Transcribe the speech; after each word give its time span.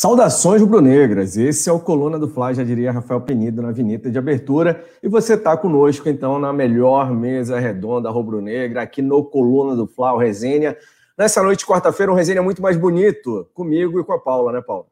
Saudações 0.00 0.62
rubro-negras, 0.62 1.36
esse 1.36 1.68
é 1.68 1.72
o 1.72 1.80
Coluna 1.80 2.20
do 2.20 2.28
Fla, 2.28 2.54
já 2.54 2.62
diria 2.62 2.92
Rafael 2.92 3.20
Penido 3.20 3.60
na 3.60 3.72
vinheta 3.72 4.08
de 4.08 4.16
abertura, 4.16 4.88
e 5.02 5.08
você 5.08 5.34
está 5.34 5.56
conosco 5.56 6.08
então 6.08 6.38
na 6.38 6.52
melhor 6.52 7.12
mesa 7.12 7.58
redonda 7.58 8.08
rubro-negra, 8.08 8.80
aqui 8.80 9.02
no 9.02 9.24
Coluna 9.24 9.74
do 9.74 9.88
Fla, 9.88 10.12
o 10.12 10.16
Resenha. 10.16 10.76
Nessa 11.18 11.42
noite, 11.42 11.66
quarta-feira, 11.66 12.12
um 12.12 12.14
resenha 12.14 12.40
muito 12.40 12.62
mais 12.62 12.76
bonito, 12.76 13.50
comigo 13.52 13.98
e 13.98 14.04
com 14.04 14.12
a 14.12 14.20
Paula, 14.20 14.52
né, 14.52 14.62
Paula? 14.62 14.86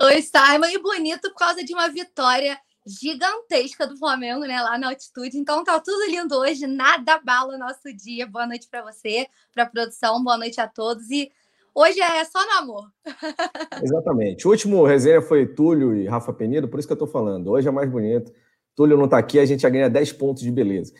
Oi, 0.00 0.22
Simon, 0.22 0.68
e 0.72 0.78
bonito 0.78 1.28
por 1.28 1.38
causa 1.38 1.62
de 1.62 1.74
uma 1.74 1.90
vitória 1.90 2.58
gigantesca 2.86 3.86
do 3.86 3.98
Flamengo, 3.98 4.46
né, 4.46 4.62
lá 4.62 4.78
na 4.78 4.88
altitude. 4.88 5.36
Então 5.36 5.62
tá 5.62 5.78
tudo 5.78 6.10
lindo 6.10 6.34
hoje, 6.36 6.66
nada 6.66 7.20
bala 7.22 7.54
o 7.54 7.58
nosso 7.58 7.94
dia. 7.94 8.26
Boa 8.26 8.46
noite 8.46 8.66
para 8.66 8.82
você, 8.82 9.26
para 9.52 9.64
a 9.64 9.68
produção, 9.68 10.24
boa 10.24 10.38
noite 10.38 10.58
a 10.58 10.66
todos 10.66 11.10
e 11.10 11.30
Hoje 11.74 12.00
é 12.00 12.24
só 12.24 12.44
no 12.44 12.52
amor. 12.58 12.84
Exatamente. 13.82 14.46
O 14.46 14.50
último 14.50 14.84
resenha 14.84 15.22
foi 15.22 15.46
Túlio 15.46 15.94
e 15.94 16.06
Rafa 16.06 16.32
Penido, 16.32 16.68
por 16.68 16.78
isso 16.78 16.88
que 16.88 16.92
eu 16.92 16.96
estou 16.96 17.08
falando. 17.08 17.50
Hoje 17.50 17.68
é 17.68 17.70
mais 17.70 17.88
bonito. 17.90 18.32
Túlio 18.74 18.96
não 18.96 19.04
está 19.04 19.18
aqui, 19.18 19.38
a 19.38 19.44
gente 19.44 19.62
já 19.62 19.68
ganha 19.68 19.88
10 19.88 20.12
pontos 20.12 20.42
de 20.42 20.50
beleza. 20.50 20.92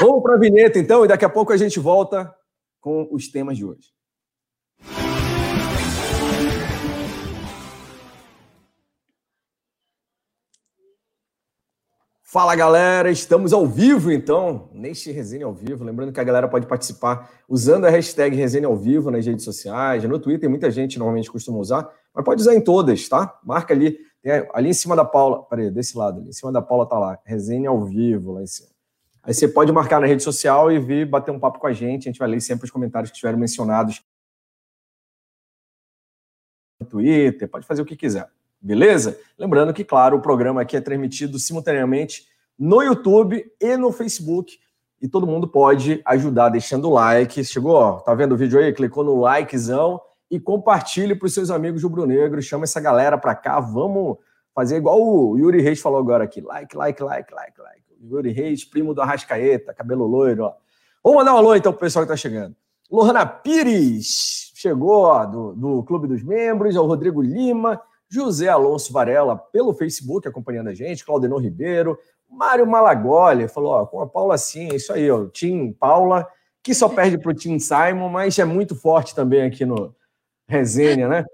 Vamos 0.00 0.22
para 0.22 0.34
a 0.34 0.38
vinheta, 0.38 0.78
então, 0.78 1.04
e 1.04 1.08
daqui 1.08 1.24
a 1.24 1.28
pouco 1.28 1.52
a 1.52 1.56
gente 1.56 1.78
volta 1.78 2.34
com 2.80 3.08
os 3.10 3.28
temas 3.28 3.56
de 3.56 3.64
hoje. 3.64 3.95
Fala 12.36 12.54
galera, 12.54 13.10
estamos 13.10 13.54
ao 13.54 13.66
vivo 13.66 14.12
então, 14.12 14.68
neste 14.70 15.10
Resenha 15.10 15.46
ao 15.46 15.54
Vivo. 15.54 15.82
Lembrando 15.82 16.12
que 16.12 16.20
a 16.20 16.22
galera 16.22 16.46
pode 16.46 16.66
participar 16.66 17.30
usando 17.48 17.86
a 17.86 17.88
hashtag 17.88 18.36
Resenha 18.36 18.66
ao 18.66 18.76
Vivo 18.76 19.10
nas 19.10 19.24
redes 19.24 19.42
sociais, 19.42 20.04
no 20.04 20.18
Twitter, 20.18 20.50
muita 20.50 20.70
gente 20.70 20.98
normalmente 20.98 21.32
costuma 21.32 21.56
usar, 21.56 21.90
mas 22.14 22.22
pode 22.22 22.42
usar 22.42 22.54
em 22.54 22.60
todas, 22.60 23.08
tá? 23.08 23.40
Marca 23.42 23.72
ali, 23.72 23.98
ali 24.52 24.68
em 24.68 24.74
cima 24.74 24.94
da 24.94 25.02
Paula, 25.02 25.44
peraí, 25.44 25.70
desse 25.70 25.96
lado 25.96 26.20
ali, 26.20 26.28
em 26.28 26.32
cima 26.34 26.52
da 26.52 26.60
Paula 26.60 26.86
tá 26.86 26.98
lá, 26.98 27.18
Resenha 27.24 27.70
ao 27.70 27.82
Vivo 27.82 28.32
lá 28.32 28.42
em 28.42 28.46
cima. 28.46 28.68
Aí 29.22 29.32
você 29.32 29.48
pode 29.48 29.72
marcar 29.72 29.98
na 29.98 30.06
rede 30.06 30.22
social 30.22 30.70
e 30.70 30.78
vir 30.78 31.08
bater 31.08 31.30
um 31.30 31.40
papo 31.40 31.58
com 31.58 31.66
a 31.66 31.72
gente, 31.72 32.06
a 32.06 32.12
gente 32.12 32.18
vai 32.18 32.28
ler 32.28 32.42
sempre 32.42 32.66
os 32.66 32.70
comentários 32.70 33.10
que 33.10 33.16
estiveram 33.16 33.38
mencionados 33.38 34.04
no 36.78 36.86
Twitter, 36.86 37.48
pode 37.48 37.66
fazer 37.66 37.80
o 37.80 37.86
que 37.86 37.96
quiser. 37.96 38.30
Beleza? 38.60 39.20
Lembrando 39.38 39.72
que, 39.72 39.84
claro, 39.84 40.16
o 40.16 40.20
programa 40.20 40.62
aqui 40.62 40.76
é 40.76 40.80
transmitido 40.80 41.38
simultaneamente 41.38 42.26
no 42.58 42.82
YouTube 42.82 43.44
e 43.60 43.76
no 43.76 43.92
Facebook. 43.92 44.58
E 45.00 45.08
todo 45.08 45.26
mundo 45.26 45.46
pode 45.46 46.00
ajudar 46.04 46.48
deixando 46.48 46.88
o 46.88 46.94
like. 46.94 47.44
Chegou, 47.44 47.74
ó, 47.74 47.92
tá 48.00 48.14
vendo 48.14 48.32
o 48.32 48.36
vídeo 48.36 48.58
aí? 48.58 48.72
Clicou 48.72 49.04
no 49.04 49.20
likezão 49.20 50.00
e 50.30 50.40
compartilhe 50.40 51.14
para 51.14 51.26
os 51.26 51.34
seus 51.34 51.50
amigos 51.50 51.82
rubro-negros. 51.82 52.44
Chama 52.44 52.64
essa 52.64 52.80
galera 52.80 53.18
para 53.18 53.34
cá. 53.34 53.60
Vamos 53.60 54.16
fazer 54.54 54.76
igual 54.76 55.00
o 55.00 55.36
Yuri 55.36 55.60
Reis 55.60 55.80
falou 55.80 55.98
agora 55.98 56.24
aqui. 56.24 56.40
Like, 56.40 56.76
like, 56.76 57.02
like, 57.02 57.34
like, 57.34 57.60
like. 57.60 57.82
Yuri 58.02 58.32
Reis, 58.32 58.64
primo 58.64 58.94
do 58.94 59.02
Arrascaeta, 59.02 59.74
cabelo 59.74 60.06
loiro, 60.06 60.44
ó. 60.44 60.54
Vamos 61.02 61.18
mandar 61.18 61.34
um 61.34 61.38
alô 61.38 61.54
então 61.54 61.72
pro 61.72 61.80
pessoal 61.80 62.04
que 62.04 62.10
tá 62.10 62.16
chegando. 62.16 62.54
Lohana 62.90 63.26
Pires 63.26 64.52
chegou 64.54 65.04
ó, 65.04 65.24
do, 65.24 65.52
do 65.54 65.82
Clube 65.84 66.06
dos 66.06 66.22
Membros, 66.22 66.74
é 66.76 66.80
o 66.80 66.86
Rodrigo 66.86 67.20
Lima, 67.20 67.80
José 68.08 68.48
Alonso 68.48 68.92
Varela 68.92 69.36
pelo 69.36 69.74
Facebook 69.74 70.26
acompanhando 70.26 70.68
a 70.68 70.74
gente, 70.74 71.04
Claudenor 71.04 71.40
Ribeiro, 71.40 71.98
Mário 72.30 72.66
Malagoli 72.66 73.48
falou: 73.48 73.72
ó, 73.72 73.86
com 73.86 74.00
a 74.00 74.06
Paula 74.06 74.34
assim, 74.34 74.70
é 74.70 74.76
isso 74.76 74.92
aí, 74.92 75.10
ó, 75.10 75.26
Tim 75.26 75.72
Paula, 75.72 76.26
que 76.62 76.74
só 76.74 76.88
perde 76.88 77.18
para 77.18 77.30
o 77.30 77.34
Tim 77.34 77.58
Simon, 77.58 78.08
mas 78.08 78.38
é 78.38 78.44
muito 78.44 78.74
forte 78.74 79.14
também 79.14 79.42
aqui 79.42 79.64
no 79.64 79.94
Resenha, 80.48 81.08
né? 81.08 81.24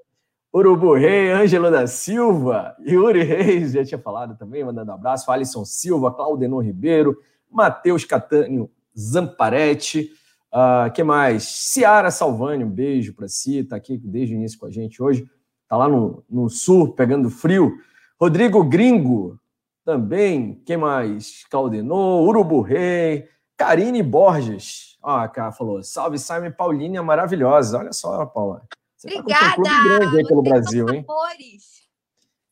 Urubu 0.54 0.94
Rei, 0.94 1.30
Ângelo 1.30 1.70
da 1.70 1.86
Silva, 1.86 2.76
Yuri 2.86 3.22
Reis, 3.22 3.72
já 3.72 3.84
tinha 3.84 3.98
falado 3.98 4.36
também, 4.36 4.62
mandando 4.62 4.92
abraço, 4.92 5.30
Alisson 5.30 5.64
Silva, 5.64 6.12
Claudenor 6.12 6.62
Ribeiro, 6.62 7.16
Matheus 7.50 8.04
Catânio 8.04 8.70
Zamparetti, 8.98 10.10
uh, 10.52 10.92
que 10.92 11.02
mais? 11.02 11.44
Ciara 11.44 12.10
Salvani, 12.10 12.64
um 12.64 12.70
beijo 12.70 13.14
para 13.14 13.28
si, 13.28 13.64
tá 13.64 13.76
aqui 13.76 13.96
desde 13.96 14.34
o 14.34 14.36
início 14.36 14.58
com 14.58 14.66
a 14.66 14.70
gente 14.70 15.02
hoje 15.02 15.26
tá 15.72 15.76
lá 15.78 15.88
no, 15.88 16.22
no 16.28 16.50
sul, 16.50 16.92
pegando 16.92 17.30
frio. 17.30 17.78
Rodrigo 18.20 18.62
Gringo, 18.62 19.40
também. 19.84 20.60
Quem 20.64 20.76
mais? 20.76 21.44
Caldenô, 21.50 22.22
Urubu 22.22 22.60
Rei, 22.60 23.28
Karine 23.56 24.02
Borges. 24.02 24.96
Ó, 25.02 25.18
a 25.18 25.28
Cá 25.28 25.52
falou: 25.52 25.82
salve 25.82 26.18
Simon 26.18 26.52
Paulinha 26.52 27.02
maravilhosa. 27.02 27.78
Olha 27.78 27.92
só, 27.92 28.24
Paula. 28.26 28.62
Você 28.96 29.08
Obrigada! 29.08 29.46
Tá 29.46 29.54
com 29.56 29.62
um 29.62 29.84
grande 29.84 30.16
aí 30.18 30.26
pelo 30.26 30.42
Brasil, 30.42 30.88
hein? 30.90 31.04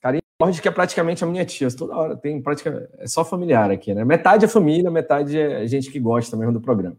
Karine 0.01 0.23
Borges, 0.39 0.61
que 0.61 0.69
é 0.69 0.71
praticamente 0.71 1.23
a 1.23 1.27
minha 1.27 1.45
tia. 1.45 1.71
Toda 1.71 1.97
hora 1.97 2.17
tem 2.17 2.41
praticamente. 2.43 2.89
É 2.99 3.07
só 3.07 3.25
familiar 3.25 3.71
aqui, 3.71 3.95
né? 3.95 4.05
Metade 4.05 4.45
é 4.45 4.49
família, 4.49 4.91
metade 4.91 5.39
é 5.39 5.67
gente 5.67 5.91
que 5.91 6.01
gosta 6.01 6.37
mesmo 6.37 6.53
do 6.53 6.61
programa. 6.61 6.97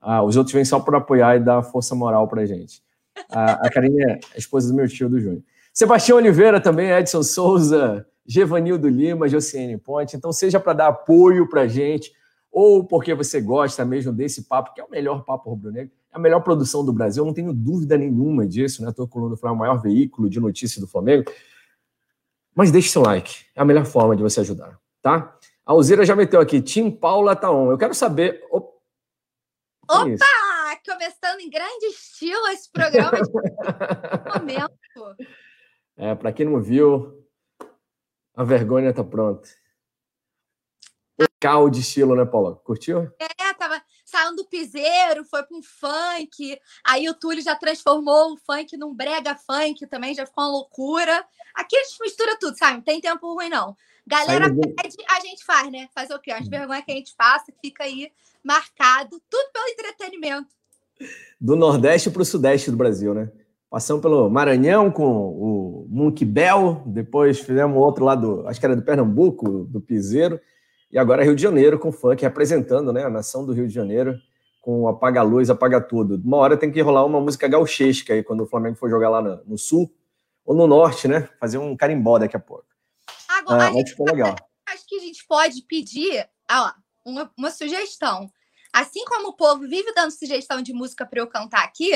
Ah, 0.00 0.22
os 0.22 0.36
outros 0.36 0.52
vêm 0.52 0.64
só 0.64 0.78
por 0.78 0.94
apoiar 0.94 1.36
e 1.36 1.40
dar 1.40 1.62
força 1.62 1.94
moral 1.94 2.28
pra 2.28 2.44
gente. 2.44 2.82
A, 3.30 3.66
a 3.66 3.70
Karine 3.70 4.02
é 4.02 4.20
a 4.34 4.38
esposa 4.38 4.68
do 4.68 4.74
meu 4.74 4.86
tio 4.86 5.08
do 5.08 5.18
Júnior. 5.18 5.42
Sebastião 5.72 6.18
Oliveira 6.18 6.60
também, 6.60 6.90
Edson 6.90 7.22
Souza, 7.22 8.06
Gevanildo 8.26 8.88
Lima, 8.88 9.28
Josiane 9.28 9.76
Ponte. 9.76 10.16
Então, 10.16 10.32
seja 10.32 10.58
para 10.58 10.72
dar 10.72 10.88
apoio 10.88 11.48
para 11.48 11.62
a 11.62 11.68
gente, 11.68 12.12
ou 12.50 12.84
porque 12.84 13.14
você 13.14 13.40
gosta 13.40 13.84
mesmo 13.84 14.12
desse 14.12 14.44
papo, 14.44 14.72
que 14.72 14.80
é 14.80 14.84
o 14.84 14.90
melhor 14.90 15.24
papo 15.24 15.50
rubro-negro, 15.50 15.92
é 16.12 16.16
a 16.16 16.18
melhor 16.18 16.40
produção 16.40 16.84
do 16.84 16.92
Brasil, 16.92 17.22
eu 17.22 17.26
não 17.26 17.34
tenho 17.34 17.52
dúvida 17.52 17.98
nenhuma 17.98 18.46
disso, 18.46 18.82
né? 18.82 18.90
Estou 18.90 19.08
coluna 19.08 19.36
foi 19.36 19.50
o 19.50 19.56
maior 19.56 19.82
veículo 19.82 20.30
de 20.30 20.38
notícia 20.38 20.80
do 20.80 20.86
Flamengo. 20.86 21.30
Mas 22.54 22.70
deixe 22.70 22.88
seu 22.88 23.02
like, 23.02 23.46
é 23.54 23.60
a 23.60 23.64
melhor 23.64 23.84
forma 23.84 24.14
de 24.14 24.22
você 24.22 24.40
ajudar, 24.40 24.78
tá? 25.02 25.36
A 25.66 25.72
Alzira 25.72 26.04
já 26.04 26.14
meteu 26.14 26.40
aqui, 26.40 26.62
Tim 26.62 26.90
Paula 26.90 27.34
tá 27.34 27.50
on. 27.50 27.70
Eu 27.70 27.78
quero 27.78 27.94
saber. 27.94 28.44
Opa! 28.50 28.74
Começando 30.86 31.40
em 31.40 31.48
grande 31.48 31.86
estilo 31.86 32.46
esse 32.48 32.70
programa 32.70 33.18
de 33.20 33.32
momento. 34.38 34.74
É, 35.96 36.14
para 36.14 36.32
quem 36.32 36.44
não 36.44 36.60
viu, 36.60 37.23
a 38.34 38.44
vergonha 38.44 38.92
tá 38.92 39.04
pronta. 39.04 39.48
O 41.20 41.24
cal 41.38 41.70
de 41.70 41.80
estilo, 41.80 42.16
né, 42.16 42.24
Paula? 42.24 42.56
Curtiu? 42.56 43.12
É, 43.20 43.54
tava 43.54 43.80
saindo 44.04 44.36
do 44.36 44.44
piseiro, 44.46 45.24
foi 45.24 45.42
para 45.44 45.56
um 45.56 45.62
funk. 45.62 46.58
Aí 46.84 47.08
o 47.08 47.14
Túlio 47.14 47.42
já 47.42 47.54
transformou 47.54 48.32
o 48.32 48.36
funk 48.36 48.76
num 48.76 48.94
brega 48.94 49.36
funk 49.36 49.86
também, 49.86 50.14
já 50.14 50.26
ficou 50.26 50.44
uma 50.44 50.50
loucura. 50.50 51.24
Aqui 51.54 51.76
a 51.76 51.84
gente 51.84 51.98
mistura 52.00 52.36
tudo, 52.38 52.58
sabe? 52.58 52.78
Não 52.78 52.82
tem 52.82 53.00
tempo 53.00 53.32
ruim, 53.32 53.48
não. 53.48 53.76
Galera 54.06 54.48
pede, 54.48 54.96
a 55.08 55.20
gente 55.20 55.44
faz, 55.44 55.70
né? 55.70 55.88
Faz 55.94 56.10
o 56.10 56.18
quê? 56.18 56.32
As 56.32 56.48
vergonhas 56.48 56.84
que 56.84 56.92
a 56.92 56.96
gente 56.96 57.14
passa, 57.16 57.52
fica 57.62 57.84
aí 57.84 58.12
marcado, 58.42 59.22
tudo 59.30 59.52
pelo 59.52 59.68
entretenimento. 59.68 60.48
Do 61.40 61.56
Nordeste 61.56 62.10
para 62.10 62.22
o 62.22 62.24
Sudeste 62.24 62.70
do 62.70 62.76
Brasil, 62.76 63.14
né? 63.14 63.32
Passamos 63.74 64.02
pelo 64.02 64.30
Maranhão 64.30 64.88
com 64.88 65.04
o 65.04 65.88
Monkey 65.90 66.24
Bell, 66.24 66.80
depois 66.86 67.40
fizemos 67.40 67.76
outro 67.76 68.04
lá 68.04 68.14
do, 68.14 68.46
acho 68.46 68.60
que 68.60 68.66
era 68.66 68.76
do 68.76 68.82
Pernambuco, 68.82 69.64
do 69.64 69.80
Piseiro, 69.80 70.40
e 70.92 70.96
agora 70.96 71.24
Rio 71.24 71.34
de 71.34 71.42
Janeiro 71.42 71.76
com 71.76 71.90
funk, 71.90 72.22
representando 72.22 72.92
né, 72.92 73.02
a 73.02 73.10
nação 73.10 73.44
do 73.44 73.52
Rio 73.52 73.66
de 73.66 73.74
Janeiro 73.74 74.16
com 74.60 74.86
Apaga 74.86 75.18
a 75.18 75.22
Luz, 75.24 75.50
Apaga 75.50 75.80
Tudo. 75.80 76.22
Uma 76.24 76.36
hora 76.36 76.56
tem 76.56 76.70
que 76.70 76.80
rolar 76.80 77.04
uma 77.04 77.20
música 77.20 77.48
gauchesca 77.48 78.14
aí, 78.14 78.22
quando 78.22 78.44
o 78.44 78.46
Flamengo 78.46 78.76
for 78.76 78.88
jogar 78.88 79.10
lá 79.10 79.20
no, 79.20 79.42
no 79.44 79.58
Sul 79.58 79.92
ou 80.46 80.54
no 80.54 80.68
Norte, 80.68 81.08
né? 81.08 81.28
Fazer 81.40 81.58
um 81.58 81.76
carimbó 81.76 82.16
daqui 82.16 82.36
a 82.36 82.40
pouco. 82.40 82.66
Agora, 83.28 83.70
ah, 83.70 83.72
gente, 83.72 83.90
ficou 83.90 84.06
legal. 84.06 84.36
Acho 84.68 84.86
que 84.86 84.94
a 84.98 85.00
gente 85.00 85.26
pode 85.26 85.62
pedir 85.62 86.24
ah, 86.48 86.76
uma, 87.04 87.28
uma 87.36 87.50
sugestão. 87.50 88.30
Assim 88.72 89.04
como 89.04 89.30
o 89.30 89.36
povo 89.36 89.62
vive 89.62 89.92
dando 89.94 90.12
sugestão 90.12 90.62
de 90.62 90.72
música 90.72 91.04
para 91.04 91.18
eu 91.18 91.26
cantar 91.26 91.64
aqui, 91.64 91.90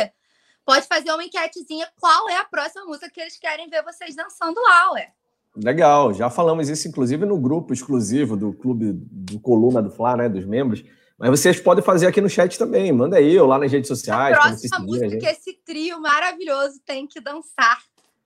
pode 0.68 0.86
fazer 0.86 1.10
uma 1.10 1.24
enquetezinha 1.24 1.88
qual 1.98 2.28
é 2.28 2.36
a 2.36 2.44
próxima 2.44 2.84
música 2.84 3.08
que 3.08 3.18
eles 3.18 3.38
querem 3.38 3.70
ver 3.70 3.82
vocês 3.82 4.14
dançando 4.14 4.60
lá, 4.60 4.92
ué. 4.92 5.10
Legal, 5.56 6.12
já 6.12 6.28
falamos 6.28 6.68
isso 6.68 6.86
inclusive 6.86 7.24
no 7.24 7.38
grupo 7.38 7.72
exclusivo 7.72 8.36
do 8.36 8.52
clube 8.52 8.92
do 8.92 9.40
Coluna 9.40 9.82
do 9.82 9.90
Fla, 9.90 10.14
né, 10.14 10.28
dos 10.28 10.44
membros. 10.44 10.84
Mas 11.16 11.30
vocês 11.30 11.58
podem 11.58 11.82
fazer 11.82 12.06
aqui 12.06 12.20
no 12.20 12.28
chat 12.28 12.58
também, 12.58 12.92
manda 12.92 13.16
aí, 13.16 13.38
ou 13.38 13.46
lá 13.46 13.58
nas 13.58 13.72
redes 13.72 13.88
sociais. 13.88 14.36
A 14.36 14.42
próxima 14.42 14.78
música 14.80 15.18
que 15.18 15.26
esse 15.26 15.54
trio 15.64 16.02
maravilhoso 16.02 16.78
tem 16.84 17.06
que 17.06 17.18
dançar 17.18 17.82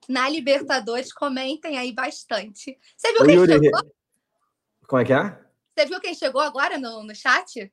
na 0.09 0.27
Libertadores, 0.27 1.13
comentem 1.13 1.77
aí 1.77 1.93
bastante. 1.93 2.77
Você 2.97 3.13
viu 3.13 3.25
quem 3.25 3.35
Yuri... 3.35 3.53
chegou? 3.53 3.81
Como 4.85 5.01
é 5.01 5.05
que 5.05 5.13
é? 5.13 5.39
Você 5.73 5.85
viu 5.85 6.01
quem 6.01 6.13
chegou 6.13 6.41
agora 6.41 6.77
no, 6.77 7.03
no 7.03 7.15
chat? 7.15 7.71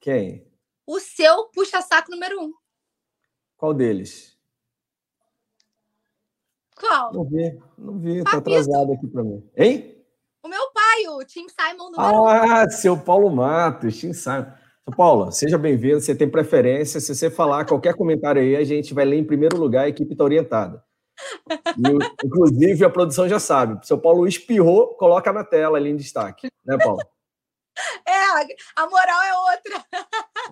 Quem? 0.00 0.46
O 0.86 1.00
seu 1.00 1.46
puxa-saco 1.46 2.08
número 2.08 2.40
um. 2.40 2.61
Qual 3.62 3.72
deles? 3.72 4.36
Qual? 6.74 7.12
Não 7.12 7.24
vi, 7.24 7.60
não 7.78 7.96
vi, 7.96 8.24
tá 8.24 8.38
atrasado 8.38 8.92
aqui 8.92 9.06
para 9.06 9.22
mim. 9.22 9.48
Hein? 9.56 10.04
O 10.42 10.48
meu 10.48 10.72
pai, 10.72 11.06
o 11.06 11.24
Tim 11.24 11.46
Simon 11.48 11.92
número 11.92 12.02
Ah, 12.02 12.64
um. 12.66 12.70
seu 12.72 12.98
Paulo 12.98 13.30
Matos, 13.30 13.96
Tim 14.00 14.12
Simon. 14.12 14.46
Seu 14.84 14.96
Paulo, 14.96 15.30
seja 15.30 15.56
bem-vindo, 15.56 16.00
você 16.00 16.12
tem 16.12 16.28
preferência, 16.28 16.98
se 16.98 17.14
você 17.14 17.30
falar 17.30 17.64
qualquer 17.64 17.94
comentário 17.94 18.42
aí, 18.42 18.56
a 18.56 18.64
gente 18.64 18.92
vai 18.92 19.04
ler 19.04 19.18
em 19.18 19.24
primeiro 19.24 19.56
lugar, 19.56 19.84
a 19.84 19.88
equipe 19.88 20.10
está 20.10 20.24
orientada. 20.24 20.82
E, 21.78 22.26
inclusive, 22.26 22.84
a 22.84 22.90
produção 22.90 23.28
já 23.28 23.38
sabe. 23.38 23.86
Seu 23.86 23.96
Paulo 23.96 24.26
espirrou, 24.26 24.96
coloca 24.96 25.32
na 25.32 25.44
tela 25.44 25.78
ali 25.78 25.90
em 25.90 25.96
destaque. 25.96 26.48
Né, 26.66 26.76
Paulo? 26.78 26.98
É, 28.06 28.54
a 28.76 28.86
moral 28.86 29.22
é 29.22 29.34
outra. 29.52 29.84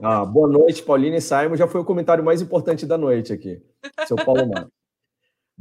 Ah, 0.03 0.25
boa 0.25 0.49
noite, 0.49 0.83
Pauline 0.83 1.17
e 1.17 1.21
Simon. 1.21 1.57
Já 1.57 1.67
foi 1.67 1.81
o 1.81 1.85
comentário 1.85 2.25
mais 2.25 2.41
importante 2.41 2.87
da 2.87 2.97
noite 2.97 3.33
aqui. 3.33 3.63
Seu 4.07 4.17
Paulo 4.17 4.49
Mato. 4.49 4.73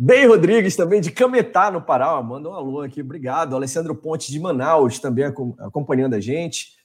Bem 0.02 0.28
Rodrigues, 0.28 0.78
também 0.78 1.02
de 1.02 1.12
Cametá, 1.12 1.70
no 1.70 1.82
Pará. 1.82 2.22
Manda 2.24 2.50
um 2.50 2.54
alô 2.54 2.82
aqui, 2.82 3.02
obrigado. 3.02 3.56
Alessandro 3.56 3.94
Ponte 3.94 4.32
de 4.32 4.40
Manaus, 4.40 4.98
também 4.98 5.26
acompanhando 5.26 6.14
a 6.14 6.22
gente. 6.22 6.78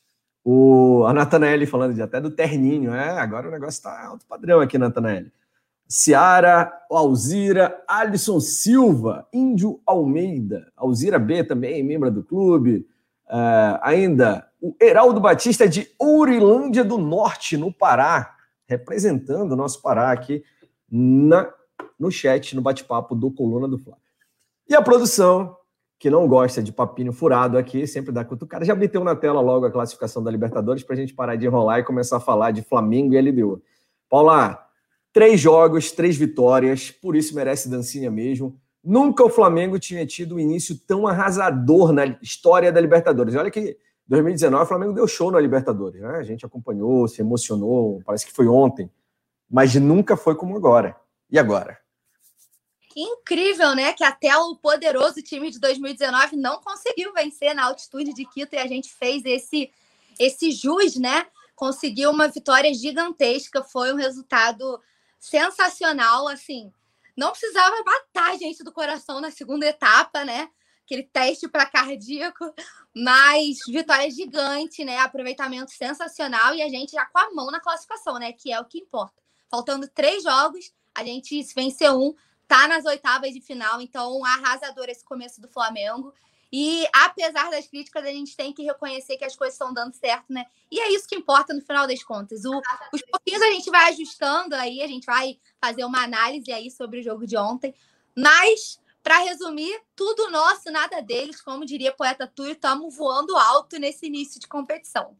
O, 0.44 1.04
a 1.06 1.12
Natanael 1.12 1.64
falando 1.66 1.94
de, 1.94 2.02
até 2.02 2.20
do 2.20 2.30
terninho. 2.30 2.92
É, 2.92 3.18
agora 3.20 3.48
o 3.48 3.52
negócio 3.52 3.78
está 3.78 4.04
alto 4.04 4.26
padrão 4.26 4.60
aqui, 4.60 4.76
Natanael. 4.76 5.26
Ciara, 5.88 6.72
Alzira, 6.90 7.80
Alisson 7.86 8.40
Silva, 8.40 9.28
Índio 9.32 9.80
Almeida, 9.86 10.72
Alzira 10.76 11.18
B 11.18 11.44
também, 11.44 11.84
membro 11.84 12.10
do 12.10 12.24
clube. 12.24 12.86
Uh, 13.26 13.78
ainda 13.80 14.46
o 14.64 14.74
Heraldo 14.80 15.20
Batista 15.20 15.68
de 15.68 15.90
Ourilândia 15.98 16.82
do 16.82 16.96
Norte, 16.96 17.54
no 17.54 17.70
Pará, 17.70 18.34
representando 18.66 19.52
o 19.52 19.56
nosso 19.56 19.82
Pará 19.82 20.10
aqui 20.10 20.42
na, 20.90 21.52
no 21.98 22.10
chat, 22.10 22.56
no 22.56 22.62
bate-papo 22.62 23.14
do 23.14 23.30
Coluna 23.30 23.68
do 23.68 23.78
Fla. 23.78 23.98
E 24.66 24.74
a 24.74 24.80
produção, 24.80 25.54
que 25.98 26.08
não 26.08 26.26
gosta 26.26 26.62
de 26.62 26.72
papinho 26.72 27.12
furado 27.12 27.58
aqui, 27.58 27.86
sempre 27.86 28.10
dá 28.10 28.24
cutucada, 28.24 28.64
já 28.64 28.74
meteu 28.74 29.04
na 29.04 29.14
tela 29.14 29.42
logo 29.42 29.66
a 29.66 29.70
classificação 29.70 30.22
da 30.22 30.30
Libertadores 30.30 30.82
para 30.82 30.94
a 30.94 30.98
gente 30.98 31.12
parar 31.12 31.36
de 31.36 31.44
enrolar 31.44 31.80
e 31.80 31.84
começar 31.84 32.16
a 32.16 32.20
falar 32.20 32.50
de 32.50 32.62
Flamengo 32.62 33.12
e 33.12 33.20
LDU. 33.20 33.62
Paula, 34.08 34.64
Três 35.12 35.40
jogos, 35.40 35.92
três 35.92 36.16
vitórias, 36.16 36.90
por 36.90 37.14
isso 37.14 37.36
merece 37.36 37.68
dancinha 37.68 38.10
mesmo. 38.10 38.58
Nunca 38.82 39.22
o 39.22 39.30
Flamengo 39.30 39.78
tinha 39.78 40.04
tido 40.04 40.34
um 40.34 40.40
início 40.40 40.76
tão 40.76 41.06
arrasador 41.06 41.92
na 41.92 42.04
história 42.20 42.72
da 42.72 42.80
Libertadores. 42.80 43.36
Olha 43.36 43.48
que 43.48 43.78
2019 44.06 44.64
o 44.64 44.66
Flamengo 44.66 44.92
deu 44.92 45.08
show 45.08 45.30
na 45.30 45.40
Libertadores, 45.40 46.00
né? 46.00 46.16
A 46.16 46.22
gente 46.22 46.44
acompanhou, 46.44 47.08
se 47.08 47.20
emocionou, 47.20 48.02
parece 48.04 48.26
que 48.26 48.32
foi 48.32 48.46
ontem, 48.46 48.90
mas 49.50 49.74
nunca 49.74 50.16
foi 50.16 50.34
como 50.34 50.56
agora. 50.56 50.96
E 51.30 51.38
agora? 51.38 51.78
Incrível, 52.94 53.74
né? 53.74 53.92
Que 53.92 54.04
até 54.04 54.36
o 54.36 54.56
poderoso 54.56 55.20
time 55.22 55.50
de 55.50 55.58
2019 55.58 56.36
não 56.36 56.60
conseguiu 56.60 57.12
vencer 57.12 57.54
na 57.54 57.64
altitude 57.64 58.12
de 58.12 58.24
Quito 58.24 58.54
e 58.54 58.58
a 58.58 58.66
gente 58.66 58.92
fez 58.92 59.24
esse 59.24 59.70
esse 60.18 60.52
jus, 60.52 60.96
né? 60.96 61.26
Conseguiu 61.56 62.10
uma 62.10 62.28
vitória 62.28 62.72
gigantesca, 62.72 63.64
foi 63.64 63.92
um 63.92 63.96
resultado 63.96 64.80
sensacional, 65.18 66.28
assim. 66.28 66.72
Não 67.16 67.30
precisava 67.30 67.74
matar 67.84 68.32
a 68.32 68.36
gente 68.36 68.62
do 68.62 68.72
coração 68.72 69.20
na 69.20 69.30
segunda 69.30 69.66
etapa, 69.66 70.24
né? 70.24 70.48
Aquele 70.84 71.04
teste 71.04 71.48
para 71.48 71.66
cardíaco, 71.66 72.52
mas 72.94 73.58
vitória 73.66 74.10
gigante, 74.10 74.84
né? 74.84 74.98
Aproveitamento 74.98 75.70
sensacional 75.72 76.54
e 76.54 76.62
a 76.62 76.68
gente 76.68 76.92
já 76.92 77.06
com 77.06 77.18
a 77.18 77.30
mão 77.32 77.50
na 77.50 77.60
classificação, 77.60 78.18
né? 78.18 78.32
Que 78.32 78.52
é 78.52 78.60
o 78.60 78.64
que 78.64 78.78
importa. 78.78 79.22
Faltando 79.50 79.88
três 79.88 80.22
jogos, 80.22 80.72
a 80.94 81.04
gente 81.04 81.42
venceu 81.54 81.98
um, 82.00 82.14
tá 82.46 82.68
nas 82.68 82.84
oitavas 82.84 83.32
de 83.32 83.40
final, 83.40 83.80
então 83.80 84.24
arrasador 84.24 84.86
esse 84.88 85.04
começo 85.04 85.40
do 85.40 85.48
Flamengo. 85.48 86.12
E 86.56 86.86
apesar 86.92 87.50
das 87.50 87.66
críticas, 87.66 88.04
a 88.04 88.10
gente 88.10 88.36
tem 88.36 88.52
que 88.52 88.62
reconhecer 88.62 89.16
que 89.16 89.24
as 89.24 89.34
coisas 89.34 89.54
estão 89.54 89.74
dando 89.74 89.92
certo, 89.94 90.32
né? 90.32 90.46
E 90.70 90.78
é 90.78 90.92
isso 90.92 91.08
que 91.08 91.16
importa 91.16 91.52
no 91.52 91.60
final 91.60 91.84
das 91.84 92.02
contas. 92.04 92.44
O, 92.44 92.60
os 92.92 93.02
pouquinhos 93.02 93.42
a 93.42 93.50
gente 93.50 93.68
vai 93.70 93.90
ajustando 93.90 94.54
aí, 94.54 94.80
a 94.80 94.86
gente 94.86 95.04
vai 95.04 95.36
fazer 95.60 95.84
uma 95.84 96.04
análise 96.04 96.52
aí 96.52 96.70
sobre 96.70 97.00
o 97.00 97.02
jogo 97.02 97.26
de 97.26 97.36
ontem. 97.36 97.74
Mas, 98.16 98.78
para 99.04 99.18
resumir, 99.18 99.78
tudo 99.94 100.30
nosso, 100.30 100.72
nada 100.72 101.02
deles, 101.02 101.42
como 101.42 101.66
diria 101.66 101.92
poeta 101.92 102.26
Túlio, 102.26 102.52
estamos 102.52 102.96
voando 102.96 103.36
alto 103.36 103.78
nesse 103.78 104.06
início 104.06 104.40
de 104.40 104.48
competição. 104.48 105.10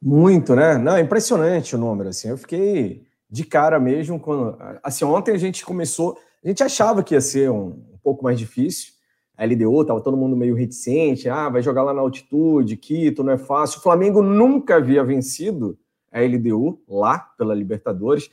Muito, 0.00 0.54
né? 0.54 0.76
Não, 0.76 0.94
é 0.94 1.00
impressionante 1.00 1.74
o 1.74 1.78
número, 1.78 2.10
assim. 2.10 2.28
Eu 2.28 2.36
fiquei 2.36 3.06
de 3.28 3.44
cara 3.44 3.80
mesmo 3.80 4.20
quando. 4.20 4.56
Assim, 4.82 5.04
ontem 5.04 5.32
a 5.32 5.38
gente 5.38 5.64
começou. 5.64 6.18
A 6.44 6.48
gente 6.48 6.62
achava 6.62 7.02
que 7.02 7.14
ia 7.14 7.20
ser 7.20 7.50
um, 7.50 7.82
um 7.92 7.98
pouco 8.02 8.22
mais 8.22 8.38
difícil 8.38 8.92
a 9.38 9.44
LDU, 9.46 9.84
tava 9.84 10.00
todo 10.00 10.16
mundo 10.16 10.36
meio 10.36 10.56
reticente, 10.56 11.28
ah, 11.28 11.48
vai 11.48 11.62
jogar 11.62 11.84
lá 11.84 11.94
na 11.94 12.00
altitude, 12.00 12.76
Quito, 12.76 13.22
não 13.22 13.32
é 13.32 13.38
fácil. 13.38 13.78
O 13.78 13.82
Flamengo 13.82 14.20
nunca 14.20 14.76
havia 14.76 15.04
vencido 15.04 15.78
a 16.10 16.20
LDU 16.20 16.82
lá 16.88 17.20
pela 17.38 17.54
Libertadores, 17.54 18.28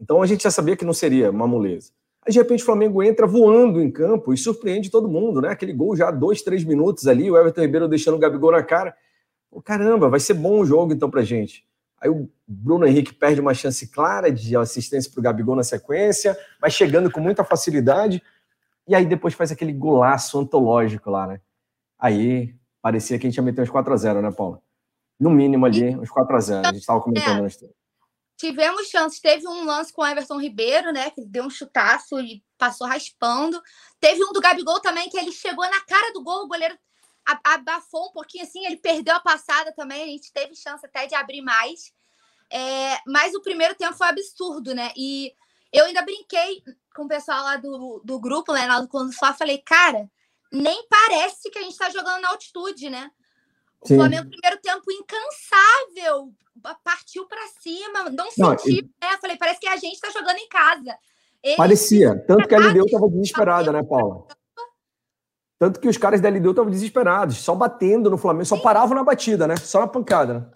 então 0.00 0.22
a 0.22 0.26
gente 0.26 0.44
já 0.44 0.52
sabia 0.52 0.76
que 0.76 0.84
não 0.84 0.92
seria 0.92 1.28
uma 1.28 1.48
moleza. 1.48 1.90
Aí, 2.26 2.32
de 2.32 2.38
repente, 2.38 2.62
o 2.62 2.66
Flamengo 2.66 3.02
entra 3.02 3.26
voando 3.26 3.82
em 3.82 3.90
campo 3.90 4.32
e 4.32 4.38
surpreende 4.38 4.90
todo 4.90 5.08
mundo, 5.08 5.42
né? 5.42 5.50
Aquele 5.50 5.74
gol 5.74 5.94
já 5.94 6.10
dois, 6.10 6.40
três 6.40 6.64
minutos 6.64 7.06
ali, 7.06 7.30
o 7.30 7.36
Everton 7.36 7.60
Ribeiro 7.60 7.88
deixando 7.88 8.14
o 8.14 8.18
Gabigol 8.18 8.52
na 8.52 8.62
cara. 8.62 8.96
Pô, 9.50 9.60
caramba, 9.60 10.08
vai 10.08 10.18
ser 10.20 10.34
bom 10.34 10.60
o 10.60 10.64
jogo 10.64 10.92
então 10.92 11.10
pra 11.10 11.22
gente. 11.22 11.66
Aí 12.00 12.08
o 12.08 12.28
Bruno 12.46 12.86
Henrique 12.86 13.14
perde 13.14 13.40
uma 13.40 13.54
chance 13.54 13.86
clara 13.88 14.30
de 14.32 14.56
assistência 14.56 15.10
para 15.10 15.20
o 15.20 15.22
Gabigol 15.22 15.54
na 15.54 15.62
sequência, 15.62 16.36
vai 16.60 16.70
chegando 16.70 17.10
com 17.10 17.20
muita 17.20 17.44
facilidade. 17.44 18.22
E 18.86 18.94
aí 18.94 19.06
depois 19.06 19.34
faz 19.34 19.52
aquele 19.52 19.72
golaço 19.72 20.38
antológico 20.38 21.10
lá, 21.10 21.26
né? 21.26 21.40
Aí 21.98 22.54
parecia 22.82 23.18
que 23.18 23.26
a 23.26 23.30
gente 23.30 23.36
ia 23.36 23.42
meter 23.42 23.62
uns 23.62 23.70
4x0, 23.70 24.20
né, 24.20 24.30
Paula? 24.30 24.60
No 25.18 25.30
mínimo 25.30 25.64
ali, 25.64 25.96
uns 25.96 26.10
4x0. 26.10 26.60
A, 26.60 26.66
gente 26.72 26.80
estava 26.80 27.00
comentando 27.00 27.46
é. 27.46 27.68
Tivemos 28.36 28.88
chances. 28.88 29.20
Teve 29.20 29.46
um 29.46 29.64
lance 29.64 29.92
com 29.92 30.02
o 30.02 30.06
Everton 30.06 30.40
Ribeiro, 30.40 30.92
né? 30.92 31.10
Que 31.10 31.24
deu 31.24 31.44
um 31.44 31.50
chutaço 31.50 32.20
e 32.20 32.42
passou 32.58 32.86
raspando. 32.86 33.60
Teve 34.00 34.24
um 34.24 34.32
do 34.32 34.40
Gabigol 34.40 34.80
também, 34.80 35.08
que 35.08 35.18
ele 35.18 35.32
chegou 35.32 35.64
na 35.68 35.80
cara 35.80 36.12
do 36.12 36.22
gol, 36.22 36.44
o 36.44 36.48
goleiro 36.48 36.78
abafou 37.42 38.08
um 38.08 38.12
pouquinho 38.12 38.44
assim, 38.44 38.66
ele 38.66 38.76
perdeu 38.76 39.14
a 39.14 39.20
passada 39.20 39.72
também. 39.72 40.02
A 40.02 40.06
gente 40.06 40.32
teve 40.32 40.54
chance 40.54 40.84
até 40.84 41.06
de 41.06 41.14
abrir 41.14 41.40
mais. 41.40 41.92
É, 42.50 42.98
mas 43.06 43.34
o 43.34 43.40
primeiro 43.40 43.74
tempo 43.74 43.96
foi 43.96 44.08
absurdo, 44.08 44.74
né? 44.74 44.92
E 44.96 45.32
eu 45.72 45.86
ainda 45.86 46.02
brinquei 46.02 46.62
com 46.94 47.04
o 47.04 47.08
pessoal 47.08 47.42
lá 47.42 47.56
do, 47.56 48.00
do 48.04 48.20
grupo, 48.20 48.52
né, 48.52 48.68
Quando 48.88 49.12
Só, 49.12 49.32
falei, 49.32 49.58
cara, 49.58 50.08
nem 50.52 50.86
parece 50.88 51.50
que 51.50 51.58
a 51.58 51.62
gente 51.62 51.76
tá 51.76 51.90
jogando 51.90 52.20
na 52.20 52.28
altitude, 52.28 52.88
né? 52.88 53.10
O 53.84 53.88
Sim. 53.88 53.96
Flamengo, 53.96 54.30
primeiro 54.30 54.60
tempo, 54.62 54.84
incansável, 54.90 56.32
partiu 56.82 57.26
para 57.26 57.46
cima, 57.60 58.10
não 58.10 58.30
senti, 58.30 58.78
e... 58.78 58.82
né? 58.82 59.16
Falei, 59.20 59.36
parece 59.36 59.60
que 59.60 59.68
a 59.68 59.76
gente 59.76 60.00
tá 60.00 60.10
jogando 60.10 60.38
em 60.38 60.48
casa. 60.48 60.96
Ele... 61.42 61.56
Parecia, 61.56 62.18
tanto 62.26 62.48
que 62.48 62.54
a 62.54 62.58
LDU 62.58 62.86
tava 62.90 63.08
desesperada, 63.08 63.70
né, 63.70 63.82
Paula? 63.82 64.26
Tanto 65.58 65.78
que 65.78 65.88
os 65.88 65.96
caras 65.96 66.20
da 66.20 66.28
LDU 66.28 66.50
estavam 66.50 66.70
desesperados, 66.70 67.36
só 67.36 67.54
batendo 67.54 68.10
no 68.10 68.18
Flamengo, 68.18 68.46
só 68.46 68.58
paravam 68.58 68.96
na 68.96 69.04
batida, 69.04 69.46
né? 69.46 69.56
Só 69.56 69.80
na 69.80 69.86
pancada, 69.86 70.34
né? 70.34 70.50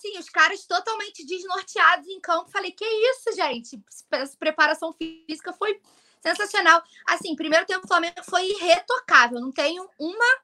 assim, 0.00 0.18
os 0.18 0.28
caras 0.28 0.64
totalmente 0.66 1.24
desnorteados 1.26 2.08
em 2.08 2.20
campo. 2.20 2.50
Falei, 2.50 2.72
que 2.72 2.84
isso, 2.84 3.34
gente? 3.34 3.80
Essa 4.10 4.36
preparação 4.38 4.92
física 4.92 5.52
foi 5.52 5.80
sensacional. 6.20 6.82
Assim, 7.06 7.36
primeiro 7.36 7.66
tempo 7.66 7.84
o 7.84 7.88
Flamengo 7.88 8.22
foi 8.24 8.46
irretocável. 8.46 9.40
Não 9.40 9.52
tenho 9.52 9.88
uma, 9.98 10.36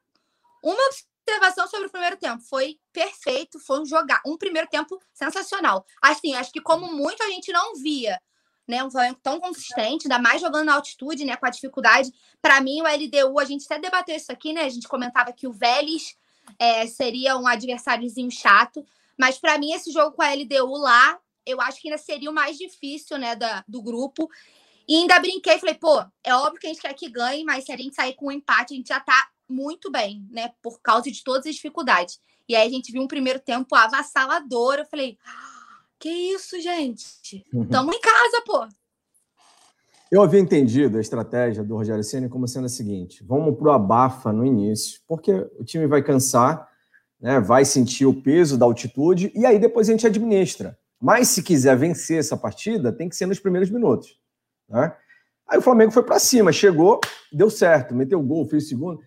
uma 0.63 0.89
observação 1.27 1.67
sobre 1.69 1.87
o 1.87 1.91
primeiro 1.91 2.17
tempo. 2.17 2.43
Foi 2.43 2.79
perfeito, 2.93 3.59
foi 3.59 3.81
um 3.81 3.87
jogar, 3.87 4.23
um 4.25 4.37
primeiro 4.37 4.69
tempo 4.69 5.01
sensacional. 5.13 5.85
Assim, 6.01 6.35
acho 6.35 6.53
que 6.53 6.61
como 6.61 6.93
muito 6.93 7.23
a 7.23 7.27
gente 7.27 7.53
não 7.53 7.75
via, 7.75 8.21
né, 8.67 8.83
um 8.83 8.91
Flamengo 8.91 9.19
tão 9.23 9.41
consistente, 9.41 10.07
ainda 10.07 10.19
mais 10.19 10.41
jogando 10.41 10.67
na 10.67 10.75
altitude, 10.75 11.25
né, 11.25 11.37
com 11.37 11.47
a 11.47 11.51
dificuldade. 11.51 12.13
Para 12.41 12.61
mim, 12.61 12.81
o 12.81 12.85
LDU, 12.85 13.39
a 13.39 13.45
gente 13.45 13.65
até 13.65 13.79
debateu 13.79 14.17
isso 14.17 14.33
aqui, 14.33 14.53
né? 14.53 14.63
A 14.63 14.69
gente 14.69 14.89
comentava 14.89 15.33
que 15.33 15.47
o 15.47 15.53
Vélez 15.53 16.17
é, 16.59 16.87
seria 16.87 17.37
um 17.37 17.47
adversáriozinho 17.47 18.31
chato. 18.31 18.85
Mas 19.19 19.39
para 19.39 19.59
mim, 19.59 19.73
esse 19.73 19.93
jogo 19.93 20.17
com 20.17 20.23
a 20.23 20.33
LDU 20.35 20.77
lá, 20.79 21.19
eu 21.45 21.61
acho 21.61 21.81
que 21.81 21.89
ainda 21.89 21.99
seria 21.99 22.31
o 22.31 22.35
mais 22.35 22.59
difícil, 22.59 23.19
né, 23.19 23.37
da, 23.37 23.65
do 23.69 23.81
grupo. 23.81 24.29
E 24.89 24.97
ainda 24.97 25.19
brinquei, 25.19 25.59
falei, 25.59 25.75
pô, 25.75 26.05
é 26.23 26.35
óbvio 26.35 26.61
que 26.61 26.67
a 26.67 26.71
gente 26.71 26.83
quer 26.83 26.95
que 26.95 27.09
ganhe, 27.09 27.45
mas 27.45 27.65
se 27.65 27.73
a 27.73 27.77
gente 27.77 27.95
sair 27.95 28.15
com 28.15 28.27
um 28.27 28.33
empate, 28.33 28.75
a 28.75 28.77
gente 28.77 28.89
já 28.89 29.01
tá 29.01 29.29
muito 29.49 29.91
bem, 29.91 30.27
né, 30.31 30.53
por 30.63 30.81
causa 30.81 31.11
de 31.11 31.23
todas 31.23 31.47
as 31.47 31.55
dificuldades. 31.55 32.21
E 32.49 32.55
aí 32.55 32.67
a 32.67 32.71
gente 32.71 32.93
viu 32.93 33.03
um 33.03 33.09
primeiro 33.09 33.41
tempo 33.41 33.75
avassalador. 33.75 34.75
Eu 34.75 34.87
falei, 34.87 35.19
ah, 35.27 35.79
que 35.99 36.09
isso, 36.09 36.61
gente? 36.61 37.05
Estamos 37.53 37.97
em 37.97 38.01
casa, 38.01 38.43
pô. 38.47 38.67
Eu 40.11 40.23
havia 40.23 40.39
entendido 40.39 40.99
a 40.99 41.01
estratégia 41.01 41.65
do 41.65 41.75
Rogério 41.75 42.05
Ceni 42.05 42.29
como 42.29 42.47
sendo 42.47 42.67
a 42.67 42.69
seguinte: 42.69 43.25
vamos 43.25 43.59
pro 43.59 43.73
abafa 43.73 44.33
no 44.33 44.47
início, 44.47 45.01
porque 45.09 45.33
o 45.59 45.65
time 45.65 45.89
vai 45.89 46.01
cansar 46.01 46.69
né, 47.21 47.41
vai 47.41 47.65
sentir 47.65 48.07
o 48.07 48.23
peso 48.23 48.59
da 48.59 48.67
altitude 48.67 49.33
e 49.35 49.47
aí 49.47 49.59
depois 49.59 49.89
a 49.89 49.93
gente 49.93 50.07
administra. 50.07 50.79
Mas 51.01 51.29
se 51.29 51.43
quiser 51.43 51.77
vencer 51.77 52.19
essa 52.19 52.37
partida, 52.37 52.93
tem 52.93 53.09
que 53.09 53.17
ser 53.17 53.27
nos 53.27 53.39
primeiros 53.39 53.71
minutos. 53.71 54.19
Né? 54.69 54.95
Aí 55.49 55.59
o 55.59 55.63
Flamengo 55.63 55.93
foi 55.93 56.03
para 56.03 56.19
cima, 56.19 56.53
chegou, 56.53 57.01
deu 57.33 57.51
certo, 57.51 57.95
meteu 57.95 58.21
gol, 58.23 58.49
fez 58.49 58.65
o 58.65 58.69
segundo. 58.69 59.01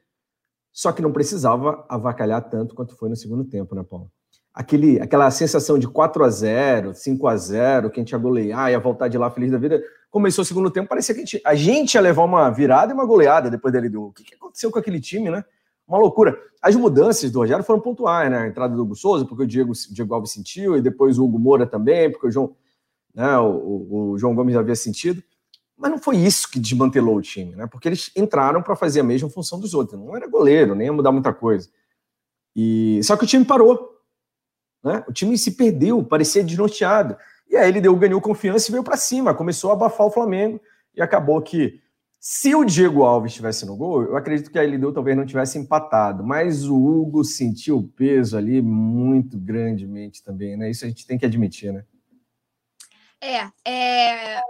Só 0.72 0.92
que 0.92 1.02
não 1.02 1.12
precisava 1.12 1.86
avacalhar 1.90 2.48
tanto 2.50 2.76
quanto 2.76 2.96
foi 2.96 3.10
no 3.10 3.16
segundo 3.16 3.44
tempo, 3.44 3.76
né, 3.76 3.84
Paulo? 3.84 4.12
aquele, 4.60 5.00
aquela 5.00 5.32
sensação 5.32 5.80
de 5.80 5.88
4 5.88 6.24
a 6.24 6.30
0 6.30 6.94
5 6.94 7.28
a 7.28 7.38
0 7.38 7.90
que 7.90 8.00
a 8.00 8.04
gente 8.04 8.12
ia 8.12 8.18
golear, 8.18 8.72
ia 8.72 8.80
voltar 8.80 9.08
de 9.08 9.18
lá 9.18 9.32
feliz 9.32 9.52
da 9.52 9.58
vida. 9.58 9.82
Começou 10.12 10.42
o 10.42 10.46
segundo 10.46 10.70
tempo, 10.70 10.90
parecia 10.90 11.16
que 11.16 11.22
a 11.22 11.24
gente, 11.24 11.42
a 11.46 11.56
gente 11.56 11.94
ia 11.94 12.02
levar 12.02 12.26
uma 12.26 12.50
virada 12.50 12.92
e 12.92 12.96
uma 12.96 13.06
goleada 13.06 13.50
depois 13.50 13.72
dele. 13.72 13.88
Do, 13.88 14.08
o 14.08 14.12
que, 14.12 14.24
que 14.24 14.36
aconteceu 14.36 14.70
com 14.70 14.78
aquele 14.78 15.00
time, 15.00 15.30
né? 15.30 15.46
Uma 15.88 15.98
loucura. 15.98 16.38
As 16.62 16.76
mudanças 16.76 17.32
do 17.32 17.40
Rogério 17.40 17.64
foram 17.64 17.80
pontuais, 17.80 18.30
né? 18.30 18.40
A 18.40 18.48
entrada 18.48 18.76
do 18.76 18.82
Hugo 18.82 18.96
Souza, 18.96 19.26
porque 19.26 19.44
o 19.44 19.48
Diego, 19.48 19.72
o 19.72 19.94
Diego 19.94 20.14
Alves 20.14 20.32
sentiu, 20.32 20.76
e 20.76 20.82
depois 20.82 21.18
o 21.18 21.24
Hugo 21.24 21.40
Moura 21.40 21.66
também, 21.66 22.12
porque 22.12 22.28
o 22.28 22.32
João, 22.32 22.56
né, 23.16 23.38
o, 23.38 24.12
o 24.12 24.18
João 24.18 24.36
Gomes 24.36 24.56
havia 24.56 24.76
sentido. 24.76 25.24
Mas 25.80 25.92
não 25.92 25.98
foi 25.98 26.18
isso 26.18 26.52
que 26.52 26.60
desmantelou 26.60 27.16
o 27.16 27.22
time, 27.22 27.56
né? 27.56 27.66
Porque 27.66 27.88
eles 27.88 28.12
entraram 28.14 28.62
para 28.62 28.76
fazer 28.76 29.00
a 29.00 29.04
mesma 29.04 29.30
função 29.30 29.58
dos 29.58 29.74
outros. 29.74 29.98
Não 29.98 30.14
era 30.14 30.28
goleiro, 30.28 30.76
nem 30.76 30.88
ia 30.88 30.94
mudar 30.94 31.14
muita 31.14 31.34
coisa. 31.34 31.70
E 32.54 33.00
só 33.02 33.16
que 33.16 33.24
o 33.24 33.28
time 33.28 33.46
parou. 33.46 33.98
Né? 34.84 35.02
O 35.08 35.14
time 35.14 35.38
se 35.38 35.52
perdeu, 35.52 36.04
parecia 36.04 36.44
desnorteado. 36.44 37.16
E 37.50 37.56
aí 37.56 37.70
ele 37.70 37.80
deu, 37.80 37.96
ganhou 37.96 38.20
confiança 38.20 38.70
e 38.70 38.74
veio 38.74 38.84
para 38.84 38.98
cima, 38.98 39.34
começou 39.34 39.70
a 39.70 39.74
abafar 39.74 40.06
o 40.06 40.12
Flamengo 40.12 40.60
e 40.94 41.02
acabou 41.02 41.42
que 41.42 41.82
se 42.20 42.54
o 42.54 42.66
Diego 42.66 43.04
Alves 43.04 43.32
estivesse 43.32 43.66
no 43.66 43.78
gol, 43.78 44.04
eu 44.04 44.18
acredito 44.18 44.52
que 44.52 44.60
a 44.60 44.64
LDU 44.64 44.92
talvez 44.92 45.16
não 45.16 45.26
tivesse 45.26 45.58
empatado, 45.58 46.22
mas 46.22 46.66
o 46.66 46.76
Hugo 46.76 47.24
sentiu 47.24 47.78
o 47.78 47.88
peso 47.88 48.38
ali 48.38 48.62
muito 48.62 49.40
grandemente 49.40 50.22
também, 50.22 50.58
né? 50.58 50.70
Isso 50.70 50.84
a 50.84 50.90
gente 50.90 51.08
tem 51.08 51.18
que 51.18 51.26
admitir, 51.26 51.72
né? 51.72 51.86
É, 53.22 53.48
é 53.66 54.42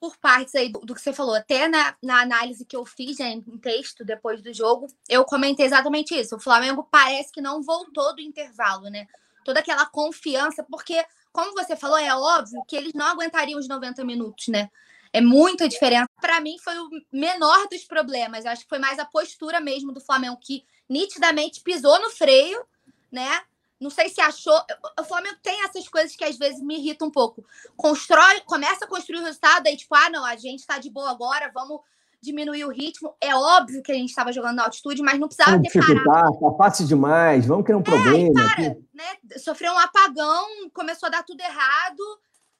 por 0.00 0.16
partes 0.16 0.54
aí 0.54 0.70
do, 0.70 0.80
do, 0.80 0.94
que 0.94 1.00
você 1.00 1.12
falou, 1.12 1.34
até 1.34 1.68
na, 1.68 1.94
na 2.02 2.22
análise 2.22 2.64
que 2.64 2.74
eu 2.74 2.86
fiz 2.86 3.18
né, 3.18 3.32
em 3.32 3.58
texto 3.58 4.02
depois 4.02 4.40
do 4.40 4.52
jogo, 4.52 4.86
eu 5.08 5.24
comentei 5.26 5.66
exatamente 5.66 6.18
isso. 6.18 6.36
O 6.36 6.40
Flamengo 6.40 6.88
parece 6.90 7.30
que 7.30 7.42
não 7.42 7.62
voltou 7.62 8.14
do 8.14 8.22
intervalo, 8.22 8.88
né? 8.88 9.06
Toda 9.44 9.60
aquela 9.60 9.84
confiança, 9.84 10.64
porque, 10.64 11.04
como 11.30 11.52
você 11.52 11.76
falou, 11.76 11.98
é 11.98 12.14
óbvio 12.14 12.64
que 12.66 12.74
eles 12.74 12.94
não 12.94 13.06
aguentariam 13.06 13.60
os 13.60 13.68
90 13.68 14.02
minutos, 14.04 14.48
né? 14.48 14.70
É 15.12 15.20
muita 15.20 15.68
diferença. 15.68 16.08
Para 16.20 16.40
mim, 16.40 16.56
foi 16.58 16.78
o 16.78 16.88
menor 17.12 17.68
dos 17.68 17.84
problemas. 17.84 18.44
Eu 18.44 18.52
acho 18.52 18.62
que 18.62 18.68
foi 18.68 18.78
mais 18.78 18.98
a 18.98 19.04
postura 19.04 19.60
mesmo 19.60 19.92
do 19.92 20.00
Flamengo, 20.00 20.38
que 20.40 20.64
nitidamente 20.88 21.60
pisou 21.60 22.00
no 22.00 22.10
freio, 22.10 22.64
né? 23.12 23.42
Não 23.80 23.88
sei 23.90 24.10
se 24.10 24.20
achou. 24.20 24.60
O 24.98 25.04
Flamengo 25.04 25.38
tem 25.42 25.64
essas 25.64 25.88
coisas 25.88 26.14
que 26.14 26.24
às 26.24 26.36
vezes 26.36 26.60
me 26.60 26.76
irritam 26.76 27.08
um 27.08 27.10
pouco. 27.10 27.44
Constrói, 27.76 28.40
começa 28.42 28.84
a 28.84 28.88
construir 28.88 29.20
o 29.20 29.24
resultado, 29.24 29.66
aí, 29.66 29.76
tipo, 29.76 29.94
ah, 29.94 30.10
não, 30.10 30.24
a 30.24 30.36
gente 30.36 30.66
tá 30.66 30.78
de 30.78 30.90
boa 30.90 31.10
agora, 31.10 31.50
vamos 31.54 31.80
diminuir 32.22 32.64
o 32.64 32.70
ritmo. 32.70 33.14
É 33.20 33.34
óbvio 33.34 33.82
que 33.82 33.90
a 33.90 33.94
gente 33.94 34.10
estava 34.10 34.32
jogando 34.32 34.56
na 34.56 34.64
altitude, 34.64 35.02
mas 35.02 35.18
não 35.18 35.28
precisava 35.28 35.56
vamos 35.56 35.72
ter 35.72 36.04
parado. 36.04 36.38
Tá 36.38 36.56
fácil 36.58 36.86
demais, 36.86 37.46
vamos 37.46 37.64
criar 37.64 37.78
um 37.78 37.80
é, 37.80 37.84
problema. 37.84 38.48
cara, 38.48 38.78
né, 38.92 39.38
sofreu 39.38 39.72
um 39.72 39.78
apagão, 39.78 40.70
começou 40.74 41.06
a 41.06 41.10
dar 41.10 41.22
tudo 41.22 41.40
errado. 41.40 42.02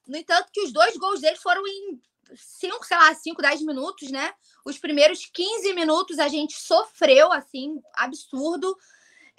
No 0.08 0.16
entanto, 0.16 0.48
que 0.52 0.62
os 0.62 0.72
dois 0.72 0.96
gols 0.96 1.20
dele 1.20 1.36
foram 1.36 1.66
em 1.66 2.00
5, 2.34 2.86
sei 2.86 2.96
lá, 2.96 3.14
5, 3.14 3.42
10 3.42 3.62
minutos, 3.62 4.10
né? 4.10 4.32
Os 4.64 4.78
primeiros 4.78 5.26
15 5.32 5.72
minutos 5.74 6.18
a 6.18 6.28
gente 6.28 6.54
sofreu, 6.54 7.30
assim, 7.32 7.80
absurdo. 7.94 8.76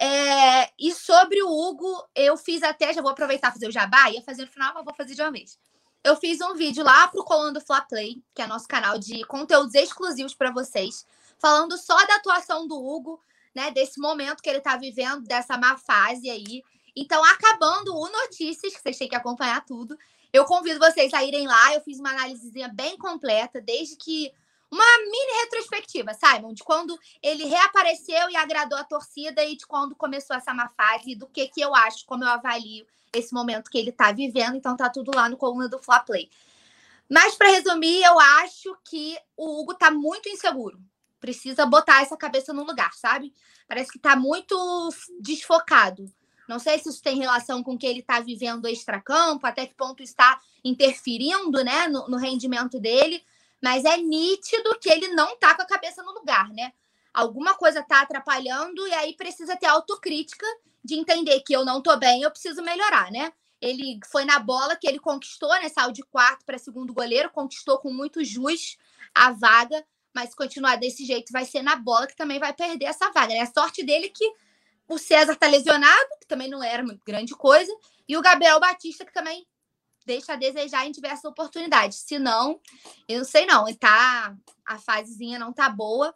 É, 0.03 0.71
e 0.79 0.91
sobre 0.91 1.43
o 1.43 1.47
Hugo, 1.47 2.03
eu 2.15 2.35
fiz 2.35 2.63
até, 2.63 2.91
já 2.91 3.03
vou 3.03 3.11
aproveitar 3.11 3.51
fazer 3.51 3.67
o 3.67 3.71
jabá, 3.71 4.09
ia 4.09 4.23
fazer 4.23 4.41
no 4.41 4.51
final, 4.51 4.73
mas 4.73 4.83
vou 4.83 4.95
fazer 4.95 5.13
de 5.13 5.21
uma 5.21 5.29
vez. 5.29 5.59
Eu 6.03 6.15
fiz 6.15 6.41
um 6.41 6.55
vídeo 6.55 6.83
lá 6.83 7.07
pro 7.07 7.23
Colando 7.23 7.59
do 7.59 7.61
Fla 7.63 7.81
Play, 7.81 8.19
que 8.33 8.41
é 8.41 8.47
nosso 8.47 8.67
canal 8.67 8.97
de 8.97 9.23
conteúdos 9.25 9.75
exclusivos 9.75 10.33
para 10.33 10.49
vocês, 10.49 11.05
falando 11.37 11.77
só 11.77 11.95
da 12.07 12.15
atuação 12.15 12.67
do 12.67 12.83
Hugo, 12.83 13.21
né, 13.53 13.69
desse 13.69 13.99
momento 13.99 14.41
que 14.41 14.49
ele 14.49 14.59
tá 14.59 14.75
vivendo, 14.75 15.21
dessa 15.21 15.55
má 15.55 15.77
fase 15.77 16.31
aí. 16.31 16.63
Então, 16.95 17.23
acabando 17.23 17.95
o 17.95 18.09
Notícias, 18.09 18.73
que 18.73 18.81
vocês 18.81 18.97
têm 18.97 19.07
que 19.07 19.15
acompanhar 19.15 19.63
tudo, 19.63 19.95
eu 20.33 20.45
convido 20.45 20.79
vocês 20.79 21.13
a 21.13 21.23
irem 21.23 21.45
lá. 21.45 21.75
Eu 21.75 21.81
fiz 21.81 21.99
uma 21.99 22.09
análisezinha 22.09 22.69
bem 22.69 22.97
completa, 22.97 23.61
desde 23.61 23.95
que 23.97 24.33
uma 24.71 24.97
mini 24.99 25.41
retrospectiva, 25.43 26.13
Simon, 26.13 26.53
de 26.53 26.63
quando 26.63 26.97
ele 27.21 27.43
reapareceu 27.43 28.29
e 28.29 28.37
agradou 28.37 28.79
a 28.79 28.85
torcida 28.85 29.43
e 29.43 29.57
de 29.57 29.67
quando 29.67 29.95
começou 29.95 30.33
essa 30.33 30.53
má 30.53 30.69
fase, 30.69 31.13
do 31.13 31.27
que, 31.27 31.49
que 31.49 31.59
eu 31.59 31.75
acho, 31.75 32.05
como 32.05 32.23
eu 32.23 32.29
avalio 32.29 32.87
esse 33.11 33.33
momento 33.33 33.69
que 33.69 33.77
ele 33.77 33.89
está 33.89 34.13
vivendo. 34.13 34.55
Então 34.55 34.77
tá 34.77 34.89
tudo 34.89 35.11
lá 35.13 35.27
no 35.27 35.35
coluna 35.35 35.67
do 35.67 35.77
Fla 35.77 35.99
Play. 35.99 36.29
Mas 37.09 37.35
para 37.35 37.49
resumir, 37.49 38.01
eu 38.01 38.17
acho 38.17 38.73
que 38.85 39.17
o 39.35 39.59
Hugo 39.59 39.73
tá 39.73 39.91
muito 39.91 40.29
inseguro. 40.29 40.79
Precisa 41.19 41.65
botar 41.65 42.01
essa 42.01 42.15
cabeça 42.15 42.53
no 42.53 42.63
lugar, 42.63 42.93
sabe? 42.93 43.33
Parece 43.67 43.91
que 43.91 43.99
tá 43.99 44.15
muito 44.15 44.55
desfocado. 45.19 46.09
Não 46.47 46.59
sei 46.59 46.79
se 46.79 46.87
isso 46.87 47.01
tem 47.01 47.19
relação 47.19 47.61
com 47.61 47.73
o 47.73 47.77
que 47.77 47.85
ele 47.85 47.99
está 47.99 48.21
vivendo 48.21 48.67
extra-campo, 48.67 49.45
até 49.45 49.65
que 49.65 49.75
ponto 49.75 50.01
está 50.01 50.39
interferindo 50.63 51.61
né, 51.63 51.89
no, 51.89 52.07
no 52.07 52.17
rendimento 52.17 52.79
dele 52.79 53.21
mas 53.61 53.85
é 53.85 53.97
nítido 53.97 54.77
que 54.79 54.89
ele 54.89 55.09
não 55.09 55.37
tá 55.37 55.55
com 55.55 55.61
a 55.61 55.67
cabeça 55.67 56.01
no 56.03 56.11
lugar, 56.13 56.49
né? 56.49 56.73
Alguma 57.13 57.53
coisa 57.53 57.83
tá 57.83 58.01
atrapalhando 58.01 58.87
e 58.87 58.93
aí 58.93 59.15
precisa 59.15 59.55
ter 59.55 59.67
autocrítica 59.67 60.45
de 60.83 60.95
entender 60.95 61.41
que 61.41 61.53
eu 61.53 61.63
não 61.63 61.81
tô 61.81 61.95
bem, 61.97 62.23
eu 62.23 62.31
preciso 62.31 62.61
melhorar, 62.63 63.11
né? 63.11 63.31
Ele 63.61 63.99
foi 64.09 64.25
na 64.25 64.39
bola 64.39 64.75
que 64.75 64.87
ele 64.87 64.99
conquistou, 64.99 65.49
né? 65.49 65.69
Saiu 65.69 65.91
de 65.91 66.03
quarto 66.03 66.43
para 66.45 66.57
segundo 66.57 66.93
goleiro, 66.93 67.29
conquistou 67.29 67.77
com 67.77 67.93
muito 67.93 68.23
jus 68.23 68.77
a 69.13 69.31
vaga, 69.31 69.85
mas 70.13 70.31
se 70.31 70.35
continuar 70.35 70.77
desse 70.77 71.05
jeito, 71.05 71.31
vai 71.31 71.45
ser 71.45 71.61
na 71.61 71.75
bola 71.75 72.07
que 72.07 72.15
também 72.15 72.39
vai 72.39 72.53
perder 72.53 72.85
essa 72.85 73.11
vaga, 73.11 73.33
né? 73.33 73.41
A 73.41 73.53
sorte 73.53 73.83
dele 73.83 74.07
é 74.07 74.09
que 74.09 74.33
o 74.87 74.97
César 74.97 75.35
tá 75.35 75.47
lesionado, 75.47 76.09
que 76.19 76.27
também 76.27 76.49
não 76.49 76.63
era 76.63 76.83
grande 77.05 77.33
coisa, 77.35 77.71
e 78.07 78.17
o 78.17 78.21
Gabriel 78.21 78.59
Batista, 78.59 79.05
que 79.05 79.13
também 79.13 79.45
deixa 80.05 80.33
a 80.33 80.35
desejar 80.35 80.85
em 80.85 80.91
diversas 80.91 81.25
oportunidades. 81.25 81.99
Se 81.99 82.17
não, 82.17 82.59
eu 83.07 83.19
não 83.19 83.25
sei 83.25 83.45
não. 83.45 83.65
Tá, 83.75 84.35
a 84.65 84.77
fasezinha 84.77 85.39
não 85.39 85.53
tá 85.53 85.69
boa. 85.69 86.13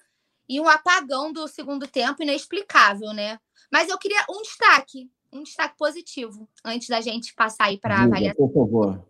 E 0.48 0.60
um 0.60 0.68
apagão 0.68 1.34
do 1.34 1.48
segundo 1.48 1.88
tempo 1.88 2.22
inexplicável, 2.22 3.14
né? 3.14 3.40
Mas 3.72 3.90
eu 3.90 3.98
queria 3.98 4.24
um 4.30 4.42
destaque, 4.42 5.10
um 5.32 5.44
destaque 5.44 5.76
positivo, 5.78 6.48
antes 6.64 6.88
da 6.88 7.02
gente 7.02 7.34
passar 7.34 7.66
aí 7.66 7.80
para 7.80 8.04
avaliar. 8.04 8.36
Por 8.36 8.54
favor. 8.54 9.04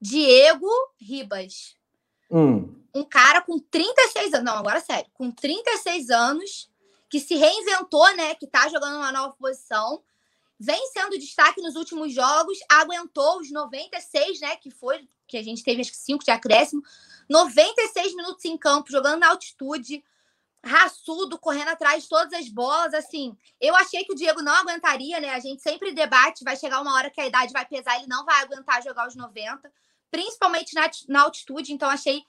Diego 0.00 0.70
Ribas. 1.00 1.74
Hum. 2.30 2.80
Um 2.94 3.04
cara 3.04 3.40
com 3.40 3.58
36 3.58 4.34
anos, 4.34 4.44
não, 4.44 4.58
agora 4.58 4.80
sério, 4.80 5.10
com 5.14 5.30
36 5.30 6.10
anos, 6.10 6.70
que 7.10 7.18
se 7.18 7.34
reinventou, 7.34 8.14
né? 8.16 8.34
Que 8.34 8.46
tá 8.46 8.68
jogando 8.68 8.96
uma 8.96 9.10
nova 9.10 9.34
posição 9.34 10.02
vem 10.58 10.80
sendo 10.92 11.18
destaque 11.18 11.60
nos 11.60 11.76
últimos 11.76 12.12
jogos, 12.12 12.58
aguentou 12.68 13.38
os 13.40 13.50
96, 13.50 14.40
né? 14.40 14.56
Que 14.56 14.70
foi, 14.70 15.08
que 15.26 15.36
a 15.36 15.42
gente 15.42 15.62
teve 15.62 15.80
acho 15.80 15.90
que 15.90 15.96
5 15.96 16.24
de 16.24 16.30
acréscimo. 16.30 16.82
96 17.28 18.16
minutos 18.16 18.44
em 18.44 18.56
campo, 18.56 18.90
jogando 18.90 19.20
na 19.20 19.28
altitude, 19.28 20.02
raçudo, 20.64 21.38
correndo 21.38 21.68
atrás 21.68 22.02
de 22.02 22.08
todas 22.08 22.32
as 22.32 22.48
bolas. 22.48 22.92
Assim, 22.92 23.36
eu 23.60 23.76
achei 23.76 24.04
que 24.04 24.12
o 24.12 24.16
Diego 24.16 24.42
não 24.42 24.52
aguentaria, 24.52 25.20
né? 25.20 25.30
A 25.30 25.38
gente 25.38 25.62
sempre 25.62 25.92
debate, 25.92 26.42
vai 26.42 26.56
chegar 26.56 26.80
uma 26.80 26.94
hora 26.94 27.10
que 27.10 27.20
a 27.20 27.26
idade 27.26 27.52
vai 27.52 27.64
pesar, 27.64 27.96
ele 27.96 28.08
não 28.08 28.24
vai 28.24 28.42
aguentar 28.42 28.82
jogar 28.82 29.06
os 29.06 29.14
90, 29.14 29.70
principalmente 30.10 30.74
na, 30.74 30.90
na 31.08 31.22
altitude. 31.22 31.72
Então, 31.72 31.88
achei 31.88 32.24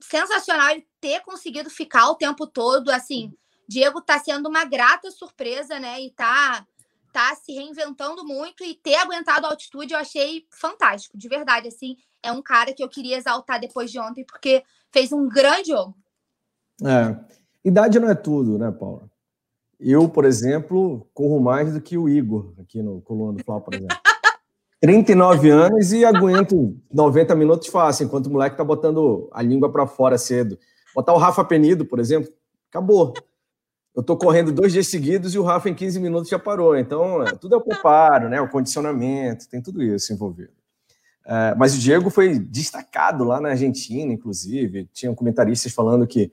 sensacional 0.00 0.70
ele 0.70 0.86
ter 1.00 1.20
conseguido 1.20 1.70
ficar 1.70 2.10
o 2.10 2.16
tempo 2.16 2.46
todo. 2.46 2.90
Assim, 2.90 3.32
Diego 3.66 4.02
tá 4.02 4.18
sendo 4.18 4.50
uma 4.50 4.64
grata 4.64 5.10
surpresa, 5.10 5.78
né? 5.78 6.02
E 6.02 6.10
tá 6.10 6.66
tá 7.14 7.32
se 7.36 7.52
reinventando 7.52 8.24
muito 8.24 8.64
e 8.64 8.74
ter 8.74 8.96
aguentado 8.96 9.46
a 9.46 9.50
altitude 9.50 9.94
eu 9.94 10.00
achei 10.00 10.44
fantástico, 10.50 11.16
de 11.16 11.28
verdade, 11.28 11.68
assim, 11.68 11.96
é 12.20 12.32
um 12.32 12.42
cara 12.42 12.74
que 12.74 12.82
eu 12.82 12.88
queria 12.88 13.16
exaltar 13.16 13.60
depois 13.60 13.88
de 13.92 14.00
ontem 14.00 14.24
porque 14.24 14.64
fez 14.92 15.12
um 15.12 15.28
grande 15.28 15.68
jogo. 15.68 15.94
É, 16.84 17.16
idade 17.64 18.00
não 18.00 18.10
é 18.10 18.16
tudo, 18.16 18.58
né, 18.58 18.72
Paula? 18.72 19.08
Eu, 19.78 20.08
por 20.08 20.24
exemplo, 20.24 21.08
corro 21.14 21.38
mais 21.38 21.72
do 21.72 21.80
que 21.80 21.96
o 21.96 22.08
Igor 22.08 22.52
aqui 22.58 22.82
no 22.82 23.00
Coluna 23.02 23.38
do 23.38 23.44
Flau, 23.44 23.60
por 23.60 23.74
exemplo. 23.74 23.96
39 24.80 25.50
anos 25.50 25.92
e 25.92 26.04
aguento 26.04 26.76
90 26.92 27.34
minutos 27.36 27.68
fácil, 27.68 28.06
enquanto 28.06 28.26
o 28.26 28.30
moleque 28.30 28.56
tá 28.56 28.64
botando 28.64 29.30
a 29.32 29.40
língua 29.40 29.70
para 29.70 29.86
fora 29.86 30.18
cedo. 30.18 30.58
Botar 30.92 31.12
o 31.12 31.18
Rafa 31.18 31.44
Penido, 31.44 31.86
por 31.86 32.00
exemplo, 32.00 32.30
acabou 32.68 33.14
eu 33.94 34.00
estou 34.00 34.16
correndo 34.16 34.52
dois 34.52 34.72
dias 34.72 34.88
seguidos 34.88 35.34
e 35.34 35.38
o 35.38 35.42
Rafa 35.42 35.68
em 35.68 35.74
15 35.74 36.00
minutos 36.00 36.28
já 36.28 36.38
parou. 36.38 36.76
Então, 36.76 37.22
é, 37.22 37.32
tudo 37.32 37.54
é 37.54 37.58
o 37.58 37.60
preparo, 37.60 38.28
né? 38.28 38.40
o 38.40 38.48
condicionamento, 38.48 39.48
tem 39.48 39.62
tudo 39.62 39.82
isso 39.82 40.12
envolvido. 40.12 40.52
É, 41.24 41.54
mas 41.54 41.74
o 41.74 41.78
Diego 41.78 42.10
foi 42.10 42.38
destacado 42.38 43.24
lá 43.24 43.40
na 43.40 43.50
Argentina, 43.50 44.12
inclusive. 44.12 44.88
Tinham 44.92 45.14
comentaristas 45.14 45.72
falando 45.72 46.06
que 46.06 46.32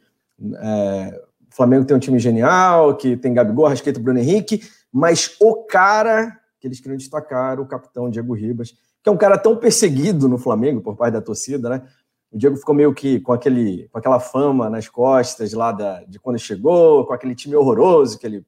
é, 0.56 1.22
o 1.52 1.56
Flamengo 1.56 1.86
tem 1.86 1.96
um 1.96 2.00
time 2.00 2.18
genial, 2.18 2.98
que 2.98 3.16
tem 3.16 3.34
Gabigol, 3.34 3.68
Rasqueta, 3.68 4.00
Bruno 4.00 4.20
Henrique, 4.20 4.64
mas 4.92 5.36
o 5.40 5.64
cara 5.64 6.40
que 6.60 6.68
eles 6.68 6.80
queriam 6.80 6.98
destacar, 6.98 7.60
o 7.60 7.66
capitão 7.66 8.10
Diego 8.10 8.34
Ribas, 8.34 8.74
que 9.04 9.10
é 9.10 9.12
um 9.12 9.18
cara 9.18 9.38
tão 9.38 9.58
perseguido 9.58 10.30
no 10.30 10.38
Flamengo 10.38 10.80
por 10.80 10.96
parte 10.96 11.14
da 11.14 11.22
torcida, 11.22 11.70
né? 11.70 11.82
O 12.32 12.38
Diego 12.38 12.56
ficou 12.56 12.74
meio 12.74 12.94
que 12.94 13.20
com, 13.20 13.34
aquele, 13.34 13.90
com 13.90 13.98
aquela 13.98 14.20
fama 14.20 14.70
nas 14.70 14.88
costas 14.88 15.54
lá 15.54 15.72
da, 15.72 16.04
de 16.04 16.18
quando 16.20 16.40
chegou, 16.40 17.06
com 17.06 17.14
aquele 17.14 17.36
time 17.36 17.56
horroroso 17.56 18.18
que 18.18 18.26
ele 18.26 18.46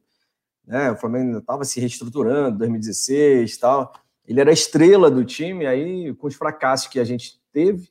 né? 0.66 0.92
O 0.92 0.96
Flamengo 0.96 1.28
ainda 1.28 1.40
estava 1.40 1.64
se 1.66 1.80
reestruturando, 1.80 2.58
2016 2.58 3.58
tal. 3.58 3.94
Ele 4.26 4.40
era 4.40 4.50
a 4.50 4.54
estrela 4.54 5.12
do 5.12 5.26
time, 5.26 5.66
aí 5.66 6.14
com 6.16 6.28
os 6.28 6.36
fracassos 6.36 6.88
que 6.88 7.00
a 7.00 7.04
gente 7.04 7.42
teve, 7.52 7.90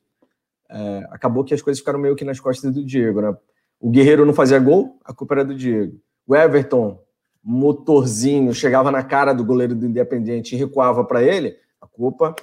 é, 0.69 1.07
acabou 1.11 1.43
que 1.43 1.53
as 1.53 1.61
coisas 1.61 1.79
ficaram 1.79 1.99
meio 1.99 2.15
que 2.15 2.25
nas 2.25 2.39
costas 2.39 2.73
do 2.73 2.83
Diego, 2.83 3.21
né? 3.21 3.35
O 3.79 3.89
Guerreiro 3.89 4.25
não 4.25 4.33
fazia 4.33 4.57
gol, 4.59 4.97
a 5.03 5.13
culpa 5.13 5.35
era 5.35 5.45
do 5.45 5.53
Diego. 5.53 5.99
O 6.25 6.35
Everton, 6.35 6.99
motorzinho, 7.43 8.53
chegava 8.53 8.89
na 8.89 9.03
cara 9.03 9.33
do 9.33 9.45
goleiro 9.45 9.75
do 9.75 9.85
Independiente 9.85 10.55
e 10.55 10.57
recuava 10.57 11.03
para 11.03 11.21
ele, 11.21 11.55
a 11.79 11.85
culpa 11.85 12.33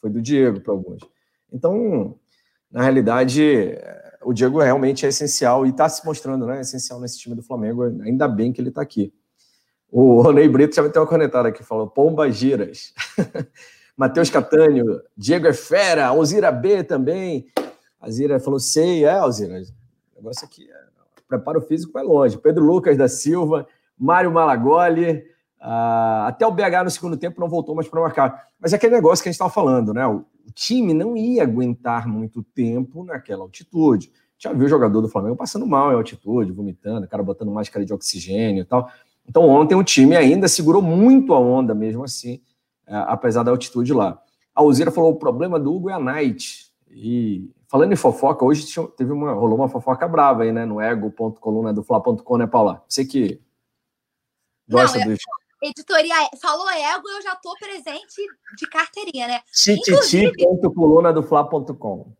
foi 0.00 0.10
do 0.10 0.20
Diego 0.20 0.60
para 0.60 0.72
alguns. 0.72 1.02
Então, 1.50 2.16
na 2.72 2.82
realidade, 2.82 3.78
o 4.22 4.32
Diego 4.32 4.58
realmente 4.58 5.04
é 5.04 5.08
essencial 5.10 5.66
e 5.66 5.70
está 5.70 5.88
se 5.88 6.04
mostrando 6.04 6.46
né, 6.46 6.60
essencial 6.60 6.98
nesse 7.00 7.18
time 7.18 7.34
do 7.34 7.42
Flamengo. 7.42 7.84
Ainda 8.02 8.26
bem 8.26 8.52
que 8.52 8.60
ele 8.60 8.70
está 8.70 8.80
aqui. 8.80 9.12
O 9.90 10.22
Ronei 10.22 10.48
Brito 10.48 10.74
já 10.74 10.88
ter 10.88 10.98
uma 10.98 11.06
cornetada 11.06 11.48
aqui, 11.48 11.62
falou 11.62 11.86
Pomba 11.86 12.30
Giras. 12.30 12.94
Matheus 13.94 14.30
Catânio, 14.30 15.02
Diego 15.14 15.46
é 15.46 15.52
fera, 15.52 16.06
Alzira 16.06 16.50
B 16.50 16.82
também. 16.82 17.46
A 18.00 18.10
Zira 18.10 18.40
falou, 18.40 18.58
sei, 18.58 19.04
é, 19.04 19.12
Alzira. 19.12 19.62
O 20.14 20.16
negócio 20.16 20.46
aqui 20.46 20.68
é. 20.68 20.82
Preparo 21.28 21.62
físico 21.62 21.92
vai 21.92 22.02
longe. 22.02 22.36
Pedro 22.36 22.64
Lucas 22.64 22.96
da 22.96 23.08
Silva, 23.08 23.66
Mário 23.98 24.30
Malagoli, 24.30 25.24
uh, 25.60 26.26
até 26.26 26.46
o 26.46 26.50
BH 26.50 26.84
no 26.84 26.90
segundo 26.90 27.16
tempo 27.16 27.40
não 27.40 27.48
voltou 27.48 27.74
mais 27.74 27.88
para 27.88 28.00
marcar. 28.02 28.48
Mas 28.60 28.72
é 28.72 28.76
aquele 28.76 28.94
negócio 28.94 29.22
que 29.22 29.28
a 29.28 29.32
gente 29.32 29.36
estava 29.36 29.50
falando, 29.50 29.94
né? 29.94 30.06
O, 30.06 30.26
o, 30.46 30.52
time 30.52 30.94
não 30.94 31.16
ia 31.16 31.42
aguentar 31.42 32.06
muito 32.08 32.42
tempo 32.42 33.04
naquela 33.04 33.42
altitude. 33.42 34.12
Já 34.38 34.52
viu 34.52 34.66
o 34.66 34.68
jogador 34.68 35.00
do 35.00 35.08
Flamengo 35.08 35.36
passando 35.36 35.66
mal 35.66 35.92
em 35.92 35.94
altitude, 35.94 36.52
vomitando, 36.52 37.06
o 37.06 37.08
cara 37.08 37.22
botando 37.22 37.50
máscara 37.52 37.84
de 37.84 37.92
oxigênio 37.92 38.62
e 38.62 38.64
tal. 38.64 38.90
Então 39.26 39.48
ontem 39.48 39.74
o 39.74 39.84
time 39.84 40.16
ainda 40.16 40.48
segurou 40.48 40.82
muito 40.82 41.32
a 41.32 41.38
onda 41.38 41.74
mesmo 41.74 42.04
assim, 42.04 42.36
uh, 42.88 43.06
apesar 43.06 43.42
da 43.42 43.50
altitude 43.50 43.92
lá. 43.92 44.20
A 44.54 44.60
Alzira 44.60 44.90
falou: 44.90 45.12
o 45.12 45.18
problema 45.18 45.60
do 45.60 45.72
Hugo 45.72 45.90
é 45.90 45.92
a 45.92 45.98
night. 45.98 46.72
E 46.90 47.48
Falando 47.72 47.90
em 47.90 47.96
fofoca, 47.96 48.44
hoje 48.44 48.66
teve 48.98 49.10
uma, 49.12 49.32
rolou 49.32 49.56
uma 49.56 49.66
fofoca 49.66 50.06
brava 50.06 50.42
aí, 50.42 50.52
né? 50.52 50.66
No 50.66 50.78
ego.coluna 50.78 51.72
do 51.72 51.82
Fla.com, 51.82 52.36
né, 52.36 52.46
Paula? 52.46 52.84
Você 52.86 53.02
que 53.02 53.40
gosta 54.68 54.98
Não, 54.98 55.06
do. 55.06 55.16
Editoria, 55.62 56.16
falou 56.40 56.68
ego, 56.70 57.08
eu 57.08 57.22
já 57.22 57.36
tô 57.36 57.54
presente 57.56 58.20
de 58.58 58.66
carteirinha, 58.66 59.28
né? 59.28 59.40
Tititi.coluna 59.52 61.12
do 61.12 61.22
Fla.com. 61.22 62.12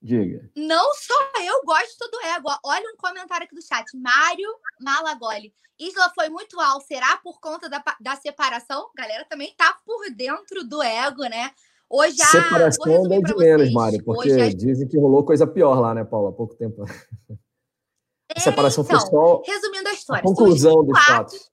Diga. 0.00 0.48
Não 0.54 0.94
só 0.94 1.14
eu 1.42 1.60
gosto 1.64 2.08
do 2.08 2.20
ego. 2.20 2.48
Olha 2.64 2.88
um 2.94 2.96
comentário 2.96 3.44
aqui 3.44 3.54
do 3.56 3.60
chat. 3.60 3.84
Mário 3.96 4.48
Malagoli. 4.80 5.52
Isla 5.76 6.12
foi 6.14 6.28
muito 6.28 6.60
alto. 6.60 6.86
Será 6.86 7.16
por 7.16 7.40
conta 7.40 7.68
da, 7.68 7.82
da 8.00 8.14
separação? 8.14 8.88
Galera 8.96 9.24
também 9.24 9.52
tá 9.56 9.76
por 9.84 10.08
dentro 10.14 10.62
do 10.62 10.80
ego, 10.80 11.24
né? 11.24 11.50
Hoje 11.90 12.22
a 12.22 12.26
separação 12.26 13.12
é 13.12 13.20
de 13.20 13.36
menos, 13.36 13.72
Mário, 13.72 14.04
porque 14.04 14.30
a... 14.30 14.50
dizem 14.50 14.86
que 14.86 14.98
rolou 14.98 15.24
coisa 15.24 15.46
pior 15.46 15.80
lá, 15.80 15.94
né, 15.94 16.04
Paula? 16.04 16.30
Há 16.30 16.32
pouco 16.32 16.54
tempo. 16.54 16.84
É, 16.84 17.34
a 18.36 18.40
separação 18.40 18.84
então, 18.84 19.00
foi 19.00 19.10
só 19.10 19.42
resumindo 19.44 19.88
a 19.88 19.92
história. 19.92 20.20
A 20.20 20.24
conclusão 20.24 20.84
dos 20.84 21.04
fatos. 21.04 21.50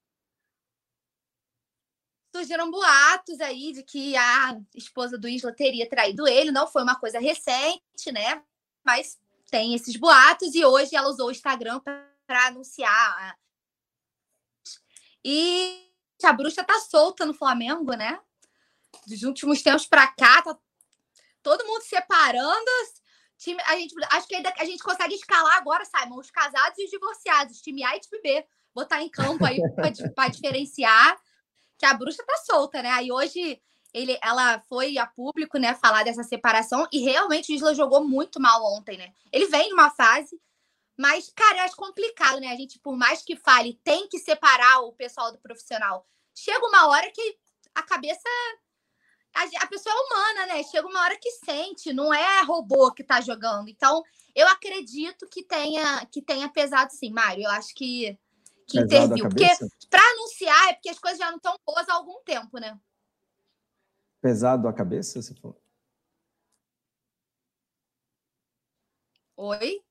Surgiram 2.35 2.69
boatos 2.69 3.39
aí 3.39 3.71
de 3.71 3.81
que 3.81 4.13
a 4.17 4.59
esposa 4.73 5.17
do 5.17 5.25
Isla 5.25 5.53
teria 5.53 5.89
traído 5.89 6.27
ele. 6.27 6.51
Não 6.51 6.67
foi 6.67 6.83
uma 6.83 6.99
coisa 6.99 7.17
recente, 7.17 8.11
né? 8.11 8.43
Mas 8.83 9.17
tem 9.49 9.73
esses 9.73 9.95
boatos 9.95 10.53
e 10.53 10.65
hoje 10.65 10.97
ela 10.97 11.07
usou 11.07 11.27
o 11.27 11.31
Instagram 11.31 11.79
para 11.79 12.47
anunciar. 12.47 13.39
E 15.23 15.89
a 16.21 16.33
bruxa 16.33 16.61
tá 16.61 16.77
solta 16.81 17.25
no 17.25 17.33
Flamengo, 17.33 17.93
né? 17.93 18.19
dos 19.07 19.23
últimos 19.23 19.61
tempos 19.61 19.85
para 19.85 20.05
cá, 20.07 20.41
tá 20.41 20.57
todo 21.41 21.65
mundo 21.65 21.83
separando. 21.83 22.65
Time, 23.37 23.61
a 23.65 23.77
gente, 23.77 23.95
acho 24.11 24.27
que 24.27 24.35
ainda 24.35 24.53
a 24.57 24.65
gente 24.65 24.83
consegue 24.83 25.15
escalar 25.15 25.55
agora, 25.55 25.85
Simon, 25.85 26.19
os 26.19 26.31
casados 26.31 26.77
e 26.77 26.83
os 26.83 26.91
divorciados, 26.91 27.61
time 27.61 27.81
A 27.83 27.95
e 27.95 27.99
time 28.01 28.21
B. 28.21 28.45
Botar 28.73 29.01
em 29.01 29.09
campo 29.09 29.45
aí 29.45 29.57
para 30.13 30.27
diferenciar 30.27 31.17
que 31.77 31.85
a 31.85 31.93
bruxa 31.93 32.23
tá 32.25 32.37
solta, 32.45 32.81
né? 32.81 32.89
Aí 32.91 33.11
hoje 33.11 33.61
ele, 33.93 34.17
ela 34.21 34.59
foi 34.67 34.97
a 34.97 35.07
público, 35.07 35.57
né, 35.57 35.73
falar 35.75 36.03
dessa 36.03 36.23
separação 36.23 36.87
e 36.91 36.99
realmente 36.99 37.51
o 37.51 37.55
Isla 37.55 37.73
jogou 37.73 38.03
muito 38.03 38.41
mal 38.41 38.61
ontem, 38.75 38.97
né? 38.97 39.13
Ele 39.31 39.47
vem 39.47 39.69
numa 39.69 39.89
fase, 39.89 40.39
mas, 40.97 41.31
cara, 41.35 41.59
eu 41.59 41.63
acho 41.63 41.75
complicado, 41.75 42.39
né? 42.39 42.47
A 42.47 42.55
gente, 42.55 42.79
por 42.79 42.97
mais 42.97 43.21
que 43.21 43.35
fale, 43.35 43.79
tem 43.83 44.07
que 44.07 44.19
separar 44.19 44.81
o 44.81 44.93
pessoal 44.93 45.31
do 45.31 45.37
profissional. 45.37 46.05
Chega 46.33 46.65
uma 46.65 46.87
hora 46.87 47.09
que 47.11 47.37
a 47.73 47.83
cabeça 47.83 48.29
a, 49.35 49.63
a 49.63 49.67
pessoa 49.67 49.93
é 49.93 49.99
humana, 49.99 50.53
né? 50.53 50.63
Chega 50.63 50.87
uma 50.87 51.01
hora 51.01 51.17
que 51.17 51.29
sente, 51.31 51.91
não 51.93 52.13
é 52.13 52.41
robô 52.43 52.91
que 52.91 53.03
tá 53.03 53.19
jogando. 53.19 53.69
Então, 53.69 54.01
eu 54.33 54.47
acredito 54.47 55.27
que 55.27 55.43
tenha 55.43 56.05
que 56.05 56.21
tenha 56.21 56.47
pesado 56.49 56.91
sim, 56.93 57.11
Mário. 57.11 57.43
Eu 57.43 57.51
acho 57.51 57.75
que, 57.75 58.17
que 58.67 58.79
interviu. 58.79 59.29
Porque 59.29 59.47
para 59.89 60.01
anunciar 60.11 60.69
é 60.69 60.73
porque 60.73 60.89
as 60.89 60.99
coisas 60.99 61.19
já 61.19 61.29
não 61.29 61.37
estão 61.37 61.55
boas 61.65 61.87
há 61.87 61.93
algum 61.93 62.21
tempo, 62.23 62.59
né? 62.59 62.79
Pesado 64.21 64.67
a 64.67 64.73
cabeça, 64.73 65.21
você 65.21 65.35
falou? 65.35 65.61
Oi? 69.37 69.83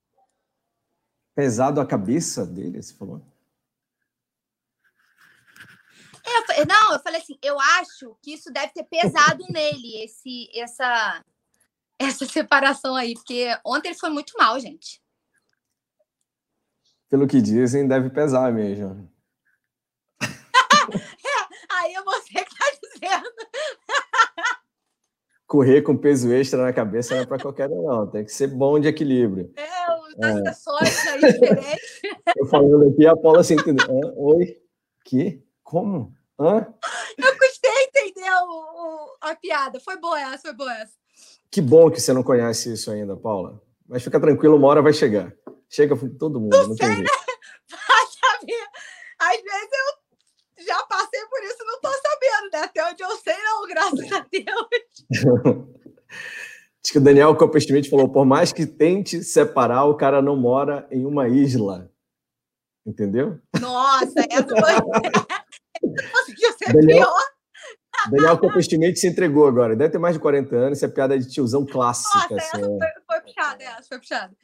Pesado 1.34 1.80
a 1.80 1.86
cabeça 1.86 2.46
dele, 2.46 2.82
você 2.82 2.94
falou? 2.94 3.22
É, 6.56 6.64
não, 6.64 6.94
eu 6.94 7.00
falei 7.00 7.20
assim, 7.20 7.38
eu 7.42 7.60
acho 7.60 8.16
que 8.22 8.32
isso 8.32 8.50
deve 8.50 8.72
ter 8.72 8.84
pesado 8.84 9.44
nele, 9.50 10.02
esse, 10.02 10.48
essa, 10.58 11.24
essa 11.98 12.24
separação 12.24 12.96
aí, 12.96 13.14
porque 13.14 13.48
ontem 13.64 13.88
ele 13.88 13.98
foi 13.98 14.08
muito 14.08 14.32
mal, 14.38 14.58
gente. 14.58 15.03
Pelo 17.14 17.28
que 17.28 17.40
dizem, 17.40 17.86
deve 17.86 18.10
pesar 18.10 18.52
mesmo. 18.52 19.08
é, 20.20 20.26
aí 21.70 21.94
é 21.94 22.02
você 22.02 22.44
que 22.44 22.58
tá 22.58 22.64
dizendo. 22.82 23.30
Correr 25.46 25.82
com 25.82 25.96
peso 25.96 26.32
extra 26.32 26.60
na 26.60 26.72
cabeça 26.72 27.14
não 27.14 27.22
é 27.22 27.26
para 27.26 27.38
qualquer 27.38 27.70
um, 27.70 27.86
não. 27.86 28.10
Tem 28.10 28.24
que 28.24 28.32
ser 28.32 28.48
bom 28.48 28.80
de 28.80 28.88
equilíbrio. 28.88 29.48
É, 29.54 30.26
é. 30.26 30.48
acessórios 30.48 31.06
aí 31.06 31.20
diferentes. 31.20 32.00
Eu 32.36 32.46
falando 32.46 32.88
aqui, 32.88 33.06
a 33.06 33.16
Paula 33.16 33.42
assim, 33.42 33.54
oi, 34.16 34.60
que? 35.04 35.40
Como? 35.62 36.12
Hã? 36.36 36.66
Eu 37.16 37.38
custei 37.38 37.84
entender 37.84 38.28
o, 38.28 38.50
o, 38.50 39.16
a 39.20 39.36
piada. 39.36 39.78
Foi 39.78 39.96
boa 40.00 40.20
essa, 40.20 40.48
foi 40.48 40.54
boa 40.54 40.74
essa. 40.78 40.94
Que 41.48 41.60
bom 41.60 41.92
que 41.92 42.00
você 42.00 42.12
não 42.12 42.24
conhece 42.24 42.72
isso 42.72 42.90
ainda, 42.90 43.16
Paula. 43.16 43.62
Mas 43.86 44.02
fica 44.02 44.18
tranquilo, 44.18 44.56
uma 44.56 44.66
hora 44.66 44.82
vai 44.82 44.92
chegar. 44.92 45.32
Chega 45.70 45.96
todo 46.18 46.40
mundo, 46.40 46.56
não, 46.56 46.68
não 46.68 46.76
sei, 46.76 46.86
tem 46.86 46.96
jeito. 46.96 47.10
Né? 47.10 47.34
Vai 47.70 48.06
saber. 48.06 48.66
Às 49.18 49.42
vezes 49.42 49.70
eu 49.72 50.64
já 50.64 50.82
passei 50.84 51.20
por 51.26 51.42
isso 51.42 51.64
não 51.64 51.80
tô 51.80 51.88
sabendo, 51.88 52.50
né? 52.52 52.60
Até 52.60 52.90
onde 52.90 53.02
eu 53.02 53.16
sei, 53.16 53.36
não, 53.42 53.66
graças 53.66 54.12
a 54.12 54.26
Deus. 54.30 55.68
Diz 56.82 56.90
que 56.90 56.98
o 56.98 57.00
Daniel 57.00 57.34
Copper 57.34 57.60
Schmidt 57.60 57.88
falou: 57.88 58.08
por 58.10 58.26
mais 58.26 58.52
que 58.52 58.66
tente 58.66 59.24
separar, 59.24 59.86
o 59.86 59.96
cara 59.96 60.20
não 60.20 60.36
mora 60.36 60.86
em 60.90 61.06
uma 61.06 61.28
isla. 61.28 61.90
Entendeu? 62.86 63.40
Nossa, 63.58 64.20
essa 64.30 64.46
foi. 64.46 64.74
Conseguiu 66.12 66.52
ser 66.52 66.72
Daniel, 66.72 66.98
pior. 66.98 67.34
Daniel 68.10 68.38
Copestimate 68.38 68.98
se 68.98 69.08
entregou 69.08 69.46
agora. 69.46 69.74
Deve 69.74 69.92
ter 69.92 69.98
mais 69.98 70.14
de 70.14 70.20
40 70.20 70.54
anos. 70.54 70.78
Isso 70.78 70.84
é 70.84 70.88
piada 70.88 71.18
de 71.18 71.28
tiozão 71.30 71.64
clássica. 71.64 72.18
Nossa, 72.18 72.34
assim, 72.34 72.58
essa 72.58 72.66
foi, 72.66 72.88
foi 73.06 73.20
puxada, 73.22 73.64
essa 73.64 73.88
foi 73.88 73.98
puxada. 73.98 74.36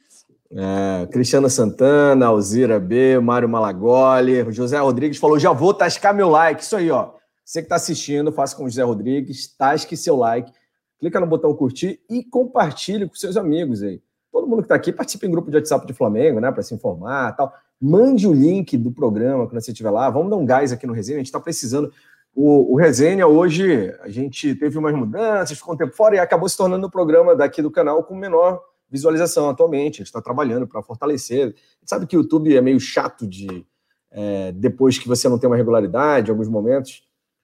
É, 0.53 1.07
Cristiana 1.07 1.47
Santana, 1.47 2.25
Alzira 2.25 2.77
B, 2.79 3.19
Mário 3.19 3.47
Malagoli, 3.47 4.51
José 4.51 4.77
Rodrigues 4.77 5.17
falou: 5.17 5.39
já 5.39 5.51
vou 5.51 5.73
tascar 5.73 6.13
meu 6.13 6.29
like. 6.29 6.61
Isso 6.61 6.75
aí, 6.75 6.91
ó. 6.91 7.11
Você 7.43 7.61
que 7.61 7.65
está 7.65 7.75
assistindo, 7.75 8.31
faça 8.31 8.55
como 8.55 8.69
José 8.69 8.83
Rodrigues, 8.83 9.47
tasque 9.55 9.97
seu 9.97 10.15
like, 10.15 10.51
clica 10.99 11.19
no 11.19 11.25
botão 11.25 11.53
curtir 11.53 11.99
e 12.09 12.23
compartilhe 12.23 13.07
com 13.07 13.15
seus 13.15 13.35
amigos 13.37 13.81
aí. 13.81 14.01
Todo 14.31 14.47
mundo 14.47 14.59
que 14.59 14.65
está 14.65 14.75
aqui 14.75 14.91
participa 14.91 15.25
em 15.25 15.31
grupo 15.31 15.49
de 15.49 15.57
WhatsApp 15.57 15.85
de 15.85 15.93
Flamengo, 15.93 16.39
né? 16.39 16.51
Para 16.51 16.63
se 16.63 16.73
informar 16.73 17.35
tal. 17.35 17.53
Mande 17.81 18.27
o 18.27 18.33
link 18.33 18.77
do 18.77 18.91
programa 18.91 19.47
quando 19.47 19.61
você 19.61 19.71
estiver 19.71 19.89
lá. 19.89 20.09
Vamos 20.09 20.29
dar 20.29 20.37
um 20.37 20.45
gás 20.45 20.71
aqui 20.71 20.85
no 20.85 20.93
Resenha. 20.93 21.17
A 21.17 21.19
gente 21.19 21.27
está 21.27 21.39
precisando. 21.39 21.91
O, 22.33 22.73
o 22.73 22.77
Resenha 22.77 23.27
hoje, 23.27 23.93
a 24.01 24.07
gente 24.07 24.55
teve 24.55 24.77
umas 24.77 24.93
mudanças, 24.93 25.57
ficou 25.57 25.73
um 25.73 25.77
tempo 25.77 25.93
fora 25.93 26.15
e 26.15 26.19
acabou 26.19 26.47
se 26.47 26.55
tornando 26.55 26.87
o 26.87 26.91
programa 26.91 27.35
daqui 27.35 27.61
do 27.61 27.71
canal 27.71 28.03
com 28.03 28.15
menor 28.15 28.61
visualização 28.91 29.49
atualmente. 29.49 29.95
A 29.95 29.97
gente 29.97 30.07
está 30.07 30.21
trabalhando 30.21 30.67
para 30.67 30.83
fortalecer. 30.83 31.41
A 31.41 31.45
gente 31.45 31.57
sabe 31.85 32.05
que 32.05 32.17
o 32.17 32.21
YouTube 32.21 32.55
é 32.55 32.61
meio 32.61 32.79
chato 32.79 33.25
de, 33.25 33.65
é, 34.11 34.51
depois 34.51 34.99
que 34.99 35.07
você 35.07 35.29
não 35.29 35.39
tem 35.39 35.49
uma 35.49 35.55
regularidade, 35.55 36.29
em 36.29 36.31
alguns 36.31 36.49
momentos, 36.49 37.03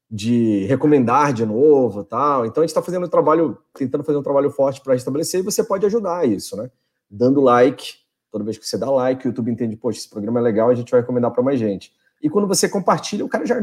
de 0.09 0.65
recomendar 0.65 1.33
de 1.33 1.45
novo 1.45 2.03
tal. 2.03 2.45
Então 2.45 2.61
a 2.61 2.65
gente 2.65 2.71
está 2.71 2.81
fazendo 2.81 3.05
um 3.05 3.09
trabalho, 3.09 3.57
tentando 3.73 4.03
fazer 4.03 4.17
um 4.17 4.23
trabalho 4.23 4.51
forte 4.51 4.81
para 4.81 4.93
restabelecer 4.93 5.39
e 5.39 5.43
você 5.43 5.63
pode 5.63 5.85
ajudar 5.85 6.27
isso, 6.27 6.55
né? 6.57 6.69
Dando 7.09 7.41
like 7.41 8.05
Toda 8.31 8.43
vez 8.43 8.57
que 8.57 8.67
você 8.67 8.77
dá 8.77 8.89
like, 8.89 9.25
o 9.25 9.29
YouTube 9.29 9.51
entende, 9.51 9.75
poxa, 9.75 9.99
esse 9.99 10.09
programa 10.09 10.39
é 10.39 10.43
legal, 10.43 10.69
a 10.69 10.75
gente 10.75 10.91
vai 10.91 11.01
recomendar 11.01 11.31
para 11.31 11.41
mais 11.41 11.59
gente. 11.59 11.93
E 12.21 12.29
quando 12.29 12.47
você 12.47 12.67
compartilha, 12.67 13.23
o 13.23 13.29
cara 13.29 13.45
já 13.45 13.55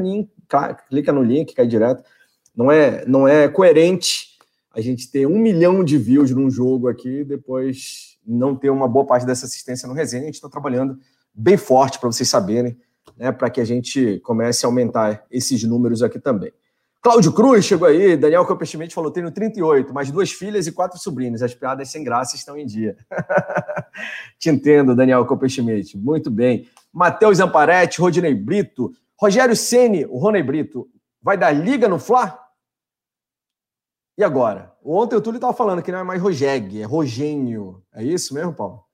clica 0.88 1.12
no 1.12 1.22
link, 1.22 1.54
cai 1.54 1.66
direto. 1.66 2.02
Não 2.56 2.70
é, 2.70 3.04
não 3.06 3.26
é 3.28 3.48
coerente 3.48 4.33
a 4.74 4.80
gente 4.80 5.10
ter 5.10 5.26
um 5.26 5.38
milhão 5.38 5.84
de 5.84 5.96
views 5.96 6.30
num 6.30 6.50
jogo 6.50 6.88
aqui 6.88 7.22
depois 7.24 8.18
não 8.26 8.56
ter 8.56 8.70
uma 8.70 8.88
boa 8.88 9.06
parte 9.06 9.24
dessa 9.24 9.46
assistência 9.46 9.86
no 9.86 9.94
resenha. 9.94 10.22
A 10.22 10.26
gente 10.26 10.34
está 10.34 10.48
trabalhando 10.48 10.98
bem 11.32 11.56
forte 11.56 11.98
para 11.98 12.10
vocês 12.10 12.28
saberem, 12.28 12.76
né, 13.16 13.30
para 13.30 13.50
que 13.50 13.60
a 13.60 13.64
gente 13.64 14.18
comece 14.20 14.64
a 14.64 14.68
aumentar 14.68 15.24
esses 15.30 15.62
números 15.62 16.02
aqui 16.02 16.18
também. 16.18 16.52
Cláudio 17.00 17.32
Cruz 17.32 17.66
chegou 17.66 17.86
aí, 17.86 18.16
Daniel 18.16 18.46
Campestimento 18.46 18.94
falou: 18.94 19.10
tenho 19.10 19.30
38, 19.30 19.92
mais 19.92 20.10
duas 20.10 20.32
filhas 20.32 20.66
e 20.66 20.72
quatro 20.72 20.98
sobrinhos. 20.98 21.42
As 21.42 21.54
piadas 21.54 21.90
sem 21.90 22.02
graça 22.02 22.34
estão 22.34 22.56
em 22.56 22.64
dia. 22.64 22.96
Te 24.40 24.48
entendo, 24.48 24.96
Daniel 24.96 25.24
Campestimento. 25.26 25.98
Muito 25.98 26.30
bem. 26.30 26.66
Matheus 26.90 27.40
Amparetti, 27.40 28.00
Rodinei 28.00 28.34
Brito, 28.34 28.90
Rogério 29.20 29.54
Ceni, 29.54 30.06
o 30.06 30.16
Rony 30.16 30.42
Brito, 30.42 30.88
vai 31.22 31.36
dar 31.36 31.50
liga 31.50 31.88
no 31.88 31.98
Fla? 31.98 32.43
E 34.16 34.22
agora? 34.22 34.72
Ontem 34.84 35.16
o 35.16 35.20
Túlio 35.20 35.38
estava 35.38 35.52
falando 35.52 35.82
que 35.82 35.90
não 35.90 35.98
é 35.98 36.02
mais 36.04 36.22
Rogeg, 36.22 36.80
é 36.80 36.84
Rogênio. 36.84 37.84
É 37.92 38.02
isso 38.02 38.32
mesmo, 38.32 38.54
Paulo? 38.54 38.84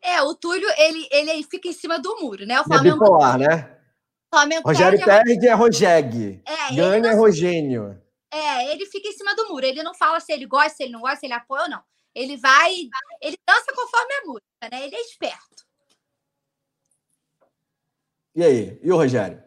É, 0.00 0.20
o 0.22 0.34
Túlio, 0.34 0.68
ele, 0.76 1.08
ele 1.10 1.42
fica 1.44 1.68
em 1.68 1.72
cima 1.72 1.98
do 1.98 2.20
muro, 2.20 2.46
né? 2.46 2.58
O 2.58 2.62
é 2.62 2.64
Flamengo... 2.64 2.96
É 2.96 2.98
bipolar, 2.98 3.38
né? 3.38 3.78
Flamengo 4.32 4.66
Rogério 4.66 5.04
perde, 5.04 5.46
é 5.46 5.52
Rogeg. 5.52 6.42
É, 6.46 6.74
Ganha 6.74 7.08
é 7.08 7.14
Rogênio. 7.14 8.00
É, 8.32 8.72
ele 8.72 8.86
fica 8.86 9.08
em 9.08 9.12
cima 9.12 9.36
do 9.36 9.48
muro. 9.48 9.66
Ele 9.66 9.82
não 9.82 9.94
fala 9.94 10.18
se 10.20 10.32
ele 10.32 10.46
gosta, 10.46 10.70
se 10.70 10.82
ele 10.84 10.92
não 10.92 11.00
gosta, 11.02 11.20
se 11.20 11.26
ele 11.26 11.34
apoia 11.34 11.64
ou 11.64 11.68
não. 11.68 11.82
Ele 12.14 12.36
vai. 12.38 12.72
Ele 13.20 13.36
dança 13.46 13.72
conforme 13.74 14.14
a 14.14 14.24
música, 14.24 14.70
né? 14.70 14.86
Ele 14.86 14.96
é 14.96 15.00
esperto. 15.00 15.66
E 18.34 18.42
aí? 18.42 18.80
E 18.82 18.90
o 18.90 18.96
Rogério? 18.96 19.42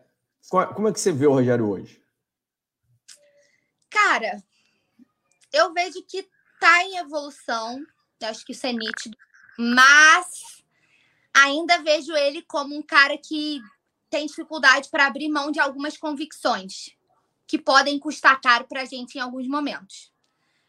Como 0.49 0.87
é 0.87 0.93
que 0.93 0.99
você 0.99 1.11
vê 1.11 1.25
o 1.25 1.33
Rogério 1.33 1.67
hoje? 1.67 1.99
Cara, 3.89 4.43
eu 5.55 5.73
vejo 5.73 6.03
que 6.03 6.27
tá 6.59 6.83
em 6.83 6.97
evolução. 6.97 7.81
Eu 8.19 8.27
acho 8.27 8.45
que 8.45 8.51
isso 8.51 8.67
é 8.67 8.73
nítido. 8.73 9.17
Mas 9.57 10.63
ainda 11.33 11.81
vejo 11.81 12.13
ele 12.13 12.41
como 12.41 12.75
um 12.75 12.81
cara 12.81 13.17
que 13.17 13.61
tem 14.09 14.25
dificuldade 14.25 14.89
para 14.89 15.07
abrir 15.07 15.29
mão 15.29 15.51
de 15.51 15.59
algumas 15.59 15.97
convicções 15.97 16.95
que 17.47 17.57
podem 17.57 17.97
custar 17.99 18.39
caro 18.41 18.65
para 18.67 18.81
a 18.81 18.85
gente 18.85 19.15
em 19.15 19.21
alguns 19.21 19.47
momentos. 19.47 20.11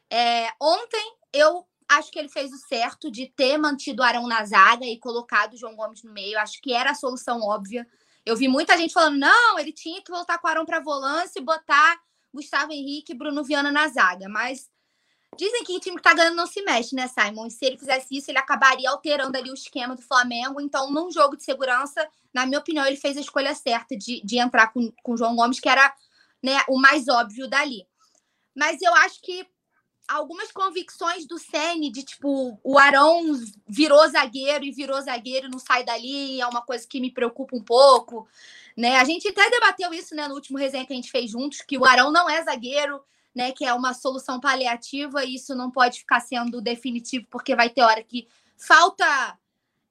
É, 0.09 0.51
ontem 0.61 1.17
eu 1.33 1.67
acho 1.89 2.11
que 2.11 2.19
ele 2.19 2.29
fez 2.29 2.53
o 2.53 2.59
certo 2.59 3.11
de 3.11 3.27
ter 3.27 3.59
mantido 3.59 4.03
o 4.03 4.05
Arão 4.05 4.27
na 4.29 4.45
zaga 4.45 4.85
e 4.85 4.99
colocado 4.99 5.55
o 5.55 5.57
João 5.57 5.75
Gomes 5.75 6.03
no 6.03 6.13
meio. 6.13 6.39
Acho 6.39 6.61
que 6.61 6.73
era 6.73 6.91
a 6.91 6.95
solução 6.95 7.41
óbvia. 7.41 7.87
Eu 8.25 8.37
vi 8.37 8.47
muita 8.47 8.77
gente 8.77 8.93
falando: 8.93 9.19
não, 9.19 9.59
ele 9.59 9.73
tinha 9.73 10.03
que 10.03 10.11
voltar 10.11 10.39
com 10.39 10.47
o 10.47 10.51
Arão 10.51 10.67
para 10.67 10.81
volância 10.81 11.41
e 11.41 11.45
botar 11.45 11.99
Gustavo 12.33 12.73
Henrique 12.73 13.13
e 13.13 13.17
Bruno 13.17 13.43
Viana 13.43 13.73
na 13.73 13.89
zaga. 13.89 14.29
Mas 14.29 14.69
Dizem 15.37 15.65
que 15.65 15.77
o 15.77 15.81
time 15.81 15.97
que 15.97 16.03
tá 16.03 16.15
ganhando 16.15 16.37
não 16.37 16.47
se 16.47 16.63
mexe, 16.63 16.95
né, 16.95 17.09
Simon? 17.09 17.47
E 17.47 17.51
se 17.51 17.65
ele 17.65 17.79
fizesse 17.79 18.17
isso, 18.17 18.31
ele 18.31 18.39
acabaria 18.39 18.91
alterando 18.91 19.37
ali 19.37 19.51
o 19.51 19.55
esquema 19.55 19.95
do 19.95 20.03
Flamengo. 20.03 20.61
Então, 20.61 20.91
num 20.91 21.11
jogo 21.11 21.37
de 21.37 21.45
segurança, 21.45 22.09
na 22.33 22.47
minha 22.47 22.59
opinião, 22.59 22.87
ele 22.87 22.97
fez 22.97 23.17
a 23.17 23.21
escolha 23.21 23.55
certa 23.55 23.97
de, 23.97 24.21
de 24.25 24.39
entrar 24.39 24.73
com, 24.73 24.93
com 25.03 25.13
o 25.13 25.17
João 25.17 25.37
Gomes, 25.37 25.61
que 25.61 25.69
era 25.69 25.95
né, 26.43 26.63
o 26.69 26.79
mais 26.79 27.09
óbvio 27.09 27.49
dali. 27.49 27.87
Mas 28.55 28.81
eu 28.81 28.95
acho 28.95 29.21
que 29.21 29.47
algumas 30.09 30.53
convicções 30.53 31.27
do 31.27 31.39
Sene 31.39 31.91
de 31.91 32.03
tipo, 32.03 32.59
o 32.63 32.79
Arão 32.79 33.23
virou 33.69 34.07
zagueiro 34.09 34.65
e 34.65 34.73
virou 34.73 35.01
zagueiro 35.01 35.49
não 35.51 35.59
sai 35.59 35.85
dali, 35.85 36.41
é 36.41 36.47
uma 36.47 36.63
coisa 36.63 36.87
que 36.87 37.01
me 37.01 37.11
preocupa 37.11 37.57
um 37.57 37.63
pouco. 37.63 38.27
Né? 38.77 38.97
A 38.97 39.05
gente 39.05 39.29
até 39.29 39.51
debateu 39.51 39.93
isso 39.93 40.15
né, 40.15 40.29
no 40.29 40.35
último 40.35 40.59
resenha 40.59 40.87
que 40.87 40.93
a 40.93 40.97
gente 40.97 41.11
fez 41.11 41.31
juntos, 41.31 41.61
que 41.61 41.77
o 41.77 41.85
Arão 41.85 42.11
não 42.13 42.29
é 42.29 42.43
zagueiro 42.43 43.03
né, 43.37 43.53
que 43.53 43.67
é 43.67 43.75
uma 43.75 43.93
solução 43.93 44.41
paliativa, 44.41 45.23
e 45.23 45.35
isso 45.35 45.55
não 45.55 45.71
pode 45.71 45.99
ficar 45.99 46.21
sendo 46.21 46.59
definitivo, 46.59 47.27
porque 47.31 47.55
vai 47.55 47.69
ter 47.69 47.83
hora 47.83 48.03
que 48.03 48.27
falta 48.57 49.39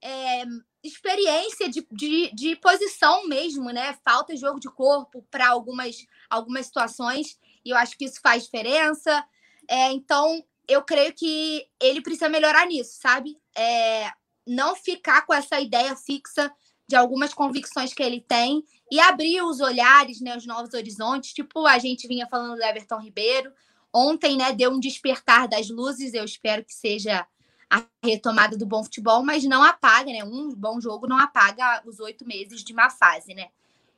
é, 0.01 0.43
experiência 0.83 1.69
de, 1.69 1.85
de, 1.91 2.31
de, 2.33 2.55
posição 2.55 3.27
mesmo, 3.27 3.69
né? 3.69 3.95
Falta 4.03 4.35
jogo 4.35 4.59
de 4.59 4.67
corpo 4.67 5.23
para 5.29 5.47
algumas, 5.47 6.07
algumas 6.27 6.65
situações, 6.65 7.39
e 7.63 7.69
eu 7.69 7.77
acho 7.77 7.95
que 7.95 8.05
isso 8.05 8.19
faz 8.19 8.45
diferença. 8.45 9.23
É, 9.69 9.91
então, 9.91 10.43
eu 10.67 10.81
creio 10.81 11.13
que 11.13 11.67
ele 11.79 12.01
precisa 12.01 12.27
melhorar 12.27 12.65
nisso, 12.65 12.97
sabe? 12.99 13.37
É, 13.55 14.11
não 14.47 14.75
ficar 14.75 15.23
com 15.23 15.35
essa 15.35 15.59
ideia 15.59 15.95
fixa 15.95 16.51
de 16.87 16.95
algumas 16.95 17.33
convicções 17.33 17.93
que 17.93 18.03
ele 18.03 18.21
tem 18.21 18.63
e 18.91 18.99
abrir 18.99 19.41
os 19.41 19.59
olhares, 19.59 20.21
né, 20.21 20.37
os 20.37 20.45
novos 20.45 20.73
horizontes, 20.73 21.33
tipo 21.33 21.65
a 21.65 21.79
gente 21.79 22.07
vinha 22.07 22.27
falando 22.27 22.55
do 22.55 22.63
Everton 22.63 22.99
Ribeiro. 22.99 23.51
Ontem, 23.93 24.37
né, 24.37 24.53
deu 24.53 24.71
um 24.71 24.79
despertar 24.79 25.47
das 25.47 25.69
luzes, 25.69 26.13
eu 26.13 26.25
espero 26.25 26.63
que 26.63 26.73
seja 26.73 27.25
a 27.69 27.83
retomada 28.03 28.57
do 28.57 28.65
bom 28.65 28.83
futebol, 28.83 29.23
mas 29.23 29.43
não 29.43 29.63
apaga, 29.63 30.11
né? 30.11 30.23
Um 30.23 30.53
bom 30.53 30.79
jogo 30.79 31.07
não 31.07 31.17
apaga 31.17 31.81
os 31.85 31.99
oito 31.99 32.25
meses 32.27 32.63
de 32.63 32.73
má 32.73 32.89
fase, 32.89 33.33
né? 33.33 33.47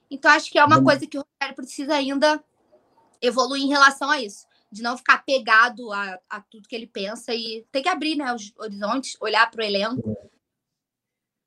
Então, 0.10 0.32
acho 0.32 0.50
que 0.50 0.58
é 0.58 0.64
uma 0.64 0.82
coisa 0.82 1.06
que 1.06 1.18
o 1.18 1.26
Rogério 1.42 1.56
precisa 1.56 1.96
ainda 1.96 2.42
evoluir 3.22 3.64
em 3.64 3.68
relação 3.68 4.10
a 4.10 4.22
isso, 4.22 4.48
de 4.72 4.82
não 4.82 4.96
ficar 4.96 5.26
pegado 5.26 5.92
a, 5.92 6.18
a 6.30 6.40
tudo 6.40 6.68
que 6.68 6.76
ele 6.76 6.88
pensa 6.88 7.34
e 7.34 7.66
ter 7.72 7.82
que 7.82 7.90
abrir 7.90 8.16
né, 8.16 8.34
os 8.34 8.54
horizontes, 8.58 9.18
olhar 9.20 9.52
para 9.52 9.62
o 9.62 9.66
elenco 9.66 10.18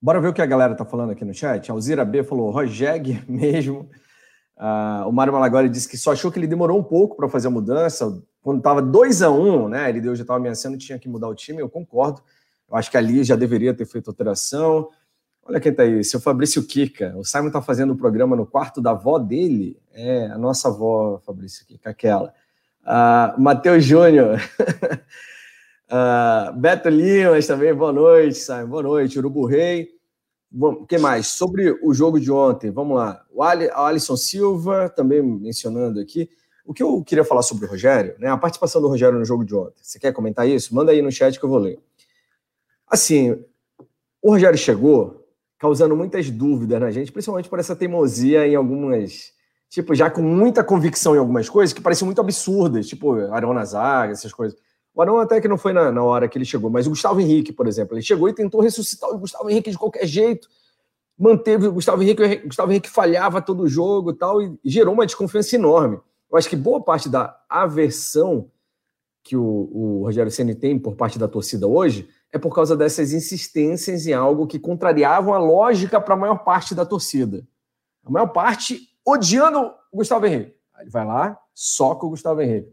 Bora 0.02 0.20
ver 0.20 0.28
o 0.28 0.32
que 0.32 0.40
a 0.40 0.46
galera 0.46 0.74
tá 0.74 0.84
falando 0.84 1.10
aqui 1.10 1.24
no 1.24 1.34
chat. 1.34 1.70
Alzira 1.70 2.04
B 2.04 2.22
falou 2.22 2.50
Rogeg 2.50 3.22
mesmo. 3.28 3.90
Uh, 4.56 5.06
o 5.08 5.12
Mário 5.12 5.32
Malagoli 5.32 5.68
disse 5.68 5.88
que 5.88 5.96
só 5.96 6.12
achou 6.12 6.30
que 6.30 6.38
ele 6.38 6.46
demorou 6.46 6.78
um 6.78 6.82
pouco 6.82 7.16
para 7.16 7.28
fazer 7.28 7.48
a 7.48 7.50
mudança. 7.50 8.22
Quando 8.42 8.58
estava 8.58 8.80
2 8.80 9.22
a 9.22 9.30
1 9.30 9.64
um, 9.64 9.68
né? 9.68 9.90
Ele 9.90 10.02
já 10.14 10.22
estava 10.22 10.38
ameaçando, 10.38 10.78
tinha 10.78 10.98
que 10.98 11.08
mudar 11.08 11.28
o 11.28 11.34
time. 11.34 11.60
Eu 11.60 11.68
concordo. 11.68 12.22
Eu 12.70 12.76
acho 12.76 12.90
que 12.90 12.96
ali 12.96 13.22
já 13.22 13.36
deveria 13.36 13.74
ter 13.74 13.84
feito 13.84 14.08
alteração. 14.08 14.88
Olha 15.42 15.60
quem 15.60 15.72
tá 15.72 15.82
aí, 15.82 16.02
seu 16.02 16.20
Fabrício 16.20 16.64
Kika. 16.66 17.14
O 17.16 17.24
Simon 17.24 17.50
tá 17.50 17.60
fazendo 17.60 17.90
o 17.90 17.94
um 17.94 17.96
programa 17.96 18.36
no 18.36 18.46
quarto 18.46 18.80
da 18.80 18.92
avó 18.92 19.18
dele. 19.18 19.78
É, 19.92 20.26
a 20.26 20.38
nossa 20.38 20.68
avó, 20.68 21.20
Fabrício 21.26 21.66
Kika, 21.66 21.90
aquela. 21.90 22.32
Uh, 22.82 23.40
Matheus 23.40 23.84
Júnior. 23.84 24.40
Uh, 25.90 26.53
Beto 26.57 26.88
Limas 26.88 27.48
também, 27.48 27.74
boa 27.74 27.92
noite, 27.92 28.37
Simon. 28.37 28.68
Boa 28.68 28.83
noite, 28.85 29.18
Urubu 29.18 29.44
Rei. 29.44 29.88
O 30.53 30.87
que 30.87 30.96
mais? 30.98 31.26
Sobre 31.26 31.76
o 31.83 31.92
jogo 31.92 32.20
de 32.20 32.31
ontem, 32.31 32.70
vamos 32.70 32.96
lá. 32.96 33.24
O 33.33 33.42
Alisson 33.42 34.16
Silva, 34.16 34.88
também 34.88 35.20
mencionando 35.20 35.98
aqui. 35.98 36.31
O 36.64 36.72
que 36.72 36.81
eu 36.81 37.03
queria 37.03 37.24
falar 37.24 37.42
sobre 37.42 37.66
o 37.66 37.68
Rogério, 37.68 38.14
né? 38.20 38.29
A 38.29 38.37
participação 38.37 38.81
do 38.81 38.87
Rogério 38.87 39.18
no 39.18 39.24
jogo 39.24 39.44
de 39.44 39.53
ontem. 39.53 39.83
Você 39.83 39.98
quer 39.98 40.12
comentar 40.12 40.48
isso? 40.48 40.72
Manda 40.72 40.92
aí 40.92 41.03
no 41.03 41.11
chat 41.11 41.37
que 41.37 41.44
eu 41.44 41.48
vou 41.48 41.59
ler. 41.59 41.81
Assim, 42.87 43.33
o 44.22 44.31
Rogério 44.31 44.59
chegou 44.59 45.26
causando 45.59 45.96
muitas 45.96 46.31
dúvidas 46.31 46.81
na 46.81 46.92
gente, 46.92 47.11
principalmente 47.11 47.48
por 47.48 47.59
essa 47.59 47.74
teimosia 47.74 48.46
em 48.46 48.55
algumas. 48.55 49.33
Tipo, 49.68 49.92
já 49.94 50.09
com 50.09 50.22
muita 50.22 50.62
convicção 50.62 51.16
em 51.16 51.18
algumas 51.18 51.48
coisas 51.48 51.72
que 51.72 51.81
pareciam 51.81 52.07
muito 52.07 52.20
absurdas, 52.20 52.87
tipo 52.87 53.14
Arão 53.33 53.53
na 53.53 53.64
zaga, 53.64 54.12
essas 54.12 54.33
coisas. 54.33 54.57
O 55.08 55.18
até 55.18 55.40
que 55.40 55.48
não 55.48 55.56
foi 55.56 55.72
na, 55.72 55.92
na, 55.92 56.02
hora 56.02 56.28
que 56.28 56.36
ele 56.36 56.44
chegou, 56.44 56.68
mas 56.68 56.86
o 56.86 56.90
Gustavo 56.90 57.20
Henrique, 57.20 57.52
por 57.52 57.66
exemplo, 57.66 57.94
ele 57.94 58.02
chegou 58.02 58.28
e 58.28 58.34
tentou 58.34 58.60
ressuscitar 58.60 59.08
o 59.10 59.18
Gustavo 59.18 59.48
Henrique 59.48 59.70
de 59.70 59.78
qualquer 59.78 60.06
jeito, 60.06 60.48
manteve 61.18 61.66
o 61.66 61.72
Gustavo 61.72 62.02
Henrique, 62.02 62.22
o 62.44 62.46
Gustavo 62.48 62.72
Henrique 62.72 62.90
falhava 62.90 63.40
todo 63.40 63.62
o 63.62 63.68
jogo 63.68 64.10
e 64.10 64.14
tal, 64.14 64.42
e 64.42 64.58
gerou 64.64 64.92
uma 64.92 65.06
desconfiança 65.06 65.54
enorme. 65.54 65.98
Eu 66.30 66.36
acho 66.36 66.48
que 66.48 66.56
boa 66.56 66.82
parte 66.82 67.08
da 67.08 67.38
aversão 67.48 68.50
que 69.22 69.36
o, 69.36 69.42
o 69.42 70.02
Rogério 70.04 70.30
Ceni 70.30 70.54
tem 70.54 70.78
por 70.78 70.96
parte 70.96 71.18
da 71.18 71.28
torcida 71.28 71.66
hoje 71.66 72.08
é 72.32 72.38
por 72.38 72.54
causa 72.54 72.76
dessas 72.76 73.12
insistências 73.12 74.06
em 74.06 74.12
algo 74.12 74.46
que 74.46 74.58
contrariavam 74.58 75.34
a 75.34 75.38
lógica 75.38 76.00
para 76.00 76.14
a 76.14 76.16
maior 76.16 76.38
parte 76.44 76.74
da 76.74 76.86
torcida. 76.86 77.46
A 78.04 78.10
maior 78.10 78.28
parte 78.28 78.88
odiando 79.06 79.72
o 79.92 79.96
Gustavo 79.96 80.26
Henrique. 80.26 80.54
Ele 80.80 80.90
vai 80.90 81.04
lá, 81.04 81.38
soca 81.52 82.06
o 82.06 82.10
Gustavo 82.10 82.40
Henrique. 82.40 82.72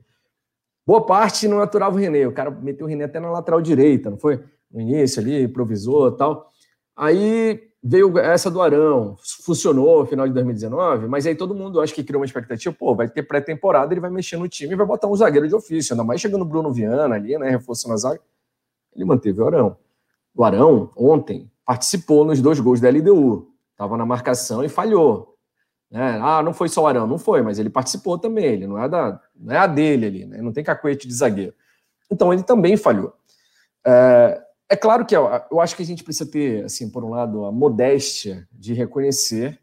Boa 0.88 1.06
parte 1.06 1.50
não 1.50 1.60
aturava 1.60 1.97
o 1.97 2.00
René. 2.00 2.26
O 2.26 2.32
cara 2.32 2.50
meteu 2.50 2.86
o 2.86 2.89
René 2.89 3.04
até 3.04 3.19
na 3.19 3.30
lateral 3.30 3.62
direita, 3.62 4.10
não 4.10 4.17
foi? 4.17 4.41
No 4.71 4.80
início 4.80 5.21
ali, 5.21 5.43
improvisou 5.43 6.10
tal. 6.13 6.50
Aí 6.95 7.62
veio 7.84 8.17
essa 8.17 8.50
do 8.50 8.62
Arão, 8.62 9.17
funcionou 9.43 10.00
no 10.00 10.06
final 10.06 10.26
de 10.26 10.34
2019, 10.34 11.08
mas 11.08 11.28
aí 11.28 11.36
todo 11.36 11.54
mundo 11.54 11.82
acho 11.82 11.93
que 11.93 12.04
criou 12.04 12.21
uma 12.21 12.26
expectativa, 12.26 12.73
pô, 12.73 12.95
vai 12.95 13.10
ter 13.10 13.23
pré-temporada, 13.23 13.93
ele 13.93 14.00
vai 14.00 14.10
mexer 14.10 14.38
no 14.38 14.47
time 14.47 14.73
e 14.73 14.76
vai 14.78 14.86
botar 14.86 15.08
um 15.08 15.15
zagueiro 15.15 15.47
de 15.47 15.54
ofício, 15.54 15.93
ainda 15.93 16.04
mais 16.06 16.21
chegando 16.21 16.41
o 16.41 16.45
Bruno 16.45 16.71
Viana 16.71 17.15
ali, 17.15 17.38
né, 17.38 17.50
reforçando 17.50 17.93
a 17.93 17.97
zaga. 17.97 18.21
Ele 18.95 19.06
manteve 19.06 19.41
o 19.41 19.45
Arão. 19.45 19.78
O 20.34 20.43
Arão, 20.43 20.89
ontem, 20.95 21.52
participou 21.65 22.26
nos 22.26 22.41
dois 22.41 22.60
gols 22.60 22.80
da 22.80 22.89
LDU, 22.89 23.47
estava 23.71 23.97
na 23.97 24.06
marcação 24.06 24.63
e 24.63 24.69
falhou. 24.69 25.37
Né? 25.89 26.19
Ah, 26.21 26.43
não 26.43 26.54
foi 26.54 26.69
só 26.69 26.84
o 26.84 26.88
Arão, 26.88 27.08
não 27.08 27.17
foi, 27.17 27.41
mas 27.41 27.60
ele 27.60 27.69
participou 27.69 28.17
também, 28.17 28.45
ele 28.45 28.67
não 28.67 28.82
é, 28.82 28.89
da, 28.89 29.19
não 29.36 29.54
é 29.54 29.58
a 29.58 29.67
dele 29.67 30.06
ali, 30.06 30.26
né? 30.26 30.41
não 30.41 30.52
tem 30.52 30.63
cacuete 30.63 31.08
de 31.08 31.13
zagueiro. 31.13 31.54
Então 32.12 32.34
ele 32.34 32.43
também 32.43 32.76
falhou. 32.76 33.13
É, 33.86 34.41
é 34.69 34.76
claro 34.76 35.06
que 35.06 35.15
eu, 35.15 35.30
eu 35.50 35.62
acho 35.62 35.76
que 35.76 35.84
a 35.84 35.86
gente 35.86 36.04
precisa 36.04 36.30
ter, 36.30 36.65
assim, 36.65 36.89
por 36.89 37.04
um 37.04 37.10
lado, 37.10 37.45
a 37.45 37.52
modéstia 37.52 38.47
de 38.52 38.73
reconhecer 38.73 39.60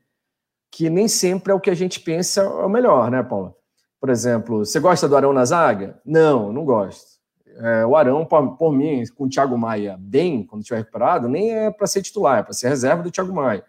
que 0.70 0.90
nem 0.90 1.06
sempre 1.06 1.52
é 1.52 1.54
o 1.54 1.60
que 1.60 1.70
a 1.70 1.74
gente 1.74 2.00
pensa 2.00 2.40
é 2.40 2.64
o 2.64 2.68
melhor, 2.68 3.10
né, 3.10 3.22
Paula? 3.22 3.54
Por 4.00 4.10
exemplo, 4.10 4.64
você 4.64 4.80
gosta 4.80 5.08
do 5.08 5.16
Arão 5.16 5.32
na 5.32 5.44
zaga? 5.44 6.00
Não, 6.04 6.52
não 6.52 6.64
gosto. 6.64 7.14
É, 7.56 7.87
o 7.87 7.94
Arão, 7.94 8.24
por, 8.24 8.56
por, 8.56 8.72
mim, 8.72 9.04
com 9.14 9.24
o 9.24 9.28
Thiago 9.28 9.56
Maia 9.56 9.96
bem, 9.98 10.44
quando 10.44 10.62
estiver 10.62 10.78
recuperado, 10.78 11.28
nem 11.28 11.52
é 11.52 11.70
para 11.70 11.87
ser 11.87 12.02
titular, 12.02 12.40
é 12.40 12.42
para 12.42 12.52
ser 12.52 12.68
reserva 12.68 13.02
do 13.02 13.10
Thiago 13.10 13.32
Maia. 13.32 13.64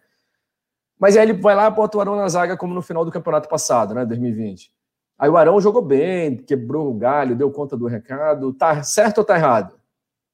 Mas 1.00 1.18
aí 1.18 1.24
ele 1.24 1.34
vai 1.34 1.56
lá 1.56 1.68
e 1.68 1.72
bota 1.72 1.98
o 1.98 2.02
Arão 2.02 2.16
na 2.16 2.28
zaga, 2.28 2.56
como 2.56 2.74
no 2.74 2.82
final 2.82 3.04
do 3.04 3.12
campeonato 3.12 3.50
passado, 3.50 3.94
né, 3.94 4.06
2020. 4.06 4.72
Aí 5.18 5.30
o 5.30 5.38
Arão 5.38 5.60
jogou 5.62 5.82
bem, 5.82 6.38
quebrou 6.38 6.90
o 6.90 6.94
galho, 6.94 7.36
deu 7.36 7.52
conta 7.52 7.78
do 7.78 7.88
recado. 7.88 8.54
Tá 8.54 8.84
certo 8.84 9.20
ou 9.20 9.24
tá 9.24 9.36
errado? 9.36 9.76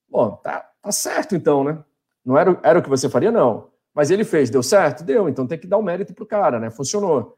Bom, 0.09 0.31
tá, 0.37 0.67
tá 0.81 0.91
certo 0.91 1.35
então, 1.35 1.63
né? 1.63 1.83
Não 2.25 2.37
era, 2.37 2.59
era 2.63 2.79
o 2.79 2.83
que 2.83 2.89
você 2.89 3.09
faria, 3.09 3.31
não. 3.31 3.69
Mas 3.93 4.09
ele 4.09 4.23
fez, 4.23 4.49
deu 4.49 4.63
certo? 4.63 5.03
Deu, 5.03 5.27
então 5.29 5.45
tem 5.45 5.57
que 5.57 5.67
dar 5.67 5.77
o 5.77 5.83
mérito 5.83 6.13
pro 6.13 6.25
cara, 6.25 6.59
né? 6.59 6.69
Funcionou. 6.69 7.35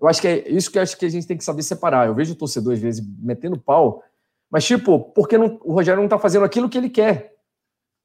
Eu 0.00 0.08
acho 0.08 0.20
que 0.20 0.28
é 0.28 0.48
isso 0.48 0.70
que 0.70 0.78
acho 0.78 0.96
que 0.96 1.06
a 1.06 1.08
gente 1.08 1.26
tem 1.26 1.36
que 1.36 1.44
saber 1.44 1.62
separar. 1.62 2.06
Eu 2.06 2.14
vejo 2.14 2.32
o 2.32 2.36
torcedor, 2.36 2.74
às 2.74 2.80
vezes, 2.80 3.04
metendo 3.18 3.58
pau, 3.58 4.02
mas, 4.50 4.64
tipo, 4.64 5.00
porque 5.12 5.36
não, 5.36 5.58
o 5.64 5.72
Rogério 5.72 6.00
não 6.00 6.08
tá 6.08 6.18
fazendo 6.18 6.44
aquilo 6.44 6.68
que 6.68 6.78
ele 6.78 6.88
quer. 6.88 7.35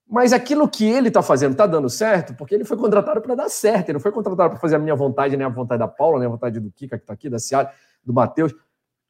Mas 0.08 0.34
aquilo 0.34 0.68
que 0.68 0.86
ele 0.86 1.10
tá 1.10 1.22
fazendo 1.22 1.56
tá 1.56 1.66
dando 1.66 1.90
certo, 1.90 2.34
porque 2.34 2.54
ele 2.54 2.66
foi 2.66 2.76
contratado 2.76 3.22
para 3.22 3.34
dar 3.34 3.50
certo. 3.50 3.90
Ele 3.90 3.94
não 3.94 4.00
foi 4.02 4.12
contratado 4.12 4.50
para 4.50 4.60
fazer 4.60 4.76
a 4.76 4.80
minha 4.80 4.96
vontade, 4.96 5.38
nem 5.38 5.46
a 5.46 5.50
vontade 5.50 5.80
da 5.80 5.88
Paula, 5.88 6.20
nem 6.20 6.28
a 6.28 6.32
vontade 6.32 6.60
do 6.60 6.70
Kika, 6.72 6.98
que 7.00 7.06
tá 7.06 7.14
aqui, 7.14 7.30
da 7.30 7.40
Ciara, 7.40 7.72
do 8.04 8.14
Matheus. 8.14 8.54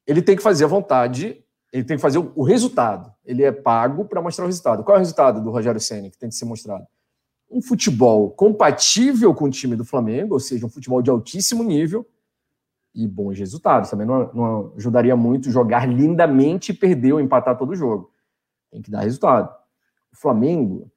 Ele 0.06 0.21
tem 0.21 0.36
que 0.36 0.43
fazer 0.43 0.65
a 0.65 0.67
vontade, 0.67 1.43
ele 1.73 1.84
tem 1.84 1.97
que 1.97 2.01
fazer 2.01 2.19
o, 2.19 2.32
o 2.36 2.43
resultado. 2.43 3.12
Ele 3.25 3.43
é 3.43 3.51
pago 3.51 4.06
para 4.06 4.21
mostrar 4.21 4.45
o 4.45 4.47
resultado. 4.47 4.84
Qual 4.84 4.95
é 4.95 4.99
o 4.99 5.01
resultado 5.01 5.41
do 5.41 5.49
Rogério 5.49 5.82
Senna 5.82 6.10
que 6.10 6.17
tem 6.17 6.30
que 6.30 6.36
ser 6.36 6.45
mostrado? 6.45 6.86
um 7.51 7.62
futebol 7.62 8.32
compatível 8.32 9.34
com 9.36 9.45
o 9.45 9.49
time 9.49 9.75
do 9.75 9.84
Flamengo, 9.84 10.36
ou 10.36 10.39
seja, 10.39 10.65
um 10.65 10.69
futebol 10.69 11.01
de 11.01 11.10
altíssimo 11.10 11.63
nível 11.63 12.08
e 12.95 13.06
bons 13.06 13.38
resultados. 13.38 13.89
Também 13.89 14.08
não, 14.08 14.32
não 14.34 14.73
ajudaria 14.77 15.15
muito 15.15 15.51
jogar 15.51 15.88
lindamente 15.88 16.71
e 16.71 16.75
perder 16.75 17.13
ou 17.13 17.19
empatar 17.19 17.58
todo 17.58 17.71
o 17.71 17.75
jogo. 17.75 18.10
Tem 18.71 18.82
que 18.82 18.89
dar 18.89 19.01
resultado. 19.01 19.54
O 20.13 20.17
Flamengo 20.17 20.91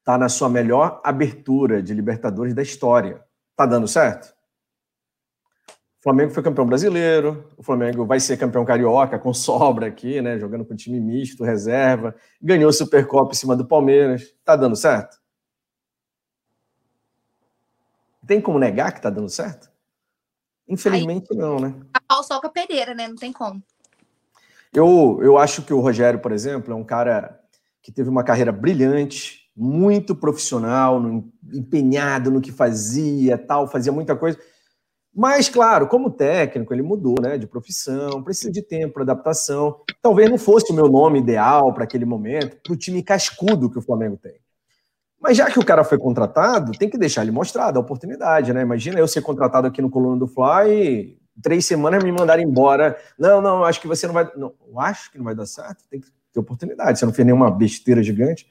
está 0.00 0.16
na 0.16 0.28
sua 0.28 0.48
melhor 0.48 1.00
abertura 1.04 1.82
de 1.82 1.92
Libertadores 1.92 2.54
da 2.54 2.62
história. 2.62 3.22
Tá 3.54 3.66
dando 3.66 3.86
certo? 3.86 4.34
O 5.98 6.02
Flamengo 6.02 6.30
foi 6.30 6.42
campeão 6.42 6.64
brasileiro, 6.64 7.50
o 7.56 7.62
Flamengo 7.62 8.06
vai 8.06 8.20
ser 8.20 8.36
campeão 8.36 8.64
carioca 8.64 9.18
com 9.18 9.34
sobra 9.34 9.88
aqui, 9.88 10.22
né? 10.22 10.38
Jogando 10.38 10.64
com 10.64 10.76
time 10.76 11.00
misto, 11.00 11.42
reserva, 11.42 12.14
ganhou 12.40 12.70
a 12.70 12.72
Supercopa 12.72 13.32
em 13.32 13.36
cima 13.36 13.56
do 13.56 13.66
Palmeiras. 13.66 14.32
Tá 14.44 14.54
dando 14.54 14.76
certo? 14.76 15.18
Tem 18.26 18.40
como 18.40 18.58
negar 18.58 18.92
que 18.92 19.02
tá 19.02 19.10
dando 19.10 19.28
certo? 19.28 19.70
Infelizmente, 20.68 21.28
Aí, 21.32 21.36
não, 21.36 21.58
né? 21.58 21.74
A 21.92 22.00
pau 22.00 22.22
soca 22.22 22.48
Pereira, 22.48 22.94
né? 22.94 23.08
Não 23.08 23.16
tem 23.16 23.32
como. 23.32 23.62
Eu, 24.72 25.18
eu 25.22 25.36
acho 25.36 25.62
que 25.62 25.72
o 25.72 25.80
Rogério, 25.80 26.20
por 26.20 26.30
exemplo, 26.30 26.72
é 26.72 26.76
um 26.76 26.84
cara 26.84 27.40
que 27.82 27.92
teve 27.92 28.08
uma 28.08 28.24
carreira 28.24 28.52
brilhante, 28.52 29.48
muito 29.56 30.14
profissional, 30.14 31.02
empenhado 31.52 32.30
no 32.30 32.40
que 32.40 32.52
fazia, 32.52 33.36
tal, 33.36 33.66
fazia 33.66 33.92
muita 33.92 34.14
coisa. 34.14 34.38
Mas, 35.12 35.48
claro, 35.48 35.88
como 35.88 36.10
técnico, 36.10 36.72
ele 36.72 36.82
mudou 36.82 37.16
né, 37.20 37.36
de 37.36 37.46
profissão, 37.46 38.22
precisa 38.22 38.52
de 38.52 38.62
tempo 38.62 38.94
para 38.94 39.02
adaptação. 39.02 39.80
Talvez 40.00 40.30
não 40.30 40.38
fosse 40.38 40.70
o 40.70 40.74
meu 40.74 40.88
nome 40.88 41.18
ideal 41.18 41.74
para 41.74 41.82
aquele 41.82 42.04
momento, 42.04 42.56
para 42.62 42.72
o 42.72 42.76
time 42.76 43.02
cascudo 43.02 43.68
que 43.68 43.78
o 43.78 43.82
Flamengo 43.82 44.16
tem. 44.16 44.38
Mas 45.20 45.36
já 45.36 45.50
que 45.50 45.58
o 45.58 45.64
cara 45.64 45.82
foi 45.82 45.98
contratado, 45.98 46.70
tem 46.78 46.88
que 46.88 46.96
deixar 46.96 47.22
ele 47.22 47.32
mostrar, 47.32 47.76
a 47.76 47.80
oportunidade, 47.80 48.52
né? 48.52 48.62
Imagina 48.62 49.00
eu 49.00 49.08
ser 49.08 49.22
contratado 49.22 49.66
aqui 49.66 49.82
no 49.82 49.90
Coluna 49.90 50.16
do 50.16 50.28
Fly 50.28 50.70
e 50.70 51.18
três 51.42 51.66
semanas 51.66 52.04
me 52.04 52.12
mandarem 52.12 52.46
embora. 52.46 52.96
Não, 53.18 53.40
não, 53.40 53.64
acho 53.64 53.80
que 53.80 53.88
você 53.88 54.06
não 54.06 54.14
vai. 54.14 54.30
Não, 54.36 54.54
acho 54.76 55.10
que 55.10 55.18
não 55.18 55.24
vai 55.24 55.34
dar 55.34 55.46
certo, 55.46 55.82
tem 55.90 56.00
que 56.00 56.06
ter 56.32 56.40
oportunidade. 56.40 56.98
Você 56.98 57.06
não 57.06 57.12
fez 57.12 57.26
nenhuma 57.26 57.50
besteira 57.50 58.02
gigante. 58.02 58.46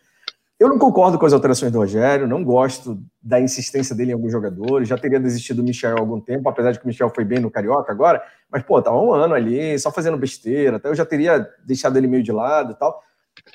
Eu 0.59 0.69
não 0.69 0.79
concordo 0.79 1.19
com 1.19 1.25
as 1.25 1.33
alterações 1.33 1.71
do 1.71 1.77
Rogério, 1.77 2.27
não 2.27 2.43
gosto 2.43 2.99
da 3.21 3.39
insistência 3.39 3.95
dele 3.95 4.09
em 4.09 4.13
alguns 4.15 4.31
jogadores. 4.31 4.87
Já 4.87 4.97
teria 4.97 5.19
desistido 5.19 5.57
do 5.57 5.63
Michel 5.63 5.95
há 5.95 5.99
algum 5.99 6.19
tempo, 6.19 6.49
apesar 6.49 6.71
de 6.71 6.79
que 6.79 6.85
o 6.85 6.87
Michel 6.87 7.11
foi 7.13 7.23
bem 7.23 7.39
no 7.39 7.51
Carioca 7.51 7.91
agora. 7.91 8.23
Mas, 8.49 8.63
pô, 8.63 8.81
tava 8.81 8.99
um 8.99 9.13
ano 9.13 9.35
ali, 9.35 9.77
só 9.77 9.91
fazendo 9.91 10.17
besteira. 10.17 10.77
Até 10.77 10.89
eu 10.89 10.95
já 10.95 11.05
teria 11.05 11.47
deixado 11.63 11.95
ele 11.97 12.07
meio 12.07 12.23
de 12.23 12.31
lado 12.31 12.71
e 12.71 12.75
tal. 12.75 12.99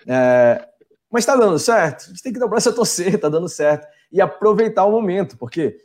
É, 0.07 0.65
mas 1.11 1.23
está 1.25 1.35
dando 1.35 1.59
certo? 1.59 2.05
A 2.05 2.09
gente 2.09 2.23
tem 2.23 2.33
que 2.33 2.39
dar 2.39 2.47
o 2.47 2.49
braço 2.49 2.69
a 2.69 2.73
torcer, 2.73 3.17
está 3.17 3.29
dando 3.29 3.49
certo. 3.49 3.85
E 4.13 4.21
aproveitar 4.21 4.85
o 4.85 4.93
momento, 4.93 5.37
porque 5.37 5.77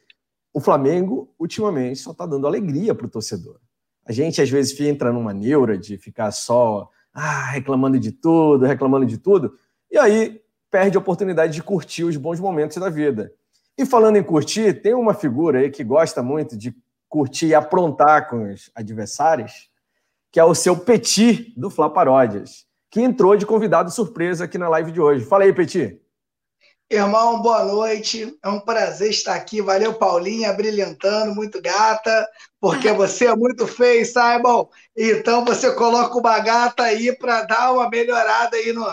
o 0.54 0.60
Flamengo, 0.60 1.34
ultimamente, 1.40 2.00
só 2.00 2.12
está 2.12 2.28
dando 2.28 2.46
alegria 2.46 2.94
para 2.94 3.08
o 3.08 3.10
torcedor. 3.10 3.60
A 4.06 4.12
gente, 4.12 4.40
às 4.40 4.50
vezes, 4.52 4.80
entra 4.80 5.12
numa 5.12 5.34
neura 5.34 5.78
de 5.78 5.98
ficar 5.98 6.32
só 6.32 6.90
ah, 7.18 7.50
reclamando 7.52 8.00
de 8.00 8.12
tudo, 8.12 8.66
reclamando 8.66 9.06
de 9.06 9.18
tudo, 9.18 9.58
e 9.92 9.98
aí 9.98 10.42
perde 10.70 10.98
a 10.98 11.00
oportunidade 11.00 11.54
de 11.54 11.64
curtir 11.64 12.04
os 12.04 12.16
bons 12.18 12.40
momentos 12.40 12.78
da 12.78 12.90
vida. 12.90 13.32
E 13.78 13.86
falando 13.86 14.18
em 14.18 14.24
curtir, 14.24 14.82
tem 14.82 14.94
uma 14.94 15.14
figura 15.14 15.60
aí 15.60 15.70
que 15.70 15.84
gosta 15.84 16.22
muito 16.22 16.58
de 16.58 16.76
curtir 17.10 17.48
e 17.48 17.56
aprontar 17.56 18.30
com 18.30 18.52
os 18.52 18.70
adversários, 18.76 19.70
que 20.32 20.40
é 20.40 20.44
o 20.44 20.54
seu 20.54 20.78
Petit 20.78 21.54
do 21.58 21.70
Fla 21.70 21.90
Paródias 21.90 22.68
que 22.90 23.02
entrou 23.02 23.36
de 23.36 23.46
convidado 23.46 23.92
surpresa 23.92 24.46
aqui 24.46 24.58
na 24.58 24.70
live 24.70 24.92
de 24.92 25.02
hoje. 25.02 25.26
Fala 25.26 25.44
aí, 25.44 25.54
Petit. 25.54 26.02
Irmão, 26.90 27.42
boa 27.42 27.66
noite. 27.66 28.34
É 28.42 28.48
um 28.48 28.62
prazer 28.62 29.10
estar 29.10 29.36
aqui. 29.36 29.62
Valeu, 29.62 29.94
Paulinha, 29.94 30.54
brilhantando, 30.54 31.36
muito 31.36 31.62
gata, 31.62 32.26
porque 32.62 32.90
você 32.94 33.26
é 33.26 33.36
muito 33.36 33.68
feio, 33.68 34.06
Simon. 34.06 34.68
Então 34.96 35.44
você 35.44 35.76
coloca 35.76 36.18
uma 36.18 36.40
gata 36.40 36.84
aí 36.84 37.14
para 37.18 37.44
dar 37.44 37.74
uma 37.74 37.90
melhorada 37.90 38.56
aí 38.56 38.72
no, 38.72 38.88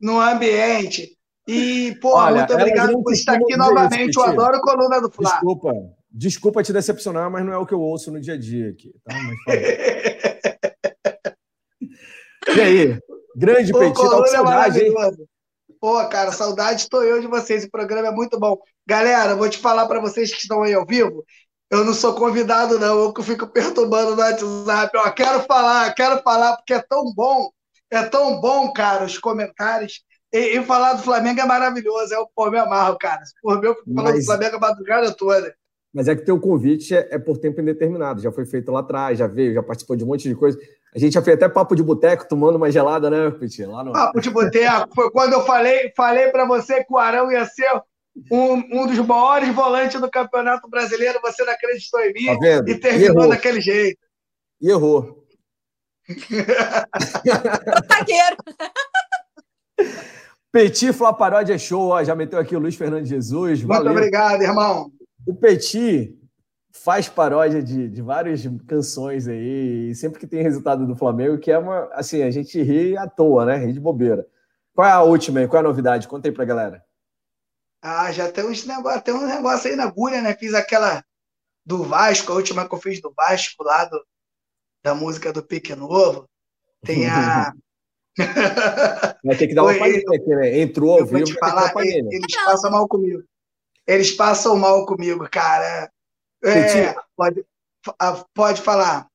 no 0.00 0.20
ambiente. 0.20 1.16
E, 1.46 1.96
pô, 2.00 2.16
Olha, 2.16 2.38
muito 2.38 2.52
obrigado 2.52 3.00
por 3.00 3.12
estar 3.12 3.34
aqui 3.34 3.56
novamente. 3.56 4.10
Isso, 4.10 4.18
Eu 4.20 4.24
adoro 4.24 4.60
coluna 4.60 5.00
do 5.00 5.08
Flá. 5.10 5.30
Desculpa, 5.30 5.72
desculpa 6.10 6.64
te 6.64 6.72
decepcionar, 6.72 7.30
mas 7.30 7.44
não 7.44 7.52
é 7.52 7.58
o 7.58 7.66
que 7.66 7.74
eu 7.74 7.80
ouço 7.80 8.10
no 8.10 8.20
dia 8.20 8.34
a 8.34 8.38
dia 8.38 8.70
aqui. 8.70 8.92
Tá? 9.04 9.14
e 12.56 12.60
aí? 12.60 12.98
Grande 13.36 13.72
Petit, 13.72 13.94
tá 13.94 14.16
com 14.16 14.26
saudade, 14.26 14.80
hein? 14.80 14.92
Pô, 15.80 16.06
cara, 16.08 16.30
saudade 16.30 16.82
estou 16.82 17.02
eu 17.02 17.20
de 17.20 17.26
vocês. 17.26 17.64
O 17.64 17.70
programa 17.70 18.08
é 18.08 18.12
muito 18.12 18.38
bom. 18.38 18.58
Galera, 18.86 19.34
vou 19.34 19.48
te 19.48 19.58
falar 19.58 19.86
para 19.86 20.00
vocês 20.00 20.30
que 20.30 20.42
estão 20.42 20.62
aí 20.62 20.74
ao 20.74 20.84
vivo. 20.84 21.24
Eu 21.70 21.84
não 21.84 21.94
sou 21.94 22.14
convidado, 22.14 22.78
não. 22.78 22.98
Eu 22.98 23.12
que 23.12 23.22
fico 23.22 23.46
perturbando 23.46 24.14
no 24.14 24.20
WhatsApp. 24.20 24.98
Ó, 24.98 25.10
quero 25.12 25.40
falar, 25.44 25.94
quero 25.94 26.20
falar, 26.22 26.56
porque 26.56 26.74
é 26.74 26.82
tão 26.82 27.12
bom. 27.14 27.50
É 27.90 28.02
tão 28.02 28.40
bom, 28.40 28.72
cara, 28.72 29.04
os 29.04 29.18
comentários. 29.18 30.02
E, 30.32 30.58
e 30.58 30.64
falar 30.64 30.94
do 30.94 31.02
Flamengo 31.02 31.40
é 31.40 31.46
maravilhoso. 31.46 32.12
Eu, 32.12 32.28
pô, 32.34 32.50
me 32.50 32.58
amarro, 32.58 32.98
cara. 32.98 33.22
Por 33.42 33.60
meu, 33.60 33.74
falando 33.74 34.14
Mas... 34.14 34.20
do 34.20 34.26
Flamengo 34.26 34.56
a 34.56 34.60
madrugada 34.60 35.16
toda. 35.16 35.54
Mas 35.92 36.06
é 36.06 36.14
que 36.14 36.24
teu 36.24 36.38
convite 36.38 36.94
é, 36.94 37.08
é, 37.10 37.18
por 37.18 37.36
tempo 37.38 37.60
indeterminado. 37.60 38.20
Já 38.20 38.30
foi 38.30 38.46
feito 38.46 38.70
lá 38.70 38.80
atrás, 38.80 39.18
já 39.18 39.26
veio, 39.26 39.54
já 39.54 39.62
participou 39.62 39.96
de 39.96 40.04
um 40.04 40.06
monte 40.06 40.28
de 40.28 40.34
coisa. 40.34 40.58
A 40.94 40.98
gente 40.98 41.14
já 41.14 41.22
fez 41.22 41.36
até 41.36 41.48
papo 41.48 41.74
de 41.74 41.82
boteco 41.82 42.28
tomando 42.28 42.56
uma 42.56 42.70
gelada, 42.70 43.10
né, 43.10 43.30
Petit? 43.30 43.64
Lá 43.64 43.82
no... 43.82 43.92
Papo 43.92 44.20
de 44.20 44.30
boteco. 44.30 44.94
Foi 44.94 45.10
quando 45.10 45.32
eu 45.32 45.44
falei, 45.44 45.92
falei 45.96 46.28
para 46.28 46.44
você 46.46 46.84
que 46.84 46.92
o 46.92 46.98
Arão 46.98 47.30
ia 47.30 47.44
ser 47.44 47.68
um, 48.30 48.54
um 48.54 48.86
dos 48.86 48.98
maiores 48.98 49.52
volantes 49.54 50.00
do 50.00 50.10
Campeonato 50.10 50.68
Brasileiro. 50.68 51.20
Você 51.22 51.44
não 51.44 51.52
acreditou 51.52 52.00
em 52.00 52.12
mim 52.12 52.26
tá 52.26 52.36
vendo? 52.40 52.68
e 52.68 52.78
terminou 52.78 53.26
e 53.26 53.28
daquele 53.28 53.60
jeito. 53.60 53.98
E 54.60 54.70
errou. 54.70 55.24
Zagueiro. 57.92 58.36
Petit 60.52 60.92
Flaparódia 60.92 61.54
é 61.54 61.58
show, 61.58 61.90
ó, 61.90 62.02
já 62.02 62.14
meteu 62.14 62.38
aqui 62.38 62.56
o 62.56 62.58
Luiz 62.58 62.74
Fernando 62.74 63.06
Jesus. 63.06 63.62
Muito 63.62 63.68
valeu. 63.68 63.92
obrigado, 63.92 64.42
irmão. 64.42 64.90
O 65.30 65.34
Petit 65.36 66.18
faz 66.72 67.08
paródia 67.08 67.62
de, 67.62 67.88
de 67.88 68.02
várias 68.02 68.42
canções 68.66 69.28
aí, 69.28 69.94
sempre 69.94 70.18
que 70.18 70.26
tem 70.26 70.42
resultado 70.42 70.84
do 70.84 70.96
Flamengo, 70.96 71.38
que 71.38 71.52
é 71.52 71.56
uma. 71.56 71.88
Assim, 71.92 72.24
a 72.24 72.32
gente 72.32 72.60
ri 72.60 72.96
à 72.96 73.06
toa, 73.06 73.46
né? 73.46 73.54
Ri 73.54 73.72
de 73.72 73.78
bobeira. 73.78 74.26
Qual 74.74 74.88
é 74.88 74.90
a 74.90 75.02
última 75.02 75.38
aí? 75.38 75.46
Qual 75.46 75.58
é 75.58 75.64
a 75.64 75.68
novidade? 75.68 76.08
Conta 76.08 76.26
aí 76.26 76.34
pra 76.34 76.44
galera. 76.44 76.84
Ah, 77.80 78.10
já 78.10 78.30
tem 78.32 78.44
uns 78.44 78.66
negócios, 78.66 79.04
tem 79.04 79.14
um 79.14 79.24
negócio 79.24 79.70
aí 79.70 79.76
na 79.76 79.84
agulha, 79.84 80.20
né? 80.20 80.34
Fiz 80.34 80.52
aquela 80.52 81.04
do 81.64 81.84
Vasco, 81.84 82.32
a 82.32 82.34
última 82.34 82.68
que 82.68 82.74
eu 82.74 82.80
fiz 82.80 83.00
do 83.00 83.12
Vasco, 83.16 83.62
lá 83.62 83.84
do, 83.84 84.04
da 84.82 84.96
música 84.96 85.32
do 85.32 85.44
Pique 85.44 85.76
Novo. 85.76 86.28
Tem 86.84 87.08
a. 87.08 87.52
Vai 89.24 89.36
ter 89.36 89.46
que 89.46 89.54
dar 89.54 89.62
uma 89.62 89.78
palhinha 89.78 90.02
aqui, 90.12 90.34
né? 90.34 90.58
Entrou 90.58 90.98
ao 90.98 91.06
vivo. 91.06 91.22
Te 91.22 91.34
falar, 91.34 91.72
eles 91.76 92.34
passam 92.44 92.72
mal 92.72 92.88
comigo. 92.88 93.22
Eles 93.90 94.12
passam 94.12 94.56
mal 94.56 94.86
comigo, 94.86 95.28
cara. 95.28 95.90
É, 96.44 96.94
pode, 97.16 97.44
pode 98.32 98.62
falar. 98.62 99.08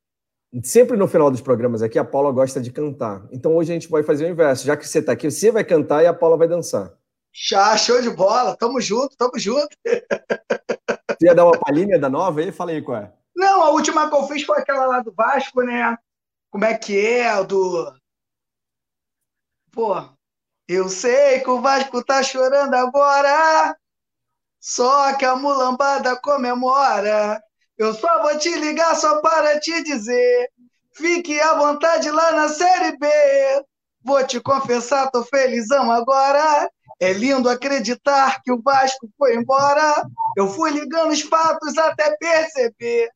Sempre 0.61 0.97
no 0.97 1.07
final 1.07 1.31
dos 1.31 1.39
programas 1.39 1.81
aqui, 1.81 1.97
a 1.97 2.03
Paula 2.03 2.29
gosta 2.29 2.59
de 2.59 2.73
cantar. 2.73 3.25
Então 3.31 3.55
hoje 3.55 3.71
a 3.71 3.73
gente 3.73 3.88
vai 3.88 4.03
fazer 4.03 4.25
o 4.25 4.29
inverso. 4.29 4.65
Já 4.65 4.75
que 4.75 4.85
você 4.85 4.99
está 4.99 5.13
aqui, 5.13 5.31
você 5.31 5.49
vai 5.49 5.63
cantar 5.63 6.03
e 6.03 6.07
a 6.07 6.13
Paula 6.13 6.35
vai 6.35 6.49
dançar. 6.49 6.91
Já, 7.33 7.77
show 7.77 8.01
de 8.01 8.09
bola. 8.09 8.57
Tamo 8.57 8.81
junto, 8.81 9.15
tamo 9.15 9.39
junto. 9.39 9.69
Você 9.85 11.27
ia 11.27 11.33
dar 11.33 11.45
uma 11.45 11.57
palhinha 11.57 11.97
da 11.97 12.09
nova 12.09 12.41
aí? 12.41 12.51
Fala 12.51 12.71
aí 12.71 12.81
qual 12.81 12.97
é. 12.97 13.13
Não, 13.33 13.63
a 13.63 13.69
última 13.69 14.09
que 14.09 14.15
eu 14.15 14.27
fiz 14.27 14.43
foi 14.43 14.59
aquela 14.59 14.85
lá 14.88 14.99
do 14.99 15.13
Vasco, 15.13 15.61
né? 15.61 15.97
Como 16.51 16.65
é 16.65 16.77
que 16.77 16.99
é? 16.99 17.41
Do. 17.45 17.95
Pô, 19.71 19.95
eu 20.67 20.89
sei 20.89 21.39
que 21.39 21.49
o 21.49 21.61
Vasco 21.61 22.03
tá 22.03 22.21
chorando 22.21 22.73
agora, 22.73 23.77
só 24.65 25.13
que 25.13 25.23
a 25.23 25.36
mulambada 25.36 26.15
comemora. 26.15 27.39
Eu 27.78 27.93
só 27.93 28.23
vou 28.23 28.36
te 28.39 28.49
ligar 28.56 28.95
só 28.95 29.21
para 29.21 29.60
te 29.60 29.84
dizer. 29.84 30.49
Fique 30.91 31.39
à 31.39 31.54
vontade 31.54 32.10
lá 32.10 32.32
na 32.32 32.49
Série 32.49 32.97
B. 32.97 33.08
Vou 34.04 34.25
te 34.25 34.39
confessar, 34.39 35.12
tô 35.12 35.23
felizão 35.23 35.91
agora. 35.91 36.67
É 36.99 37.13
lindo 37.13 37.47
acreditar 37.47 38.41
que 38.41 38.51
o 38.51 38.60
Vasco 38.60 39.08
foi 39.19 39.36
embora. 39.36 40.04
Eu 40.36 40.47
fui 40.47 40.71
ligando 40.71 41.12
os 41.12 41.21
fatos 41.21 41.78
até 41.78 42.17
perceber. 42.17 43.12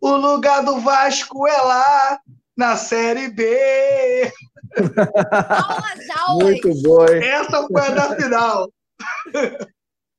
O 0.00 0.16
lugar 0.16 0.64
do 0.64 0.80
Vasco 0.80 1.46
é 1.46 1.60
lá, 1.60 2.20
na 2.56 2.74
Série 2.74 3.28
B. 3.28 4.32
Aulas, 5.50 6.10
aulas. 6.26 6.42
Muito 6.42 6.82
boa, 6.82 7.14
hein? 7.14 7.22
Essa 7.22 7.66
foi 7.66 7.82
a 7.82 7.90
da 7.90 8.16
final. 8.16 8.72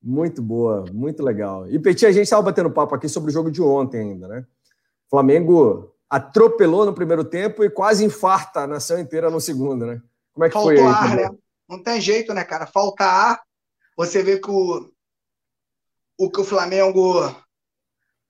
Muito 0.08 0.40
boa, 0.40 0.86
muito 0.90 1.22
legal. 1.22 1.68
E 1.68 1.78
Petit, 1.78 2.06
a 2.06 2.10
gente 2.10 2.22
estava 2.22 2.40
batendo 2.40 2.70
papo 2.70 2.94
aqui 2.94 3.06
sobre 3.10 3.28
o 3.28 3.32
jogo 3.32 3.50
de 3.50 3.60
ontem 3.60 4.00
ainda, 4.00 4.26
né? 4.26 4.46
Flamengo 5.10 5.94
atropelou 6.08 6.86
no 6.86 6.94
primeiro 6.94 7.22
tempo 7.22 7.62
e 7.62 7.68
quase 7.68 8.06
infarta 8.06 8.60
a 8.60 8.66
nação 8.66 8.98
inteira 8.98 9.28
no 9.28 9.38
segundo, 9.38 9.84
né? 9.84 10.00
Como 10.32 10.46
é 10.46 10.48
que 10.48 10.54
Faltou 10.54 10.72
foi 10.72 10.80
aí? 10.80 10.86
ar, 10.86 11.14
né? 11.14 11.28
Não 11.68 11.82
tem 11.82 12.00
jeito, 12.00 12.32
né, 12.32 12.42
cara? 12.42 12.66
Falta 12.66 13.04
ar. 13.04 13.42
Você 13.98 14.22
vê 14.22 14.38
que 14.38 14.50
o, 14.50 14.90
o 16.18 16.30
que 16.30 16.40
o 16.40 16.44
Flamengo 16.44 17.12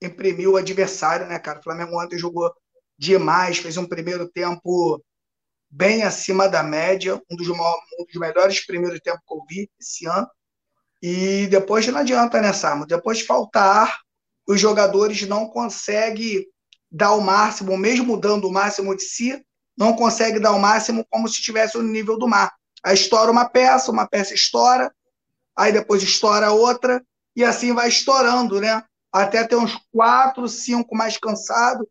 imprimiu 0.02 0.54
o 0.54 0.56
adversário, 0.56 1.28
né, 1.28 1.38
cara? 1.38 1.60
O 1.60 1.62
Flamengo 1.62 1.96
ontem 2.02 2.18
jogou 2.18 2.52
demais, 2.98 3.58
fez 3.58 3.76
um 3.76 3.86
primeiro 3.86 4.28
tempo 4.28 5.00
bem 5.70 6.02
acima 6.02 6.48
da 6.48 6.64
média, 6.64 7.22
um 7.30 7.36
dos, 7.36 7.48
um 7.48 8.04
dos 8.04 8.16
melhores 8.16 8.66
primeiros 8.66 8.98
tempos 8.98 9.22
que 9.24 9.32
eu 9.32 9.44
vi 9.48 9.70
esse 9.78 10.08
ano. 10.08 10.28
E 11.02 11.46
depois 11.46 11.86
não 11.86 12.00
adianta, 12.00 12.40
né, 12.40 12.52
Samo? 12.52 12.86
Depois 12.86 13.18
de 13.18 13.24
faltar, 13.24 14.00
os 14.46 14.60
jogadores 14.60 15.22
não 15.22 15.46
conseguem 15.46 16.46
dar 16.90 17.12
o 17.12 17.20
máximo, 17.20 17.76
mesmo 17.76 18.16
dando 18.16 18.48
o 18.48 18.52
máximo 18.52 18.96
de 18.96 19.02
si, 19.02 19.44
não 19.76 19.94
consegue 19.94 20.40
dar 20.40 20.52
o 20.52 20.58
máximo 20.58 21.06
como 21.08 21.28
se 21.28 21.36
estivesse 21.36 21.76
no 21.76 21.84
nível 21.84 22.18
do 22.18 22.26
mar. 22.26 22.52
Aí 22.82 22.94
estoura 22.94 23.30
uma 23.30 23.48
peça, 23.48 23.92
uma 23.92 24.08
peça 24.08 24.34
estoura, 24.34 24.92
aí 25.56 25.72
depois 25.72 26.02
estoura 26.02 26.50
outra, 26.50 27.02
e 27.36 27.44
assim 27.44 27.72
vai 27.72 27.88
estourando, 27.88 28.60
né? 28.60 28.82
Até 29.12 29.44
ter 29.44 29.56
uns 29.56 29.78
quatro, 29.92 30.48
cinco 30.48 30.96
mais 30.96 31.16
cansados, 31.16 31.86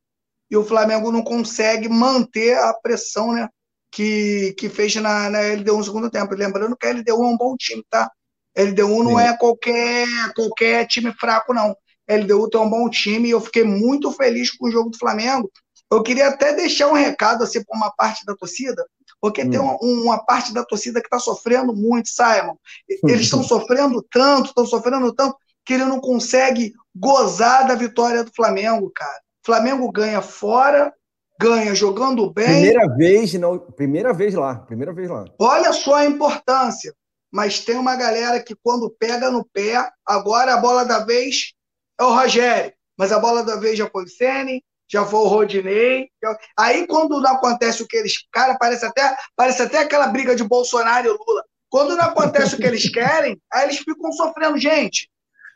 e 0.49 0.57
o 0.57 0.65
Flamengo 0.65 1.11
não 1.11 1.23
consegue 1.23 1.87
manter 1.87 2.57
a 2.57 2.73
pressão, 2.73 3.31
né? 3.33 3.47
Que, 3.89 4.53
que 4.57 4.67
fez 4.67 4.95
na, 4.95 5.29
na 5.29 5.39
LDU 5.39 5.77
no 5.77 5.83
segundo 5.83 6.09
tempo. 6.09 6.35
Lembrando 6.35 6.75
que 6.75 6.85
a 6.85 6.91
LDU 6.91 7.23
é 7.23 7.27
um 7.27 7.37
bom 7.37 7.55
time, 7.55 7.83
tá? 7.89 8.11
LDU 8.57 9.03
não 9.03 9.17
Sim. 9.17 9.23
é 9.23 9.37
qualquer, 9.37 10.07
qualquer 10.35 10.87
time 10.87 11.13
fraco, 11.13 11.53
não. 11.53 11.75
LDU 12.09 12.49
tem 12.49 12.59
um 12.61 12.69
bom 12.69 12.89
time 12.89 13.27
e 13.27 13.31
eu 13.31 13.41
fiquei 13.41 13.63
muito 13.63 14.11
feliz 14.11 14.49
com 14.51 14.67
o 14.67 14.71
jogo 14.71 14.89
do 14.89 14.97
Flamengo. 14.97 15.51
Eu 15.91 16.01
queria 16.01 16.27
até 16.29 16.53
deixar 16.53 16.87
um 16.87 16.93
recado 16.93 17.43
assim, 17.43 17.63
para 17.63 17.77
uma 17.77 17.91
parte 17.91 18.25
da 18.25 18.35
torcida, 18.35 18.85
porque 19.21 19.43
hum. 19.43 19.49
tem 19.49 19.59
uma, 19.59 19.77
uma, 19.81 20.25
parte 20.25 20.53
da 20.53 20.63
torcida 20.63 20.99
que 20.99 21.07
está 21.07 21.19
sofrendo 21.19 21.73
muito, 21.73 22.09
Simon. 22.09 22.55
Eles 23.03 23.21
estão 23.21 23.43
sofrendo 23.43 24.05
tanto, 24.11 24.47
estão 24.47 24.65
sofrendo 24.65 25.13
tanto, 25.13 25.35
que 25.65 25.73
ele 25.73 25.85
não 25.85 25.99
consegue 25.99 26.73
gozar 26.95 27.67
da 27.67 27.75
vitória 27.75 28.23
do 28.23 28.31
Flamengo, 28.33 28.91
cara. 28.93 29.19
O 29.43 29.45
Flamengo 29.45 29.91
ganha 29.91 30.21
fora, 30.21 30.93
ganha 31.39 31.75
jogando 31.75 32.31
bem. 32.31 32.45
Primeira 32.45 32.95
vez, 32.95 33.33
não, 33.35 33.59
primeira 33.59 34.13
vez 34.13 34.33
lá, 34.33 34.55
primeira 34.55 34.93
vez 34.93 35.09
lá. 35.09 35.25
Olha 35.39 35.71
só 35.73 35.95
a 35.95 36.05
importância. 36.05 36.93
Mas 37.31 37.59
tem 37.59 37.75
uma 37.75 37.95
galera 37.95 38.41
que 38.41 38.55
quando 38.55 38.89
pega 38.89 39.29
no 39.29 39.45
pé, 39.45 39.89
agora 40.05 40.53
a 40.53 40.57
bola 40.57 40.85
da 40.85 40.99
vez 40.99 41.53
é 41.99 42.03
o 42.03 42.13
Rogério, 42.13 42.73
mas 42.97 43.11
a 43.11 43.19
bola 43.19 43.43
da 43.43 43.55
vez 43.55 43.77
já 43.77 43.89
foi 43.89 44.05
o 44.05 44.07
Sene, 44.07 44.63
já 44.89 45.05
foi 45.05 45.19
o 45.19 45.27
Rodinei. 45.27 46.09
Aí 46.57 46.87
quando 46.87 47.19
não 47.19 47.31
acontece 47.31 47.83
o 47.83 47.87
que 47.87 47.97
eles, 47.97 48.13
cara, 48.31 48.57
parece 48.57 48.85
até, 48.85 49.15
parece 49.35 49.61
até 49.61 49.79
aquela 49.79 50.07
briga 50.07 50.35
de 50.35 50.43
Bolsonaro 50.43 51.07
e 51.07 51.09
Lula. 51.09 51.43
Quando 51.69 51.97
não 51.97 52.05
acontece 52.05 52.55
o 52.55 52.57
que 52.57 52.65
eles 52.65 52.89
querem, 52.89 53.39
aí 53.51 53.65
eles 53.65 53.79
ficam 53.79 54.11
sofrendo, 54.13 54.57
gente. 54.57 55.09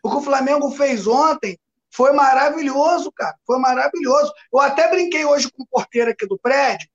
O 0.03 0.09
que 0.09 0.17
o 0.17 0.21
Flamengo 0.21 0.69
fez 0.71 1.07
ontem 1.07 1.57
foi 1.93 2.11
maravilhoso, 2.11 3.11
cara. 3.11 3.35
Foi 3.45 3.59
maravilhoso. 3.59 4.31
Eu 4.53 4.59
até 4.59 4.89
brinquei 4.89 5.23
hoje 5.25 5.49
com 5.51 5.63
o 5.63 5.67
porteiro 5.67 6.11
aqui 6.11 6.27
do 6.27 6.37
prédio, 6.37 6.89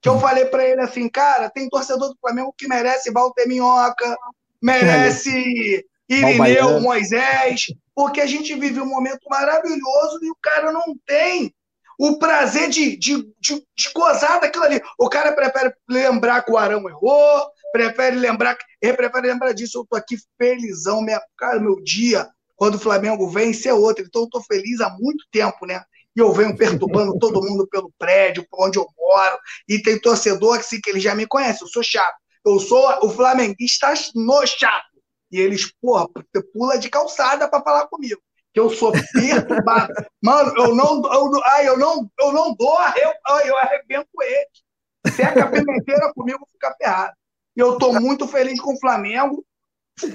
que 0.00 0.08
eu 0.08 0.20
falei 0.20 0.46
para 0.46 0.64
ele 0.64 0.80
assim, 0.80 1.08
cara, 1.08 1.50
tem 1.50 1.68
torcedor 1.68 2.08
do 2.08 2.18
Flamengo 2.20 2.54
que 2.56 2.68
merece 2.68 3.10
Walter 3.10 3.46
Minhoca, 3.46 4.16
merece 4.62 5.84
Irineu, 6.08 6.80
Moisés, 6.80 7.66
porque 7.94 8.20
a 8.20 8.26
gente 8.26 8.54
vive 8.54 8.80
um 8.80 8.86
momento 8.86 9.28
maravilhoso 9.28 10.20
e 10.22 10.30
o 10.30 10.36
cara 10.40 10.70
não 10.70 10.94
tem 11.04 11.52
o 11.98 12.18
prazer 12.18 12.68
de, 12.68 12.96
de, 12.96 13.22
de, 13.40 13.54
de 13.74 13.90
gozar 13.94 14.40
daquilo 14.40 14.64
ali. 14.64 14.80
O 14.98 15.08
cara 15.08 15.32
prefere 15.32 15.74
lembrar 15.88 16.42
que 16.42 16.52
o 16.52 16.58
Arão 16.58 16.88
errou, 16.88 17.50
prefere 17.72 18.16
lembrar, 18.16 18.56
ele 18.80 18.92
prefere 18.92 19.26
lembrar 19.28 19.52
disso. 19.52 19.78
Eu 19.78 19.86
tô 19.88 19.96
aqui 19.96 20.16
felizão, 20.38 21.00
minha, 21.00 21.20
cara, 21.36 21.58
meu 21.58 21.82
dia 21.82 22.28
quando 22.56 22.76
o 22.76 22.80
Flamengo 22.80 23.28
vence 23.28 23.68
é 23.68 23.74
outro. 23.74 24.04
Então 24.04 24.22
eu 24.22 24.30
tô 24.30 24.42
feliz 24.42 24.80
há 24.80 24.90
muito 24.98 25.24
tempo, 25.30 25.66
né? 25.66 25.82
E 26.16 26.20
eu 26.20 26.32
venho 26.32 26.56
perturbando 26.56 27.16
todo 27.20 27.42
mundo 27.42 27.68
pelo 27.68 27.92
prédio, 27.98 28.46
por 28.50 28.66
onde 28.66 28.78
eu 28.78 28.86
moro. 28.96 29.38
E 29.68 29.80
tem 29.80 30.00
torcedor 30.00 30.58
assim, 30.58 30.80
que 30.80 30.90
ele 30.90 31.00
já 31.00 31.14
me 31.14 31.26
conhece, 31.26 31.62
eu 31.62 31.68
sou 31.68 31.82
chato. 31.82 32.16
Eu 32.44 32.58
sou 32.58 33.04
o 33.04 33.10
flamenguista 33.10 33.92
no 34.14 34.46
chato. 34.46 34.86
E 35.30 35.40
eles, 35.40 35.72
porra, 35.80 36.08
pula 36.52 36.78
de 36.78 36.88
calçada 36.88 37.48
para 37.48 37.62
falar 37.62 37.86
comigo. 37.88 38.20
Que 38.54 38.60
eu 38.60 38.70
sou 38.70 38.92
perturbado. 39.12 39.92
Mano, 40.22 40.54
eu 40.56 40.74
não, 40.74 41.02
eu, 41.12 41.30
ai, 41.44 41.68
eu 41.68 41.76
não, 41.76 42.08
eu 42.18 42.32
não 42.32 42.54
dou, 42.54 42.78
eu, 42.96 43.12
eu 43.44 43.56
arrebento 43.58 44.08
ele. 44.22 45.12
Seca 45.12 45.44
a 45.44 45.50
pimenteira 45.50 46.12
comigo, 46.14 46.48
fica 46.52 46.74
ferrado. 46.78 47.12
E 47.56 47.60
eu 47.60 47.76
tô 47.78 47.92
muito 47.92 48.26
feliz 48.26 48.60
com 48.60 48.74
o 48.74 48.80
Flamengo. 48.80 49.44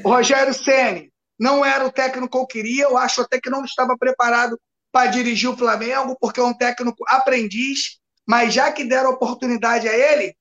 O 0.03 0.09
Rogério 0.09 0.53
Ceni 0.53 1.11
não 1.39 1.65
era 1.65 1.85
o 1.85 1.91
técnico 1.91 2.29
que 2.29 2.37
eu 2.37 2.47
queria, 2.47 2.83
eu 2.83 2.97
acho 2.97 3.21
até 3.21 3.39
que 3.39 3.49
não 3.49 3.65
estava 3.65 3.97
preparado 3.97 4.59
para 4.91 5.09
dirigir 5.09 5.49
o 5.49 5.57
Flamengo, 5.57 6.17
porque 6.19 6.39
é 6.39 6.43
um 6.43 6.53
técnico 6.53 7.03
aprendiz, 7.07 7.99
mas 8.27 8.53
já 8.53 8.71
que 8.71 8.83
deram 8.83 9.11
oportunidade 9.11 9.87
a 9.87 9.93
ele, 9.95 10.35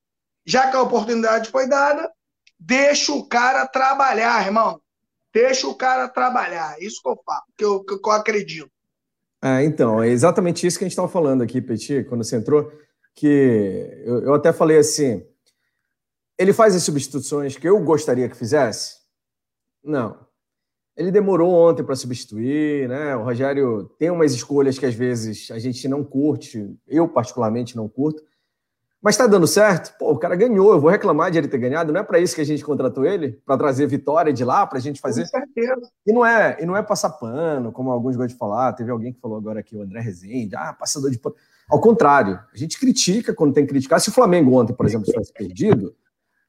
já 0.45 0.69
que 0.69 0.75
a 0.75 0.81
oportunidade 0.81 1.49
foi 1.49 1.67
dada, 1.67 2.11
deixa 2.59 3.13
o 3.13 3.25
cara 3.27 3.65
trabalhar, 3.67 4.45
irmão. 4.45 4.81
Deixa 5.33 5.67
o 5.67 5.75
cara 5.75 6.09
trabalhar. 6.09 6.75
Isso 6.81 7.01
que 7.01 7.07
eu 7.07 7.19
falo, 7.25 7.43
que 7.57 7.63
eu, 7.63 7.83
que 7.83 7.93
eu 7.93 8.11
acredito. 8.11 8.69
Ah, 9.41 9.63
então, 9.63 10.03
é 10.03 10.09
exatamente 10.09 10.67
isso 10.67 10.77
que 10.77 10.83
a 10.83 10.87
gente 10.87 10.91
estava 10.91 11.07
falando 11.07 11.41
aqui, 11.41 11.61
Petit, 11.61 12.03
quando 12.03 12.23
você 12.23 12.35
entrou, 12.35 12.71
que 13.15 14.03
eu, 14.05 14.23
eu 14.23 14.33
até 14.33 14.53
falei 14.53 14.77
assim, 14.77 15.25
ele 16.37 16.53
faz 16.53 16.75
as 16.75 16.83
substituições 16.83 17.57
que 17.57 17.67
eu 17.67 17.79
gostaria 17.83 18.29
que 18.29 18.37
fizesse? 18.37 18.97
Não. 19.83 20.19
Ele 20.95 21.11
demorou 21.11 21.53
ontem 21.53 21.83
para 21.83 21.95
substituir, 21.95 22.87
né? 22.89 23.15
O 23.15 23.23
Rogério 23.23 23.89
tem 23.97 24.09
umas 24.09 24.33
escolhas 24.33 24.77
que 24.77 24.85
às 24.85 24.93
vezes 24.93 25.49
a 25.51 25.57
gente 25.57 25.87
não 25.87 26.03
curte, 26.03 26.77
eu 26.87 27.07
particularmente 27.07 27.75
não 27.75 27.87
curto, 27.87 28.21
mas 29.01 29.15
está 29.15 29.25
dando 29.25 29.47
certo? 29.47 29.97
Pô, 29.97 30.11
o 30.11 30.19
cara 30.19 30.35
ganhou, 30.35 30.73
eu 30.73 30.79
vou 30.79 30.91
reclamar 30.91 31.31
de 31.31 31.39
ele 31.39 31.47
ter 31.47 31.57
ganhado, 31.57 31.91
não 31.91 32.01
é 32.01 32.03
para 32.03 32.19
isso 32.19 32.35
que 32.35 32.41
a 32.41 32.45
gente 32.45 32.63
contratou 32.63 33.03
ele? 33.03 33.31
Para 33.43 33.57
trazer 33.57 33.87
vitória 33.87 34.31
de 34.31 34.45
lá, 34.45 34.67
para 34.67 34.77
a 34.77 34.81
gente 34.81 35.01
fazer. 35.01 35.23
Com 35.23 35.29
certeza. 35.29 35.89
E 36.05 36.13
não, 36.13 36.23
é, 36.23 36.57
e 36.61 36.65
não 36.67 36.77
é 36.77 36.83
passar 36.83 37.09
pano, 37.09 37.71
como 37.71 37.89
alguns 37.89 38.15
gostam 38.15 38.27
de 38.27 38.37
falar. 38.37 38.73
Teve 38.73 38.91
alguém 38.91 39.11
que 39.11 39.19
falou 39.19 39.37
agora 39.37 39.61
aqui, 39.61 39.75
o 39.75 39.81
André 39.81 40.01
Rezende, 40.01 40.55
ah, 40.55 40.71
passador 40.73 41.09
de 41.09 41.17
pano. 41.17 41.35
Ao 41.67 41.81
contrário, 41.81 42.39
a 42.53 42.57
gente 42.57 42.79
critica 42.79 43.33
quando 43.33 43.53
tem 43.53 43.65
que 43.65 43.71
criticar. 43.71 43.99
Se 43.99 44.09
o 44.09 44.13
Flamengo 44.13 44.53
ontem, 44.53 44.73
por 44.73 44.85
exemplo, 44.85 45.05
tivesse 45.05 45.33
perdido, 45.33 45.95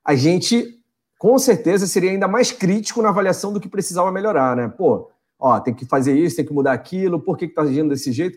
a 0.05 0.15
gente 0.15 0.82
com 1.23 1.39
certeza 1.39 1.87
seria 1.87 2.11
ainda 2.11 2.27
mais 2.27 2.51
crítico 2.51 3.01
na 3.01 3.11
avaliação 3.11 3.53
do 3.53 3.61
que 3.61 3.69
precisava 3.69 4.11
melhorar, 4.11 4.57
né? 4.57 4.67
Pô, 4.67 5.09
ó, 5.39 5.61
tem 5.61 5.73
que 5.73 5.87
fazer 5.87 6.19
isso, 6.19 6.35
tem 6.35 6.45
que 6.45 6.53
mudar 6.53 6.73
aquilo, 6.73 7.21
por 7.21 7.39
que, 7.39 7.47
que 7.47 7.55
tá 7.55 7.63
agindo 7.63 7.91
desse 7.91 8.11
jeito? 8.11 8.37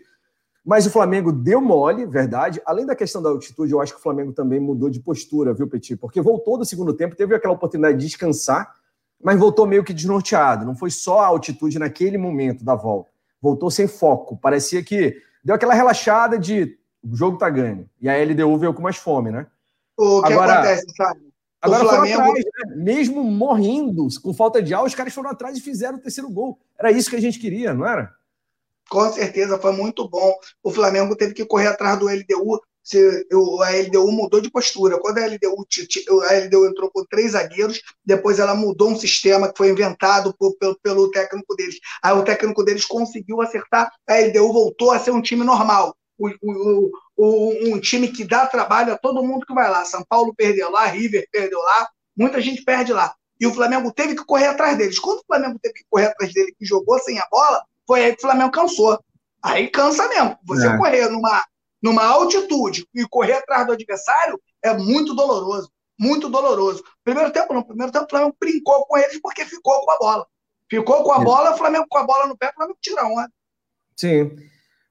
Mas 0.64 0.86
o 0.86 0.90
Flamengo 0.90 1.32
deu 1.32 1.60
mole, 1.60 2.06
verdade. 2.06 2.62
Além 2.64 2.86
da 2.86 2.94
questão 2.94 3.20
da 3.20 3.28
altitude, 3.28 3.72
eu 3.72 3.80
acho 3.80 3.92
que 3.92 3.98
o 3.98 4.02
Flamengo 4.04 4.32
também 4.32 4.60
mudou 4.60 4.88
de 4.88 5.00
postura, 5.00 5.52
viu, 5.52 5.66
Petit? 5.66 5.96
Porque 5.96 6.20
voltou 6.20 6.56
do 6.56 6.64
segundo 6.64 6.94
tempo, 6.94 7.16
teve 7.16 7.34
aquela 7.34 7.54
oportunidade 7.54 7.98
de 7.98 8.06
descansar, 8.06 8.72
mas 9.20 9.36
voltou 9.36 9.66
meio 9.66 9.82
que 9.82 9.92
desnorteado. 9.92 10.64
Não 10.64 10.76
foi 10.76 10.92
só 10.92 11.18
a 11.18 11.26
altitude 11.26 11.80
naquele 11.80 12.16
momento 12.16 12.64
da 12.64 12.76
volta. 12.76 13.10
Voltou 13.42 13.68
sem 13.68 13.88
foco. 13.88 14.36
Parecia 14.36 14.80
que 14.84 15.20
deu 15.42 15.56
aquela 15.56 15.74
relaxada 15.74 16.38
de 16.38 16.78
o 17.02 17.16
jogo 17.16 17.36
tá 17.36 17.50
ganho. 17.50 17.90
E 18.00 18.08
a 18.08 18.14
LDU 18.16 18.56
veio 18.58 18.72
com 18.72 18.80
mais 18.80 18.96
fome, 18.96 19.32
né? 19.32 19.44
O 19.98 20.22
que 20.22 20.32
Agora, 20.32 20.52
acontece, 20.52 20.86
sabe? 20.96 21.25
Agora 21.66 21.84
o 21.84 21.88
Flamengo... 21.88 22.20
atrás, 22.22 22.44
né? 22.44 22.76
mesmo 22.76 23.24
morrendo, 23.24 24.06
com 24.22 24.32
falta 24.32 24.62
de 24.62 24.72
ar, 24.72 24.84
os 24.84 24.94
caras 24.94 25.12
foram 25.12 25.30
atrás 25.30 25.56
e 25.56 25.60
fizeram 25.60 25.98
o 25.98 26.00
terceiro 26.00 26.30
gol. 26.30 26.58
Era 26.78 26.90
isso 26.90 27.10
que 27.10 27.16
a 27.16 27.20
gente 27.20 27.38
queria, 27.38 27.74
não 27.74 27.86
era? 27.86 28.12
Com 28.88 29.12
certeza, 29.12 29.58
foi 29.58 29.72
muito 29.72 30.08
bom. 30.08 30.32
O 30.62 30.70
Flamengo 30.70 31.16
teve 31.16 31.34
que 31.34 31.44
correr 31.44 31.66
atrás 31.66 31.98
do 31.98 32.06
LDU. 32.06 32.60
Se, 32.82 33.26
a 33.64 33.70
LDU 33.70 34.12
mudou 34.12 34.40
de 34.40 34.48
postura. 34.48 35.00
Quando 35.00 35.18
a 35.18 35.26
LDU, 35.26 35.66
a 36.28 36.34
LDU 36.34 36.66
entrou 36.68 36.88
com 36.92 37.04
três 37.04 37.32
zagueiros, 37.32 37.82
depois 38.04 38.38
ela 38.38 38.54
mudou 38.54 38.90
um 38.90 38.96
sistema 38.96 39.50
que 39.50 39.58
foi 39.58 39.70
inventado 39.70 40.32
por, 40.38 40.56
pelo, 40.56 40.78
pelo 40.80 41.10
técnico 41.10 41.56
deles. 41.56 41.80
Aí 42.00 42.12
o 42.12 42.22
técnico 42.22 42.62
deles 42.62 42.84
conseguiu 42.84 43.40
acertar, 43.40 43.90
a 44.08 44.18
LDU 44.20 44.52
voltou 44.52 44.92
a 44.92 45.00
ser 45.00 45.10
um 45.10 45.20
time 45.20 45.42
normal. 45.42 45.96
O, 46.18 46.28
o, 46.42 46.90
o, 47.16 47.74
um 47.74 47.80
time 47.80 48.08
que 48.08 48.24
dá 48.24 48.46
trabalho 48.46 48.92
a 48.92 48.98
todo 48.98 49.22
mundo 49.22 49.46
que 49.46 49.54
vai 49.54 49.70
lá. 49.70 49.84
São 49.84 50.04
Paulo 50.08 50.34
perdeu 50.34 50.70
lá, 50.70 50.86
River 50.86 51.28
perdeu 51.30 51.58
lá, 51.60 51.88
muita 52.16 52.40
gente 52.40 52.62
perde 52.62 52.92
lá. 52.92 53.14
E 53.38 53.46
o 53.46 53.52
Flamengo 53.52 53.92
teve 53.92 54.14
que 54.14 54.24
correr 54.24 54.46
atrás 54.46 54.78
deles. 54.78 54.98
Quando 54.98 55.18
o 55.18 55.26
Flamengo 55.26 55.58
teve 55.60 55.74
que 55.74 55.84
correr 55.90 56.06
atrás 56.06 56.32
dele, 56.32 56.54
que 56.58 56.64
jogou 56.64 56.98
sem 57.00 57.18
a 57.18 57.26
bola, 57.30 57.62
foi 57.86 58.04
aí 58.04 58.12
que 58.12 58.18
o 58.18 58.22
Flamengo 58.22 58.50
cansou. 58.50 58.98
Aí 59.42 59.68
cansa 59.68 60.08
mesmo. 60.08 60.38
Você 60.44 60.66
é. 60.66 60.76
correr 60.76 61.08
numa, 61.08 61.44
numa 61.82 62.04
altitude 62.04 62.86
e 62.94 63.06
correr 63.08 63.34
atrás 63.34 63.66
do 63.66 63.72
adversário 63.72 64.40
é 64.62 64.72
muito 64.72 65.14
doloroso. 65.14 65.70
Muito 65.98 66.28
doloroso. 66.28 66.82
Primeiro 67.04 67.30
tempo, 67.30 67.54
no 67.54 67.64
primeiro 67.64 67.92
tempo, 67.92 68.06
o 68.06 68.10
Flamengo 68.10 68.36
brincou 68.40 68.86
com 68.86 68.96
eles 68.96 69.20
porque 69.20 69.44
ficou 69.44 69.84
com 69.84 69.90
a 69.90 69.98
bola. 69.98 70.26
Ficou 70.68 71.02
com 71.04 71.12
a 71.12 71.18
bola, 71.20 71.54
o 71.54 71.58
Flamengo 71.58 71.86
com 71.88 71.98
a 71.98 72.04
bola 72.04 72.26
no 72.26 72.36
pé, 72.36 72.48
o 72.50 72.54
Flamengo 72.54 72.78
tira 72.80 73.04
uma. 73.06 73.30
Sim. 73.96 74.36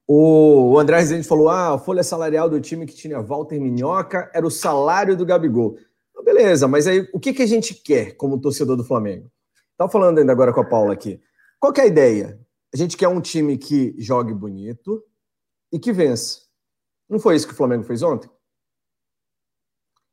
O 0.08 0.78
André 0.78 0.99
Rezende 0.99 1.28
falou: 1.28 1.49
ah, 1.49 1.74
a 1.74 1.80
folha 1.80 2.03
salarial 2.03 2.49
do 2.49 2.62
time 2.62 2.86
que 2.86 2.95
tinha 2.95 3.22
Walter 3.22 3.60
Minhoca 3.60 4.30
era 4.34 4.45
o 4.45 4.51
salário 4.51 5.16
do 5.16 5.26
Gabigol. 5.26 5.78
Beleza, 6.24 6.68
mas 6.68 6.88
aí 6.88 7.08
o 7.14 7.20
que, 7.20 7.34
que 7.34 7.43
a 7.43 7.47
gente 7.47 7.74
quer 7.74 8.16
como 8.16 8.39
torcedor 8.39 8.76
do 8.76 8.84
Flamengo? 8.84 9.32
Estava 9.72 9.91
falando 9.91 10.18
ainda 10.18 10.32
agora 10.32 10.53
com 10.53 10.60
a 10.60 10.66
Paula 10.66 10.93
aqui. 10.93 11.22
Qual 11.60 11.74
é 11.78 11.82
a 11.82 11.86
ideia? 11.86 12.39
A 12.74 12.78
gente 12.78 12.97
quer 12.97 13.08
um 13.08 13.22
time 13.22 13.58
que 13.58 13.93
jogue 13.97 14.34
bonito 14.34 15.03
e 15.72 15.80
que 15.80 15.91
vença. 15.91 16.41
Não 17.08 17.20
foi 17.20 17.36
isso 17.36 17.47
que 17.47 17.53
o 17.53 17.58
Flamengo 17.58 17.84
fez 17.84 18.01
ontem? 18.01 18.30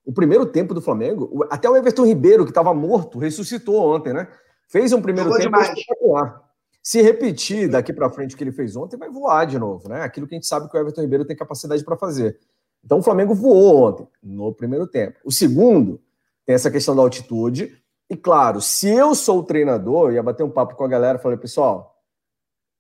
O 0.05 0.13
primeiro 0.13 0.45
tempo 0.45 0.75
do 0.75 0.83
Flamengo, 0.83 1.47
até 1.51 1.69
o 1.71 1.77
Everton 1.77 2.05
Ribeiro, 2.05 2.45
que 2.45 2.51
estava 2.51 2.75
morto, 2.75 3.19
ressuscitou 3.19 3.95
ontem, 3.95 4.13
né? 4.13 4.29
Fez 4.69 4.93
um 4.93 5.01
primeiro 5.01 5.31
Jogou 5.31 5.43
tempo 5.43 5.61
espetacular. 5.61 6.52
Se 6.83 7.01
repetir 7.01 7.71
daqui 7.71 7.93
para 7.93 8.11
frente 8.11 8.35
o 8.35 8.39
que 8.39 8.43
ele 8.43 8.51
fez 8.51 8.75
ontem, 8.75 8.97
vai 8.97 9.09
voar 9.09 9.47
de 9.47 9.59
novo, 9.59 9.89
né? 9.89 10.03
Aquilo 10.03 10.27
que 10.27 10.35
a 10.35 10.37
gente 10.37 10.49
sabe 10.49 10.69
que 10.69 10.77
o 10.77 10.81
Everton 10.81 11.03
Ribeiro 11.03 11.25
tem 11.25 11.37
capacidade 11.37 11.85
para 11.85 11.97
fazer. 11.97 12.41
Então 12.85 12.99
o 12.99 13.03
Flamengo 13.03 13.35
voou 13.35 13.89
ontem, 13.89 14.09
no 14.21 14.53
primeiro 14.53 14.87
tempo. 14.87 15.19
O 15.25 15.31
segundo 15.31 16.01
tem 16.45 16.55
essa 16.55 16.71
questão 16.71 16.97
da 16.97 17.03
altitude. 17.03 17.81
E 18.11 18.17
claro, 18.17 18.61
se 18.61 18.89
eu 18.89 19.15
sou 19.15 19.39
o 19.39 19.45
treinador, 19.45 20.13
ia 20.13 20.23
bater 20.23 20.43
um 20.43 20.51
papo 20.51 20.75
com 20.75 20.85
a 20.85 20.89
galera, 20.89 21.21
falei, 21.21 21.39
pessoal, 21.39 21.93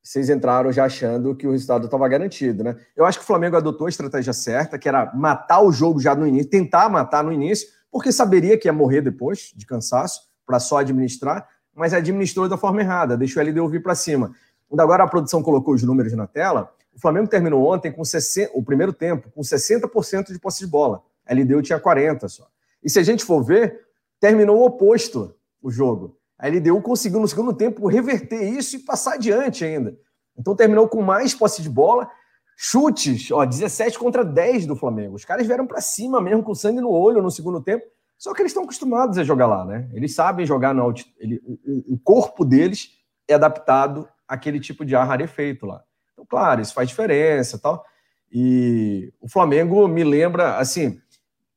vocês 0.02 0.28
entraram 0.28 0.72
já 0.72 0.84
achando 0.86 1.36
que 1.36 1.46
o 1.46 1.52
resultado 1.52 1.84
estava 1.84 2.08
garantido, 2.08 2.64
né? 2.64 2.76
Eu 2.96 3.04
acho 3.04 3.18
que 3.18 3.24
o 3.24 3.26
Flamengo 3.26 3.56
adotou 3.56 3.86
a 3.86 3.90
estratégia 3.90 4.32
certa, 4.32 4.76
que 4.76 4.88
era 4.88 5.14
matar 5.14 5.62
o 5.62 5.70
jogo 5.70 6.00
já 6.00 6.12
no 6.12 6.26
início, 6.26 6.50
tentar 6.50 6.88
matar 6.88 7.22
no 7.22 7.32
início, 7.32 7.68
porque 7.88 8.10
saberia 8.10 8.58
que 8.58 8.66
ia 8.66 8.72
morrer 8.72 9.00
depois 9.00 9.52
de 9.54 9.64
cansaço, 9.64 10.22
para 10.44 10.58
só 10.58 10.78
administrar, 10.78 11.48
mas 11.74 11.94
administrou 11.94 12.48
da 12.48 12.56
forma 12.56 12.80
errada, 12.80 13.16
deixou 13.16 13.42
ele 13.42 13.52
de 13.52 13.60
ouvir 13.60 13.82
para 13.82 13.94
cima. 13.94 14.34
Agora 14.78 15.04
a 15.04 15.08
produção 15.08 15.42
colocou 15.42 15.74
os 15.74 15.82
números 15.82 16.12
na 16.14 16.26
tela. 16.26 16.72
O 16.94 17.00
Flamengo 17.00 17.28
terminou 17.28 17.72
ontem 17.72 17.90
com 17.90 18.04
60, 18.04 18.52
o 18.54 18.62
primeiro 18.62 18.92
tempo 18.92 19.30
com 19.30 19.40
60% 19.40 20.32
de 20.32 20.38
posse 20.38 20.60
de 20.60 20.66
bola. 20.66 21.02
A 21.26 21.34
LDU 21.34 21.62
tinha 21.62 21.78
40 21.78 22.28
só. 22.28 22.46
E 22.82 22.90
se 22.90 22.98
a 22.98 23.02
gente 23.02 23.24
for 23.24 23.42
ver, 23.42 23.80
terminou 24.20 24.58
o 24.58 24.64
oposto 24.64 25.34
o 25.62 25.70
jogo. 25.70 26.16
A 26.38 26.48
LDU 26.48 26.80
conseguiu 26.82 27.20
no 27.20 27.28
segundo 27.28 27.52
tempo 27.52 27.86
reverter 27.86 28.42
isso 28.42 28.76
e 28.76 28.80
passar 28.80 29.14
adiante 29.14 29.64
ainda. 29.64 29.96
Então 30.36 30.56
terminou 30.56 30.88
com 30.88 31.00
mais 31.00 31.34
posse 31.34 31.62
de 31.62 31.70
bola, 31.70 32.10
chutes, 32.56 33.30
ó, 33.30 33.44
17 33.44 33.98
contra 33.98 34.24
10 34.24 34.66
do 34.66 34.74
Flamengo. 34.74 35.14
Os 35.14 35.24
caras 35.24 35.46
vieram 35.46 35.66
para 35.66 35.80
cima 35.80 36.20
mesmo 36.20 36.42
com 36.42 36.54
sangue 36.54 36.80
no 36.80 36.90
olho 36.90 37.22
no 37.22 37.30
segundo 37.30 37.60
tempo. 37.60 37.84
Só 38.22 38.32
que 38.32 38.40
eles 38.40 38.50
estão 38.50 38.62
acostumados 38.62 39.18
a 39.18 39.24
jogar 39.24 39.48
lá, 39.48 39.64
né? 39.64 39.90
Eles 39.92 40.14
sabem 40.14 40.46
jogar 40.46 40.72
no 40.72 40.94
ele, 41.18 41.42
o, 41.44 41.94
o 41.94 41.98
corpo 41.98 42.44
deles 42.44 42.90
é 43.26 43.34
adaptado 43.34 44.08
àquele 44.28 44.60
tipo 44.60 44.84
de 44.84 44.94
ar 44.94 45.08
rarefeito 45.08 45.66
lá. 45.66 45.82
Então, 46.12 46.24
claro, 46.24 46.60
isso 46.60 46.72
faz 46.72 46.88
diferença 46.88 47.58
tal. 47.58 47.84
E 48.30 49.12
o 49.20 49.28
Flamengo 49.28 49.88
me 49.88 50.04
lembra, 50.04 50.56
assim, 50.58 51.00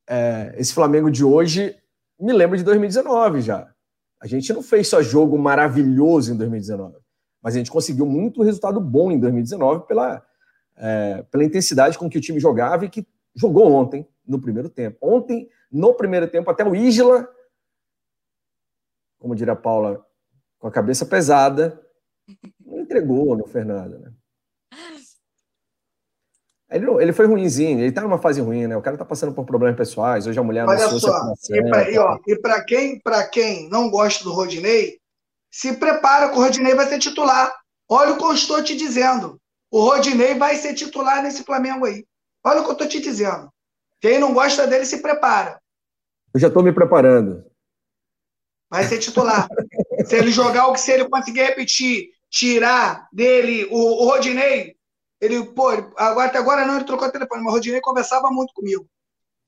é, 0.10 0.56
esse 0.58 0.74
Flamengo 0.74 1.12
de 1.12 1.24
hoje 1.24 1.76
me 2.20 2.34
lembra 2.34 2.58
de 2.58 2.64
2019 2.64 3.42
já. 3.42 3.72
A 4.20 4.26
gente 4.26 4.52
não 4.52 4.64
fez 4.64 4.88
só 4.88 5.04
jogo 5.04 5.38
maravilhoso 5.38 6.34
em 6.34 6.36
2019, 6.36 6.96
mas 7.44 7.54
a 7.54 7.60
gente 7.60 7.70
conseguiu 7.70 8.08
muito 8.08 8.42
resultado 8.42 8.82
bom 8.82 9.12
em 9.12 9.20
2019 9.20 9.86
pela, 9.86 10.20
é, 10.76 11.24
pela 11.30 11.44
intensidade 11.44 11.96
com 11.96 12.10
que 12.10 12.18
o 12.18 12.22
time 12.22 12.40
jogava 12.40 12.86
e 12.86 12.90
que 12.90 13.06
jogou 13.36 13.72
ontem, 13.72 14.08
no 14.28 14.40
primeiro 14.40 14.68
tempo. 14.68 14.98
Ontem, 15.00 15.48
no 15.76 15.94
primeiro 15.94 16.28
tempo, 16.28 16.50
até 16.50 16.64
o 16.64 16.74
Isla, 16.74 17.30
como 19.20 19.36
diria 19.36 19.52
a 19.52 19.58
Paula, 19.58 20.06
com 20.58 20.68
a 20.68 20.72
cabeça 20.72 21.06
pesada, 21.06 21.86
não 22.66 22.80
entregou 22.80 23.36
no 23.36 23.46
Fernando, 23.46 24.00
né? 24.00 24.14
Ele, 26.70 26.90
ele 27.02 27.14
foi 27.14 27.28
ruimzinho, 27.28 27.80
ele 27.80 27.92
tá 27.92 28.02
numa 28.02 28.18
fase 28.18 28.40
ruim, 28.40 28.68
né? 28.68 28.76
O 28.76 28.82
cara 28.82 28.98
tá 28.98 29.06
passando 29.06 29.34
por 29.34 29.46
problemas 29.46 29.78
pessoais, 29.78 30.26
hoje 30.26 30.40
a 30.40 30.44
mulher 30.44 30.66
Olha 30.66 30.88
só, 30.88 31.34
e 32.26 32.40
para 32.40 32.64
quem, 32.64 33.02
quem 33.32 33.70
não 33.70 33.90
gosta 33.90 34.24
do 34.24 34.32
Rodinei, 34.32 34.98
se 35.52 35.74
prepara 35.74 36.30
que 36.30 36.38
o 36.38 36.42
Rodinei 36.42 36.74
vai 36.74 36.88
ser 36.88 37.00
titular. 37.00 37.54
Olha 37.88 38.14
o 38.14 38.18
que 38.18 38.24
eu 38.24 38.34
estou 38.34 38.64
te 38.64 38.76
dizendo. 38.76 39.40
O 39.70 39.82
Rodinei 39.82 40.36
vai 40.36 40.56
ser 40.56 40.74
titular 40.74 41.22
nesse 41.22 41.44
Flamengo 41.44 41.86
aí. 41.86 42.06
Olha 42.44 42.62
o 42.62 42.64
que 42.64 42.70
eu 42.70 42.74
estou 42.74 42.88
te 42.88 43.02
dizendo. 43.02 43.50
Quem 44.00 44.20
não 44.20 44.34
gosta 44.34 44.66
dele, 44.66 44.86
se 44.86 45.02
prepara. 45.02 45.60
Eu 46.36 46.40
já 46.42 46.50
estou 46.50 46.62
me 46.62 46.74
preparando. 46.74 47.46
Vai 48.70 48.84
ser 48.84 49.00
titular. 49.00 49.48
se 50.06 50.18
ele 50.18 50.32
jogar 50.32 50.68
o 50.68 50.74
que 50.74 50.82
se 50.82 50.92
ele 50.92 51.08
conseguir 51.08 51.44
repetir, 51.44 52.10
tirar 52.30 53.08
dele 53.14 53.70
o, 53.72 54.04
o 54.04 54.10
Rodinei, 54.10 54.76
ele, 55.22 55.46
pô, 55.46 55.70
agora, 55.96 56.26
até 56.26 56.38
agora 56.38 56.66
não, 56.66 56.76
ele 56.76 56.84
trocou 56.84 57.08
o 57.08 57.12
telefone, 57.12 57.42
mas 57.42 57.54
o 57.54 57.56
Rodinei 57.56 57.80
conversava 57.80 58.30
muito 58.32 58.54
comigo. 58.54 58.86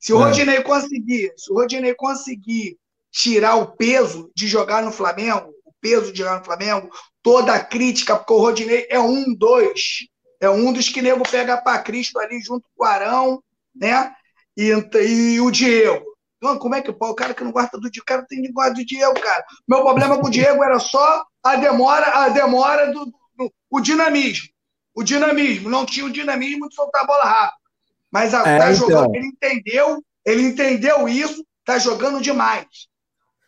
Se 0.00 0.14
o 0.14 0.20
é. 0.22 0.24
Rodinei 0.24 0.62
conseguir, 0.62 1.30
se 1.36 1.52
o 1.52 1.56
Rodinei 1.56 1.94
conseguir 1.94 2.78
tirar 3.12 3.56
o 3.56 3.76
peso 3.76 4.30
de 4.34 4.46
jogar 4.46 4.82
no 4.82 4.90
Flamengo, 4.90 5.52
o 5.66 5.72
peso 5.82 6.10
de 6.10 6.20
jogar 6.20 6.38
no 6.38 6.44
Flamengo, 6.46 6.88
toda 7.22 7.52
a 7.52 7.62
crítica, 7.62 8.16
porque 8.16 8.32
o 8.32 8.38
Rodinei 8.38 8.86
é 8.88 8.98
um 8.98 9.34
dois, 9.34 10.06
é 10.40 10.48
um 10.48 10.72
dos 10.72 10.88
que 10.88 11.02
nego 11.02 11.28
pega 11.28 11.58
para 11.58 11.82
Cristo 11.82 12.18
ali 12.18 12.40
junto 12.40 12.66
com 12.74 12.82
o 12.82 12.86
Arão, 12.86 13.42
né? 13.76 14.10
E, 14.56 14.72
e 15.02 15.38
o 15.38 15.50
Diego. 15.50 16.07
Não, 16.40 16.58
como 16.58 16.74
é 16.74 16.82
que 16.82 16.90
o 16.90 17.14
cara 17.14 17.34
que 17.34 17.44
não 17.44 17.52
gosta 17.52 17.78
do 17.78 17.90
Diego, 17.90 18.02
o 18.02 18.06
cara 18.06 18.26
tem 18.28 18.42
que 18.42 18.52
gostar 18.52 18.70
do 18.70 18.84
Diego, 18.84 19.20
cara. 19.20 19.44
Meu 19.66 19.82
problema 19.82 20.18
com 20.18 20.26
o 20.26 20.30
Diego 20.30 20.62
era 20.62 20.78
só 20.78 21.24
a 21.42 21.56
demora, 21.56 22.06
a 22.06 22.28
demora 22.28 22.92
do, 22.92 23.06
do 23.06 23.52
o 23.70 23.80
dinamismo 23.80 24.48
o 24.98 25.04
dinamismo, 25.04 25.70
não 25.70 25.86
tinha 25.86 26.04
o 26.04 26.10
dinamismo 26.10 26.68
de 26.68 26.74
soltar 26.74 27.04
a 27.04 27.06
bola 27.06 27.22
rápido. 27.22 27.60
Mas 28.10 28.34
é, 28.34 28.42
tá 28.42 28.72
então. 28.72 28.74
jogando, 28.74 29.14
ele 29.14 29.26
entendeu, 29.26 30.02
ele 30.26 30.42
entendeu 30.42 31.08
isso, 31.08 31.44
tá 31.64 31.78
jogando 31.78 32.20
demais. 32.20 32.66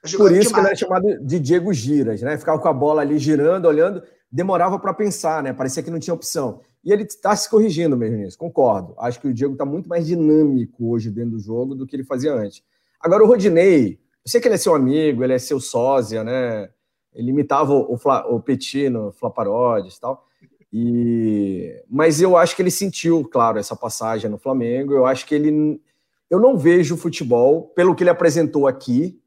Tá 0.01 0.09
jogando 0.09 0.29
Por 0.29 0.37
isso 0.37 0.51
demais. 0.51 0.53
que 0.53 0.61
ele 0.61 0.73
é 0.73 0.77
chamado 0.77 1.27
de 1.27 1.41
Diego 1.41 1.73
Giras, 1.73 2.23
né? 2.23 2.39
Ficava 2.39 2.61
com 2.61 2.69
a 2.69 2.73
bola 2.73 3.03
ali 3.03 3.19
girando, 3.19 3.67
olhando, 3.67 4.01
demorava 4.31 4.79
para 4.79 4.95
pensar, 4.95 5.43
né? 5.43 5.53
Parecia 5.53 5.83
que 5.83 5.91
não 5.91 5.99
tinha 5.99 6.15
opção. 6.15 6.61
E 6.85 6.93
ele 6.93 7.03
está 7.03 7.35
se 7.35 7.51
corrigindo 7.51 7.97
mesmo 7.97 8.19
nisso, 8.19 8.39
concordo. 8.39 8.95
Acho 8.97 9.21
que 9.21 9.27
o 9.27 9.35
Diego 9.35 9.55
está 9.55 9.65
muito 9.65 9.89
mais 9.89 10.07
dinâmico 10.07 10.89
hoje 10.89 11.11
dentro 11.11 11.33
do 11.33 11.41
jogo 11.41 11.75
do 11.75 11.85
que 11.85 11.97
ele 11.97 12.05
fazia 12.05 12.33
antes. 12.33 12.63
Agora, 13.01 13.25
o 13.25 13.27
Rodinei, 13.27 13.99
eu 14.25 14.31
sei 14.31 14.41
que 14.41 14.49
ele 14.49 14.57
é 14.57 14.59
seu 14.59 14.75
amigo, 14.75 15.25
ele 15.25 15.33
é 15.33 15.39
seu 15.39 15.59
sósia, 15.59 16.23
né? 16.23 16.69
Ele 17.13 17.31
imitava 17.31 17.73
o, 17.73 17.95
o, 17.95 18.37
o 18.37 18.41
Petit 18.41 18.89
no 18.89 19.11
Flaparodes 19.13 19.97
e 19.97 20.01
tal. 20.01 20.27
E, 20.73 21.83
mas 21.89 22.21
eu 22.21 22.37
acho 22.37 22.55
que 22.55 22.63
ele 22.63 22.71
sentiu, 22.71 23.29
claro, 23.29 23.59
essa 23.59 23.75
passagem 23.75 24.31
no 24.31 24.39
Flamengo. 24.39 24.93
Eu 24.93 25.07
acho 25.07 25.27
que 25.27 25.35
ele. 25.35 25.81
Eu 26.29 26.39
não 26.39 26.57
vejo 26.57 26.97
futebol, 26.97 27.73
pelo 27.75 27.95
que 27.95 28.05
ele 28.05 28.11
apresentou 28.11 28.69
aqui, 28.69 29.21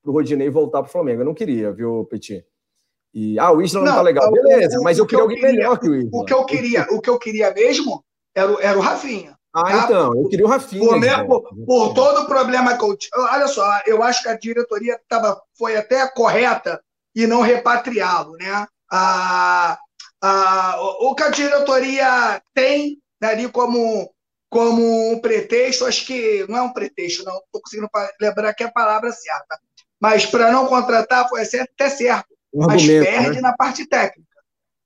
para 0.00 0.10
o 0.10 0.14
Rodinei 0.14 0.48
voltar 0.48 0.82
para 0.82 0.88
o 0.88 0.92
Flamengo. 0.92 1.22
Eu 1.22 1.26
não 1.26 1.34
queria, 1.34 1.72
viu, 1.72 2.04
Petit? 2.04 2.44
E, 3.12 3.38
ah, 3.38 3.50
o 3.52 3.62
Isla 3.62 3.80
não, 3.80 3.86
não 3.88 3.94
tá 3.94 4.02
legal. 4.02 4.30
Beleza, 4.30 4.78
o, 4.78 4.82
mas 4.82 4.98
eu 4.98 5.06
queria 5.06 5.22
alguém 5.22 5.38
queria, 5.38 5.52
melhor 5.52 5.78
que 5.78 5.88
o 5.88 5.94
Isla. 5.96 6.10
O 6.12 6.24
que 6.24 6.34
eu 6.34 6.44
queria, 6.44 6.86
o 6.90 7.00
que 7.00 7.10
eu 7.10 7.18
queria 7.18 7.52
mesmo 7.52 8.04
era, 8.34 8.52
o, 8.52 8.60
era 8.60 8.78
o 8.78 8.80
Rafinha. 8.80 9.36
Ah, 9.54 9.62
tá? 9.62 9.84
então, 9.84 10.20
eu 10.20 10.28
queria 10.28 10.44
o 10.44 10.48
Rafinha. 10.48 10.88
Por, 10.88 10.98
mesmo, 10.98 11.26
por, 11.26 11.64
por, 11.64 11.94
todo 11.94 12.22
o 12.22 12.26
problema 12.26 12.76
que 12.76 12.84
eu 12.84 12.98
Olha 13.16 13.46
só, 13.46 13.64
eu 13.86 14.02
acho 14.02 14.22
que 14.22 14.28
a 14.28 14.36
diretoria 14.36 15.00
tava, 15.08 15.40
foi 15.56 15.76
até 15.76 16.06
correta 16.08 16.82
e 17.14 17.24
não 17.24 17.40
repatriá-lo, 17.40 18.32
né? 18.32 18.66
Ah, 18.90 19.78
ah, 20.20 20.76
o 21.00 21.14
que 21.14 21.22
a 21.22 21.30
diretoria 21.30 22.42
tem 22.52 22.98
ali 23.22 23.48
como, 23.48 24.12
como 24.50 25.12
um 25.12 25.20
pretexto, 25.20 25.86
acho 25.86 26.04
que 26.04 26.44
não 26.48 26.58
é 26.58 26.62
um 26.62 26.72
pretexto, 26.72 27.24
não 27.24 27.36
estou 27.36 27.62
conseguindo 27.62 27.88
lembrar 28.20 28.48
aqui 28.48 28.64
a 28.64 28.72
palavra 28.72 29.12
certa, 29.12 29.58
mas 30.00 30.26
para 30.26 30.50
não 30.50 30.66
contratar 30.66 31.28
foi 31.28 31.42
até 31.42 31.88
certo, 31.90 32.34
um 32.52 32.66
mas 32.66 32.84
perde 32.84 33.36
né? 33.36 33.40
na 33.40 33.52
parte 33.54 33.86
técnica. 33.86 34.34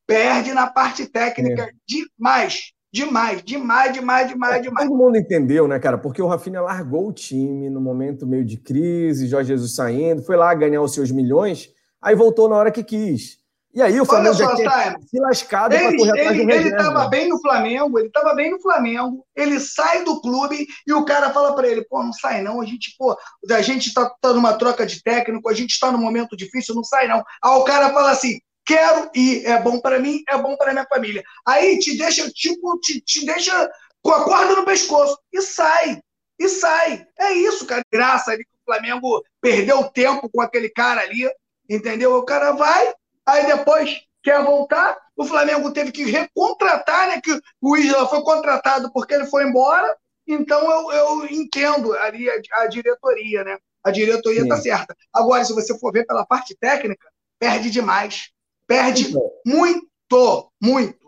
Perde 0.07 0.53
na 0.53 0.67
parte 0.67 1.07
técnica 1.07 1.65
é. 1.65 1.71
demais. 1.87 2.73
Demais, 2.99 3.43
demais, 3.45 3.93
demais, 3.93 4.29
demais, 4.29 4.57
é, 4.57 4.61
demais. 4.61 4.89
Todo 4.89 4.99
mundo 4.99 5.17
entendeu, 5.17 5.69
né, 5.69 5.79
cara? 5.79 5.97
Porque 5.97 6.21
o 6.21 6.27
Rafinha 6.27 6.61
largou 6.61 7.09
o 7.09 7.13
time 7.13 7.71
no 7.71 7.81
momento 7.81 8.27
meio 8.27 8.45
de 8.45 8.57
crise, 8.57 9.29
Jorge 9.29 9.49
Jesus 9.49 9.77
saindo, 9.77 10.23
foi 10.25 10.37
lá 10.37 10.53
ganhar 10.53 10.83
os 10.83 10.95
seus 10.95 11.13
milhões, 11.13 11.69
aí 12.03 12.17
voltou 12.17 12.49
na 12.49 12.57
hora 12.57 12.73
que 12.73 12.83
quis. 12.83 13.39
E 13.73 13.81
aí 13.81 14.01
o 14.01 14.05
Flamengo 14.05 14.35
só, 14.35 14.49
já 14.49 14.57
tinha 14.57 14.97
se 15.07 15.21
lascado 15.21 15.71
para 15.77 15.97
correr 15.97 16.11
atrás 16.11 16.31
ele, 16.31 16.45
do 16.45 16.53
Ele 16.53 16.69
estava 16.71 17.07
bem 17.07 17.29
no 17.29 17.41
Flamengo, 17.41 17.99
ele 17.99 18.09
estava 18.09 18.35
bem 18.35 18.51
no 18.51 18.61
Flamengo, 18.61 19.25
ele 19.37 19.61
sai 19.61 20.03
do 20.03 20.21
clube 20.21 20.67
e 20.85 20.93
o 20.93 21.05
cara 21.05 21.31
fala 21.31 21.55
para 21.55 21.69
ele, 21.69 21.85
pô, 21.85 22.03
não 22.03 22.13
sai 22.13 22.43
não, 22.43 22.61
a 22.61 22.65
gente, 22.65 22.97
pô, 22.99 23.17
a 23.49 23.63
gente 23.63 23.89
está 23.89 24.11
tá 24.21 24.33
numa 24.33 24.55
troca 24.55 24.85
de 24.85 25.01
técnico, 25.01 25.49
a 25.49 25.55
gente 25.55 25.71
está 25.71 25.93
num 25.93 26.01
momento 26.01 26.37
difícil, 26.37 26.75
não 26.75 26.83
sai 26.83 27.07
não. 27.07 27.23
Aí 27.45 27.53
o 27.53 27.63
cara 27.63 27.91
fala 27.91 28.11
assim, 28.11 28.41
quero 28.69 29.11
ir, 29.15 29.47
é 29.47 29.59
bom 29.59 29.81
para 29.81 29.99
mim, 29.99 30.23
é 30.29 30.37
bom 30.37 30.55
para 30.55 30.73
minha 30.73 30.87
família. 30.87 31.25
Aí 31.47 31.79
te 31.79 31.97
deixa, 31.97 32.31
tipo, 32.31 32.79
te, 32.81 33.01
te 33.01 33.25
deixa 33.25 33.71
com 34.03 34.11
a 34.11 34.23
corda 34.25 34.57
no 34.57 34.67
pescoço 34.67 35.19
e 35.33 35.41
sai, 35.41 35.99
e 36.39 36.49
sai. 36.51 37.07
É 37.19 37.33
isso, 37.33 37.65
cara. 37.67 37.81
Graça 37.91 38.31
ali 38.31 38.45
que 38.45 38.55
o 38.55 38.65
Flamengo 38.67 39.25
perdeu 39.41 39.83
tempo 39.85 40.29
com 40.29 40.43
aquele 40.43 40.69
cara 40.69 41.01
ali, 41.01 41.27
entendeu? 41.69 42.15
O 42.15 42.27
cara 42.27 42.53
vai, 42.53 42.93
aí 43.25 43.47
depois 43.47 44.03
quer 44.23 44.45
voltar. 44.45 44.99
O 45.17 45.25
Flamengo 45.25 45.73
teve 45.73 45.91
que 45.91 46.05
recontratar, 46.05 47.09
né? 47.09 47.23
Que 47.23 47.41
o 47.63 47.75
Isla 47.75 48.07
foi 48.07 48.23
contratado 48.23 48.93
porque 48.93 49.15
ele 49.15 49.27
foi 49.27 49.45
embora. 49.45 49.97
Então 50.27 50.71
eu, 50.71 50.93
eu 50.93 51.27
entendo 51.27 51.95
ali 51.95 52.29
a, 52.29 52.35
a 52.57 52.67
diretoria, 52.67 53.45
né? 53.45 53.57
A 53.83 53.91
diretoria 53.91 54.43
está 54.43 54.59
certa. 54.59 54.95
Agora, 55.11 55.43
se 55.43 55.55
você 55.55 55.77
for 55.79 55.91
ver 55.91 56.05
pela 56.05 56.27
parte 56.27 56.55
técnica, 56.55 57.09
perde 57.39 57.71
demais. 57.71 58.31
Perde 58.69 59.09
então, 59.09 59.23
muito, 59.47 60.53
muito. 60.63 60.99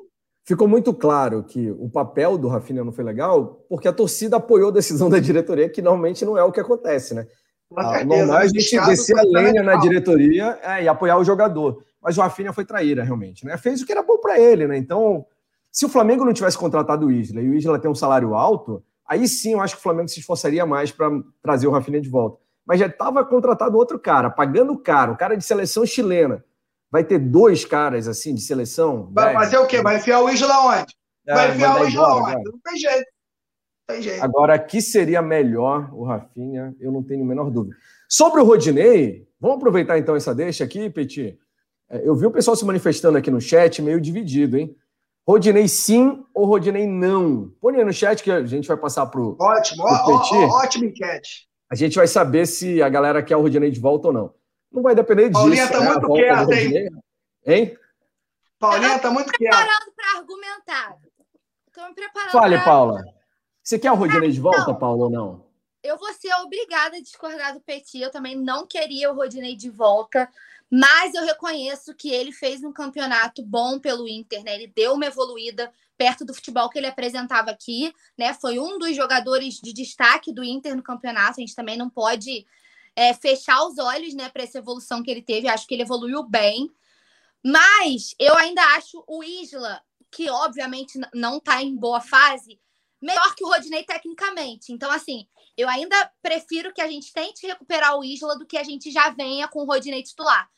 Ficou 0.47 0.67
muito 0.67 0.95
claro 0.95 1.45
que 1.45 1.71
o 1.71 1.91
papel 1.91 2.39
do 2.39 2.49
Rafinha 2.49 2.83
não 2.83 2.91
foi 2.91 3.05
legal, 3.05 3.65
porque 3.69 3.87
a 3.87 3.93
torcida 3.93 4.39
apoiou 4.39 4.71
a 4.71 4.73
decisão 4.73 5.11
da 5.11 5.21
diretoria, 5.21 5.69
que 5.69 5.83
normalmente 5.83 6.25
não 6.25 6.39
é 6.39 6.43
o 6.43 6.51
que 6.51 6.59
acontece, 6.59 7.15
né? 7.15 7.27
Ah, 7.77 8.03
normal 8.03 8.41
é 8.41 8.45
a 8.45 8.49
gente 8.49 8.81
descer 8.81 9.17
a 9.17 9.23
lenha 9.23 9.63
na 9.63 9.77
diretoria 9.77 10.59
é, 10.63 10.85
e 10.85 10.89
apoiar 10.89 11.19
o 11.19 11.25
jogador. 11.25 11.85
Mas 12.03 12.17
o 12.19 12.23
Rafinha 12.23 12.53
foi 12.53 12.65
traíra, 12.65 13.05
realmente. 13.05 13.45
Né? 13.45 13.57
Fez 13.59 13.81
o 13.81 13.87
que 13.87 13.93
era 13.93 14.03
bom 14.03 14.19
para 14.19 14.41
ele, 14.41 14.67
né? 14.67 14.77
Então, 14.77 15.25
se 15.71 15.85
o 15.85 15.89
Flamengo 15.89 16.25
não 16.25 16.33
tivesse 16.33 16.59
contratado 16.59 17.07
o 17.07 17.13
Isla 17.13 17.43
e 17.43 17.49
o 17.49 17.55
Isla 17.55 17.79
tem 17.79 17.91
um 17.91 17.95
salário 17.95 18.35
alto, 18.35 18.83
aí 19.07 19.29
sim 19.29 19.53
eu 19.53 19.61
acho 19.61 19.75
que 19.75 19.81
o 19.81 19.83
Flamengo 19.83 20.09
se 20.09 20.19
esforçaria 20.19 20.67
mais 20.67 20.91
para 20.91 21.09
trazer 21.43 21.69
o 21.69 21.71
Rafinha 21.71 22.01
de 22.01 22.09
volta. 22.09 22.39
Mas 22.67 22.81
já 22.81 22.87
estava 22.87 23.25
contratado 23.25 23.77
outro 23.77 23.99
cara, 24.01 24.31
pagando 24.31 24.77
caro, 24.79 25.13
um 25.13 25.17
cara 25.17 25.37
de 25.37 25.45
seleção 25.45 25.87
chilena 25.87 26.43
vai 26.91 27.05
ter 27.05 27.19
dois 27.19 27.65
caras 27.65 28.09
assim 28.09 28.35
de 28.35 28.41
seleção. 28.41 29.11
Vai 29.13 29.33
fazer 29.33 29.59
o 29.59 29.67
quê? 29.67 29.81
Vai 29.83 29.97
enfiar 29.97 30.21
o 30.21 30.29
Isla 30.29 30.61
onde? 30.67 30.95
É, 31.27 31.35
vai 31.35 31.51
enfiar 31.53 31.81
o 31.81 31.87
Isla 31.87 32.17
onde? 32.17 32.31
Agora. 32.31 32.43
Não 32.45 32.59
tem 32.65 32.77
jeito. 32.77 33.07
tem 33.87 34.03
jeito. 34.03 34.25
Agora, 34.25 34.59
que 34.59 34.83
seria 34.83 35.23
melhor 35.23 35.89
o 35.93 36.05
Rafinha, 36.05 36.75
eu 36.81 36.91
não 36.91 37.03
tenho 37.03 37.23
a 37.25 37.27
menor 37.27 37.51
dúvida. 37.51 37.77
Sobre 38.09 38.41
o 38.41 38.45
Rodinei, 38.45 39.29
vamos 39.41 39.59
aproveitar 39.59 39.99
então 39.99 40.17
essa 40.17 40.35
deixa 40.35 40.65
aqui, 40.65 40.91
Petit. 40.91 41.39
É, 41.89 42.09
eu 42.09 42.15
vi 42.15 42.27
o 42.27 42.31
pessoal 42.31 42.57
se 42.57 42.65
manifestando 42.65 43.17
aqui 43.17 43.31
no 43.31 43.41
chat, 43.41 43.81
meio 43.81 44.01
dividido, 44.01 44.57
hein? 44.57 44.77
Rodinei 45.27 45.69
sim 45.69 46.25
ou 46.35 46.47
Rodinei 46.47 46.87
não? 46.87 47.53
Põe 47.61 47.77
aí 47.77 47.85
no 47.85 47.93
chat 47.93 48.23
que 48.23 48.31
a 48.31 48.45
gente 48.45 48.67
vai 48.67 48.77
passar 48.77 49.07
para 49.07 49.21
o 49.21 49.37
Ótimo, 49.39 49.85
ó, 49.85 50.07
ó, 50.07 50.63
ótimo 50.63 50.87
enquete. 50.87 51.49
A 51.71 51.77
gente 51.77 51.95
vai 51.95 52.09
saber 52.09 52.47
se 52.47 52.83
a 52.83 52.89
galera 52.89 53.23
quer 53.23 53.37
o 53.37 53.43
Rodinei 53.43 53.71
de 53.71 53.79
volta 53.79 54.09
ou 54.09 54.13
não. 54.13 54.35
Não 54.73 54.83
vai 54.83 54.95
depender 54.95 55.29
disso. 55.29 55.41
Paulinha 55.41 55.65
está 55.65 55.81
né? 55.81 55.89
muito 55.89 56.07
quieta, 56.07 56.55
hein? 56.55 56.91
Hein? 57.47 57.79
Paulinha 58.59 58.97
está 58.97 59.11
muito 59.11 59.33
quieta. 59.33 59.57
Estou 59.57 59.67
me 59.67 59.75
preparando 59.75 59.93
para 59.97 60.19
argumentar. 60.19 60.97
Estou 61.67 61.89
me 61.89 61.95
preparando 61.95 62.33
Fale, 62.33 62.57
pra... 62.57 62.65
Paula. 62.65 63.05
Você 63.63 63.79
quer 63.79 63.93
o 63.93 63.95
Rodinei 63.95 64.31
de 64.31 64.41
volta, 64.41 64.75
Paula, 64.75 65.05
ou 65.05 65.11
não? 65.11 65.51
Eu 65.83 65.97
vou 65.97 66.13
ser 66.13 66.33
obrigada 66.35 66.97
a 66.97 67.01
discordar 67.01 67.55
do 67.55 67.61
Petit. 67.61 68.01
Eu 68.01 68.11
também 68.11 68.37
não 68.37 68.67
queria 68.67 69.11
o 69.11 69.15
Rodinei 69.15 69.57
de 69.57 69.71
volta. 69.71 70.29
Mas 70.71 71.15
eu 71.15 71.25
reconheço 71.25 71.95
que 71.95 72.13
ele 72.13 72.31
fez 72.31 72.63
um 72.63 72.73
campeonato 72.73 73.43
bom 73.43 73.81
pelo 73.81 74.07
Inter, 74.07 74.45
né? 74.45 74.55
Ele 74.55 74.69
deu 74.69 74.93
uma 74.95 75.07
evoluída 75.07 75.73
perto 75.99 76.25
do 76.25 76.33
futebol 76.33 76.69
que 76.69 76.79
ele 76.79 76.87
apresentava 76.87 77.51
aqui, 77.51 77.93
né? 78.17 78.33
Foi 78.35 78.59
um 78.59 78.79
dos 78.79 78.95
jogadores 78.95 79.55
de 79.55 79.73
destaque 79.73 80.33
do 80.33 80.45
Inter 80.45 80.77
no 80.77 80.83
campeonato. 80.83 81.33
A 81.39 81.41
gente 81.41 81.57
também 81.57 81.77
não 81.77 81.91
pode 81.91 82.47
é, 82.97 83.15
fechar 83.15 83.65
os 83.67 83.79
olhos 83.79 84.15
né, 84.15 84.29
para 84.29 84.43
essa 84.43 84.59
evolução 84.59 85.03
que 85.03 85.11
ele 85.11 85.23
teve. 85.23 85.49
Acho 85.49 85.67
que 85.67 85.75
ele 85.75 85.83
evoluiu 85.83 86.23
bem. 86.23 86.71
Mas 87.45 88.15
eu 88.19 88.37
ainda 88.37 88.63
acho 88.77 89.03
o 89.07 89.25
Isla, 89.25 89.83
que 90.11 90.29
obviamente 90.29 90.99
não 91.15 91.39
está 91.39 91.63
em 91.63 91.75
boa 91.75 92.01
fase, 92.01 92.61
melhor 93.01 93.35
que 93.35 93.45
o 93.45 93.49
Rodinei 93.49 93.83
tecnicamente. 93.85 94.73
Então, 94.73 94.91
assim, 94.91 95.27
eu 95.57 95.69
ainda 95.69 96.13
prefiro 96.23 96.73
que 96.73 96.83
a 96.83 96.89
gente 96.89 97.13
tente 97.13 97.47
recuperar 97.47 97.97
o 97.97 98.05
Isla 98.05 98.39
do 98.39 98.47
que 98.47 98.59
a 98.59 98.63
gente 98.63 98.91
já 98.91 99.11
venha 99.11 99.49
com 99.49 99.61
o 99.61 99.67
Rodinei 99.67 100.03
titular. 100.03 100.51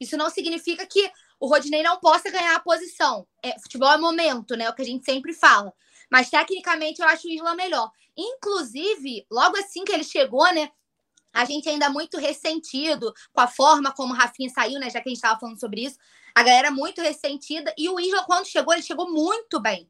Isso 0.00 0.16
não 0.16 0.30
significa 0.30 0.86
que 0.86 1.12
o 1.38 1.46
Rodinei 1.46 1.82
não 1.82 1.98
possa 1.98 2.30
ganhar 2.30 2.56
a 2.56 2.60
posição. 2.60 3.26
É, 3.42 3.58
futebol 3.60 3.92
é 3.92 3.98
momento, 3.98 4.56
né? 4.56 4.64
É 4.64 4.70
o 4.70 4.74
que 4.74 4.82
a 4.82 4.86
gente 4.86 5.04
sempre 5.04 5.34
fala. 5.34 5.72
Mas 6.10 6.30
tecnicamente 6.30 7.02
eu 7.02 7.08
acho 7.08 7.28
o 7.28 7.30
Isla 7.30 7.54
melhor. 7.54 7.90
Inclusive, 8.16 9.26
logo 9.30 9.56
assim 9.58 9.84
que 9.84 9.92
ele 9.92 10.04
chegou, 10.04 10.50
né? 10.54 10.70
A 11.32 11.44
gente 11.44 11.68
ainda 11.68 11.88
muito 11.88 12.18
ressentido 12.18 13.12
com 13.32 13.40
a 13.40 13.46
forma 13.46 13.92
como 13.92 14.12
o 14.12 14.16
Rafinha 14.16 14.50
saiu, 14.50 14.80
né? 14.80 14.90
Já 14.90 15.00
que 15.00 15.08
a 15.08 15.10
gente 15.10 15.16
estava 15.16 15.38
falando 15.38 15.58
sobre 15.58 15.82
isso. 15.82 15.96
A 16.34 16.42
galera 16.42 16.70
muito 16.70 17.00
ressentida. 17.00 17.72
E 17.76 17.88
o 17.88 17.98
Isla, 17.98 18.24
quando 18.24 18.46
chegou, 18.46 18.72
ele 18.72 18.82
chegou 18.82 19.10
muito 19.10 19.60
bem. 19.60 19.88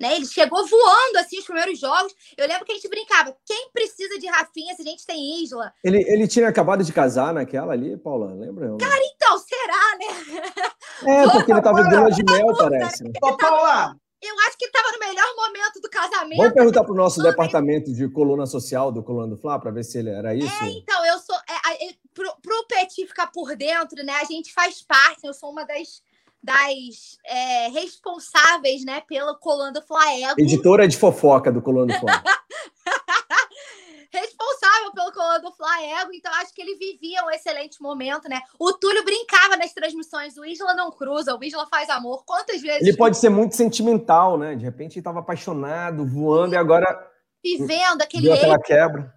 Né? 0.00 0.16
Ele 0.16 0.24
chegou 0.24 0.66
voando 0.66 1.18
assim 1.18 1.38
os 1.38 1.44
primeiros 1.44 1.78
jogos. 1.78 2.14
Eu 2.36 2.48
lembro 2.48 2.64
que 2.64 2.72
a 2.72 2.74
gente 2.74 2.88
brincava: 2.88 3.36
quem 3.44 3.70
precisa 3.70 4.18
de 4.18 4.26
Rafinha 4.26 4.74
se 4.74 4.80
a 4.80 4.84
gente 4.84 5.04
tem 5.04 5.42
Isla? 5.42 5.72
Ele, 5.84 6.02
ele 6.08 6.26
tinha 6.26 6.48
acabado 6.48 6.82
de 6.82 6.90
casar 6.90 7.34
naquela 7.34 7.74
ali, 7.74 7.98
Paula, 7.98 8.32
lembra? 8.32 8.76
Cara, 8.78 9.02
então, 9.14 9.38
será, 9.38 9.98
né? 9.98 10.62
É, 11.06 11.28
porque 11.30 11.52
ele 11.52 11.60
tava 11.60 11.82
dando 11.82 12.10
de 12.14 12.22
mel, 12.24 12.56
parece. 12.56 13.04
Ô, 13.22 13.36
Paula, 13.36 13.94
eu 14.22 14.38
acho 14.46 14.58
que 14.58 14.66
estava 14.66 14.92
no 14.92 14.98
melhor 14.98 15.34
momento 15.34 15.80
do 15.80 15.88
casamento. 15.88 16.36
Vamos 16.36 16.52
perguntar 16.52 16.84
para 16.84 16.92
o 16.92 16.96
nosso 16.96 17.22
departamento 17.22 17.92
de 17.92 18.08
coluna 18.08 18.46
social 18.46 18.92
do 18.92 19.02
Coluna 19.02 19.28
do 19.28 19.36
Fla 19.36 19.58
para 19.58 19.70
ver 19.70 19.84
se 19.84 19.98
ele 19.98 20.10
era 20.10 20.34
isso. 20.34 20.62
É, 20.62 20.68
então, 20.68 21.06
eu 21.06 21.18
sou. 21.18 21.36
É, 21.36 21.88
é, 21.88 21.94
pro, 22.12 22.30
pro 22.42 22.66
Petit 22.66 23.06
ficar 23.06 23.28
por 23.28 23.56
dentro, 23.56 24.04
né? 24.04 24.12
A 24.20 24.24
gente 24.24 24.52
faz 24.52 24.82
parte, 24.82 25.26
eu 25.26 25.32
sou 25.32 25.50
uma 25.50 25.64
das, 25.64 26.02
das 26.42 27.18
é, 27.24 27.68
responsáveis, 27.68 28.84
né, 28.84 29.00
pelo 29.08 29.34
Coluna 29.38 29.72
do 29.72 29.82
Fla 29.82 30.12
Ego. 30.12 30.40
Editora 30.40 30.86
de 30.86 30.98
fofoca 30.98 31.50
do 31.50 31.62
Coluna 31.62 31.94
do 31.94 32.00
Fla. 32.00 32.22
responsável 34.12 34.92
pelo 34.92 35.12
coluna 35.12 35.38
do 35.38 35.52
Flamengo, 35.52 36.12
então 36.12 36.32
acho 36.34 36.52
que 36.52 36.60
ele 36.60 36.76
vivia 36.76 37.24
um 37.24 37.30
excelente 37.30 37.80
momento, 37.80 38.28
né? 38.28 38.40
O 38.58 38.72
Túlio 38.72 39.04
brincava 39.04 39.56
nas 39.56 39.72
transmissões, 39.72 40.36
o 40.36 40.44
Isla 40.44 40.74
não 40.74 40.90
cruza, 40.90 41.36
o 41.36 41.42
Isla 41.42 41.66
faz 41.66 41.88
amor. 41.88 42.24
Quantas 42.24 42.60
vezes? 42.60 42.82
Ele 42.82 42.96
pode 42.96 43.16
ser 43.16 43.28
muito 43.28 43.56
sentimental, 43.56 44.36
né? 44.36 44.56
De 44.56 44.64
repente 44.64 44.94
ele 44.94 45.00
estava 45.00 45.20
apaixonado, 45.20 46.04
voando, 46.04 46.54
e 46.54 46.58
agora. 46.58 47.08
Vivendo 47.42 48.02
aquele. 48.02 48.30
aquela 48.30 48.58
quebra. 48.58 49.14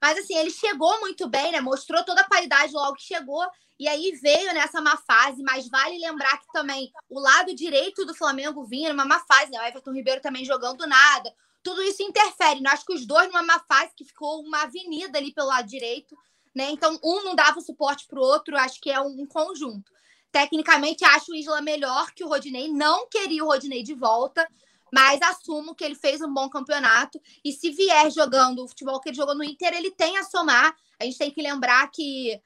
Mas 0.00 0.18
assim, 0.18 0.36
ele 0.36 0.50
chegou 0.50 1.00
muito 1.00 1.26
bem, 1.26 1.50
né? 1.52 1.60
Mostrou 1.60 2.04
toda 2.04 2.20
a 2.20 2.28
qualidade 2.28 2.72
logo 2.72 2.96
que 2.96 3.02
chegou. 3.02 3.44
E 3.78 3.88
aí 3.88 4.12
veio 4.22 4.54
nessa 4.54 4.80
má 4.80 4.96
fase, 4.96 5.42
mas 5.42 5.68
vale 5.68 5.98
lembrar 5.98 6.38
que 6.38 6.46
também 6.52 6.90
o 7.10 7.20
lado 7.20 7.54
direito 7.54 8.06
do 8.06 8.14
Flamengo 8.14 8.64
vinha 8.64 8.90
numa 8.90 9.04
má 9.04 9.20
fase, 9.20 9.50
né? 9.50 9.58
O 9.58 9.66
Everton 9.66 9.92
Ribeiro 9.92 10.20
também 10.20 10.44
jogando 10.44 10.86
nada 10.86 11.30
tudo 11.66 11.82
isso 11.82 12.00
interfere. 12.00 12.60
Né? 12.60 12.70
Acho 12.70 12.86
que 12.86 12.92
os 12.92 13.04
dois 13.04 13.26
numa 13.26 13.42
má 13.42 13.58
fase 13.58 13.90
que 13.96 14.04
ficou 14.04 14.40
uma 14.40 14.62
avenida 14.62 15.18
ali 15.18 15.34
pelo 15.34 15.48
lado 15.48 15.66
direito, 15.66 16.16
né? 16.54 16.70
Então, 16.70 16.96
um 17.02 17.24
não 17.24 17.34
dava 17.34 17.60
suporte 17.60 18.06
para 18.06 18.20
o 18.20 18.22
outro, 18.22 18.56
acho 18.56 18.80
que 18.80 18.88
é 18.88 19.00
um 19.00 19.26
conjunto. 19.26 19.92
Tecnicamente, 20.30 21.04
acho 21.04 21.32
o 21.32 21.34
Isla 21.34 21.60
melhor 21.60 22.12
que 22.12 22.22
o 22.22 22.28
Rodinei. 22.28 22.68
Não 22.68 23.08
queria 23.08 23.42
o 23.42 23.48
Rodinei 23.48 23.82
de 23.82 23.94
volta, 23.94 24.48
mas 24.92 25.20
assumo 25.20 25.74
que 25.74 25.82
ele 25.82 25.96
fez 25.96 26.22
um 26.22 26.32
bom 26.32 26.48
campeonato. 26.48 27.20
E 27.44 27.50
se 27.50 27.70
vier 27.70 28.12
jogando 28.12 28.62
o 28.62 28.68
futebol 28.68 29.00
que 29.00 29.08
ele 29.08 29.16
jogou 29.16 29.34
no 29.34 29.42
Inter, 29.42 29.74
ele 29.74 29.90
tem 29.90 30.16
a 30.18 30.22
somar. 30.22 30.72
A 31.00 31.04
gente 31.04 31.18
tem 31.18 31.32
que 31.32 31.42
lembrar 31.42 31.90
que 31.90 32.40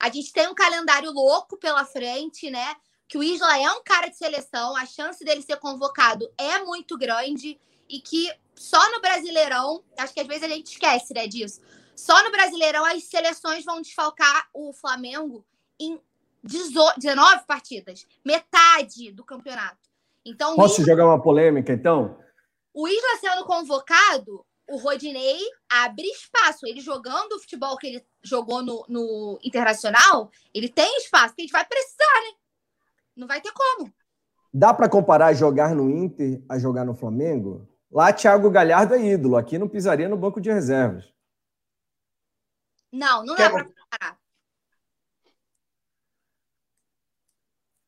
a 0.00 0.10
gente 0.10 0.32
tem 0.32 0.48
um 0.48 0.54
calendário 0.54 1.12
louco 1.12 1.56
pela 1.56 1.84
frente, 1.84 2.50
né? 2.50 2.74
Que 3.06 3.16
o 3.16 3.22
Isla 3.22 3.56
é 3.56 3.70
um 3.70 3.84
cara 3.84 4.08
de 4.08 4.16
seleção, 4.16 4.74
a 4.76 4.84
chance 4.84 5.24
dele 5.24 5.42
ser 5.42 5.58
convocado 5.58 6.28
é 6.36 6.58
muito 6.64 6.98
grande 6.98 7.60
e 7.88 8.00
que 8.00 8.28
só 8.54 8.90
no 8.92 9.00
Brasileirão, 9.00 9.82
acho 9.98 10.14
que 10.14 10.20
às 10.20 10.26
vezes 10.26 10.42
a 10.44 10.48
gente 10.48 10.72
esquece 10.72 11.12
né, 11.14 11.26
disso. 11.26 11.60
Só 11.96 12.22
no 12.24 12.30
Brasileirão 12.30 12.84
as 12.84 13.04
seleções 13.04 13.64
vão 13.64 13.80
desfalcar 13.80 14.48
o 14.52 14.72
Flamengo 14.72 15.44
em 15.78 16.00
19 16.42 17.46
partidas, 17.46 18.06
metade 18.24 19.12
do 19.12 19.24
campeonato. 19.24 19.78
Então, 20.24 20.56
Posso 20.56 20.80
Isla, 20.80 20.92
jogar 20.92 21.06
uma 21.06 21.20
polêmica, 21.20 21.72
então? 21.72 22.18
O 22.72 22.88
Isla 22.88 23.18
sendo 23.20 23.44
convocado, 23.44 24.44
o 24.68 24.76
Rodinei 24.76 25.38
abre 25.70 26.06
espaço. 26.06 26.66
Ele 26.66 26.80
jogando 26.80 27.32
o 27.32 27.40
futebol 27.40 27.76
que 27.76 27.86
ele 27.86 28.06
jogou 28.22 28.62
no, 28.62 28.84
no 28.88 29.38
Internacional, 29.42 30.30
ele 30.52 30.68
tem 30.68 30.96
espaço, 30.98 31.34
que 31.34 31.42
a 31.42 31.44
gente 31.44 31.52
vai 31.52 31.64
precisar, 31.64 32.20
né? 32.26 32.36
Não 33.16 33.26
vai 33.26 33.40
ter 33.40 33.52
como. 33.52 33.92
Dá 34.52 34.72
para 34.72 34.88
comparar 34.88 35.34
jogar 35.34 35.74
no 35.74 35.90
Inter 35.90 36.42
a 36.48 36.58
jogar 36.58 36.84
no 36.84 36.94
Flamengo? 36.94 37.68
Lá, 37.94 38.12
Thiago 38.12 38.50
Galhardo 38.50 38.94
é 38.94 39.00
ídolo. 39.00 39.36
Aqui 39.36 39.56
não 39.56 39.68
pisaria 39.68 40.08
no 40.08 40.16
banco 40.16 40.40
de 40.40 40.50
reservas. 40.50 41.14
Não, 42.90 43.24
não 43.24 43.36
dá 43.36 43.48
para 43.48 43.64
comparar. 43.64 44.18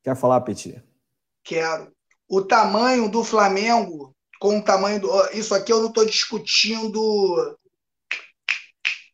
Quer 0.04 0.16
falar, 0.16 0.40
Petit? 0.42 0.80
Quero. 1.42 1.92
O 2.28 2.40
tamanho 2.40 3.10
do 3.10 3.24
Flamengo 3.24 4.14
com 4.38 4.58
o 4.58 4.62
tamanho 4.62 5.00
do. 5.00 5.10
Isso 5.30 5.52
aqui 5.52 5.72
eu 5.72 5.80
não 5.80 5.88
estou 5.88 6.06
discutindo 6.06 7.58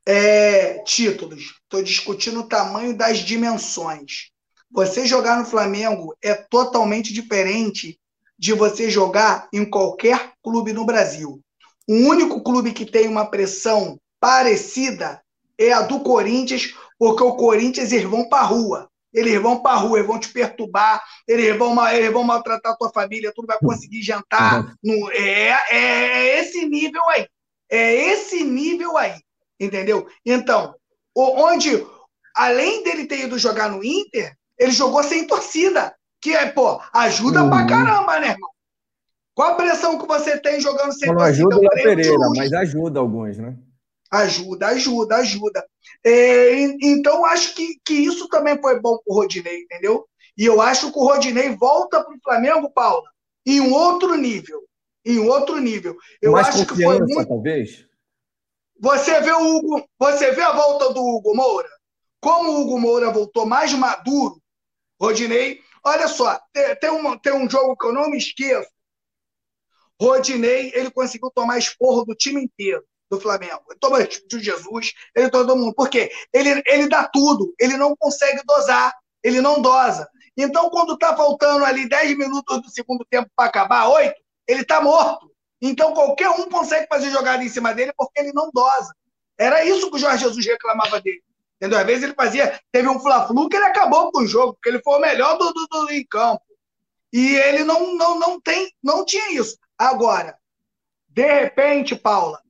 é, 0.05 0.78
títulos. 0.80 1.59
Estou 1.62 1.82
discutindo 1.82 2.40
o 2.40 2.49
tamanho 2.49 2.95
das 2.95 3.20
dimensões. 3.20 4.30
Você 4.70 5.07
jogar 5.07 5.38
no 5.38 5.47
Flamengo 5.47 6.14
é 6.20 6.34
totalmente 6.34 7.14
diferente 7.14 7.99
de 8.43 8.53
você 8.53 8.90
jogar 8.90 9.47
em 9.53 9.64
qualquer 9.64 10.32
clube 10.43 10.72
no 10.72 10.84
Brasil. 10.84 11.40
O 11.88 11.95
único 11.95 12.43
clube 12.43 12.72
que 12.72 12.84
tem 12.84 13.07
uma 13.07 13.30
pressão 13.30 14.01
parecida 14.18 15.22
é 15.57 15.72
a 15.72 15.82
do 15.82 16.01
Corinthians, 16.01 16.74
porque 16.99 17.22
o 17.22 17.36
Corinthians 17.36 17.93
eles 17.93 18.11
vão 18.11 18.28
para 18.28 18.40
a 18.40 18.47
rua. 18.47 18.90
Eles 19.14 19.40
vão 19.40 19.62
para 19.62 19.76
a 19.76 19.76
rua, 19.76 19.99
eles 19.99 20.09
vão 20.09 20.18
te 20.18 20.28
perturbar, 20.32 21.01
eles 21.28 21.57
vão, 21.57 21.88
eles 21.88 22.12
vão 22.12 22.24
maltratar 22.24 22.72
a 22.72 22.76
tua 22.76 22.90
família, 22.90 23.30
tu 23.32 23.43
não 23.43 23.47
vai 23.47 23.59
conseguir 23.61 24.03
jantar. 24.03 24.64
Uhum. 24.64 24.74
No, 24.82 25.12
é, 25.12 25.51
é, 25.51 25.76
é 25.76 26.40
esse 26.40 26.66
nível 26.66 27.03
aí. 27.11 27.28
É 27.70 27.95
esse 27.95 28.43
nível 28.43 28.97
aí. 28.97 29.20
Entendeu? 29.61 30.09
Então, 30.26 30.74
onde, 31.14 31.86
além 32.34 32.82
dele 32.82 33.07
ter 33.07 33.20
ido 33.20 33.38
jogar 33.38 33.70
no 33.70 33.84
Inter, 33.84 34.34
ele 34.59 34.72
jogou 34.72 35.05
sem 35.05 35.28
torcida. 35.28 35.95
Que 36.23 36.33
é, 36.33 36.47
pô, 36.47 36.81
ajuda 36.93 37.43
uhum. 37.43 37.51
pra 37.51 37.66
caramba, 37.66 38.20
né, 38.20 38.29
irmão? 38.29 38.51
Qual 39.35 39.53
a 39.53 39.55
pressão 39.57 39.99
que 39.99 40.07
você 40.07 40.39
tem 40.39 40.61
jogando 40.61 40.93
sem 40.93 41.12
não 41.12 41.20
ajuda 41.20 41.57
o 41.57 41.68
Pereira, 41.70 42.29
mas 42.37 42.53
ajuda 42.53 43.01
alguns, 43.01 43.39
né? 43.39 43.57
Ajuda, 44.11 44.68
ajuda, 44.68 45.16
ajuda. 45.16 45.66
É, 46.05 46.64
então, 46.83 47.25
acho 47.25 47.55
que, 47.55 47.81
que 47.85 47.95
isso 47.95 48.29
também 48.29 48.61
foi 48.61 48.79
bom 48.79 48.99
pro 49.05 49.14
Rodinei, 49.14 49.62
entendeu? 49.62 50.07
E 50.37 50.45
eu 50.45 50.61
acho 50.61 50.93
que 50.93 50.99
o 50.99 51.05
Rodinei 51.05 51.57
volta 51.57 52.05
pro 52.05 52.18
Flamengo, 52.23 52.70
Paula, 52.70 53.09
em 53.45 53.61
um 53.61 53.73
outro 53.73 54.14
nível. 54.14 54.62
Em 55.05 55.18
um 55.18 55.29
outro 55.29 55.59
nível. 55.59 55.97
Eu 56.20 56.33
Mais 56.33 56.49
acho 56.49 56.66
que 56.66 56.81
foi 56.81 56.99
muito. 57.01 57.27
Talvez? 57.27 57.87
Você 58.79 59.20
vê 59.20 59.33
o 59.33 59.57
Hugo, 59.57 59.85
você 59.99 60.33
vê 60.33 60.43
a 60.43 60.53
volta 60.53 60.93
do 60.93 61.01
Hugo 61.01 61.35
Moura? 61.35 61.68
Como 62.20 62.51
o 62.51 62.61
Hugo 62.61 62.79
Moura 62.79 63.11
voltou 63.11 63.47
mais 63.47 63.73
maduro, 63.73 64.41
Rodinei. 65.01 65.61
Olha 65.85 66.07
só, 66.09 66.41
tem, 66.80 66.91
um, 66.91 67.18
tem 67.18 67.33
um 67.33 67.49
jogo 67.51 67.76
que 67.76 67.87
eu 67.87 67.93
não 67.93 68.11
me 68.11 68.18
esqueço. 68.18 68.70
Rodinei, 70.01 70.72
ele 70.74 70.91
conseguiu 70.91 71.30
tomar 71.30 71.59
esporro 71.59 72.05
do 72.05 72.14
time 72.14 72.43
inteiro 72.43 72.85
do 73.11 73.20
Flamengo. 73.20 73.62
Ele 73.68 73.78
toma 73.78 74.03
de 74.05 74.41
Jesus, 74.41 74.93
ele 75.14 75.30
todo 75.30 75.57
mundo. 75.57 75.74
Por 75.74 75.89
quê? 75.89 76.11
Ele, 76.33 76.62
ele 76.66 76.89
dá 76.89 77.09
tudo, 77.09 77.55
ele 77.59 77.76
não 77.76 77.95
consegue 77.97 78.41
dosar, 78.45 78.93
ele 79.22 79.41
não 79.41 79.61
dosa. 79.61 80.09
Então, 80.37 80.70
quando 80.70 80.97
tá 80.97 81.16
faltando 81.16 81.64
ali 81.64 81.89
10 81.89 82.16
minutos 82.16 82.62
do 82.62 82.70
segundo 82.70 83.05
tempo 83.09 83.30
para 83.37 83.49
acabar, 83.49 83.89
8, 83.89 84.14
ele 84.49 84.64
tá 84.64 84.80
morto. 84.80 85.30
Então, 85.61 85.93
qualquer 85.93 86.30
um 86.30 86.49
consegue 86.49 86.87
fazer 86.89 87.11
jogada 87.11 87.45
em 87.45 87.49
cima 87.49 87.74
dele 87.74 87.93
porque 87.97 88.20
ele 88.20 88.33
não 88.33 88.51
dosa. 88.53 88.95
Era 89.39 89.64
isso 89.64 89.91
que 89.91 89.97
o 89.97 89.99
Jorge 89.99 90.24
Jesus 90.24 90.45
reclamava 90.47 91.01
dele. 91.01 91.22
Entendeu? 91.63 91.79
Às 91.79 91.87
vezes 91.87 92.03
ele 92.03 92.15
fazia. 92.15 92.61
Teve 92.73 92.89
um 92.89 92.99
Fla-Flu 92.99 93.49
que 93.49 93.55
ele 93.55 93.67
acabou 93.67 94.11
com 94.11 94.23
o 94.23 94.27
jogo, 94.27 94.55
porque 94.55 94.69
ele 94.69 94.83
foi 94.83 94.99
o 94.99 95.01
melhor 95.01 95.39
do, 95.39 95.53
do, 95.53 95.67
do, 95.69 95.93
em 95.93 96.05
campo. 96.05 96.43
E 97.13 97.37
ele 97.37 97.63
não, 97.63 97.95
não, 97.95 98.19
não, 98.19 98.41
tem, 98.41 98.69
não 98.83 99.05
tinha 99.05 99.33
isso. 99.33 99.57
Agora, 99.79 100.37
de 101.09 101.25
repente, 101.25 101.95
Paula, 101.95 102.41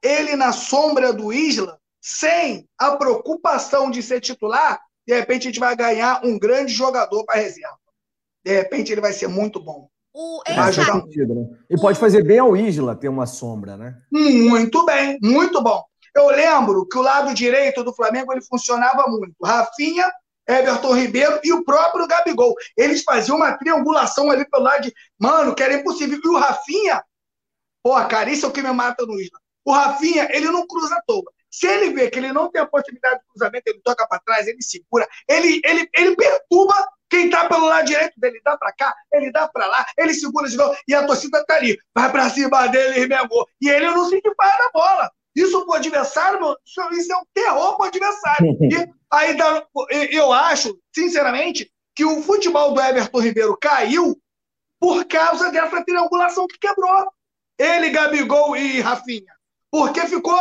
ele 0.00 0.36
na 0.36 0.52
sombra 0.52 1.12
do 1.12 1.32
Isla, 1.32 1.80
sem 2.00 2.68
a 2.78 2.94
preocupação 2.94 3.90
de 3.90 4.04
ser 4.04 4.20
titular, 4.20 4.80
de 5.04 5.14
repente 5.14 5.48
a 5.48 5.50
gente 5.50 5.58
vai 5.58 5.74
ganhar 5.74 6.24
um 6.24 6.38
grande 6.38 6.72
jogador 6.72 7.24
para 7.24 7.40
reserva. 7.40 7.76
De 8.44 8.54
repente 8.54 8.92
ele 8.92 9.00
vai 9.00 9.12
ser 9.12 9.26
muito 9.26 9.60
bom. 9.60 9.88
O 10.14 10.42
vai 10.46 10.72
sentido, 10.72 11.34
né? 11.34 11.58
E 11.68 11.76
pode 11.76 11.98
fazer 11.98 12.22
bem 12.22 12.38
ao 12.38 12.56
Isla 12.56 12.94
ter 12.94 13.08
uma 13.08 13.26
sombra, 13.26 13.76
né? 13.76 14.00
Muito 14.12 14.84
bem, 14.84 15.18
muito 15.20 15.60
bom. 15.60 15.82
Eu 16.14 16.28
lembro 16.28 16.86
que 16.86 16.98
o 16.98 17.02
lado 17.02 17.34
direito 17.34 17.84
do 17.84 17.94
Flamengo 17.94 18.32
ele 18.32 18.42
funcionava 18.42 19.06
muito. 19.08 19.34
Rafinha, 19.42 20.10
Everton 20.48 20.94
Ribeiro 20.94 21.40
e 21.44 21.52
o 21.52 21.64
próprio 21.64 22.06
Gabigol. 22.06 22.54
Eles 22.76 23.02
faziam 23.02 23.36
uma 23.36 23.56
triangulação 23.56 24.30
ali 24.30 24.48
pelo 24.48 24.64
lado 24.64 24.82
de. 24.82 24.94
Mano, 25.18 25.54
que 25.54 25.62
era 25.62 25.74
impossível. 25.74 26.20
E 26.22 26.28
o 26.28 26.38
Rafinha, 26.38 27.02
pô, 27.82 27.94
cara, 28.06 28.30
isso 28.30 28.46
é 28.46 28.48
o 28.48 28.52
que 28.52 28.62
me 28.62 28.72
mata 28.72 29.06
no 29.06 29.20
Isla. 29.20 29.38
O 29.64 29.72
Rafinha, 29.72 30.28
ele 30.32 30.50
não 30.50 30.66
cruza 30.66 30.94
à 30.96 31.02
toa. 31.02 31.30
Se 31.50 31.66
ele 31.66 31.92
vê 31.92 32.08
que 32.08 32.18
ele 32.18 32.32
não 32.32 32.50
tem 32.50 32.62
a 32.62 32.66
possibilidade 32.66 33.20
de 33.20 33.26
cruzamento, 33.26 33.64
ele 33.66 33.80
toca 33.82 34.06
para 34.06 34.20
trás, 34.20 34.46
ele 34.46 34.62
segura, 34.62 35.08
ele, 35.28 35.60
ele, 35.64 35.88
ele 35.96 36.14
perturba 36.14 36.74
quem 37.10 37.26
está 37.26 37.48
pelo 37.48 37.66
lado 37.66 37.86
direito 37.86 38.18
dele. 38.18 38.40
Dá 38.44 38.56
para 38.56 38.72
cá, 38.72 38.94
ele 39.12 39.32
dá 39.32 39.48
para 39.48 39.66
lá, 39.66 39.84
ele 39.98 40.14
segura 40.14 40.48
de 40.48 40.56
novo, 40.56 40.76
e 40.86 40.94
a 40.94 41.04
torcida 41.04 41.40
está 41.40 41.56
ali. 41.56 41.76
Vai 41.92 42.10
para 42.10 42.30
cima 42.30 42.68
dele, 42.68 43.00
remengou. 43.00 43.46
E 43.60 43.68
ele 43.68 43.90
não 43.90 44.08
se 44.08 44.16
equipara 44.16 44.64
na 44.64 44.70
bola. 44.70 45.10
Isso 45.34 45.64
para 45.64 45.74
o 45.74 45.76
adversário, 45.76 46.40
meu, 46.40 46.56
isso 46.64 47.12
é 47.12 47.16
um 47.16 47.24
terror 47.32 47.76
para 47.76 47.84
o 47.84 47.88
adversário. 47.88 48.58
E 48.62 48.88
aí 49.10 49.36
eu 50.10 50.32
acho, 50.32 50.76
sinceramente, 50.94 51.70
que 51.94 52.04
o 52.04 52.22
futebol 52.22 52.72
do 52.74 52.80
Everton 52.80 53.20
Ribeiro 53.20 53.56
caiu 53.60 54.20
por 54.78 55.04
causa 55.04 55.50
dessa 55.50 55.84
triangulação 55.84 56.46
que 56.46 56.58
quebrou. 56.58 57.12
Ele, 57.58 57.90
Gabigol 57.90 58.56
e 58.56 58.80
Rafinha. 58.80 59.32
Porque 59.70 60.00
ficou 60.06 60.34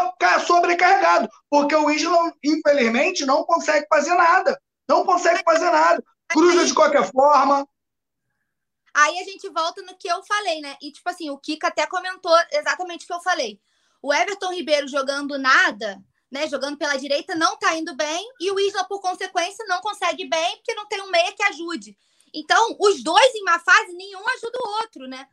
sobrecarregado. 0.47 1.29
Porque 1.49 1.75
o 1.75 1.91
Isla, 1.91 2.33
infelizmente, 2.43 3.25
não 3.25 3.43
consegue 3.43 3.85
fazer 3.87 4.15
nada. 4.15 4.59
Não 4.87 5.05
consegue 5.05 5.43
fazer 5.43 5.69
nada. 5.69 6.03
Cruza 6.29 6.65
de 6.65 6.73
qualquer 6.73 7.03
forma. 7.11 7.67
Aí 8.93 9.19
a 9.19 9.23
gente 9.23 9.47
volta 9.49 9.81
no 9.83 9.97
que 9.97 10.07
eu 10.07 10.23
falei, 10.23 10.61
né? 10.61 10.75
E, 10.81 10.91
tipo 10.91 11.07
assim, 11.09 11.29
o 11.29 11.37
Kika 11.37 11.67
até 11.67 11.85
comentou 11.85 12.35
exatamente 12.51 13.03
o 13.03 13.07
que 13.07 13.13
eu 13.13 13.21
falei. 13.21 13.59
O 14.01 14.13
Everton 14.13 14.53
Ribeiro 14.53 14.87
jogando 14.87 15.37
nada, 15.37 16.01
né? 16.31 16.47
Jogando 16.47 16.77
pela 16.77 16.95
direita, 16.95 17.35
não 17.35 17.57
tá 17.57 17.75
indo 17.75 17.95
bem. 17.95 18.27
E 18.39 18.51
o 18.51 18.59
Isla, 18.59 18.83
por 18.85 19.01
consequência, 19.01 19.65
não 19.67 19.81
consegue 19.81 20.27
bem, 20.27 20.57
porque 20.57 20.73
não 20.73 20.87
tem 20.87 21.01
um 21.01 21.09
meia 21.09 21.33
que 21.33 21.43
ajude. 21.43 21.97
Então, 22.33 22.77
os 22.79 23.03
dois 23.03 23.33
em 23.35 23.41
uma 23.41 23.59
fase, 23.59 23.93
nenhum 23.93 24.23
ajuda 24.29 24.59
o 24.63 24.69
outro, 24.81 25.07
né? 25.07 25.27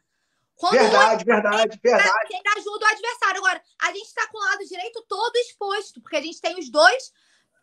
Quando 0.56 0.72
verdade, 0.72 1.22
um... 1.22 1.26
verdade, 1.26 1.80
verdade. 1.82 2.28
Quem 2.28 2.42
ajuda 2.56 2.86
o 2.86 2.88
adversário. 2.88 3.38
Agora, 3.38 3.62
a 3.82 3.92
gente 3.92 4.06
está 4.06 4.26
com 4.28 4.38
o 4.38 4.40
lado 4.40 4.64
direito 4.64 5.04
todo 5.06 5.36
exposto, 5.36 6.00
porque 6.00 6.16
a 6.16 6.22
gente 6.22 6.40
tem 6.40 6.58
os 6.58 6.70
dois 6.70 7.12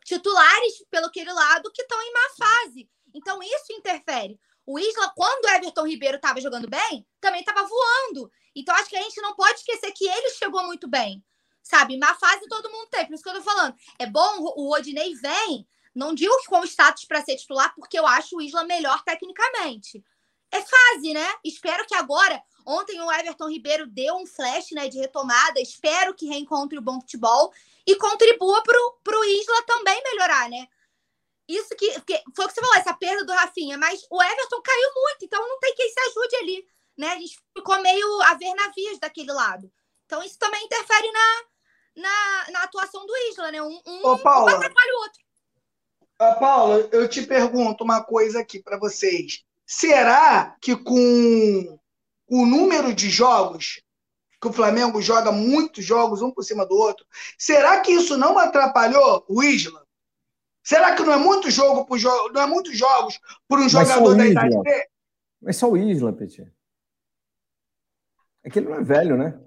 titulares 0.06 0.84
pelo 0.92 1.08
aquele 1.08 1.34
lado 1.34 1.72
que 1.72 1.82
estão 1.82 2.00
em 2.02 2.14
má 2.14 2.30
fase. 2.38 2.90
Então, 3.14 3.42
isso 3.42 3.74
interfere. 3.74 4.40
O 4.66 4.80
Isla, 4.80 5.12
quando 5.16 5.46
o 5.46 5.50
Everton 5.50 5.88
Ribeiro 5.88 6.18
estava 6.18 6.40
jogando 6.40 6.70
bem, 6.70 7.06
também 7.20 7.42
estava 7.42 7.68
voando. 7.68 8.32
Então, 8.56 8.76
acho 8.76 8.90
que 8.90 8.98
a 8.98 9.02
gente 9.02 9.22
não 9.22 9.36
pode 9.36 9.60
esquecer 9.60 9.92
que 9.92 10.08
ele 10.08 10.30
chegou 10.32 10.64
muito 10.64 10.88
bem. 10.88 11.24
Sabe? 11.62 11.98
Má 11.98 12.14
fase 12.16 12.48
todo 12.48 12.70
mundo 12.70 12.88
tem. 12.90 13.06
Por 13.06 13.14
isso 13.14 13.24
que 13.24 13.30
eu 13.30 13.36
tô 13.36 13.42
falando. 13.42 13.76
É 13.98 14.06
bom, 14.06 14.40
o 14.56 14.70
Rodinei 14.70 15.14
vem, 15.16 15.68
não 15.96 16.14
digo 16.14 16.36
com 16.48 16.64
status 16.66 17.06
para 17.06 17.24
ser 17.24 17.38
titular, 17.38 17.74
porque 17.76 17.98
eu 17.98 18.06
acho 18.06 18.36
o 18.36 18.42
Isla 18.42 18.64
melhor 18.66 19.02
tecnicamente. 19.04 20.04
É 20.52 20.62
fase, 20.62 21.14
né? 21.14 21.34
Espero 21.44 21.86
que 21.86 21.96
agora. 21.96 22.42
Ontem 22.66 23.00
o 23.02 23.12
Everton 23.12 23.50
Ribeiro 23.50 23.88
deu 23.88 24.16
um 24.16 24.26
flash 24.26 24.72
né, 24.72 24.88
de 24.88 25.00
retomada. 25.00 25.60
Espero 25.60 26.14
que 26.14 26.28
reencontre 26.28 26.78
o 26.78 26.82
bom 26.82 27.00
futebol 27.02 27.52
e 27.88 27.96
contribua 27.96 28.62
pro, 28.62 29.00
pro 29.04 29.24
Isla 29.26 29.64
também 29.66 30.02
melhorar, 30.04 30.50
né? 30.50 30.68
Isso 31.48 31.76
que, 31.76 32.00
que 32.02 32.24
foi 32.36 32.46
o 32.46 32.48
que 32.48 32.54
você 32.54 32.62
falou, 32.62 32.76
essa 32.78 32.94
perda 32.94 33.26
do 33.26 33.34
Rafinha, 33.34 33.78
mas 33.78 34.06
o 34.10 34.22
Everton 34.22 34.62
caiu 34.62 34.90
muito, 34.96 35.26
então 35.26 35.46
não 35.48 35.60
tem 35.60 35.76
quem 35.76 35.90
se 35.90 36.00
ajude 36.00 36.36
ali 36.38 36.68
né? 36.98 37.08
A 37.08 37.20
gente 37.20 37.38
ficou 37.56 37.82
meio 37.82 38.22
a 38.24 38.36
ver 38.36 38.54
navios 38.54 39.00
daquele 39.00 39.32
lado. 39.32 39.72
Então 40.06 40.24
isso 40.24 40.38
também 40.38 40.64
interfere 40.66 41.12
na, 41.12 42.02
na, 42.04 42.52
na 42.52 42.64
atuação 42.64 43.06
do 43.06 43.14
Isla, 43.32 43.52
né? 43.52 43.62
Um, 43.62 43.82
um, 43.86 44.06
Ô, 44.06 44.18
Paula, 44.18 44.52
um 44.52 44.56
atrapalha 44.56 44.94
o 44.94 45.02
outro. 45.02 45.20
Ô, 46.20 46.40
Paula, 46.40 46.90
eu 46.92 47.08
te 47.08 47.22
pergunto 47.24 47.84
uma 47.84 48.04
coisa 48.04 48.40
aqui 48.40 48.62
para 48.62 48.78
vocês. 48.78 49.44
Será 49.66 50.56
que 50.62 50.76
com 50.76 51.80
o 52.28 52.46
número 52.46 52.94
de 52.94 53.10
jogos 53.10 53.82
que 54.44 54.48
o 54.50 54.54
Flamengo 54.54 55.02
joga 55.02 55.32
muitos 55.32 55.86
jogos 55.86 56.22
um 56.22 56.30
por 56.30 56.44
cima 56.44 56.66
do 56.66 56.76
outro, 56.76 57.06
será 57.38 57.80
que 57.80 57.94
isso 57.94 58.18
não 58.18 58.38
atrapalhou 58.38 59.24
o 59.30 59.42
Isla? 59.42 59.82
Será 60.62 60.94
que 60.96 61.04
não 61.04 61.14
é 61.14 61.18
muito 61.18 61.50
jogo 61.50 61.86
por 61.86 61.98
jogo, 61.98 62.30
não 62.34 62.42
é 62.42 62.46
muitos 62.46 62.78
jogos 62.78 63.18
por 63.48 63.60
um 63.60 63.64
Mas 63.64 63.72
jogador 63.72 64.16
da 64.16 64.26
idade 64.26 64.62
dele? 64.62 64.88
Mas 65.42 65.56
só 65.56 65.70
o 65.70 65.78
Isla, 65.78 66.12
Petit. 66.12 66.52
É 68.44 68.50
que 68.50 68.60
ele 68.60 68.70
não 68.70 68.76
é 68.76 68.84
velho, 68.84 69.18
né? 69.18 69.38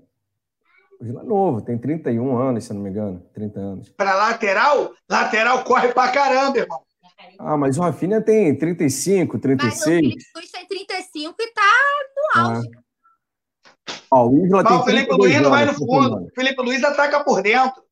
O 1.01 1.05
Gil 1.05 1.20
é 1.20 1.22
novo, 1.22 1.61
tem 1.61 1.76
31 1.76 2.38
anos, 2.38 2.64
se 2.64 2.72
não 2.72 2.80
me 2.80 2.90
engano. 2.90 3.20
30 3.34 3.61
anos. 3.61 3.88
Para 3.90 4.14
lateral, 4.14 4.92
lateral 5.09 5.62
corre 5.64 5.88
pra 5.92 6.11
caramba, 6.11 6.59
irmão. 6.59 6.82
Ah, 7.38 7.57
mas 7.57 7.76
o 7.76 7.82
Rafinha 7.82 8.20
tem 8.20 8.57
35, 8.57 9.38
36. 9.38 9.74
Mas 9.74 9.80
o 9.80 9.84
Felipe 9.84 10.24
Luiz 10.34 10.51
tem 10.51 10.66
35 10.66 11.34
e 11.38 11.53
tá 11.53 11.62
no 12.36 12.42
auge. 12.42 12.70
Ah. 14.11 14.22
o 14.24 14.44
Isla 14.44 14.62
mas 14.62 14.72
tem 14.72 14.80
o 14.80 14.84
Felipe 14.84 15.12
Luiz 15.14 15.42
não 15.42 15.51
vai 15.51 15.64
no 15.66 15.74
fundo. 15.74 16.24
O 16.24 16.30
Felipe 16.34 16.62
Luiz 16.62 16.82
ataca 16.82 17.22
por 17.22 17.42
dentro. 17.42 17.82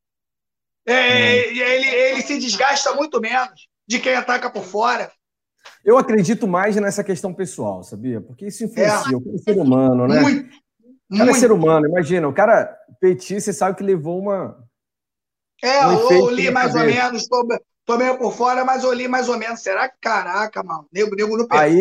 É, 0.86 0.94
é. 0.94 1.48
Ele, 1.48 1.88
ele 1.88 2.22
se 2.22 2.38
desgasta 2.38 2.94
muito 2.94 3.20
menos 3.20 3.68
de 3.86 3.98
quem 3.98 4.14
ataca 4.14 4.50
por 4.50 4.64
fora. 4.64 5.10
Eu 5.84 5.98
acredito 5.98 6.46
mais 6.46 6.76
nessa 6.76 7.04
questão 7.04 7.32
pessoal, 7.34 7.82
sabia? 7.82 8.20
Porque 8.20 8.46
isso 8.46 8.64
influencia 8.64 9.14
é. 9.14 9.16
o 9.16 9.38
ser 9.38 9.58
humano, 9.58 10.06
né? 10.06 10.20
Muito. 10.20 10.63
O 11.14 11.16
cara 11.16 11.30
muito. 11.30 11.36
é 11.36 11.40
ser 11.40 11.52
humano, 11.52 11.86
imagina. 11.86 12.28
O 12.28 12.32
cara, 12.32 12.76
você 13.00 13.52
sabe 13.52 13.76
que 13.76 13.84
levou 13.84 14.18
uma. 14.18 14.58
É, 15.62 15.86
um 15.86 16.10
eu 16.10 16.30
li 16.30 16.50
mais 16.50 16.74
ou 16.74 16.82
menos, 16.82 17.28
tô, 17.28 17.46
tô 17.86 17.96
meio 17.96 18.18
por 18.18 18.32
fora, 18.32 18.64
mas 18.64 18.82
eu 18.82 18.92
li 18.92 19.06
mais 19.06 19.28
ou 19.28 19.38
menos. 19.38 19.60
Será 19.60 19.88
que, 19.88 19.96
caraca, 20.00 20.62
mano, 20.62 20.86
nego, 20.92 21.14
nego 21.14 21.36
não 21.36 21.46
perdoa. 21.46 21.62
Aí, 21.62 21.80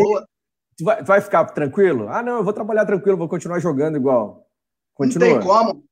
tu 0.78 0.86
vai, 0.86 1.04
vai 1.04 1.20
ficar 1.20 1.46
tranquilo? 1.46 2.08
Ah, 2.10 2.22
não, 2.22 2.38
eu 2.38 2.44
vou 2.44 2.54
trabalhar 2.54 2.86
tranquilo, 2.86 3.18
vou 3.18 3.28
continuar 3.28 3.60
jogando 3.60 3.98
igual. 3.98 4.46
Continua. 4.94 5.28
Não 5.28 5.40
tem 5.40 5.48
como. 5.48 5.84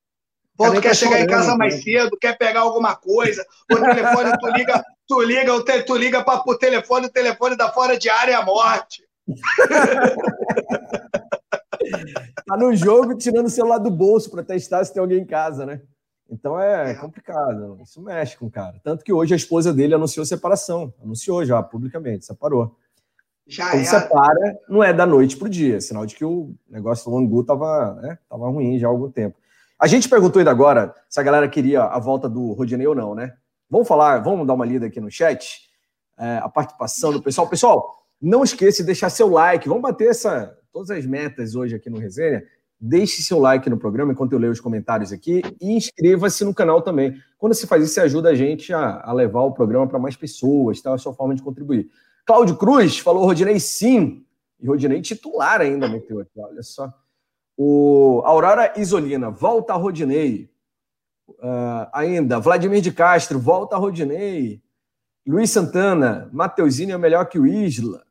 Pô, 0.56 0.72
tu 0.72 0.82
quer 0.82 0.90
tá 0.90 0.94
chegar 0.94 1.12
chorando, 1.12 1.24
em 1.24 1.34
casa 1.34 1.58
mais 1.58 1.82
cedo, 1.82 2.18
quer 2.20 2.38
pegar 2.38 2.60
alguma 2.60 2.96
coisa, 2.96 3.44
o 3.72 3.76
telefone 3.76 4.38
tu 4.38 4.48
liga, 4.50 4.84
tu 5.08 5.22
liga, 5.22 5.64
te, 5.64 5.84
tu 5.84 5.96
liga 5.96 6.24
para 6.24 6.44
o 6.46 6.58
telefone, 6.58 7.08
o 7.08 7.12
telefone 7.12 7.58
da 7.58 7.72
fora 7.72 7.98
de 7.98 8.10
área 8.10 8.34
é 8.34 8.36
a 8.36 8.46
morte. 8.46 9.04
tá 12.46 12.58
no 12.58 12.76
jogo 12.76 13.16
tirando 13.16 13.48
o 13.48 13.50
celular 13.50 13.78
do 13.78 13.92
bolso 13.92 14.30
para 14.30 14.44
testar 14.44 14.84
se 14.84 14.94
tem 14.94 15.02
alguém 15.02 15.20
em 15.20 15.26
casa, 15.26 15.66
né? 15.66 15.82
Então 16.30 16.58
é, 16.58 16.92
é, 16.92 16.94
complicado, 16.96 17.78
isso 17.84 18.02
mexe 18.02 18.38
com 18.38 18.46
o 18.46 18.52
cara. 18.52 18.80
Tanto 18.84 19.04
que 19.04 19.12
hoje 19.12 19.34
a 19.34 19.38
esposa 19.38 19.74
dele 19.74 19.94
anunciou 19.94 20.26
separação, 20.26 20.94
anunciou 21.04 21.46
já 21.46 21.62
publicamente, 21.62 22.26
separou. 22.26 22.78
Já 23.46 23.70
Quando 23.70 23.82
é. 23.82 23.86
separa, 23.86 24.60
não 24.70 24.82
é 24.82 24.94
da 24.94 25.06
noite 25.06 25.36
pro 25.36 25.50
dia, 25.50 25.82
sinal 25.82 26.06
de 26.06 26.16
que 26.16 26.24
o 26.24 26.56
negócio 26.70 27.10
do 27.10 27.18
Angu 27.18 27.44
tava, 27.44 27.96
né, 27.96 28.18
tava 28.30 28.50
ruim 28.50 28.80
já 28.80 28.88
há 28.88 28.90
algum 28.90 29.12
tempo. 29.12 29.38
A 29.78 29.88
gente 29.88 30.08
perguntou 30.08 30.40
ainda 30.40 30.52
agora 30.52 30.96
se 31.10 31.20
a 31.20 31.24
galera 31.24 31.50
queria 31.50 31.84
a 31.84 32.00
volta 32.00 32.30
do 32.30 32.54
Rodinei 32.54 32.88
ou 32.88 32.96
não, 32.96 33.14
né? 33.14 33.34
Vamos 33.70 33.88
falar, 33.88 34.20
vamos 34.20 34.48
dar 34.48 34.54
uma 34.54 34.66
lida 34.66 34.86
aqui 34.86 35.02
no 35.02 35.12
chat, 35.12 35.70
é, 36.18 36.38
a 36.38 36.48
participação 36.48 37.12
do 37.12 37.22
pessoal. 37.22 37.48
Pessoal, 37.48 38.01
não 38.22 38.44
esqueça 38.44 38.84
de 38.84 38.88
deixar 38.88 39.10
seu 39.10 39.28
like. 39.30 39.68
Vamos 39.68 39.82
bater 39.82 40.10
essa, 40.10 40.58
todas 40.72 40.92
as 40.92 41.06
metas 41.06 41.56
hoje 41.56 41.76
aqui 41.76 41.90
no 41.90 41.98
Resenha. 41.98 42.44
Deixe 42.80 43.22
seu 43.22 43.40
like 43.40 43.70
no 43.70 43.78
programa 43.78 44.12
enquanto 44.12 44.34
eu 44.34 44.40
leio 44.40 44.52
os 44.52 44.60
comentários 44.60 45.12
aqui 45.12 45.42
e 45.60 45.74
inscreva-se 45.74 46.44
no 46.44 46.54
canal 46.54 46.82
também. 46.82 47.16
Quando 47.38 47.54
você 47.54 47.68
faz 47.68 47.84
isso, 47.84 47.94
você 47.94 48.02
ajuda 48.02 48.30
a 48.30 48.36
gente 48.36 48.74
a, 48.74 49.02
a 49.02 49.14
levar 49.14 49.42
o 49.42 49.52
programa 49.52 49.88
para 49.88 50.00
mais 50.00 50.16
pessoas, 50.16 50.82
tá? 50.82 50.92
É 50.92 50.94
a 50.94 50.98
sua 50.98 51.14
forma 51.14 51.36
de 51.36 51.44
contribuir. 51.44 51.90
Cláudio 52.26 52.58
Cruz 52.58 52.98
falou 53.00 53.26
Rodinei 53.26 53.60
sim. 53.60 54.26
E 54.60 54.68
Rodinei 54.68 55.02
titular 55.02 55.62
ainda 55.62 55.88
meteu 55.88 56.20
aqui, 56.20 56.40
olha 56.40 56.64
só. 56.64 56.92
O 57.58 58.22
Aurora 58.26 58.74
Isolina, 58.78 59.30
volta 59.30 59.74
a 59.74 59.76
Rodinei. 59.76 60.50
Uh, 61.30 61.88
ainda, 61.94 62.40
Vladimir 62.40 62.82
de 62.82 62.92
Castro, 62.92 63.40
volta 63.40 63.76
a 63.76 63.80
Rodinei. 63.80 64.62
Luiz 65.28 65.52
Santana, 65.52 66.30
Mateuzinho 66.34 66.94
é 66.94 66.98
melhor 66.98 67.26
que 67.26 67.38
o 67.38 67.46
Isla. 67.46 68.04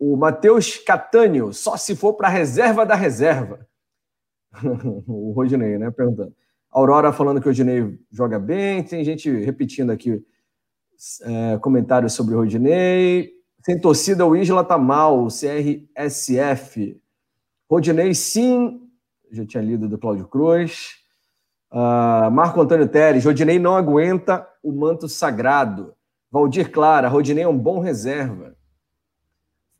O 0.00 0.16
Matheus 0.16 0.78
Catânio, 0.78 1.52
só 1.52 1.76
se 1.76 1.94
for 1.94 2.14
para 2.14 2.28
a 2.28 2.30
reserva 2.30 2.86
da 2.86 2.94
reserva. 2.94 3.68
o 5.06 5.32
Rodinei, 5.32 5.76
né? 5.76 5.90
Perguntando. 5.90 6.34
Aurora 6.70 7.12
falando 7.12 7.38
que 7.38 7.46
o 7.46 7.50
Rodinei 7.50 7.98
joga 8.10 8.38
bem. 8.38 8.82
Tem 8.82 9.04
gente 9.04 9.30
repetindo 9.30 9.90
aqui 9.90 10.24
é, 11.22 11.58
comentários 11.58 12.14
sobre 12.14 12.34
o 12.34 12.38
Rodinei. 12.38 13.30
Sem 13.62 13.78
torcida, 13.78 14.26
o 14.26 14.34
Isla 14.34 14.64
tá 14.64 14.78
mal. 14.78 15.28
CRSF. 15.28 16.98
Rodinei, 17.70 18.14
sim. 18.14 18.80
Já 19.30 19.44
tinha 19.44 19.62
lido 19.62 19.86
do 19.86 19.98
Cláudio 19.98 20.26
Cruz. 20.26 20.94
Uh, 21.70 22.28
Marco 22.32 22.60
Antônio 22.60 22.88
Teres, 22.88 23.24
Rodinei 23.24 23.58
não 23.58 23.76
aguenta 23.76 24.48
o 24.62 24.72
manto 24.72 25.08
sagrado. 25.08 25.94
Valdir 26.30 26.70
Clara, 26.70 27.08
Rodinei 27.08 27.44
é 27.44 27.48
um 27.48 27.56
bom 27.56 27.78
reserva. 27.78 28.56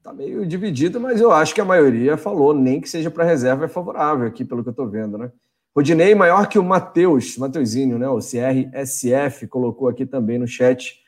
Está 0.00 0.14
meio 0.14 0.46
dividido, 0.46 0.98
mas 0.98 1.20
eu 1.20 1.30
acho 1.30 1.54
que 1.54 1.60
a 1.60 1.64
maioria 1.64 2.16
falou, 2.16 2.54
nem 2.54 2.80
que 2.80 2.88
seja 2.88 3.10
para 3.10 3.22
reserva 3.22 3.66
é 3.66 3.68
favorável 3.68 4.26
aqui, 4.26 4.46
pelo 4.46 4.62
que 4.62 4.70
eu 4.70 4.72
estou 4.72 4.88
vendo, 4.88 5.18
né? 5.18 5.30
Rodinei 5.76 6.14
maior 6.14 6.48
que 6.48 6.58
o 6.58 6.64
Matheus, 6.64 7.36
Mateuzinho, 7.36 7.98
né? 7.98 8.08
O 8.08 8.18
CRSF 8.18 9.46
colocou 9.46 9.88
aqui 9.88 10.06
também 10.06 10.38
no 10.38 10.46
chat. 10.46 10.98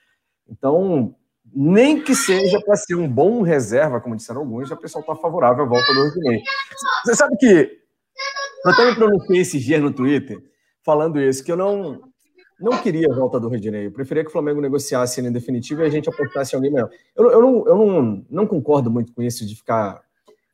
Então, 0.46 1.16
nem 1.54 2.02
que 2.02 2.14
seja 2.14 2.60
para 2.60 2.76
ser 2.76 2.96
um 2.96 3.08
bom 3.08 3.40
reserva, 3.40 3.98
como 3.98 4.14
disseram 4.14 4.42
alguns, 4.42 4.70
a 4.70 4.76
pessoa 4.76 5.00
está 5.00 5.16
favorável 5.16 5.64
à 5.64 5.66
volta 5.66 5.90
do 5.94 6.02
Rodinei. 6.02 6.42
Você 7.06 7.14
sabe 7.14 7.34
que 7.38 7.80
eu 8.66 8.70
até 8.72 8.90
me 8.90 8.94
pronunciei 8.94 9.40
esses 9.40 9.62
dias 9.62 9.80
no 9.80 9.90
Twitter 9.90 10.38
falando 10.84 11.18
isso, 11.18 11.42
que 11.42 11.50
eu 11.50 11.56
não, 11.56 12.11
não 12.62 12.78
queria 12.82 13.08
a 13.10 13.14
volta 13.14 13.38
do 13.38 13.48
Rodinei. 13.48 13.86
Eu 13.86 13.92
preferia 13.92 14.22
que 14.22 14.30
o 14.30 14.32
Flamengo 14.32 14.60
negociasse 14.60 15.20
ele 15.20 15.28
em 15.28 15.32
definitivo 15.32 15.82
e 15.82 15.84
a 15.84 15.90
gente 15.90 16.08
apostasse 16.08 16.54
em 16.54 16.56
alguém 16.56 16.72
melhor. 16.72 16.90
Eu, 17.16 17.30
eu, 17.30 17.42
não, 17.42 17.66
eu 17.66 17.76
não, 17.76 18.26
não 18.30 18.46
concordo 18.46 18.90
muito 18.90 19.12
com 19.12 19.22
isso 19.22 19.46
de 19.46 19.56
ficar 19.56 20.02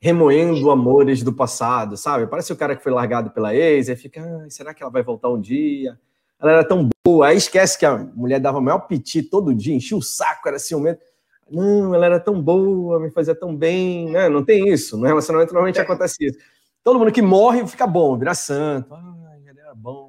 remoendo 0.01 0.71
amores 0.71 1.23
do 1.23 1.33
passado, 1.33 1.97
sabe? 1.97 2.25
Parece 2.27 2.53
o 2.53 2.55
cara 2.55 2.75
que 2.75 2.83
foi 2.83 2.91
largado 2.91 3.31
pela 3.31 3.53
ex, 3.53 3.89
aí 3.89 3.95
fica, 3.95 4.21
ah, 4.21 4.49
será 4.49 4.73
que 4.73 4.81
ela 4.81 4.91
vai 4.91 5.03
voltar 5.03 5.29
um 5.29 5.39
dia? 5.39 5.99
Ela 6.41 6.53
era 6.53 6.63
tão 6.63 6.87
boa, 7.05 7.27
aí 7.27 7.37
esquece 7.37 7.77
que 7.77 7.85
a 7.85 7.97
mulher 7.97 8.39
dava 8.39 8.61
maior 8.61 8.79
piti 8.79 9.21
todo 9.21 9.53
dia, 9.53 9.75
enchia 9.75 9.97
o 9.97 10.01
saco, 10.01 10.47
era 10.47 10.57
ciumento. 10.57 11.01
Não, 11.51 11.93
ela 11.93 12.05
era 12.05 12.19
tão 12.19 12.41
boa, 12.41 12.99
me 12.99 13.09
fazia 13.11 13.35
tão 13.35 13.55
bem, 13.55 14.09
né? 14.09 14.29
Não 14.29 14.45
tem 14.45 14.69
isso. 14.69 14.97
No 14.97 15.05
relacionamento 15.05 15.51
normalmente 15.51 15.81
acontece 15.81 16.27
isso. 16.27 16.37
Todo 16.83 16.97
mundo 16.97 17.11
que 17.11 17.21
morre 17.21 17.65
fica 17.67 17.85
bom, 17.85 18.17
vira 18.17 18.33
santo. 18.33 18.93
Ah, 18.93 19.35
ele 19.45 19.59
era 19.59 19.75
bom. 19.75 20.08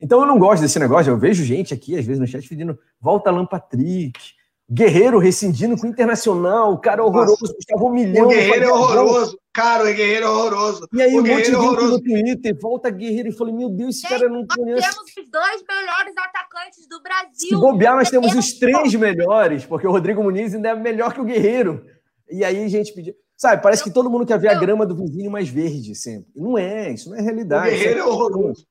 Então 0.00 0.20
eu 0.20 0.26
não 0.26 0.38
gosto 0.38 0.62
desse 0.62 0.78
negócio. 0.78 1.10
Eu 1.10 1.18
vejo 1.18 1.44
gente 1.44 1.74
aqui, 1.74 1.98
às 1.98 2.04
vezes, 2.04 2.20
no 2.20 2.26
chat 2.26 2.48
pedindo 2.48 2.78
volta 3.00 3.30
Alan 3.30 3.46
Patrick. 3.46 4.38
Guerreiro 4.70 5.18
rescindindo 5.18 5.78
com 5.78 5.86
o 5.86 5.88
Internacional, 5.88 6.74
o 6.74 6.78
cara 6.78 7.00
é 7.00 7.04
horroroso, 7.04 7.54
custava 7.54 7.82
um 7.84 7.90
milhão. 7.90 8.26
O 8.26 8.28
Guerreiro 8.28 8.64
é 8.66 8.70
horroroso, 8.70 9.38
cara, 9.50 9.84
o 9.84 9.86
Guerreiro 9.86 10.26
é 10.26 10.28
horroroso. 10.28 10.86
E 10.92 11.00
aí 11.00 11.14
o 11.14 11.22
um 11.22 11.26
monte 11.26 11.50
de 11.50 11.56
é 11.56 11.60
gente 11.60 11.82
no 11.84 12.02
Twitter, 12.02 12.58
volta 12.60 12.90
Guerreiro, 12.90 13.30
e 13.30 13.32
falei, 13.32 13.54
meu 13.54 13.70
Deus, 13.70 13.96
esse 13.96 14.06
cara 14.06 14.28
não 14.28 14.46
conhece. 14.46 14.82
Nós 14.82 14.94
temos 14.94 15.10
os 15.16 15.30
dois 15.30 15.64
melhores 15.66 16.14
atacantes 16.18 16.86
do 16.86 17.02
Brasil. 17.02 17.48
Se 17.48 17.56
bobear, 17.56 17.96
nós 17.96 18.10
temos 18.10 18.34
os 18.34 18.58
três 18.58 18.94
melhores, 18.94 19.64
porque 19.64 19.86
o 19.86 19.90
Rodrigo 19.90 20.22
Muniz 20.22 20.54
ainda 20.54 20.68
é 20.68 20.74
melhor 20.74 21.14
que 21.14 21.20
o 21.22 21.24
Guerreiro. 21.24 21.82
E 22.30 22.44
aí 22.44 22.62
a 22.62 22.68
gente 22.68 22.92
pediu... 22.92 23.14
Sabe, 23.38 23.62
parece 23.62 23.82
que 23.82 23.90
todo 23.90 24.10
mundo 24.10 24.26
quer 24.26 24.38
ver 24.38 24.48
a 24.48 24.60
grama 24.60 24.84
do 24.84 24.94
vizinho 24.94 25.30
mais 25.30 25.48
verde 25.48 25.94
sempre. 25.94 26.30
Não 26.36 26.58
é, 26.58 26.92
isso 26.92 27.08
não 27.08 27.16
é 27.16 27.22
realidade. 27.22 27.68
O 27.68 27.70
Guerreiro 27.70 28.00
é 28.00 28.04
horroroso 28.04 28.66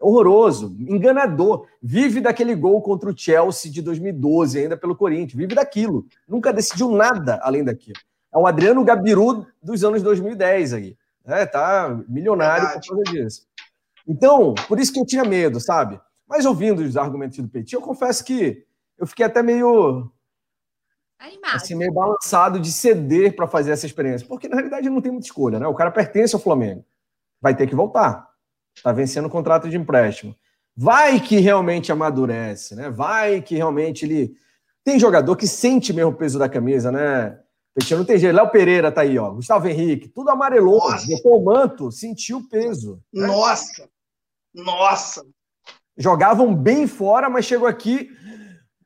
horroroso, 0.00 0.74
enganador. 0.80 1.66
Vive 1.82 2.20
daquele 2.20 2.54
gol 2.54 2.80
contra 2.80 3.10
o 3.10 3.16
Chelsea 3.16 3.70
de 3.70 3.82
2012, 3.82 4.58
ainda 4.58 4.76
pelo 4.76 4.96
Corinthians. 4.96 5.34
Vive 5.34 5.54
daquilo. 5.54 6.06
Nunca 6.26 6.52
decidiu 6.52 6.90
nada 6.90 7.38
além 7.42 7.62
daquilo. 7.62 8.00
É 8.32 8.38
o 8.38 8.46
Adriano 8.46 8.84
Gabiru 8.84 9.46
dos 9.62 9.84
anos 9.84 10.02
2010 10.02 10.72
aí. 10.72 10.96
É, 11.24 11.44
tá 11.44 12.00
milionário 12.08 12.64
Verdade. 12.64 12.88
por 12.88 12.96
causa 12.96 13.12
disso. 13.12 13.46
Então, 14.06 14.54
por 14.66 14.80
isso 14.80 14.92
que 14.92 14.98
eu 14.98 15.06
tinha 15.06 15.24
medo, 15.24 15.60
sabe? 15.60 16.00
Mas 16.26 16.46
ouvindo 16.46 16.80
os 16.80 16.96
argumentos 16.96 17.38
do 17.38 17.48
Petit, 17.48 17.74
eu 17.74 17.80
confesso 17.80 18.24
que 18.24 18.64
eu 18.98 19.06
fiquei 19.06 19.26
até 19.26 19.42
meio. 19.42 20.10
Animado. 21.18 21.56
Assim, 21.56 21.74
meio 21.74 21.92
balançado 21.92 22.58
de 22.58 22.72
ceder 22.72 23.36
para 23.36 23.46
fazer 23.46 23.72
essa 23.72 23.84
experiência. 23.84 24.26
Porque 24.26 24.48
na 24.48 24.56
realidade 24.56 24.88
não 24.88 25.02
tem 25.02 25.12
muita 25.12 25.26
escolha, 25.26 25.58
né? 25.58 25.66
O 25.66 25.74
cara 25.74 25.90
pertence 25.90 26.34
ao 26.34 26.40
Flamengo. 26.40 26.84
Vai 27.40 27.54
ter 27.54 27.66
que 27.66 27.74
voltar. 27.74 28.29
Está 28.80 28.92
vencendo 28.92 29.26
o 29.26 29.30
contrato 29.30 29.68
de 29.68 29.76
empréstimo. 29.76 30.34
Vai 30.74 31.20
que 31.20 31.38
realmente 31.38 31.92
amadurece, 31.92 32.74
né? 32.74 32.88
Vai 32.88 33.42
que 33.42 33.54
realmente 33.54 34.06
ele. 34.06 34.34
Tem 34.82 34.98
jogador 34.98 35.36
que 35.36 35.46
sente 35.46 35.92
mesmo 35.92 36.12
o 36.12 36.14
peso 36.14 36.38
da 36.38 36.48
camisa, 36.48 36.90
né? 36.90 37.38
Peixinho 37.74 37.98
não 37.98 38.06
tem 38.06 38.16
jeito. 38.16 38.34
Léo 38.34 38.50
Pereira 38.50 38.90
tá 38.90 39.02
aí, 39.02 39.18
ó. 39.18 39.30
Gustavo 39.32 39.68
Henrique, 39.68 40.08
tudo 40.08 40.30
amarelou. 40.30 40.78
Nossa. 40.78 41.06
Botou 41.06 41.42
o 41.42 41.44
manto, 41.44 41.92
sentiu 41.92 42.38
o 42.38 42.48
peso. 42.48 42.98
Né? 43.12 43.26
Nossa! 43.26 43.86
Nossa! 44.54 45.22
Jogavam 45.94 46.54
bem 46.54 46.86
fora, 46.86 47.28
mas 47.28 47.44
chegou 47.44 47.68
aqui. 47.68 48.10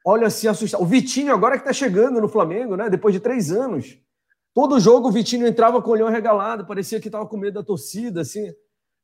Olha 0.05 0.27
assim, 0.27 0.49
assustado. 0.49 0.83
O 0.83 0.87
Vitinho 0.87 1.33
agora 1.33 1.57
que 1.57 1.65
tá 1.65 1.73
chegando 1.73 2.21
no 2.21 2.29
Flamengo, 2.29 2.77
né? 2.77 2.91
Depois 2.91 3.15
de 3.15 3.21
três 3.21 3.53
anos. 3.53 3.97
Todo 4.53 4.81
jogo 4.81 5.09
o 5.09 5.13
Vitinho 5.13 5.47
entrava 5.47 5.81
com 5.81 5.91
o 5.91 5.93
olhão 5.93 6.09
regalado, 6.09 6.67
parecia 6.67 7.01
que 7.01 7.11
tava 7.11 7.27
com 7.27 7.37
medo 7.37 7.55
da 7.55 7.63
torcida, 7.63 8.23
assim. 8.23 8.53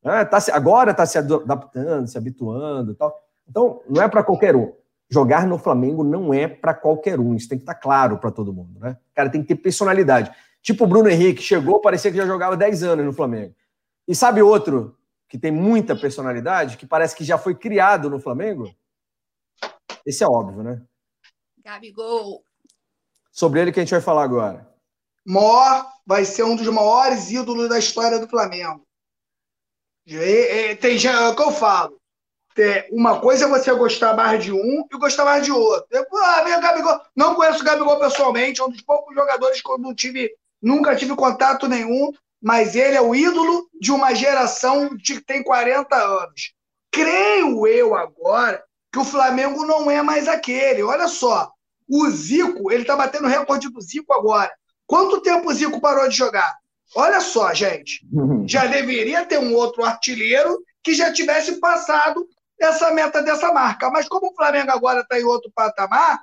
Né? 0.02 0.24
Tá 0.24 0.40
se, 0.40 0.50
agora 0.50 0.90
está 0.92 1.04
se 1.06 1.18
adaptando, 1.18 2.06
se 2.06 2.16
habituando 2.16 2.94
tal. 2.94 3.18
Então, 3.48 3.82
não 3.88 4.02
é 4.02 4.08
para 4.08 4.22
qualquer 4.22 4.56
um. 4.56 4.72
Jogar 5.08 5.46
no 5.46 5.58
Flamengo 5.58 6.04
não 6.04 6.32
é 6.32 6.46
para 6.46 6.72
qualquer 6.72 7.18
um. 7.18 7.34
Isso 7.34 7.48
tem 7.48 7.58
que 7.58 7.62
estar 7.62 7.74
tá 7.74 7.80
claro 7.80 8.18
para 8.18 8.30
todo 8.30 8.52
mundo. 8.52 8.78
Né? 8.78 8.96
O 9.10 9.14
cara 9.14 9.28
tem 9.28 9.42
que 9.42 9.48
ter 9.48 9.60
personalidade. 9.60 10.30
Tipo 10.62 10.84
o 10.84 10.86
Bruno 10.86 11.08
Henrique, 11.08 11.42
chegou, 11.42 11.80
parecia 11.80 12.10
que 12.10 12.16
já 12.16 12.26
jogava 12.26 12.56
10 12.56 12.82
anos 12.84 13.04
no 13.04 13.12
Flamengo. 13.12 13.54
E 14.06 14.14
sabe 14.14 14.42
outro 14.42 14.96
que 15.28 15.38
tem 15.38 15.50
muita 15.50 15.96
personalidade, 15.96 16.76
que 16.76 16.86
parece 16.86 17.14
que 17.14 17.24
já 17.24 17.38
foi 17.38 17.54
criado 17.54 18.10
no 18.10 18.20
Flamengo? 18.20 18.68
Esse 20.04 20.24
é 20.24 20.26
óbvio, 20.26 20.62
né? 20.62 20.82
Gabigol. 21.64 22.42
sobre 23.30 23.60
ele 23.60 23.72
que 23.72 23.80
a 23.80 23.82
gente 23.82 23.92
vai 23.92 24.00
falar 24.00 24.24
agora. 24.24 24.68
Maior, 25.24 25.86
vai 26.06 26.24
ser 26.24 26.42
um 26.42 26.56
dos 26.56 26.66
maiores 26.68 27.30
ídolos 27.30 27.68
da 27.68 27.78
história 27.78 28.18
do 28.18 28.28
Flamengo. 28.28 28.84
Tem 30.80 30.98
já 30.98 31.12
é 31.12 31.28
o 31.28 31.36
que 31.36 31.42
eu 31.42 31.52
falo. 31.52 32.00
Uma 32.90 33.20
coisa 33.20 33.44
é 33.46 33.48
você 33.48 33.72
gostar 33.72 34.14
mais 34.14 34.42
de 34.42 34.52
um 34.52 34.84
e 34.92 34.98
gostar 34.98 35.24
mais 35.24 35.44
de 35.44 35.52
outro. 35.52 35.86
Eu, 35.90 36.04
ah, 36.14 36.42
meu 36.44 36.60
Gabigol. 36.60 37.00
Não 37.14 37.34
conheço 37.34 37.60
o 37.60 37.64
Gabigol 37.64 37.98
pessoalmente, 37.98 38.60
é 38.60 38.64
um 38.64 38.70
dos 38.70 38.82
poucos 38.82 39.14
jogadores 39.14 39.62
que 39.62 39.70
eu 39.70 39.78
não 39.78 39.94
tive, 39.94 40.30
nunca 40.60 40.96
tive 40.96 41.14
contato 41.14 41.68
nenhum, 41.68 42.12
mas 42.42 42.74
ele 42.74 42.96
é 42.96 43.00
o 43.00 43.14
ídolo 43.14 43.68
de 43.80 43.92
uma 43.92 44.14
geração 44.14 44.96
que 44.98 45.20
tem 45.20 45.42
40 45.42 45.94
anos. 45.96 46.52
Creio 46.90 47.66
eu 47.66 47.94
agora 47.94 48.62
que 48.92 48.98
o 48.98 49.04
Flamengo 49.04 49.64
não 49.64 49.90
é 49.90 50.02
mais 50.02 50.26
aquele. 50.26 50.82
Olha 50.82 51.06
só, 51.06 51.50
o 51.88 52.10
Zico, 52.10 52.70
ele 52.72 52.82
está 52.82 52.96
batendo 52.96 53.24
o 53.24 53.30
recorde 53.30 53.70
do 53.70 53.80
Zico 53.80 54.12
agora. 54.12 54.52
Quanto 54.86 55.22
tempo 55.22 55.48
o 55.48 55.54
Zico 55.54 55.80
parou 55.80 56.08
de 56.08 56.16
jogar? 56.16 56.59
Olha 56.94 57.20
só, 57.20 57.52
gente. 57.54 58.04
Já 58.46 58.66
deveria 58.66 59.24
ter 59.24 59.38
um 59.38 59.54
outro 59.54 59.84
artilheiro 59.84 60.62
que 60.82 60.94
já 60.94 61.12
tivesse 61.12 61.60
passado 61.60 62.26
essa 62.60 62.90
meta 62.92 63.22
dessa 63.22 63.52
marca. 63.52 63.90
Mas 63.90 64.08
como 64.08 64.28
o 64.28 64.34
Flamengo 64.34 64.70
agora 64.70 65.00
está 65.00 65.18
em 65.18 65.24
outro 65.24 65.50
patamar, 65.54 66.20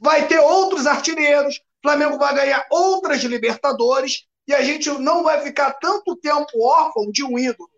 vai 0.00 0.26
ter 0.26 0.38
outros 0.38 0.86
artilheiros, 0.86 1.56
o 1.56 1.60
Flamengo 1.82 2.18
vai 2.18 2.34
ganhar 2.34 2.66
outras 2.70 3.22
Libertadores 3.22 4.26
e 4.46 4.54
a 4.54 4.62
gente 4.62 4.90
não 4.98 5.22
vai 5.22 5.40
ficar 5.40 5.72
tanto 5.74 6.16
tempo 6.16 6.62
órfão 6.62 7.10
de 7.10 7.24
um 7.24 7.38
ídolo. 7.38 7.70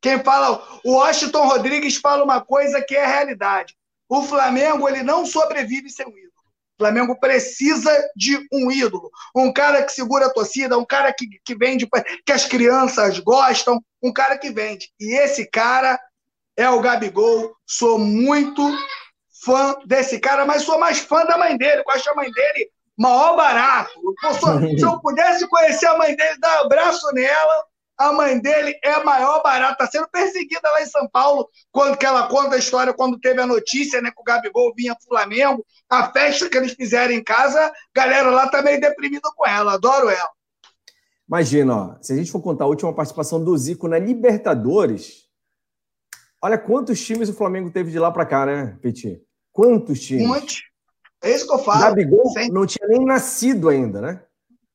Quem 0.00 0.22
fala, 0.22 0.80
o 0.84 0.92
Washington 0.92 1.46
Rodrigues 1.46 1.96
fala 1.96 2.22
uma 2.22 2.40
coisa 2.40 2.82
que 2.82 2.94
é 2.94 3.06
realidade. 3.06 3.76
O 4.08 4.22
Flamengo 4.22 4.88
ele 4.88 5.02
não 5.02 5.26
sobrevive 5.26 5.90
sem 5.90 6.06
um 6.06 6.16
ídolo. 6.16 6.27
O 6.78 6.84
Flamengo 6.84 7.18
precisa 7.18 7.90
de 8.14 8.38
um 8.52 8.70
ídolo, 8.70 9.10
um 9.34 9.52
cara 9.52 9.82
que 9.82 9.92
segura 9.92 10.26
a 10.26 10.32
torcida, 10.32 10.78
um 10.78 10.84
cara 10.84 11.12
que, 11.12 11.26
que 11.44 11.56
vende, 11.56 11.88
que 12.24 12.32
as 12.32 12.44
crianças 12.44 13.18
gostam, 13.18 13.82
um 14.00 14.12
cara 14.12 14.38
que 14.38 14.50
vende. 14.50 14.88
E 15.00 15.12
esse 15.18 15.50
cara 15.50 15.98
é 16.56 16.70
o 16.70 16.80
Gabigol. 16.80 17.52
Sou 17.66 17.98
muito 17.98 18.62
fã 19.44 19.74
desse 19.86 20.20
cara, 20.20 20.46
mas 20.46 20.62
sou 20.62 20.78
mais 20.78 21.00
fã 21.00 21.24
da 21.24 21.36
mãe 21.36 21.56
dele. 21.56 21.82
Eu 21.84 21.92
acho 21.92 22.08
a 22.10 22.14
mãe 22.14 22.30
dele 22.30 22.70
maior 22.96 23.36
barato. 23.36 23.90
se 24.76 24.84
eu 24.84 25.00
pudesse 25.00 25.48
conhecer 25.48 25.86
a 25.86 25.98
mãe 25.98 26.14
dele, 26.14 26.38
dar 26.38 26.62
um 26.62 26.66
abraço 26.66 27.12
nela. 27.12 27.64
A 27.98 28.12
mãe 28.12 28.38
dele 28.40 28.78
é 28.84 29.02
maior 29.02 29.42
barata, 29.42 29.84
está 29.84 29.86
sendo 29.88 30.08
perseguida 30.08 30.70
lá 30.70 30.80
em 30.80 30.86
São 30.86 31.08
Paulo, 31.08 31.48
quando 31.72 31.96
que 31.96 32.06
ela 32.06 32.28
conta 32.28 32.54
a 32.54 32.58
história, 32.58 32.94
quando 32.94 33.18
teve 33.18 33.40
a 33.40 33.46
notícia, 33.46 34.00
né, 34.00 34.12
que 34.12 34.20
o 34.20 34.24
Gabigol 34.24 34.72
vinha 34.76 34.94
pro 34.94 35.08
Flamengo, 35.08 35.66
a 35.90 36.12
festa 36.12 36.48
que 36.48 36.56
eles 36.56 36.74
fizeram 36.74 37.12
em 37.12 37.24
casa, 37.24 37.60
a 37.60 37.72
galera 37.92 38.30
lá 38.30 38.48
tá 38.48 38.62
meio 38.62 38.80
deprimida 38.80 39.28
com 39.34 39.44
ela, 39.46 39.74
adoro 39.74 40.08
ela. 40.08 40.30
Imagina, 41.28 41.76
ó, 41.76 41.96
se 42.00 42.12
a 42.12 42.16
gente 42.16 42.30
for 42.30 42.40
contar 42.40 42.64
a 42.64 42.68
última 42.68 42.94
participação 42.94 43.42
do 43.42 43.56
Zico 43.58 43.88
na 43.88 43.98
Libertadores, 43.98 45.24
olha 46.40 46.56
quantos 46.56 47.04
times 47.04 47.28
o 47.28 47.34
Flamengo 47.34 47.70
teve 47.70 47.90
de 47.90 47.98
lá 47.98 48.12
para 48.12 48.24
cá, 48.24 48.46
né, 48.46 48.78
Petit? 48.80 49.20
Quantos 49.52 50.00
times? 50.00 50.26
Muitos. 50.26 50.62
É 51.22 51.34
isso 51.34 51.46
que 51.46 51.52
eu 51.52 51.58
falo. 51.58 51.80
Gabigol 51.80 52.30
Sim. 52.30 52.48
não 52.50 52.64
tinha 52.64 52.86
nem 52.88 53.04
nascido 53.04 53.68
ainda, 53.68 54.00
né? 54.00 54.22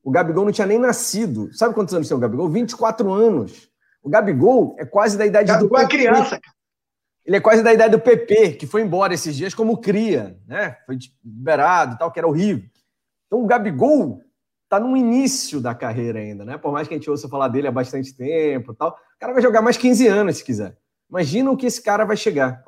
O 0.03 0.11
Gabigol 0.11 0.43
não 0.45 0.51
tinha 0.51 0.67
nem 0.67 0.77
nascido. 0.77 1.49
Sabe 1.53 1.73
quantos 1.73 1.93
anos 1.93 2.07
tem 2.07 2.17
o 2.17 2.19
Gabigol? 2.19 2.49
24 2.49 3.11
anos. 3.11 3.69
O 4.03 4.09
Gabigol 4.09 4.75
é 4.77 4.85
quase 4.85 5.17
da 5.17 5.25
idade 5.25 5.47
Gabigol 5.47 5.69
do 5.69 5.75
PP. 5.75 5.83
é 5.83 5.87
criança, 5.87 6.41
Ele 7.25 7.37
é 7.37 7.39
quase 7.39 7.63
da 7.63 7.73
idade 7.73 7.91
do 7.91 8.01
PP, 8.01 8.53
que 8.53 8.67
foi 8.67 8.81
embora 8.81 9.13
esses 9.13 9.33
dias 9.35 9.53
como 9.53 9.77
cria, 9.77 10.37
né? 10.45 10.75
Foi 10.85 10.97
liberado 11.23 11.95
e 11.95 11.97
tal, 11.97 12.11
que 12.11 12.19
era 12.19 12.27
horrível. 12.27 12.65
Então 13.27 13.41
o 13.41 13.47
Gabigol 13.47 14.21
tá 14.67 14.77
no 14.77 14.97
início 14.97 15.61
da 15.61 15.73
carreira 15.73 16.19
ainda, 16.19 16.43
né? 16.43 16.57
Por 16.57 16.73
mais 16.73 16.87
que 16.87 16.93
a 16.93 16.97
gente 16.97 17.09
ouça 17.09 17.29
falar 17.29 17.47
dele 17.47 17.67
há 17.67 17.71
bastante 17.71 18.13
tempo 18.13 18.73
e 18.73 18.75
tal, 18.75 18.89
o 18.89 19.19
cara 19.19 19.31
vai 19.31 19.41
jogar 19.41 19.61
mais 19.61 19.77
15 19.77 20.07
anos 20.07 20.37
se 20.37 20.43
quiser. 20.43 20.75
Imagina 21.09 21.49
o 21.49 21.55
que 21.55 21.65
esse 21.65 21.81
cara 21.81 22.03
vai 22.03 22.17
chegar, 22.17 22.61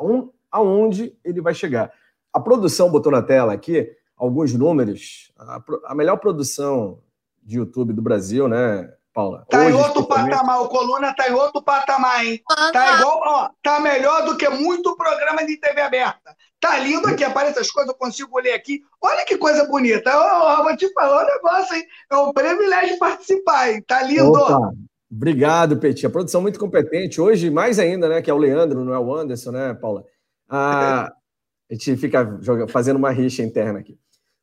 aonde 0.52 1.18
ele 1.24 1.42
vai 1.42 1.54
chegar. 1.54 1.92
A 2.32 2.40
produção 2.40 2.90
botou 2.90 3.12
na 3.12 3.22
tela 3.22 3.54
aqui 3.54 3.90
alguns 4.16 4.54
números. 4.54 5.34
A, 5.38 5.62
a 5.88 5.96
melhor 5.96 6.18
produção 6.18 7.02
de 7.46 7.58
YouTube 7.58 7.94
do 7.94 8.02
Brasil, 8.02 8.48
né, 8.48 8.90
Paula? 9.14 9.46
Tá 9.50 9.60
Hoje, 9.60 9.70
em 9.70 9.74
outro 9.74 10.06
patamar, 10.06 10.62
o 10.64 10.68
Coluna 10.68 11.14
tá 11.14 11.30
em 11.30 11.34
outro 11.34 11.62
patamar, 11.62 12.26
hein? 12.26 12.42
Tá 12.74 12.98
igual, 12.98 13.22
ó, 13.24 13.50
tá 13.62 13.80
melhor 13.80 14.26
do 14.26 14.36
que 14.36 14.50
muito 14.50 14.98
programa 14.98 15.46
de 15.46 15.58
TV 15.58 15.80
aberta. 15.82 16.36
Tá 16.60 16.80
lindo 16.80 17.08
aqui, 17.08 17.24
aparece 17.24 17.60
as 17.60 17.70
coisas, 17.70 17.92
eu 17.92 17.98
consigo 17.98 18.40
ler 18.40 18.54
aqui. 18.54 18.82
Olha 19.00 19.24
que 19.24 19.38
coisa 19.38 19.66
bonita. 19.66 20.10
Eu, 20.10 20.20
eu 20.20 20.64
vou 20.64 20.76
te 20.76 20.92
falar 20.94 21.24
um 21.24 21.28
negócio, 21.28 21.76
hein? 21.76 21.84
É 22.12 22.18
um 22.18 22.34
privilégio 22.34 22.98
participar, 22.98 23.72
hein? 23.72 23.84
Tá 23.86 24.02
lindo. 24.02 24.32
Opa. 24.32 24.72
Obrigado, 25.12 25.78
Peti. 25.78 26.06
A 26.06 26.10
produção 26.10 26.42
muito 26.42 26.60
competente. 26.60 27.22
Hoje, 27.22 27.52
mais 27.52 27.78
ainda, 27.78 28.10
né? 28.10 28.22
Que 28.22 28.32
é 28.32 28.34
o 28.34 28.38
Leandro, 28.38 28.84
não 28.84 28.94
é 28.94 29.00
o 29.00 29.14
Anderson, 29.14 29.52
né, 29.52 29.74
Paula? 29.76 30.04
Ah, 30.50 31.12
a 31.70 31.74
gente 31.74 31.96
fica 31.98 32.40
fazendo 32.68 32.98
uma 32.98 33.12
rixa 33.12 33.44
interna 33.44 33.80
aqui. 33.80 33.98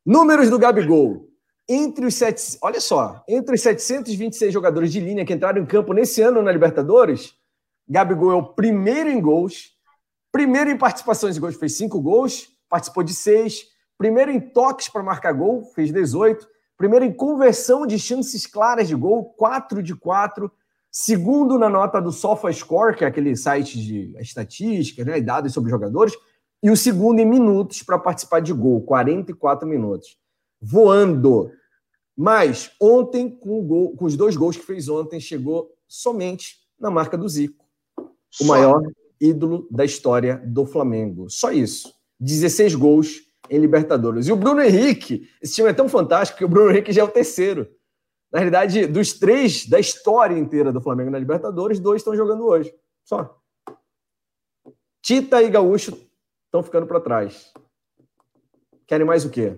Números 0.05 0.49
do 0.49 0.57
Gabigol. 0.57 1.27
Entre 1.67 2.05
os 2.05 2.15
sete, 2.15 2.57
olha 2.61 2.81
só, 2.81 3.23
entre 3.25 3.55
os 3.55 3.61
726 3.61 4.51
jogadores 4.51 4.91
de 4.91 4.99
linha 4.99 5.25
que 5.25 5.33
entraram 5.33 5.61
em 5.61 5.65
campo 5.65 5.93
nesse 5.93 6.21
ano 6.21 6.41
na 6.41 6.51
Libertadores, 6.51 7.35
Gabigol 7.87 8.31
é 8.31 8.35
o 8.35 8.43
primeiro 8.43 9.09
em 9.09 9.21
gols, 9.21 9.71
primeiro 10.29 10.69
em 10.69 10.77
participações 10.77 11.37
em 11.37 11.39
gols, 11.39 11.55
fez 11.55 11.77
cinco 11.77 12.01
gols, 12.01 12.49
participou 12.67 13.01
de 13.01 13.13
seis, 13.13 13.63
primeiro 13.97 14.29
em 14.29 14.41
toques 14.41 14.89
para 14.89 15.01
marcar 15.01 15.31
gol, 15.31 15.63
fez 15.73 15.89
18, 15.89 16.45
primeiro 16.75 17.05
em 17.05 17.13
conversão 17.13 17.87
de 17.87 17.97
chances 17.97 18.45
claras 18.45 18.89
de 18.89 18.95
gol, 18.95 19.33
4 19.37 19.81
de 19.81 19.95
4, 19.95 20.51
segundo 20.91 21.57
na 21.57 21.69
nota 21.69 22.01
do 22.01 22.11
SofaScore, 22.11 22.97
que 22.97 23.05
é 23.05 23.07
aquele 23.07 23.37
site 23.37 23.79
de 23.79 24.17
estatística, 24.19 25.05
né, 25.05 25.21
dados 25.21 25.53
sobre 25.53 25.71
jogadores, 25.71 26.13
e 26.61 26.69
o 26.69 26.75
segundo 26.75 27.19
em 27.19 27.25
minutos 27.25 27.83
para 27.83 27.97
participar 27.97 28.41
de 28.41 28.51
gol, 28.51 28.81
44 28.81 29.65
minutos 29.65 30.21
voando. 30.63 31.51
Mas 32.15 32.71
ontem, 32.79 33.29
com, 33.29 33.61
gol, 33.63 33.95
com, 33.95 34.05
os 34.05 34.15
dois 34.15 34.35
gols 34.35 34.55
que 34.55 34.65
fez 34.65 34.87
ontem, 34.87 35.19
chegou 35.19 35.69
somente 35.87 36.57
na 36.79 36.89
marca 36.89 37.17
do 37.17 37.27
Zico, 37.27 37.65
o 38.39 38.45
maior 38.45 38.81
ídolo 39.19 39.67
da 39.69 39.83
história 39.83 40.41
do 40.45 40.65
Flamengo. 40.65 41.29
Só 41.29 41.51
isso. 41.51 41.93
16 42.19 42.75
gols 42.75 43.21
em 43.49 43.59
Libertadores. 43.59 44.27
E 44.27 44.31
o 44.31 44.35
Bruno 44.35 44.61
Henrique, 44.61 45.29
esse 45.41 45.55
time 45.55 45.69
é 45.69 45.73
tão 45.73 45.89
fantástico 45.89 46.37
que 46.37 46.45
o 46.45 46.49
Bruno 46.49 46.71
Henrique 46.71 46.93
já 46.93 47.01
é 47.01 47.05
o 47.05 47.09
terceiro. 47.11 47.67
Na 48.31 48.39
realidade, 48.39 48.87
dos 48.87 49.13
três 49.13 49.67
da 49.67 49.79
história 49.79 50.37
inteira 50.37 50.71
do 50.71 50.81
Flamengo 50.81 51.11
na 51.11 51.19
Libertadores, 51.19 51.79
dois 51.79 52.01
estão 52.01 52.15
jogando 52.15 52.45
hoje. 52.45 52.73
Só. 53.03 53.37
Tita 55.01 55.43
e 55.43 55.49
Gaúcho 55.49 55.97
estão 56.45 56.63
ficando 56.63 56.87
para 56.87 57.01
trás. 57.01 57.53
Querem 58.87 59.05
mais 59.05 59.25
o 59.25 59.29
quê? 59.29 59.57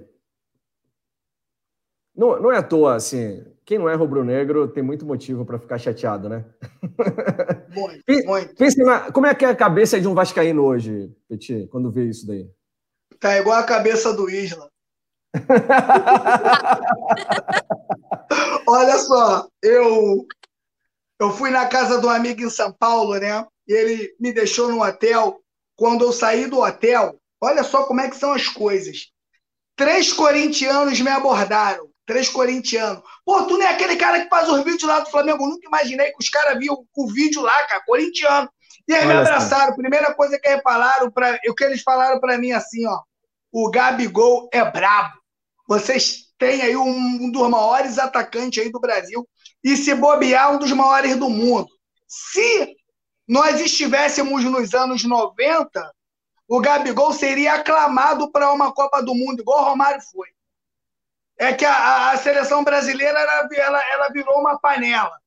Não, 2.16 2.41
não 2.41 2.51
é 2.51 2.57
à 2.57 2.63
toa, 2.63 2.95
assim, 2.95 3.43
quem 3.66 3.78
não 3.78 3.89
é 3.89 3.95
rubro-negro 3.95 4.68
tem 4.68 4.84
muito 4.84 5.05
motivo 5.05 5.45
para 5.45 5.59
ficar 5.59 5.78
chateado, 5.78 6.30
né? 6.30 6.45
Muito, 7.76 8.26
muito. 8.26 8.55
Pense 8.55 8.82
na, 8.82 9.11
como 9.11 9.26
é 9.26 9.36
que 9.36 9.43
é 9.43 9.49
a 9.49 9.55
cabeça 9.55 9.99
de 9.99 10.07
um 10.07 10.13
vascaíno 10.13 10.63
hoje, 10.63 11.13
Petit, 11.28 11.68
quando 11.68 11.91
vê 11.91 12.05
isso 12.05 12.26
daí? 12.26 12.49
Tá 13.20 13.38
igual 13.38 13.57
a 13.57 13.63
cabeça 13.63 14.13
do 14.13 14.30
Isla. 14.30 14.70
Olha 18.68 18.97
só, 18.99 19.47
eu 19.61 20.26
eu 21.20 21.32
fui 21.32 21.49
na 21.49 21.68
casa 21.68 21.99
do 21.99 22.09
amigo 22.09 22.41
em 22.41 22.49
São 22.49 22.72
Paulo, 22.72 23.18
né? 23.18 23.45
E 23.68 23.74
ele 23.74 24.16
me 24.20 24.34
deixou 24.34 24.70
no 24.70 24.84
hotel. 24.84 25.39
Quando 25.76 26.03
eu 26.03 26.11
saí 26.11 26.47
do 26.47 26.59
hotel, 26.59 27.20
olha 27.41 27.63
só 27.63 27.84
como 27.84 28.01
é 28.01 28.09
que 28.09 28.16
são 28.16 28.32
as 28.32 28.47
coisas. 28.47 29.11
Três 29.76 30.13
corintianos 30.13 30.99
me 31.01 31.09
abordaram. 31.09 31.89
Três 32.06 32.30
corintianos. 32.30 33.01
Pô, 33.26 33.43
tu 33.43 33.58
não 33.58 33.66
é 33.66 33.70
aquele 33.70 33.95
cara 33.95 34.22
que 34.22 34.30
faz 34.30 34.47
os 34.47 34.64
vídeos 34.64 34.84
lá 34.84 34.99
do 34.99 35.10
Flamengo. 35.10 35.43
Eu 35.43 35.49
nunca 35.49 35.68
imaginei 35.68 36.12
que 36.12 36.20
os 36.20 36.30
caras 36.30 36.58
viam 36.60 36.86
o 36.95 37.08
vídeo 37.08 37.41
lá, 37.41 37.64
cara, 37.64 37.84
corintiano. 37.86 38.49
E 38.88 38.93
aí 38.93 39.06
Olha 39.06 39.16
me 39.16 39.22
abraçaram. 39.22 39.74
Assim. 39.74 39.82
Primeira 39.82 40.14
coisa 40.14 40.38
que 40.39 40.47
eles 40.47 40.62
falaram 40.62 41.10
para, 41.10 41.39
o 41.47 41.56
que 41.56 41.64
eles 41.64 41.82
falaram 41.82 42.20
para 42.20 42.38
mim 42.38 42.51
assim, 42.51 42.86
ó, 42.86 43.01
o 43.51 43.72
Gabigol 43.72 44.47
é 44.53 44.64
brabo. 44.64 45.16
Vocês 45.68 46.26
têm 46.38 46.62
aí 46.62 46.78
um, 46.78 46.89
um 46.89 47.32
dos 47.32 47.49
maiores 47.49 47.97
atacantes 47.97 48.62
aí 48.62 48.72
do 48.72 48.80
Brasil 48.80 49.28
e 49.64 49.76
se 49.76 49.95
bobear 49.95 50.53
um 50.53 50.60
dos 50.60 50.72
maiores 50.72 51.16
do 51.16 51.30
mundo. 51.30 51.68
Se 52.08 52.76
nós 53.28 53.60
estivéssemos 53.60 54.43
nos 54.43 54.76
anos 54.76 55.03
90, 55.03 55.91
o 56.47 56.60
Gabigol 56.62 57.12
seria 57.12 57.56
aclamado 57.56 58.32
para 58.32 58.53
uma 58.53 58.72
Copa 58.72 59.01
do 59.01 59.16
Mundo, 59.16 59.39
igual 59.39 59.64
o 59.64 59.70
Romário 59.70 60.01
foi 60.12 60.34
é 61.38 61.53
que 61.53 61.65
a, 61.65 62.11
a 62.11 62.17
seleção 62.17 62.63
brasileira 62.63 63.19
ela, 63.19 63.47
ela, 63.53 63.93
ela, 63.93 64.09
virou 64.09 64.39
uma 64.39 64.59
panela. 64.59 65.17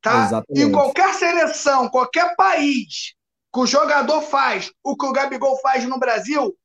Tá? 0.00 0.26
Exatamente. 0.26 0.62
Em 0.62 0.72
qualquer 0.72 1.14
seleção, 1.14 1.88
qualquer 1.88 2.34
país 2.36 3.14
que 3.52 3.60
o 3.60 3.66
jogador 3.66 4.22
faz 4.22 4.70
o 4.82 4.96
que 4.96 5.06
o 5.06 5.12
Gabigol 5.12 5.58
faz 5.60 5.84
no 5.84 5.98
Brasil, 5.98 6.56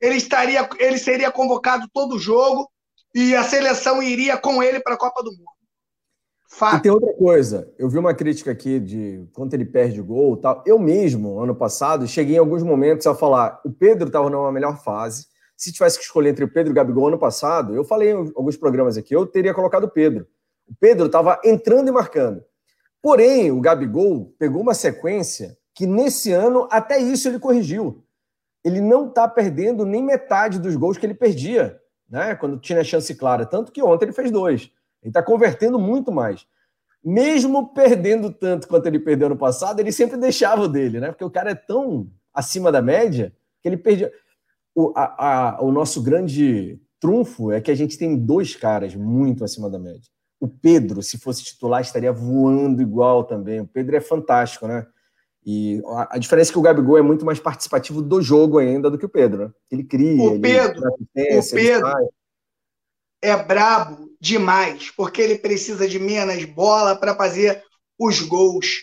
ele 0.00 0.16
estaria, 0.16 0.68
ele 0.78 0.98
seria 0.98 1.30
convocado 1.30 1.88
todo 1.92 2.18
jogo 2.18 2.70
e 3.14 3.34
a 3.34 3.44
seleção 3.44 4.02
iria 4.02 4.36
com 4.36 4.62
ele 4.62 4.80
para 4.80 4.94
a 4.94 4.98
Copa 4.98 5.22
do 5.22 5.30
Mundo. 5.30 5.54
Fato. 6.48 6.76
E 6.76 6.82
tem 6.82 6.92
outra 6.92 7.12
coisa, 7.14 7.72
eu 7.78 7.88
vi 7.88 7.98
uma 7.98 8.14
crítica 8.14 8.52
aqui 8.52 8.78
de 8.78 9.28
quanto 9.32 9.54
ele 9.54 9.64
perde 9.64 10.00
gol 10.00 10.36
tal. 10.36 10.62
Eu 10.64 10.78
mesmo, 10.78 11.40
ano 11.40 11.54
passado, 11.54 12.06
cheguei 12.06 12.36
em 12.36 12.38
alguns 12.38 12.62
momentos 12.62 13.06
a 13.06 13.14
falar: 13.14 13.60
o 13.64 13.72
Pedro 13.72 14.06
estava 14.06 14.30
numa 14.30 14.52
melhor 14.52 14.80
fase. 14.82 15.26
Se 15.64 15.72
tivesse 15.72 15.96
que 15.96 16.04
escolher 16.04 16.28
entre 16.28 16.44
o 16.44 16.48
Pedro 16.48 16.70
e 16.70 16.72
o 16.72 16.74
Gabigol 16.74 17.08
ano 17.08 17.18
passado, 17.18 17.74
eu 17.74 17.84
falei 17.84 18.10
em 18.10 18.32
alguns 18.36 18.54
programas 18.54 18.98
aqui, 18.98 19.16
eu 19.16 19.24
teria 19.24 19.54
colocado 19.54 19.84
o 19.84 19.88
Pedro. 19.88 20.26
O 20.68 20.74
Pedro 20.78 21.06
estava 21.06 21.40
entrando 21.42 21.88
e 21.88 21.90
marcando. 21.90 22.44
Porém, 23.00 23.50
o 23.50 23.62
Gabigol 23.62 24.34
pegou 24.38 24.60
uma 24.60 24.74
sequência 24.74 25.56
que 25.74 25.86
nesse 25.86 26.32
ano, 26.32 26.68
até 26.70 26.98
isso 26.98 27.26
ele 27.28 27.38
corrigiu. 27.38 28.04
Ele 28.62 28.78
não 28.78 29.08
está 29.08 29.26
perdendo 29.26 29.86
nem 29.86 30.02
metade 30.02 30.58
dos 30.58 30.76
gols 30.76 30.98
que 30.98 31.06
ele 31.06 31.14
perdia, 31.14 31.80
né? 32.10 32.34
Quando 32.34 32.60
tinha 32.60 32.84
chance 32.84 33.14
clara. 33.14 33.46
Tanto 33.46 33.72
que 33.72 33.82
ontem 33.82 34.04
ele 34.04 34.12
fez 34.12 34.30
dois. 34.30 34.70
Ele 35.02 35.08
está 35.08 35.22
convertendo 35.22 35.78
muito 35.78 36.12
mais. 36.12 36.46
Mesmo 37.02 37.72
perdendo 37.72 38.30
tanto 38.30 38.68
quanto 38.68 38.84
ele 38.84 38.98
perdeu 38.98 39.30
no 39.30 39.36
passado, 39.38 39.80
ele 39.80 39.92
sempre 39.92 40.18
deixava 40.18 40.60
o 40.60 40.68
dele, 40.68 41.00
né? 41.00 41.08
Porque 41.08 41.24
o 41.24 41.30
cara 41.30 41.52
é 41.52 41.54
tão 41.54 42.10
acima 42.34 42.70
da 42.70 42.82
média 42.82 43.34
que 43.62 43.68
ele 43.70 43.78
perdia. 43.78 44.12
O, 44.74 44.92
a, 44.96 45.56
a, 45.56 45.62
o 45.62 45.70
nosso 45.70 46.02
grande 46.02 46.80
trunfo 47.00 47.52
é 47.52 47.60
que 47.60 47.70
a 47.70 47.74
gente 47.74 47.98
tem 47.98 48.16
dois 48.16 48.56
caras 48.56 48.94
muito 48.94 49.44
acima 49.44 49.70
da 49.70 49.78
média. 49.78 50.10
O 50.40 50.48
Pedro, 50.48 51.02
se 51.02 51.18
fosse 51.18 51.44
titular, 51.44 51.80
estaria 51.80 52.12
voando 52.12 52.82
igual 52.82 53.24
também. 53.24 53.60
O 53.60 53.66
Pedro 53.66 53.96
é 53.96 54.00
fantástico, 54.00 54.66
né? 54.66 54.86
E 55.46 55.82
a, 55.86 56.16
a 56.16 56.18
diferença 56.18 56.50
é 56.50 56.52
que 56.52 56.58
o 56.58 56.62
Gabigol 56.62 56.98
é 56.98 57.02
muito 57.02 57.24
mais 57.24 57.38
participativo 57.38 58.00
do 58.00 58.22
jogo 58.22 58.58
ainda 58.58 58.90
do 58.90 58.98
que 58.98 59.04
o 59.04 59.10
Pedro, 59.10 59.44
né? 59.44 59.52
Ele 59.70 59.84
cria. 59.84 60.22
O 60.22 60.40
Pedro, 60.40 60.88
o 60.88 61.50
Pedro 61.52 61.92
é 63.22 63.36
brabo 63.42 64.10
demais, 64.20 64.90
porque 64.90 65.20
ele 65.20 65.38
precisa 65.38 65.88
de 65.88 65.98
menos 65.98 66.44
bola 66.44 66.96
para 66.96 67.14
fazer 67.14 67.62
os 67.98 68.20
gols. 68.20 68.82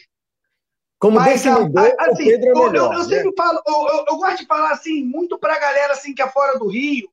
Como 1.02 1.20
Mas, 1.20 1.42
definidor, 1.42 1.96
assim, 1.98 2.12
o 2.12 2.16
Pedro 2.16 2.50
é 2.50 2.54
melhor. 2.54 2.76
Eu, 2.76 2.84
eu, 2.84 2.94
eu 2.94 3.04
sempre 3.06 3.26
né? 3.26 3.34
falo, 3.36 3.60
eu, 3.66 4.06
eu, 4.08 4.18
gosto 4.18 4.38
de 4.38 4.46
falar 4.46 4.70
assim, 4.70 5.04
muito 5.04 5.40
para 5.40 5.56
a 5.56 5.60
galera 5.60 5.94
assim, 5.94 6.14
que 6.14 6.22
é 6.22 6.30
fora 6.30 6.60
do 6.60 6.68
Rio, 6.68 7.10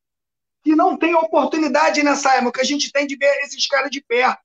que 0.62 0.76
não 0.76 0.94
tem 0.94 1.14
oportunidade 1.14 2.02
nessa 2.02 2.34
época, 2.34 2.52
que 2.52 2.60
a 2.60 2.64
gente 2.64 2.92
tem 2.92 3.06
de 3.06 3.16
ver 3.16 3.34
esses 3.44 3.66
caras 3.66 3.90
de 3.90 4.02
perto. 4.02 4.42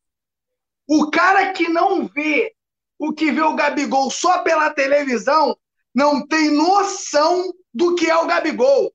O 0.88 1.12
cara 1.12 1.52
que 1.52 1.68
não 1.68 2.08
vê 2.08 2.54
o 2.98 3.12
que 3.12 3.34
vê 3.34 3.42
o 3.42 3.54
Gabigol 3.54 4.10
só 4.10 4.40
pela 4.44 4.70
televisão 4.70 5.58
não 5.94 6.26
tem 6.26 6.50
noção 6.50 7.54
do 7.74 7.96
que 7.96 8.10
é 8.10 8.16
o 8.16 8.26
Gabigol. 8.26 8.94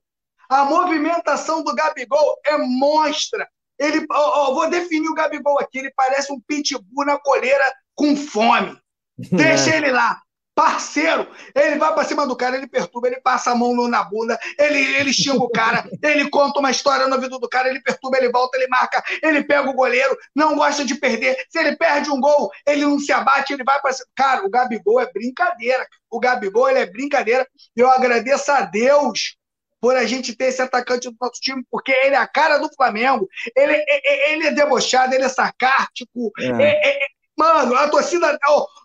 A 0.49 0.65
movimentação 0.65 1.63
do 1.63 1.75
Gabigol 1.75 2.39
é 2.43 2.57
monstra. 2.57 3.47
Ele, 3.77 4.03
ó, 4.09 4.49
ó, 4.49 4.53
vou 4.55 4.67
definir 4.67 5.09
o 5.09 5.13
Gabigol 5.13 5.59
aqui. 5.59 5.77
Ele 5.77 5.93
parece 5.95 6.33
um 6.33 6.41
pitbull 6.41 7.05
na 7.05 7.19
coleira 7.19 7.63
com 7.93 8.17
fome. 8.17 8.75
Deixa 9.31 9.75
ele 9.75 9.91
lá. 9.91 10.19
Parceiro, 10.59 11.25
ele 11.55 11.77
vai 11.77 11.93
para 11.93 12.03
cima 12.03 12.27
do 12.27 12.35
cara, 12.35 12.57
ele 12.57 12.67
perturba, 12.67 13.07
ele 13.07 13.21
passa 13.21 13.51
a 13.51 13.55
mão 13.55 13.87
na 13.87 14.03
bunda, 14.03 14.37
ele, 14.59 14.77
ele 14.97 15.13
xinga 15.13 15.41
o 15.41 15.49
cara, 15.49 15.89
ele 16.03 16.29
conta 16.29 16.59
uma 16.59 16.69
história 16.69 17.07
no 17.07 17.15
ouvido 17.15 17.39
do 17.39 17.47
cara, 17.47 17.69
ele 17.69 17.81
perturba, 17.81 18.17
ele 18.17 18.29
volta, 18.29 18.57
ele 18.57 18.67
marca, 18.67 19.01
ele 19.23 19.41
pega 19.41 19.69
o 19.69 19.73
goleiro, 19.73 20.17
não 20.35 20.57
gosta 20.57 20.83
de 20.83 20.95
perder. 20.95 21.45
Se 21.49 21.59
ele 21.59 21.77
perde 21.77 22.11
um 22.11 22.19
gol, 22.19 22.51
ele 22.67 22.81
não 22.81 22.99
se 22.99 23.09
abate, 23.09 23.53
ele 23.53 23.63
vai 23.63 23.79
para 23.79 23.95
Cara, 24.13 24.45
o 24.45 24.49
Gabigol 24.49 24.99
é 24.99 25.09
brincadeira. 25.09 25.87
O 26.11 26.19
Gabigol 26.19 26.69
ele 26.69 26.79
é 26.79 26.85
brincadeira. 26.85 27.47
Eu 27.73 27.89
agradeço 27.89 28.51
a 28.51 28.59
Deus 28.59 29.37
por 29.79 29.95
a 29.95 30.05
gente 30.05 30.35
ter 30.35 30.45
esse 30.45 30.61
atacante 30.61 31.09
do 31.09 31.15
nosso 31.21 31.39
time, 31.39 31.63
porque 31.71 31.93
ele 31.93 32.15
é 32.15 32.17
a 32.17 32.27
cara 32.27 32.57
do 32.57 32.69
Flamengo. 32.75 33.29
Ele, 33.55 33.81
ele 34.27 34.47
é 34.47 34.51
debochado, 34.51 35.15
ele 35.15 35.23
é 35.23 35.29
sarcástico. 35.29 36.33
É. 36.37 36.47
É, 36.47 36.89
é, 36.89 37.07
mano, 37.39 37.73
a 37.75 37.87
torcida, 37.87 38.37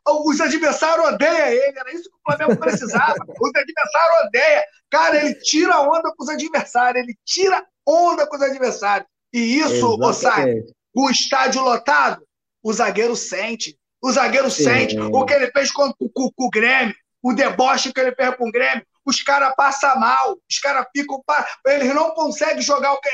os 0.07 0.41
adversários 0.41 1.07
odeiam 1.07 1.49
ele. 1.49 1.79
Era 1.79 1.93
isso 1.93 2.09
que 2.09 2.17
o 2.17 2.23
Flamengo 2.25 2.61
precisava. 2.61 3.15
os 3.41 3.51
adversários 3.55 4.27
odeiam. 4.27 4.63
Cara, 4.91 5.17
ele 5.25 5.35
tira 5.41 5.81
onda 5.81 6.13
com 6.17 6.23
os 6.23 6.29
adversários. 6.29 7.03
Ele 7.03 7.15
tira 7.25 7.65
onda 7.87 8.27
com 8.27 8.37
os 8.37 8.43
adversários. 8.43 9.09
E 9.33 9.59
isso, 9.59 9.99
Ossai, 10.01 10.63
o 10.95 11.11
estádio 11.11 11.63
lotado, 11.63 12.23
o 12.63 12.73
zagueiro 12.73 13.17
sente. 13.17 13.77
O 14.01 14.13
zagueiro 14.13 14.51
Sim. 14.51 14.65
sente 14.65 14.99
o 14.99 15.25
que 15.25 15.35
ele 15.35 15.51
fez 15.51 15.73
com, 15.73 15.93
com, 15.93 16.31
com 16.31 16.45
o 16.45 16.51
Grêmio, 16.51 16.95
o 17.23 17.33
deboche 17.33 17.93
que 17.93 17.99
ele 17.99 18.15
fez 18.15 18.37
com 18.37 18.49
o 18.49 18.53
Grêmio 18.53 18.85
os 19.05 19.23
caras 19.23 19.55
passam 19.55 19.99
mal, 19.99 20.39
os 20.51 20.59
caras 20.59 20.87
ficam. 20.97 21.23
Eles 21.67 21.95
não 21.95 22.13
conseguem 22.13 22.63
jogar 22.63 22.93
o 22.93 23.01
que. 23.01 23.11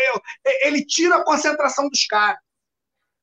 Ele 0.63 0.85
tira 0.85 1.17
a 1.17 1.25
concentração 1.25 1.89
dos 1.89 2.07
caras. 2.07 2.39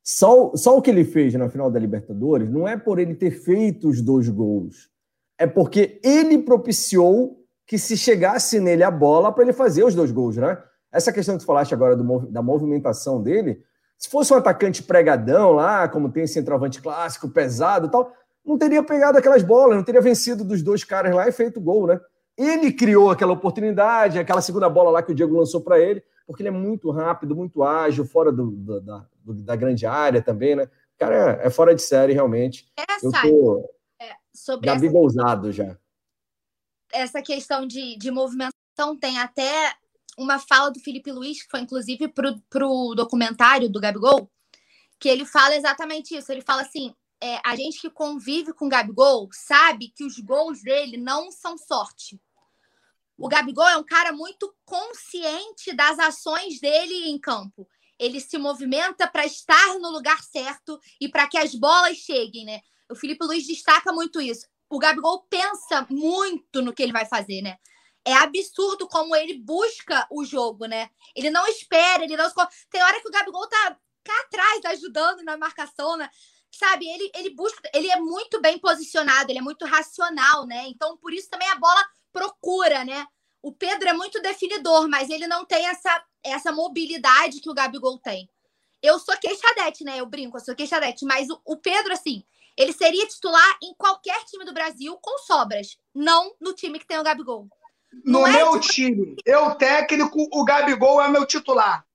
Só, 0.10 0.55
só 0.55 0.78
o 0.78 0.82
que 0.82 0.89
ele 0.89 1.03
fez 1.03 1.34
na 1.34 1.49
final 1.49 1.70
da 1.70 1.78
Libertadores 1.78 2.49
não 2.49 2.66
é 2.66 2.78
por 2.78 2.97
ele 2.97 3.14
ter 3.14 3.30
feito 3.30 3.89
os 3.89 4.01
dois 4.01 4.30
gols. 4.30 4.89
É 5.38 5.45
porque 5.45 5.99
ele 6.01 6.38
propiciou 6.38 7.43
que 7.66 7.78
se 7.78 7.97
chegasse 7.97 8.58
nele 8.58 8.84
a 8.84 8.89
bola 8.89 9.34
para 9.34 9.43
ele 9.43 9.51
fazer 9.51 9.84
os 9.84 9.93
dois 9.93 10.10
gols, 10.10 10.38
né? 10.38 10.58
Essa 10.93 11.12
questão 11.12 11.36
que 11.36 11.43
tu 11.43 11.45
falaste 11.45 11.74
agora 11.74 11.93
do, 11.93 12.20
da 12.28 12.41
movimentação 12.41 13.22
dele, 13.22 13.62
se 13.97 14.10
fosse 14.10 14.34
um 14.34 14.38
atacante 14.38 14.82
pregadão 14.82 15.51
lá, 15.51 15.89
como 15.89 16.10
tem 16.10 16.26
centroavante 16.26 16.82
clássico, 16.82 17.28
pesado 17.28 17.88
e 17.88 17.91
tal, 17.91 18.10
não 18.45 18.58
teria 18.58 18.82
pegado 18.82 19.18
aquelas 19.18 19.43
bolas, 19.43 19.76
não 19.76 19.84
teria 19.84 19.99
vencido 19.99 20.45
dos 20.45 20.64
dois 20.64 20.86
caras 20.86 21.14
lá 21.14 21.28
e 21.28 21.34
feito 21.34 21.60
gol, 21.60 21.86
né? 21.86 21.99
Ele 22.38 22.72
criou 22.72 23.12
aquela 23.12 23.34
oportunidade, 23.34 24.20
aquela 24.20 24.41
segunda 24.41 24.70
bola 24.70 24.89
lá 24.89 25.03
que 25.03 25.12
o 25.12 25.16
Diego 25.16 25.38
lançou 25.38 25.60
para 25.60 25.78
ele, 25.78 26.01
porque 26.26 26.43
ele 26.43 26.47
é 26.47 26.51
muito 26.51 26.91
rápido, 26.91 27.36
muito 27.36 27.62
ágil, 27.62 28.05
fora 28.05 28.32
do, 28.32 28.51
do, 28.51 28.80
da, 28.80 29.05
do, 29.34 29.43
da 29.43 29.55
grande 29.55 29.86
área 29.86 30.21
também, 30.21 30.55
né? 30.55 30.69
Cara 30.97 31.41
é, 31.41 31.47
é 31.47 31.49
fora 31.49 31.75
de 31.75 31.82
série, 31.82 32.13
realmente. 32.13 32.67
Essa, 32.75 33.05
Eu 33.05 33.11
tô 33.11 33.69
é, 34.01 34.15
sobre 34.34 34.69
essa, 34.69 35.51
já. 35.51 35.78
Essa 36.91 37.21
questão 37.21 37.67
de, 37.67 37.97
de 37.97 38.09
movimentação 38.09 38.97
tem 38.99 39.19
até 39.19 39.73
uma 40.17 40.39
fala 40.39 40.71
do 40.71 40.80
Felipe 40.80 41.11
Luiz, 41.11 41.43
que 41.43 41.49
foi 41.49 41.59
inclusive 41.59 42.07
para 42.07 42.67
o 42.67 42.95
documentário 42.95 43.69
do 43.69 43.80
Gabigol, 43.80 44.30
que 44.99 45.07
ele 45.07 45.25
fala 45.25 45.55
exatamente 45.55 46.15
isso. 46.15 46.32
Ele 46.32 46.41
fala 46.41 46.63
assim: 46.63 46.93
é, 47.21 47.39
a 47.45 47.55
gente 47.55 47.80
que 47.80 47.89
convive 47.89 48.53
com 48.53 48.65
o 48.65 48.69
Gabigol 48.69 49.30
sabe 49.32 49.89
que 49.89 50.03
os 50.03 50.17
gols 50.19 50.61
dele 50.61 50.97
não 50.97 51.32
são 51.32 51.57
sorte. 51.57 52.19
O 53.17 53.28
Gabigol 53.28 53.67
é 53.67 53.78
um 53.78 53.84
cara 53.84 54.11
muito 54.11 54.55
consciente 54.63 55.75
das 55.75 55.97
ações 55.97 56.59
dele 56.59 57.09
em 57.09 57.17
campo. 57.17 57.67
Ele 57.99 58.19
se 58.19 58.37
movimenta 58.37 59.07
para 59.07 59.25
estar 59.25 59.79
no 59.79 59.89
lugar 59.89 60.21
certo 60.23 60.79
e 60.99 61.09
para 61.09 61.27
que 61.27 61.37
as 61.37 61.55
bolas 61.55 61.97
cheguem, 61.97 62.45
né? 62.45 62.61
O 62.89 62.95
Felipe 62.95 63.25
Luiz 63.25 63.45
destaca 63.45 63.91
muito 63.91 64.21
isso. 64.21 64.45
O 64.69 64.79
Gabigol 64.79 65.23
pensa 65.29 65.85
muito 65.89 66.61
no 66.61 66.73
que 66.73 66.83
ele 66.83 66.91
vai 66.91 67.05
fazer, 67.05 67.41
né? 67.41 67.57
É 68.05 68.13
absurdo 68.13 68.87
como 68.87 69.15
ele 69.15 69.39
busca 69.39 70.07
o 70.11 70.23
jogo, 70.23 70.65
né? 70.65 70.89
Ele 71.15 71.29
não 71.29 71.45
espera, 71.47 72.03
ele 72.03 72.15
não. 72.15 72.29
Tem 72.69 72.81
hora 72.81 73.01
que 73.01 73.07
o 73.07 73.11
Gabigol 73.11 73.47
tá 73.47 73.77
cá 74.03 74.21
atrás, 74.21 74.65
ajudando 74.65 75.23
na 75.23 75.37
marcação, 75.37 75.97
né? 75.97 76.09
Sabe, 76.49 76.87
ele, 76.87 77.11
ele 77.13 77.29
busca, 77.31 77.69
ele 77.73 77.89
é 77.91 77.99
muito 77.99 78.41
bem 78.41 78.57
posicionado, 78.57 79.29
ele 79.29 79.39
é 79.39 79.41
muito 79.41 79.65
racional, 79.65 80.45
né? 80.45 80.67
Então, 80.67 80.97
por 80.97 81.13
isso 81.13 81.29
também 81.29 81.47
a 81.49 81.55
bola 81.55 81.85
procura, 82.11 82.85
né? 82.85 83.05
O 83.47 83.53
Pedro 83.53 83.87
é 83.87 83.93
muito 83.93 84.21
definidor, 84.21 84.89
mas 84.89 85.09
ele 85.09 85.25
não 85.25 85.45
tem 85.45 85.67
essa, 85.67 86.03
essa 86.21 86.51
mobilidade 86.51 87.39
que 87.39 87.49
o 87.49 87.53
Gabigol 87.53 87.97
tem. 87.97 88.29
Eu 88.83 88.99
sou 88.99 89.15
queixadete, 89.17 89.85
né? 89.85 90.01
Eu 90.01 90.05
brinco, 90.05 90.35
eu 90.35 90.41
sou 90.41 90.53
queixadete, 90.53 91.05
mas 91.05 91.29
o, 91.29 91.39
o 91.45 91.55
Pedro, 91.55 91.93
assim, 91.93 92.25
ele 92.57 92.73
seria 92.73 93.07
titular 93.07 93.57
em 93.63 93.73
qualquer 93.75 94.21
time 94.25 94.43
do 94.43 94.53
Brasil 94.53 94.99
com 95.01 95.17
sobras, 95.19 95.79
não 95.95 96.35
no 96.41 96.51
time 96.51 96.77
que 96.77 96.85
tem 96.85 96.99
o 96.99 97.03
Gabigol. 97.03 97.47
Não 98.03 98.19
no 98.19 98.27
é 98.27 98.33
meu 98.33 98.59
tipo... 98.59 98.73
time, 98.73 99.15
eu 99.25 99.55
técnico, 99.55 100.27
o 100.29 100.43
Gabigol 100.43 101.01
é 101.01 101.07
meu 101.07 101.25
titular. 101.25 101.87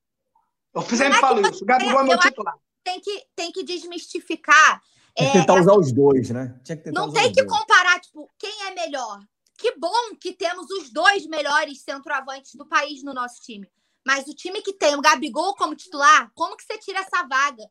Eu 0.74 0.80
sempre 0.80 1.18
é 1.18 1.20
falo 1.20 1.46
isso, 1.46 1.64
o 1.64 1.66
Gabigol 1.66 2.00
é, 2.00 2.02
é 2.02 2.06
meu 2.06 2.18
titular. 2.18 2.54
Tem 2.82 2.98
que, 2.98 3.26
tem 3.36 3.52
que 3.52 3.62
desmistificar. 3.62 4.80
Tem 5.14 5.26
que 5.26 5.38
tentar 5.38 5.58
é, 5.58 5.60
usar 5.60 5.74
os 5.74 5.92
dois, 5.92 6.30
né? 6.30 6.58
não 6.94 7.12
tem 7.12 7.30
que 7.30 7.44
comparar, 7.44 8.00
tipo, 8.00 8.30
quem 8.38 8.68
é 8.68 8.74
melhor. 8.74 9.20
Que 9.62 9.78
bom 9.78 10.16
que 10.20 10.32
temos 10.32 10.68
os 10.72 10.90
dois 10.90 11.24
melhores 11.24 11.82
centroavantes 11.82 12.56
do 12.56 12.66
país 12.66 13.00
no 13.04 13.14
nosso 13.14 13.40
time. 13.42 13.70
Mas 14.04 14.26
o 14.26 14.34
time 14.34 14.60
que 14.60 14.72
tem 14.72 14.96
o 14.96 15.00
Gabigol 15.00 15.54
como 15.54 15.76
titular, 15.76 16.32
como 16.34 16.56
que 16.56 16.64
você 16.64 16.78
tira 16.78 16.98
essa 16.98 17.22
vaga? 17.28 17.62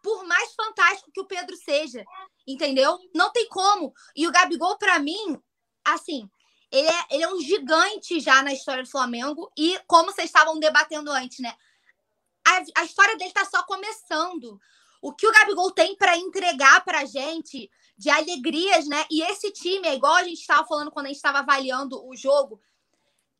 Por 0.00 0.24
mais 0.28 0.54
fantástico 0.54 1.10
que 1.12 1.20
o 1.20 1.26
Pedro 1.26 1.56
seja, 1.56 2.04
entendeu? 2.46 2.96
Não 3.12 3.32
tem 3.32 3.48
como. 3.48 3.92
E 4.14 4.28
o 4.28 4.30
Gabigol, 4.30 4.78
para 4.78 5.00
mim, 5.00 5.42
assim, 5.84 6.30
ele 6.70 6.86
é, 6.86 7.06
ele 7.10 7.24
é 7.24 7.34
um 7.34 7.40
gigante 7.40 8.20
já 8.20 8.44
na 8.44 8.52
história 8.52 8.84
do 8.84 8.88
Flamengo. 8.88 9.50
E 9.58 9.76
como 9.88 10.12
vocês 10.12 10.26
estavam 10.26 10.56
debatendo 10.56 11.10
antes, 11.10 11.40
né? 11.40 11.52
A, 12.46 12.80
a 12.82 12.84
história 12.84 13.16
dele 13.16 13.30
está 13.30 13.44
só 13.44 13.64
começando. 13.64 14.60
O 15.00 15.12
que 15.12 15.26
o 15.26 15.32
Gabigol 15.32 15.70
tem 15.70 15.96
para 15.96 16.16
entregar 16.16 16.84
para 16.84 17.00
a 17.00 17.04
gente 17.04 17.70
de 17.96 18.10
alegrias, 18.10 18.86
né? 18.86 19.04
E 19.10 19.22
esse 19.22 19.50
time, 19.50 19.86
é 19.86 19.94
igual 19.94 20.14
a 20.14 20.24
gente 20.24 20.40
estava 20.40 20.66
falando 20.66 20.90
quando 20.90 21.06
a 21.06 21.08
gente 21.08 21.16
estava 21.16 21.40
avaliando 21.40 22.06
o 22.06 22.16
jogo, 22.16 22.60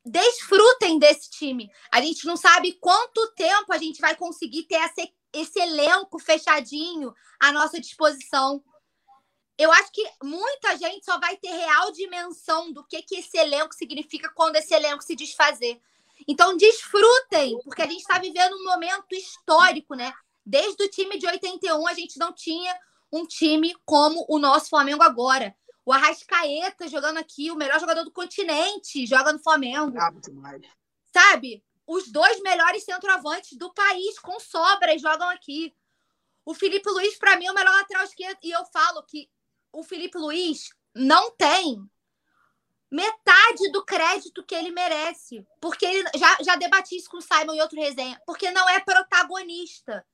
desfrutem 0.05 0.99
desse 0.99 1.29
time. 1.29 1.69
A 1.91 2.01
gente 2.01 2.25
não 2.25 2.35
sabe 2.35 2.73
quanto 2.73 3.31
tempo 3.33 3.71
a 3.73 3.77
gente 3.77 4.01
vai 4.01 4.15
conseguir 4.15 4.63
ter 4.63 4.75
esse, 4.75 5.13
esse 5.33 5.59
elenco 5.59 6.19
fechadinho 6.19 7.13
à 7.39 7.51
nossa 7.51 7.79
disposição. 7.79 8.63
Eu 9.57 9.71
acho 9.71 9.91
que 9.91 10.03
muita 10.23 10.77
gente 10.77 11.05
só 11.05 11.19
vai 11.19 11.37
ter 11.37 11.51
real 11.51 11.91
dimensão 11.91 12.71
do 12.71 12.83
que, 12.83 13.01
que 13.03 13.17
esse 13.17 13.37
elenco 13.37 13.75
significa 13.75 14.29
quando 14.29 14.55
esse 14.55 14.73
elenco 14.73 15.03
se 15.03 15.15
desfazer. 15.15 15.79
Então, 16.27 16.55
desfrutem, 16.55 17.59
porque 17.63 17.81
a 17.81 17.87
gente 17.87 18.01
está 18.01 18.19
vivendo 18.19 18.53
um 18.55 18.63
momento 18.63 19.13
histórico, 19.13 19.95
né? 19.95 20.13
Desde 20.45 20.83
o 20.83 20.89
time 20.89 21.17
de 21.17 21.27
81, 21.27 21.87
a 21.87 21.93
gente 21.93 22.17
não 22.17 22.33
tinha 22.33 22.77
um 23.11 23.25
time 23.25 23.75
como 23.85 24.25
o 24.29 24.39
nosso 24.39 24.69
Flamengo 24.69 25.03
agora. 25.03 25.55
O 25.85 25.91
Arrascaeta 25.91 26.87
jogando 26.87 27.17
aqui, 27.17 27.51
o 27.51 27.55
melhor 27.55 27.79
jogador 27.79 28.03
do 28.03 28.11
continente, 28.11 29.05
joga 29.05 29.33
no 29.33 29.39
Flamengo. 29.39 29.97
Sabe? 31.13 31.63
Os 31.85 32.11
dois 32.11 32.39
melhores 32.41 32.83
centroavantes 32.83 33.57
do 33.57 33.73
país, 33.73 34.17
com 34.19 34.39
sobras, 34.39 35.01
jogam 35.01 35.29
aqui. 35.29 35.75
O 36.45 36.53
Felipe 36.53 36.89
Luiz, 36.89 37.17
para 37.17 37.35
mim, 37.37 37.45
é 37.45 37.51
o 37.51 37.55
melhor 37.55 37.73
lateral 37.73 38.03
esquerdo. 38.03 38.37
E 38.43 38.51
eu 38.51 38.63
falo 38.65 39.03
que 39.03 39.29
o 39.71 39.83
Felipe 39.83 40.17
Luiz 40.17 40.69
não 40.93 41.31
tem 41.31 41.83
metade 42.89 43.71
do 43.71 43.83
crédito 43.83 44.43
que 44.43 44.55
ele 44.55 44.71
merece. 44.71 45.45
Porque 45.59 45.85
ele 45.85 46.09
já, 46.15 46.37
já 46.41 46.55
debati 46.55 46.95
isso 46.95 47.09
com 47.09 47.17
o 47.17 47.21
Simon 47.21 47.53
em 47.53 47.61
outro 47.61 47.79
resenha. 47.79 48.21
Porque 48.25 48.51
não 48.51 48.67
é 48.69 48.79
protagonista. 48.79 50.05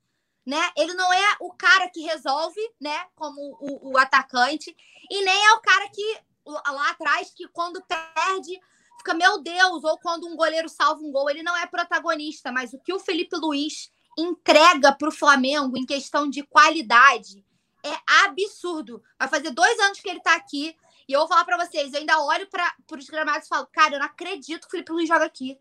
Né? 0.47 0.71
Ele 0.77 0.93
não 0.93 1.11
é 1.11 1.35
o 1.41 1.51
cara 1.51 1.89
que 1.89 1.99
resolve, 1.99 2.61
né? 2.79 3.05
Como 3.15 3.57
o, 3.59 3.91
o 3.91 3.97
atacante, 3.97 4.73
e 5.11 5.21
nem 5.21 5.45
é 5.45 5.51
o 5.51 5.59
cara 5.59 5.89
que 5.89 6.19
lá 6.47 6.91
atrás 6.91 7.33
que 7.35 7.45
quando 7.49 7.83
perde 7.83 8.57
fica 8.97 9.13
meu 9.13 9.41
Deus, 9.41 9.83
ou 9.83 9.97
quando 9.99 10.25
um 10.25 10.35
goleiro 10.35 10.69
salva 10.69 11.01
um 11.01 11.11
gol, 11.11 11.29
ele 11.29 11.43
não 11.43 11.55
é 11.55 11.65
protagonista, 11.65 12.51
mas 12.51 12.73
o 12.73 12.79
que 12.79 12.93
o 12.93 12.99
Felipe 12.99 13.35
Luiz 13.35 13.91
entrega 14.17 14.91
para 14.91 15.09
o 15.09 15.11
Flamengo 15.11 15.77
em 15.77 15.85
questão 15.85 16.29
de 16.29 16.43
qualidade 16.43 17.45
é 17.83 18.23
absurdo. 18.25 19.01
Vai 19.17 19.27
fazer 19.27 19.51
dois 19.51 19.79
anos 19.79 19.99
que 19.99 20.09
ele 20.09 20.17
está 20.17 20.35
aqui. 20.35 20.75
E 21.07 21.13
eu 21.13 21.19
vou 21.19 21.27
falar 21.29 21.45
para 21.45 21.65
vocês, 21.65 21.93
eu 21.93 21.99
ainda 21.99 22.19
olho 22.21 22.47
para 22.49 22.75
os 22.97 23.09
gramados 23.09 23.45
e 23.45 23.49
falo, 23.49 23.67
cara, 23.67 23.95
eu 23.95 23.99
não 23.99 24.07
acredito 24.07 24.61
que 24.61 24.67
o 24.67 24.71
Felipe 24.71 24.91
Luiz 24.91 25.07
joga 25.07 25.25
aqui. 25.25 25.57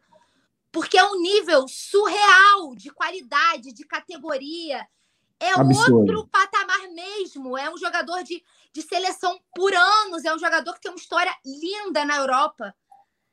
Porque 0.76 0.98
é 0.98 1.04
um 1.04 1.18
nível 1.22 1.66
surreal 1.66 2.74
de 2.76 2.90
qualidade, 2.90 3.72
de 3.72 3.82
categoria. 3.86 4.86
É 5.40 5.52
Absurdo. 5.52 6.00
outro 6.00 6.28
patamar 6.28 6.86
mesmo. 6.90 7.56
É 7.56 7.72
um 7.72 7.78
jogador 7.78 8.22
de, 8.22 8.44
de 8.74 8.82
seleção 8.82 9.40
por 9.54 9.72
anos. 9.72 10.26
É 10.26 10.34
um 10.34 10.38
jogador 10.38 10.74
que 10.74 10.82
tem 10.82 10.90
uma 10.90 10.98
história 10.98 11.34
linda 11.46 12.04
na 12.04 12.18
Europa. 12.18 12.76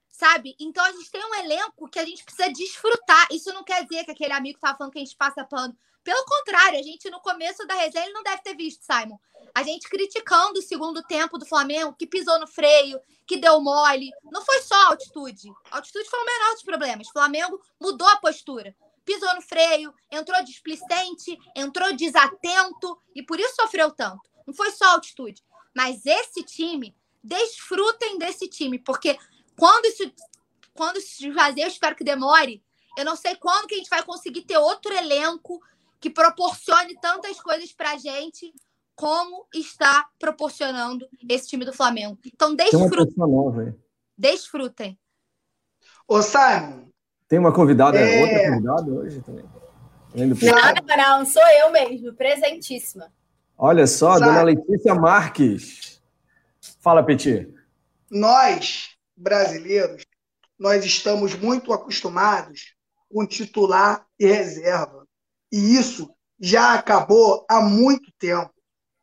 Sabe? 0.09 0.55
Então 0.57 0.85
a 0.85 0.91
gente 0.93 1.11
tem 1.11 1.21
um 1.21 1.35
elenco 1.35 1.89
que 1.89 1.99
a 1.99 2.05
gente 2.05 2.23
precisa 2.23 2.49
desfrutar. 2.49 3.27
Isso 3.29 3.51
não 3.51 3.61
quer 3.61 3.83
dizer 3.83 4.05
que 4.05 4.11
aquele 4.11 4.31
amigo 4.31 4.55
estava 4.55 4.77
falando 4.77 4.93
que 4.93 4.99
a 4.99 5.03
gente 5.03 5.17
passa 5.17 5.43
pano. 5.43 5.75
Pelo 6.01 6.23
contrário, 6.23 6.79
a 6.79 6.81
gente 6.81 7.09
no 7.09 7.19
começo 7.19 7.67
da 7.67 7.73
resenha 7.73 8.05
ele 8.05 8.13
não 8.13 8.23
deve 8.23 8.41
ter 8.41 8.55
visto, 8.55 8.85
Simon. 8.85 9.19
A 9.54 9.62
gente 9.62 9.88
criticando 9.88 10.60
o 10.60 10.64
segundo 10.64 11.04
tempo 11.04 11.38
do 11.38 11.45
Flamengo, 11.45 11.93
que 11.93 12.08
pisou 12.08 12.39
no 12.39 12.47
freio, 12.47 12.99
que 13.28 13.38
deu 13.38 13.62
mole. 13.62 14.10
Não 14.24 14.43
foi 14.43 14.62
só 14.62 14.74
a 14.76 14.88
altitude. 14.88 15.51
A 15.70 15.78
altitude 15.78 16.10
foi 16.10 16.20
o 16.20 16.26
menor 16.26 16.54
dos 16.54 16.64
problemas. 16.64 17.08
O 17.08 17.14
Flamengo 17.14 17.62
mudou 17.80 18.08
a 18.08 18.18
postura. 18.18 18.76
Pisou 19.06 19.34
no 19.36 19.41
freio, 19.41 19.93
entrou 20.10 20.43
displicente, 20.43 21.38
entrou 21.56 21.95
desatento 21.95 22.97
e 23.14 23.22
por 23.22 23.39
isso 23.39 23.56
sofreu 23.56 23.91
tanto. 23.91 24.22
Não 24.47 24.54
foi 24.54 24.72
só 24.72 24.86
a 24.86 24.91
altitude. 24.93 25.43
Mas 25.76 26.06
esse 26.06 26.43
time, 26.43 26.95
desfrutem 27.24 28.18
desse 28.18 28.47
time, 28.47 28.80
porque 28.80 29.18
quando 29.58 29.86
isso, 29.86 30.12
quando 30.74 30.97
isso 30.97 31.34
fazer, 31.34 31.62
eu 31.62 31.68
espero 31.68 31.95
que 31.95 32.04
demore. 32.04 32.64
Eu 32.97 33.06
não 33.06 33.16
sei 33.16 33.36
quando 33.36 33.68
que 33.68 33.76
a 33.76 33.78
gente 33.78 33.89
vai 33.89 34.04
conseguir 34.04 34.43
ter 34.43 34.58
outro 34.58 34.93
elenco 34.93 35.62
que 35.99 36.10
proporcione 36.10 36.99
tantas 36.99 37.39
coisas 37.39 37.72
para 37.72 37.91
a 37.91 37.97
gente 37.97 38.54
como 38.95 39.47
está 39.53 40.07
proporcionando 40.19 41.07
esse 41.29 41.47
time 41.47 41.65
do 41.65 41.73
Flamengo. 41.73 42.17
Então, 42.25 42.55
desfrutem. 42.55 43.13
Nova, 43.17 43.75
desfrutem. 44.17 44.99
Ô, 46.07 46.21
Simon. 46.21 46.87
Tem 47.27 47.39
uma 47.39 47.53
convidada, 47.53 47.97
é... 47.97 48.21
outra 48.21 48.49
convidada 48.49 48.91
hoje 48.91 49.21
também. 49.21 49.45
Não, 50.15 50.97
não, 50.97 51.25
sou 51.25 51.41
eu 51.59 51.71
mesmo, 51.71 52.13
presentíssima. 52.13 53.11
Olha 53.57 53.87
só, 53.87 54.13
Sabe? 54.13 54.25
dona 54.25 54.43
Letícia 54.43 54.93
Marques. 54.93 56.01
Fala, 56.79 57.03
Petit. 57.03 57.51
Nós, 58.11 58.95
brasileiros, 59.15 60.05
nós 60.59 60.85
estamos 60.85 61.33
muito 61.33 61.73
acostumados 61.73 62.75
com 63.11 63.25
titular 63.25 64.05
e 64.19 64.27
reserva. 64.27 65.07
E 65.51 65.75
isso 65.75 66.13
já 66.39 66.73
acabou 66.73 67.45
há 67.49 67.61
muito 67.61 68.11
tempo. 68.19 68.53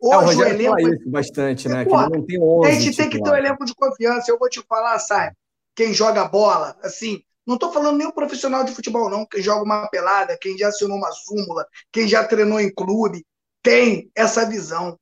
Hoje 0.01 0.43
é, 0.43 0.45
o, 0.45 0.49
o 0.49 0.49
elenco. 0.49 0.81
Isso 0.81 1.11
bastante, 1.11 1.69
né? 1.69 1.85
Pô, 1.85 1.97
que 1.97 2.17
não 2.17 2.27
tem 2.27 2.43
11, 2.43 2.69
a 2.69 2.73
gente 2.73 2.97
tem 2.97 3.11
que 3.11 3.23
ter 3.23 3.31
um 3.31 3.37
elenco 3.37 3.65
de 3.65 3.75
confiança. 3.75 4.31
Eu 4.31 4.39
vou 4.39 4.49
te 4.49 4.63
falar, 4.69 4.99
sabe? 4.99 5.35
Quem 5.75 5.93
joga 5.93 6.27
bola, 6.27 6.77
assim, 6.83 7.23
não 7.47 7.55
estou 7.55 7.73
falando 7.73 7.99
nem 7.99 8.07
o 8.07 8.13
profissional 8.13 8.65
de 8.65 8.75
futebol, 8.75 9.09
não, 9.09 9.25
quem 9.25 9.43
joga 9.43 9.63
uma 9.63 9.89
pelada, 9.89 10.37
quem 10.41 10.59
já 10.59 10.69
assinou 10.69 10.99
uma 10.99 11.13
súmula, 11.13 11.67
quem 11.93 12.07
já 12.07 12.25
treinou 12.25 12.61
em 12.61 12.73
clube, 12.73 13.25
tem 13.63 14.11
essa 14.15 14.45
visão. 14.45 14.99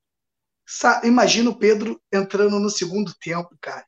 Imagina 1.03 1.49
o 1.49 1.57
Pedro 1.57 1.99
entrando 2.13 2.59
no 2.59 2.69
segundo 2.69 3.13
tempo, 3.19 3.49
cara. 3.59 3.85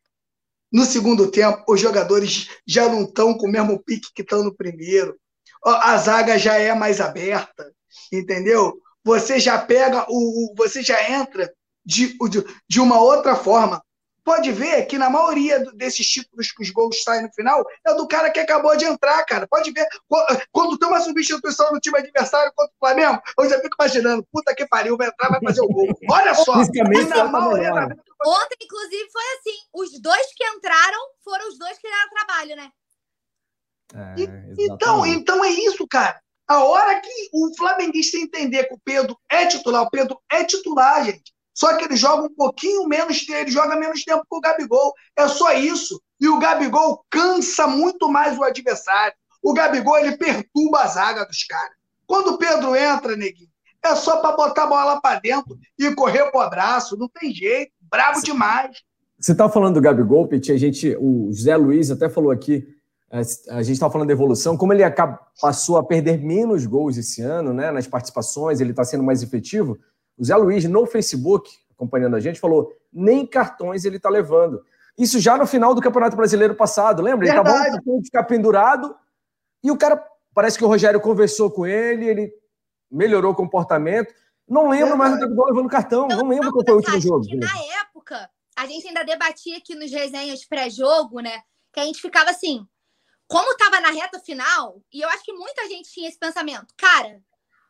No 0.71 0.85
segundo 0.85 1.29
tempo, 1.29 1.63
os 1.67 1.79
jogadores 1.79 2.49
já 2.65 2.87
não 2.89 3.03
estão 3.03 3.37
com 3.37 3.47
o 3.47 3.51
mesmo 3.51 3.77
pique 3.83 4.07
que 4.13 4.21
estão 4.21 4.43
no 4.43 4.55
primeiro 4.55 5.15
a 5.63 5.97
zaga 5.97 6.37
já 6.37 6.57
é 6.57 6.73
mais 6.73 6.99
aberta, 6.99 7.71
entendeu? 8.11 8.79
Você 9.03 9.39
já 9.39 9.57
pega 9.57 10.05
o. 10.09 10.53
Você 10.55 10.81
já 10.81 11.09
entra 11.09 11.51
de, 11.85 12.17
de 12.67 12.79
uma 12.79 13.01
outra 13.01 13.35
forma. 13.35 13.83
Pode 14.23 14.51
ver 14.51 14.85
que 14.85 14.99
na 14.99 15.09
maioria 15.09 15.59
desses 15.73 16.07
títulos 16.07 16.51
que 16.51 16.61
os 16.61 16.69
gols 16.69 17.01
saem 17.01 17.23
no 17.23 17.33
final 17.33 17.65
é 17.85 17.93
do 17.95 18.07
cara 18.07 18.29
que 18.29 18.39
acabou 18.39 18.77
de 18.77 18.85
entrar, 18.85 19.25
cara. 19.25 19.47
Pode 19.47 19.71
ver. 19.71 19.87
Quando 20.51 20.77
tem 20.77 20.87
uma 20.87 21.01
substituição 21.01 21.71
no 21.71 21.79
time 21.79 21.97
adversário 21.97 22.51
contra 22.55 22.71
o 22.71 22.79
Flamengo, 22.79 23.19
eu 23.39 23.49
já 23.49 23.59
fico 23.59 23.75
imaginando, 23.79 24.25
puta 24.31 24.53
que 24.53 24.67
pariu, 24.67 24.95
vai 24.95 25.07
entrar, 25.07 25.29
vai 25.29 25.41
fazer 25.41 25.61
o 25.61 25.67
gol. 25.67 25.87
Olha 26.09 26.35
só. 26.35 26.53
na 26.55 27.25
maioria, 27.25 27.71
Ontem, 28.23 28.57
inclusive, 28.61 29.09
foi 29.11 29.23
assim. 29.39 29.57
Os 29.73 29.99
dois 29.99 30.27
que 30.35 30.45
entraram 30.45 30.99
foram 31.23 31.47
os 31.47 31.57
dois 31.57 31.79
que 31.79 31.89
deram 31.89 32.09
trabalho, 32.11 32.55
né? 32.55 32.71
É, 33.93 34.15
então, 34.59 35.05
então 35.05 35.43
é 35.43 35.49
isso, 35.49 35.87
cara. 35.87 36.21
A 36.51 36.65
hora 36.65 36.99
que 36.99 37.29
o 37.31 37.55
flamenguista 37.55 38.17
entender 38.17 38.65
que 38.65 38.73
o 38.73 38.81
Pedro 38.83 39.17
é 39.31 39.45
titular, 39.45 39.83
o 39.83 39.89
Pedro 39.89 40.19
é 40.29 40.43
titular, 40.43 41.05
gente. 41.05 41.33
Só 41.53 41.77
que 41.77 41.85
ele 41.85 41.95
joga 41.95 42.23
um 42.23 42.35
pouquinho 42.35 42.85
menos, 42.89 43.25
ele 43.29 43.49
joga 43.49 43.77
menos 43.77 44.03
tempo 44.03 44.25
que 44.29 44.35
o 44.35 44.41
Gabigol. 44.41 44.93
É 45.15 45.29
só 45.29 45.53
isso. 45.53 46.01
E 46.19 46.27
o 46.27 46.39
Gabigol 46.39 47.05
cansa 47.09 47.67
muito 47.67 48.09
mais 48.09 48.37
o 48.37 48.43
adversário. 48.43 49.13
O 49.41 49.53
Gabigol 49.53 49.97
ele 49.97 50.17
perturba 50.17 50.81
a 50.81 50.87
zaga 50.87 51.25
dos 51.25 51.41
caras. 51.45 51.77
Quando 52.05 52.33
o 52.33 52.37
Pedro 52.37 52.75
entra, 52.75 53.15
neguinho, 53.15 53.47
é 53.81 53.95
só 53.95 54.17
para 54.17 54.35
botar 54.35 54.63
a 54.63 54.67
bola 54.67 54.99
para 54.99 55.21
dentro 55.21 55.57
e 55.79 55.95
correr 55.95 56.29
pro 56.31 56.41
abraço. 56.41 56.97
Não 56.97 57.07
tem 57.07 57.33
jeito. 57.33 57.71
Bravo 57.89 58.21
demais. 58.21 58.75
Você 59.17 59.33
tá 59.33 59.47
falando 59.47 59.75
do 59.75 59.81
Gabigol, 59.81 60.27
Peti, 60.27 60.51
a 60.51 60.57
gente, 60.57 60.97
o 60.99 61.31
José 61.31 61.55
Luiz 61.55 61.89
até 61.89 62.09
falou 62.09 62.29
aqui 62.29 62.67
a 63.11 63.61
gente 63.61 63.73
estava 63.73 63.91
falando 63.91 64.07
de 64.07 64.13
evolução, 64.13 64.55
como 64.55 64.71
ele 64.71 64.83
passou 65.41 65.77
a 65.77 65.83
perder 65.83 66.17
menos 66.17 66.65
gols 66.65 66.95
esse 66.95 67.21
ano, 67.21 67.53
né, 67.53 67.69
nas 67.69 67.85
participações, 67.85 68.61
ele 68.61 68.71
está 68.71 68.85
sendo 68.85 69.03
mais 69.03 69.21
efetivo. 69.21 69.77
O 70.17 70.23
Zé 70.23 70.35
Luiz, 70.35 70.63
no 70.63 70.85
Facebook, 70.85 71.51
acompanhando 71.73 72.15
a 72.15 72.19
gente, 72.21 72.39
falou: 72.39 72.71
nem 72.91 73.25
cartões 73.25 73.83
ele 73.83 73.97
está 73.97 74.09
levando. 74.09 74.63
Isso 74.97 75.19
já 75.19 75.37
no 75.37 75.45
final 75.45 75.75
do 75.75 75.81
Campeonato 75.81 76.15
Brasileiro 76.15 76.55
passado, 76.55 77.01
lembra? 77.01 77.27
Ele 77.27 77.37
estava 77.37 77.79
um 77.85 78.03
ficar 78.03 78.23
pendurado 78.23 78.95
e 79.63 79.71
o 79.71 79.77
cara, 79.77 80.01
parece 80.33 80.57
que 80.57 80.63
o 80.63 80.67
Rogério 80.67 81.01
conversou 81.01 81.51
com 81.51 81.65
ele, 81.65 82.05
ele 82.05 82.33
melhorou 82.89 83.31
o 83.31 83.35
comportamento. 83.35 84.13
Não 84.47 84.69
lembro 84.69 84.97
mais 84.97 85.13
do 85.13 85.19
Gabigol 85.19 85.47
levando 85.47 85.69
cartão, 85.69 86.07
não, 86.07 86.17
não 86.17 86.27
lembro 86.27 86.45
não, 86.45 86.51
qual 86.51 86.65
foi 86.65 86.73
o 86.73 86.77
último 86.77 86.99
jogo. 86.99 87.25
Na 87.35 87.81
época, 87.81 88.29
a 88.57 88.65
gente 88.65 88.87
ainda 88.87 89.03
debatia 89.03 89.57
aqui 89.57 89.75
nos 89.75 89.91
resenhas 89.91 90.45
pré-jogo, 90.45 91.19
né? 91.19 91.41
Que 91.73 91.79
a 91.79 91.85
gente 91.85 92.01
ficava 92.01 92.29
assim, 92.29 92.67
como 93.31 93.49
estava 93.51 93.79
na 93.79 93.91
reta 93.91 94.19
final, 94.19 94.83
e 94.91 94.99
eu 94.99 95.07
acho 95.07 95.23
que 95.23 95.31
muita 95.31 95.65
gente 95.69 95.89
tinha 95.89 96.09
esse 96.09 96.19
pensamento, 96.19 96.73
cara, 96.75 97.23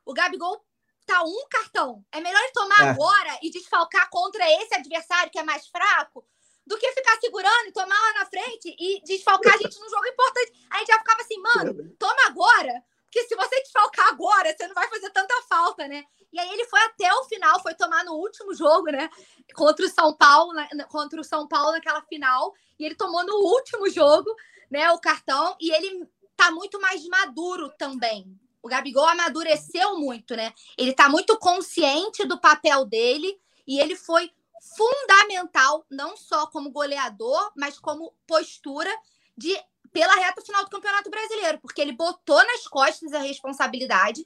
o 0.04 0.12
Gabigol 0.12 0.66
tá 1.06 1.22
um 1.22 1.48
cartão. 1.48 2.04
É 2.12 2.20
melhor 2.20 2.42
ele 2.42 2.52
tomar 2.52 2.88
é. 2.88 2.90
agora 2.90 3.38
e 3.44 3.52
desfalcar 3.52 4.10
contra 4.10 4.44
esse 4.60 4.74
adversário 4.74 5.32
que 5.32 5.38
é 5.38 5.44
mais 5.44 5.68
fraco 5.68 6.26
do 6.66 6.80
que 6.80 6.92
ficar 6.94 7.16
segurando 7.20 7.68
e 7.68 7.72
tomar 7.74 7.94
lá 7.94 8.14
na 8.22 8.26
frente 8.26 8.76
e 8.80 9.04
desfalcar 9.04 9.54
a 9.54 9.58
gente 9.58 9.80
num 9.80 9.90
jogo 9.90 10.08
importante. 10.08 10.52
A 10.72 10.80
gente 10.80 10.88
já 10.88 10.98
ficava 10.98 11.22
assim, 11.22 11.38
mano, 11.38 11.96
toma 12.00 12.26
agora, 12.26 12.84
porque 13.04 13.28
se 13.28 13.36
você 13.36 13.62
desfalcar 13.62 14.08
agora, 14.08 14.56
você 14.58 14.66
não 14.66 14.74
vai 14.74 14.90
fazer 14.90 15.12
tanta 15.12 15.36
falta, 15.48 15.88
né? 15.88 16.04
E 16.34 16.40
aí 16.40 16.50
ele 16.50 16.66
foi 16.66 16.80
até 16.86 17.14
o 17.14 17.26
final, 17.26 17.62
foi 17.62 17.76
tomar 17.76 18.04
no 18.04 18.14
último 18.14 18.56
jogo, 18.56 18.90
né? 18.90 19.10
Contra 19.54 19.86
o 19.86 19.90
São 19.90 20.12
Paulo, 20.16 20.54
contra 20.90 21.22
o 21.22 21.24
São 21.24 21.48
Paulo 21.48 21.74
naquela 21.74 22.02
final. 22.04 22.52
E 22.80 22.86
ele 22.86 22.96
tomou 22.96 23.24
no 23.24 23.36
último 23.36 23.90
jogo, 23.90 24.34
né? 24.72 24.90
O 24.92 25.00
cartão. 25.00 25.56
E 25.60 25.72
ele 25.72 26.08
tá 26.36 26.50
muito 26.50 26.80
mais 26.80 27.06
maduro 27.08 27.70
também. 27.78 28.40
O 28.64 28.68
Gabigol 28.68 29.08
amadureceu 29.08 30.00
muito, 30.00 30.36
né? 30.36 30.54
Ele 30.78 30.94
tá 30.94 31.10
muito 31.10 31.38
consciente 31.38 32.26
do 32.26 32.40
papel 32.40 32.86
dele 32.86 33.40
e 33.68 33.80
ele 33.80 33.96
foi 33.96 34.32
fundamental, 34.76 35.86
não 35.90 36.16
só 36.16 36.48
como 36.48 36.72
goleador, 36.72 37.52
mas 37.56 37.80
como 37.80 38.14
postura 38.28 38.92
de 39.36 39.56
pela 39.92 40.16
reta 40.16 40.42
final 40.42 40.64
do 40.64 40.70
Campeonato 40.70 41.10
Brasileiro, 41.10 41.60
porque 41.60 41.82
ele 41.82 41.92
botou 41.92 42.38
nas 42.46 42.66
costas 42.66 43.12
a 43.12 43.20
responsabilidade, 43.20 44.26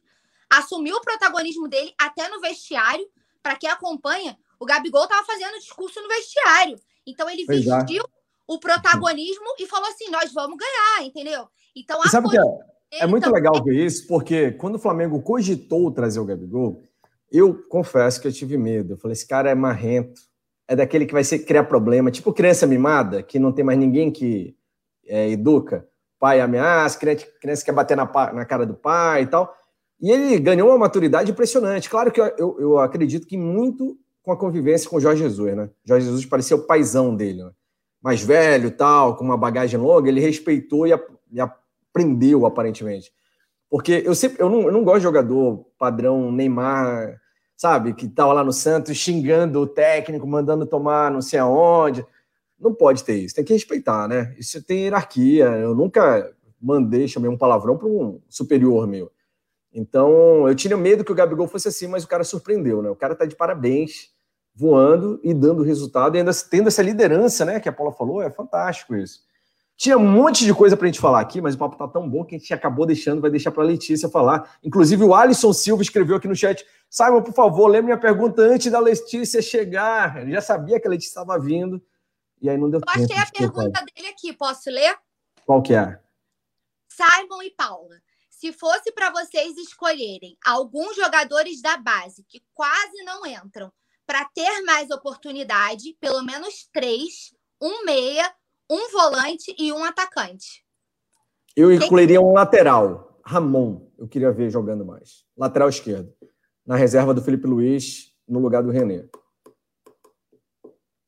assumiu 0.50 0.98
o 0.98 1.02
protagonismo 1.02 1.68
dele 1.68 1.94
até 1.98 2.30
no 2.30 2.40
vestiário. 2.40 3.10
Para 3.42 3.56
quem 3.56 3.70
acompanha, 3.70 4.38
o 4.60 4.66
Gabigol 4.66 5.06
estava 5.06 5.26
fazendo 5.26 5.58
discurso 5.58 6.00
no 6.02 6.08
vestiário. 6.08 6.80
Então 7.06 7.30
ele 7.30 7.46
pois 7.46 7.66
é. 7.66 7.78
vestiu. 7.78 8.04
O 8.48 8.60
protagonismo 8.60 9.46
e 9.60 9.68
falou 9.68 9.88
assim: 9.90 10.10
nós 10.10 10.32
vamos 10.34 10.58
ganhar, 10.58 11.08
entendeu? 11.08 11.48
Então 11.76 12.02
a 12.02 12.08
Sabe 12.10 12.30
que 12.30 12.38
é, 12.38 13.04
é 13.04 13.08
muito 13.08 13.24
também... 13.24 13.42
legal 13.42 13.64
ver 13.64 13.86
isso, 13.86 14.08
porque 14.08 14.52
quando 14.52 14.76
o 14.76 14.80
Flamengo 14.80 15.22
cogitou 15.22 15.92
trazer 15.92 16.20
o 16.20 16.26
Gabigol, 16.26 16.84
eu 17.32 17.64
confesso 17.70 18.22
que 18.22 18.28
eu 18.28 18.34
tive 18.34 18.58
medo. 18.58 18.94
Eu 18.94 18.98
falei: 18.98 19.14
esse 19.14 19.28
cara 19.28 19.50
é 19.50 19.56
marrento, 19.56 20.22
é 20.68 20.76
daquele 20.76 21.06
que 21.06 21.14
vai 21.14 21.24
ser, 21.24 21.40
criar 21.40 21.66
problema, 21.66 22.12
tipo 22.12 22.34
criança 22.34 22.66
mimada, 22.66 23.24
que 23.24 23.40
não 23.40 23.52
tem 23.52 23.66
mais 23.66 23.78
ninguém 23.78 24.12
que 24.12 24.56
é, 25.08 25.30
educa. 25.30 25.88
Pai 26.20 26.40
ameaça, 26.40 26.98
criança, 26.98 27.26
criança 27.42 27.66
quer 27.66 27.74
bater 27.74 27.98
na, 27.98 28.06
na 28.34 28.46
cara 28.46 28.66
do 28.66 28.74
pai 28.74 29.24
e 29.24 29.28
tal. 29.28 29.54
E 30.02 30.12
ele 30.12 30.40
ganhou 30.40 30.70
uma 30.70 30.78
maturidade 30.78 31.32
impressionante. 31.32 31.90
Claro 31.90 32.12
que 32.12 32.20
eu, 32.20 32.26
eu, 32.38 32.58
eu, 32.60 32.80
acredito 32.80 33.28
que 33.28 33.38
muito 33.38 33.98
com 34.24 34.32
a 34.32 34.38
convivência 34.38 34.90
com 34.90 34.98
o 34.98 35.00
Jorge 35.00 35.24
Jesus, 35.24 35.56
né? 35.56 35.70
Jorge 35.86 36.06
Jesus 36.06 36.26
parecia 36.26 36.56
o 36.56 36.66
paizão 36.66 37.16
dele, 37.16 37.44
né? 37.44 37.52
Mais 38.06 38.24
velho 38.24 38.70
tal, 38.70 39.16
com 39.16 39.24
uma 39.24 39.36
bagagem 39.36 39.80
longa, 39.80 40.08
ele 40.08 40.22
respeitou 40.22 40.86
e, 40.86 40.94
a, 40.94 41.02
e 41.32 41.42
aprendeu, 41.42 42.46
aparentemente. 42.46 43.12
Porque 43.68 44.04
eu 44.06 44.14
sempre 44.14 44.44
eu 44.44 44.48
não, 44.48 44.62
eu 44.62 44.72
não 44.72 44.84
gosto 44.84 44.98
de 44.98 45.04
jogador 45.06 45.66
padrão 45.76 46.32
Neymar, 46.32 47.20
sabe, 47.58 47.96
que 47.96 48.06
estava 48.06 48.32
lá 48.32 48.44
no 48.44 48.54
Santos 48.54 48.96
xingando 48.96 49.60
o 49.60 49.66
técnico, 49.66 50.28
mandando 50.28 50.68
tomar 50.68 51.10
não 51.10 51.20
sei 51.20 51.40
aonde. 51.40 52.06
Não 52.60 52.76
pode 52.76 53.04
ter 53.04 53.16
isso, 53.16 53.34
tem 53.34 53.44
que 53.44 53.54
respeitar, 53.54 54.08
né? 54.08 54.36
Isso 54.38 54.62
tem 54.64 54.84
hierarquia. 54.84 55.46
Eu 55.46 55.74
nunca 55.74 56.32
mandei, 56.62 57.08
chamei 57.08 57.30
um 57.30 57.38
palavrão 57.38 57.76
para 57.76 57.88
um 57.88 58.22
superior 58.30 58.86
meu. 58.86 59.12
Então, 59.74 60.48
eu 60.48 60.54
tinha 60.54 60.78
medo 60.78 61.04
que 61.04 61.12
o 61.12 61.16
Gabigol 61.16 61.48
fosse 61.48 61.70
assim, 61.70 61.88
mas 61.88 62.04
o 62.04 62.08
cara 62.08 62.24
surpreendeu, 62.24 62.84
né? 62.84 62.90
O 62.92 62.96
cara 62.96 63.16
tá 63.16 63.26
de 63.26 63.36
parabéns, 63.36 64.14
voando 64.56 65.20
e 65.22 65.34
dando 65.34 65.64
resultado, 65.64 66.16
e 66.16 66.20
ainda 66.20 66.32
tendo 66.50 66.68
essa 66.68 66.82
liderança, 66.82 67.44
né? 67.44 67.60
Que 67.60 67.68
a 67.68 67.74
Paula 67.74 67.92
falou, 67.92 68.22
é 68.22 68.32
fantástico 68.32 68.96
isso. 68.96 69.20
Tinha 69.78 69.98
um 69.98 70.08
monte 70.08 70.46
de 70.46 70.54
coisa 70.54 70.78
para 70.78 70.86
a 70.86 70.88
gente 70.88 71.02
falar 71.02 71.20
aqui, 71.20 71.42
mas 71.42 71.54
o 71.54 71.58
papo 71.58 71.76
tá 71.76 71.86
tão 71.86 72.10
bom 72.10 72.24
que 72.24 72.36
a 72.36 72.40
gente 72.40 72.54
acabou 72.54 72.86
deixando, 72.86 73.22
vai 73.22 73.30
deixar 73.30 73.52
para 73.52 73.62
a 73.62 73.66
Letícia 73.66 74.08
falar. 74.08 74.58
Inclusive, 74.64 75.04
o 75.04 75.14
Alisson 75.14 75.52
Silva 75.52 75.84
escreveu 75.84 76.16
aqui 76.16 76.30
no 76.30 76.36
chat: 76.36 76.66
Simon, 76.90 77.22
por 77.22 77.34
favor, 77.34 77.68
lê 77.68 77.82
minha 77.82 77.98
pergunta 77.98 78.42
antes 78.42 78.72
da 78.72 78.80
Letícia 78.80 79.42
chegar. 79.42 80.22
Ele 80.22 80.32
já 80.32 80.42
sabia 80.42 80.80
que 80.80 80.88
a 80.88 80.90
Letícia 80.90 81.20
estava 81.20 81.38
vindo, 81.38 81.84
e 82.42 82.50
aí 82.50 82.58
não 82.58 82.70
deu 82.70 82.80
Eu 82.80 82.86
tempo. 82.86 83.00
Eu 83.00 83.04
achei 83.04 83.18
a 83.18 83.32
pergunta 83.38 83.86
dele 83.94 84.08
aqui, 84.08 84.32
posso 84.32 84.70
ler? 84.70 84.98
Qual 85.46 85.62
que 85.62 85.74
é? 85.74 86.00
Simon 86.88 87.44
e 87.44 87.52
Paula. 87.52 87.98
Se 88.30 88.54
fosse 88.54 88.94
para 88.94 89.12
vocês 89.12 89.58
escolherem 89.58 90.38
alguns 90.46 90.96
jogadores 90.96 91.62
da 91.62 91.76
base 91.78 92.24
que 92.30 92.42
quase 92.54 93.04
não 93.04 93.26
entram 93.26 93.72
para 94.06 94.26
ter 94.26 94.62
mais 94.62 94.90
oportunidade, 94.90 95.96
pelo 96.00 96.24
menos 96.24 96.70
três, 96.74 97.34
um 97.62 97.86
meia, 97.86 98.34
um 98.70 98.92
volante 98.92 99.56
e 99.58 99.72
um 99.72 99.84
atacante. 99.84 100.64
Eu 101.56 101.72
incluiria 101.72 102.22
um 102.22 102.34
lateral. 102.34 103.20
Ramon, 103.26 103.90
eu 103.98 104.08
queria 104.08 104.32
ver 104.32 104.50
jogando 104.50 104.86
mais. 104.86 105.26
Lateral 105.38 105.70
esquerdo. 105.70 106.14
Na 106.66 106.76
reserva 106.76 107.14
do 107.14 107.22
Felipe 107.22 107.48
Luiz, 107.48 108.14
no 108.28 108.40
lugar 108.40 108.62
do 108.62 108.72
René. 108.72 109.08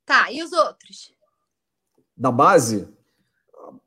Tá, 0.06 0.32
e 0.32 0.42
os 0.42 0.54
outros? 0.54 1.14
Da 2.16 2.32
base, 2.32 2.88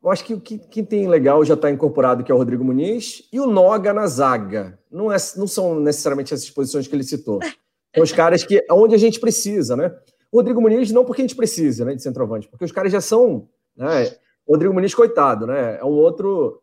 eu 0.03 0.09
acho 0.09 0.23
que 0.23 0.33
o 0.33 0.39
que, 0.39 0.57
que, 0.57 0.83
tem 0.83 1.07
legal 1.07 1.43
já 1.43 1.55
está 1.55 1.69
incorporado, 1.69 2.23
que 2.23 2.31
é 2.31 2.35
o 2.35 2.37
Rodrigo 2.37 2.63
Muniz, 2.63 3.27
e 3.31 3.39
o 3.39 3.47
Noga 3.47 3.93
na 3.93 4.05
zaga. 4.07 4.79
Não, 4.89 5.11
é, 5.11 5.17
não 5.35 5.47
são 5.47 5.79
necessariamente 5.79 6.33
essas 6.33 6.49
posições 6.49 6.87
que 6.87 6.95
ele 6.95 7.03
citou. 7.03 7.39
São 7.93 8.03
os 8.03 8.11
caras 8.11 8.43
que 8.43 8.65
onde 8.71 8.95
a 8.95 8.97
gente 8.97 9.19
precisa, 9.19 9.75
né? 9.75 9.93
Rodrigo 10.33 10.61
Muniz 10.61 10.91
não 10.91 11.03
porque 11.03 11.21
a 11.21 11.25
gente 11.25 11.35
precisa, 11.35 11.83
né, 11.83 11.93
de 11.93 12.01
centroavante, 12.01 12.47
porque 12.47 12.63
os 12.63 12.71
caras 12.71 12.91
já 12.91 13.01
são 13.01 13.49
né? 13.75 14.15
Rodrigo 14.47 14.73
Muniz, 14.73 14.93
coitado, 14.93 15.47
né? 15.47 15.77
É 15.77 15.85
um 15.85 15.93
outro 15.93 16.61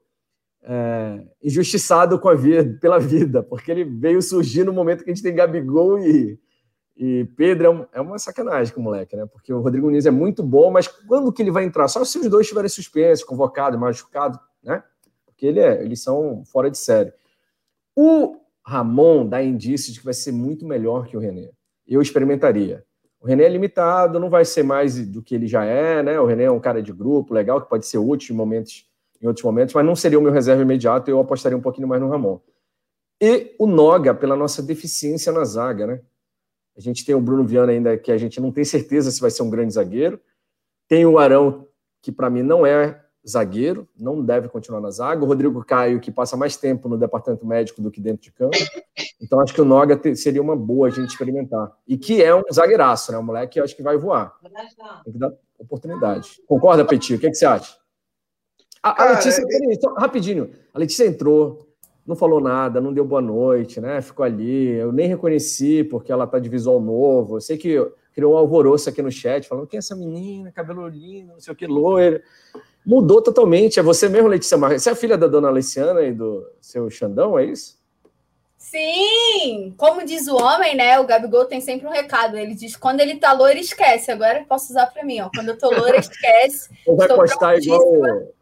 é, 0.62 1.24
injustiçado 1.42 2.18
com 2.18 2.28
a 2.28 2.34
vida, 2.34 2.78
pela 2.80 2.98
vida, 2.98 3.42
porque 3.42 3.70
ele 3.70 3.84
veio 3.84 4.20
surgir 4.20 4.64
no 4.64 4.72
momento 4.72 5.04
que 5.04 5.10
a 5.10 5.14
gente 5.14 5.22
tem 5.22 5.34
Gabigol 5.34 5.98
e, 5.98 6.38
e 6.96 7.24
Pedro. 7.36 7.88
É, 7.92 7.98
é 7.98 8.00
uma 8.00 8.18
sacanagem 8.18 8.74
com 8.74 8.80
o 8.80 8.84
moleque, 8.84 9.16
né? 9.16 9.26
Porque 9.26 9.52
o 9.52 9.60
Rodrigo 9.60 9.86
Muniz 9.86 10.06
é 10.06 10.10
muito 10.10 10.42
bom, 10.42 10.70
mas 10.70 10.86
quando 10.86 11.32
que 11.32 11.42
ele 11.42 11.50
vai 11.50 11.64
entrar? 11.64 11.88
Só 11.88 12.04
se 12.04 12.18
os 12.18 12.28
dois 12.28 12.42
estiverem 12.42 12.68
suspensos, 12.68 13.24
convocados, 13.24 13.78
machucados, 13.78 14.38
né? 14.62 14.82
Porque 15.24 15.46
ele 15.46 15.60
é, 15.60 15.82
eles 15.82 16.02
são 16.02 16.44
fora 16.44 16.70
de 16.70 16.78
série. 16.78 17.12
O 17.96 18.36
Ramon 18.68 19.26
dá 19.26 19.42
indícios 19.42 19.94
de 19.94 20.00
que 20.00 20.04
vai 20.04 20.12
ser 20.12 20.30
muito 20.30 20.66
melhor 20.66 21.06
que 21.06 21.16
o 21.16 21.20
René. 21.20 21.50
Eu 21.86 22.02
experimentaria. 22.02 22.84
O 23.18 23.26
René 23.26 23.44
é 23.44 23.48
limitado, 23.48 24.20
não 24.20 24.28
vai 24.28 24.44
ser 24.44 24.62
mais 24.62 25.06
do 25.08 25.22
que 25.22 25.34
ele 25.34 25.46
já 25.46 25.64
é, 25.64 26.02
né? 26.02 26.20
O 26.20 26.26
René 26.26 26.44
é 26.44 26.50
um 26.50 26.60
cara 26.60 26.82
de 26.82 26.92
grupo 26.92 27.32
legal, 27.32 27.62
que 27.62 27.68
pode 27.68 27.86
ser 27.86 27.96
útil 27.96 28.34
em 28.34 28.36
momentos, 28.36 28.86
em 29.22 29.26
outros 29.26 29.42
momentos, 29.42 29.74
mas 29.74 29.86
não 29.86 29.96
seria 29.96 30.18
o 30.18 30.22
meu 30.22 30.30
reserva 30.30 30.60
imediato, 30.60 31.10
eu 31.10 31.18
apostaria 31.18 31.56
um 31.56 31.62
pouquinho 31.62 31.88
mais 31.88 32.00
no 32.00 32.10
Ramon. 32.10 32.38
E 33.18 33.54
o 33.58 33.66
Noga, 33.66 34.14
pela 34.14 34.36
nossa 34.36 34.62
deficiência 34.62 35.32
na 35.32 35.44
zaga, 35.44 35.86
né? 35.86 36.00
A 36.76 36.80
gente 36.80 37.06
tem 37.06 37.14
o 37.14 37.20
Bruno 37.20 37.44
Viana 37.44 37.72
ainda, 37.72 37.96
que 37.96 38.12
a 38.12 38.18
gente 38.18 38.38
não 38.38 38.52
tem 38.52 38.64
certeza 38.64 39.10
se 39.10 39.20
vai 39.20 39.30
ser 39.30 39.42
um 39.42 39.50
grande 39.50 39.72
zagueiro. 39.72 40.20
Tem 40.86 41.06
o 41.06 41.18
Arão, 41.18 41.66
que 42.02 42.12
para 42.12 42.28
mim 42.28 42.42
não 42.42 42.66
é 42.66 43.02
zagueiro, 43.26 43.88
não 43.98 44.24
deve 44.24 44.48
continuar 44.48 44.80
na 44.80 44.90
zaga. 44.90 45.22
O 45.22 45.26
Rodrigo 45.26 45.64
Caio, 45.64 46.00
que 46.00 46.10
passa 46.10 46.36
mais 46.36 46.56
tempo 46.56 46.88
no 46.88 46.96
departamento 46.96 47.46
médico 47.46 47.82
do 47.82 47.90
que 47.90 48.00
dentro 48.00 48.22
de 48.22 48.32
campo. 48.32 48.56
Então, 49.20 49.40
acho 49.40 49.52
que 49.52 49.60
o 49.60 49.64
Noga 49.64 50.00
seria 50.14 50.40
uma 50.40 50.56
boa 50.56 50.88
a 50.88 50.90
gente 50.90 51.10
experimentar. 51.10 51.72
E 51.86 51.98
que 51.98 52.22
é 52.22 52.34
um 52.34 52.42
zagueiraço, 52.52 53.12
né? 53.12 53.18
Um 53.18 53.22
moleque 53.22 53.54
que 53.54 53.60
acho 53.60 53.76
que 53.76 53.82
vai 53.82 53.96
voar. 53.96 54.34
Tem 55.04 55.12
que 55.12 55.18
dar 55.18 55.32
oportunidade. 55.58 56.40
Concorda, 56.46 56.84
Petit? 56.84 57.14
O 57.14 57.18
que, 57.18 57.26
é 57.26 57.30
que 57.30 57.36
você 57.36 57.46
acha? 57.46 57.76
A, 58.82 59.02
a 59.02 59.10
Letícia, 59.12 59.42
é... 59.42 59.74
só, 59.80 59.92
rapidinho, 59.94 60.50
a 60.72 60.78
Letícia 60.78 61.04
entrou, 61.04 61.66
não 62.06 62.14
falou 62.14 62.40
nada, 62.40 62.80
não 62.80 62.92
deu 62.92 63.04
boa 63.04 63.20
noite, 63.20 63.80
né? 63.80 64.00
Ficou 64.00 64.24
ali. 64.24 64.68
Eu 64.68 64.92
nem 64.92 65.08
reconheci 65.08 65.82
porque 65.82 66.12
ela 66.12 66.26
tá 66.26 66.38
de 66.38 66.48
visual 66.48 66.80
novo. 66.80 67.36
Eu 67.36 67.40
sei 67.40 67.58
que 67.58 67.76
criou 68.14 68.34
um 68.34 68.36
alvoroço 68.36 68.88
aqui 68.88 69.02
no 69.02 69.10
chat, 69.10 69.48
falando 69.48 69.66
quem 69.66 69.78
é 69.78 69.80
essa 69.80 69.94
menina, 69.94 70.50
cabelo 70.52 70.88
lindo, 70.88 71.32
não 71.32 71.40
sei 71.40 71.52
o 71.52 71.56
que, 71.56 71.66
loira 71.66 72.22
mudou 72.88 73.20
totalmente. 73.20 73.78
É 73.78 73.82
você 73.82 74.08
mesmo, 74.08 74.28
Letícia 74.28 74.56
Marques. 74.56 74.82
Você 74.82 74.88
é 74.88 74.92
a 74.92 74.96
filha 74.96 75.18
da 75.18 75.26
dona 75.26 75.48
Aliciana 75.48 76.00
e 76.00 76.12
do 76.12 76.50
seu 76.58 76.88
Xandão, 76.88 77.38
é 77.38 77.44
isso? 77.44 77.76
Sim! 78.56 79.74
Como 79.76 80.04
diz 80.04 80.26
o 80.26 80.36
homem, 80.36 80.74
né? 80.74 80.98
O 80.98 81.06
Gabigol 81.06 81.44
tem 81.44 81.60
sempre 81.60 81.86
um 81.86 81.92
recado. 81.92 82.38
Ele 82.38 82.54
diz: 82.54 82.74
quando 82.76 83.00
ele 83.00 83.16
tá 83.16 83.32
loiro, 83.32 83.58
esquece. 83.58 84.10
Agora 84.10 84.40
eu 84.40 84.46
posso 84.46 84.70
usar 84.70 84.86
para 84.86 85.04
mim, 85.04 85.20
ó. 85.20 85.28
Quando 85.34 85.50
eu 85.50 85.58
tô 85.58 85.70
loira, 85.70 85.98
esquece. 86.00 86.70
vai 86.96 87.08
postar 87.08 87.58
igual. 87.58 87.82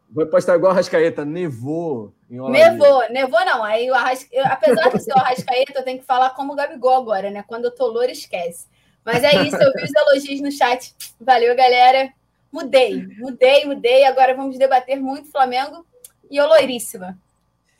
Vai 0.09 0.25
postar 0.25 0.55
igual 0.55 0.71
a 0.71 0.75
Rascaeta, 0.75 1.25
nevou. 1.25 2.13
Nevou, 2.29 3.03
nevou 3.09 3.45
não. 3.45 3.61
Aí 3.61 3.91
o 3.91 3.93
Arrasca... 3.93 4.29
eu, 4.31 4.45
apesar 4.45 4.89
de 4.89 5.03
ser 5.03 5.11
o 5.11 5.19
Arrascaeta, 5.19 5.73
eu 5.75 5.83
tenho 5.83 5.99
que 5.99 6.05
falar 6.05 6.29
como 6.29 6.53
o 6.53 6.55
Gabigol 6.55 6.95
agora, 6.95 7.29
né? 7.29 7.43
Quando 7.45 7.65
eu 7.65 7.71
tô 7.71 7.87
loira, 7.87 8.11
esquece. 8.11 8.67
Mas 9.03 9.23
é 9.23 9.43
isso, 9.43 9.55
eu 9.57 9.71
vi 9.73 9.83
os 9.83 9.93
elogios 9.93 10.41
no 10.41 10.51
chat. 10.51 10.95
Valeu, 11.19 11.55
galera. 11.55 12.09
Mudei, 12.51 13.05
mudei, 13.17 13.65
mudei. 13.65 14.05
Agora 14.05 14.35
vamos 14.35 14.57
debater 14.57 14.99
muito 14.99 15.31
Flamengo 15.31 15.85
e 16.29 16.37
eu 16.37 16.47
loiríssima. 16.47 17.17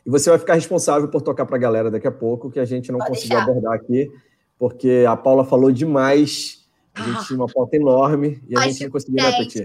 E 0.05 0.09
você 0.09 0.29
vai 0.29 0.39
ficar 0.39 0.53
responsável 0.53 1.09
por 1.09 1.21
tocar 1.21 1.45
para 1.45 1.57
a 1.57 1.59
galera 1.59 1.91
daqui 1.91 2.07
a 2.07 2.11
pouco, 2.11 2.49
que 2.49 2.59
a 2.59 2.65
gente 2.65 2.91
não 2.91 2.99
Pode 2.99 3.11
conseguiu 3.11 3.37
deixar. 3.37 3.51
abordar 3.51 3.73
aqui, 3.73 4.09
porque 4.57 5.05
a 5.07 5.17
Paula 5.17 5.43
falou 5.43 5.71
demais. 5.71 6.65
A 6.93 7.01
gente 7.01 7.17
ah. 7.17 7.23
tinha 7.25 7.37
uma 7.37 7.47
pauta 7.47 7.75
enorme 7.75 8.41
e 8.47 8.57
a 8.57 8.61
gente 8.61 8.85
não 8.85 8.91
conseguiu 8.91 9.23
repetir. 9.23 9.63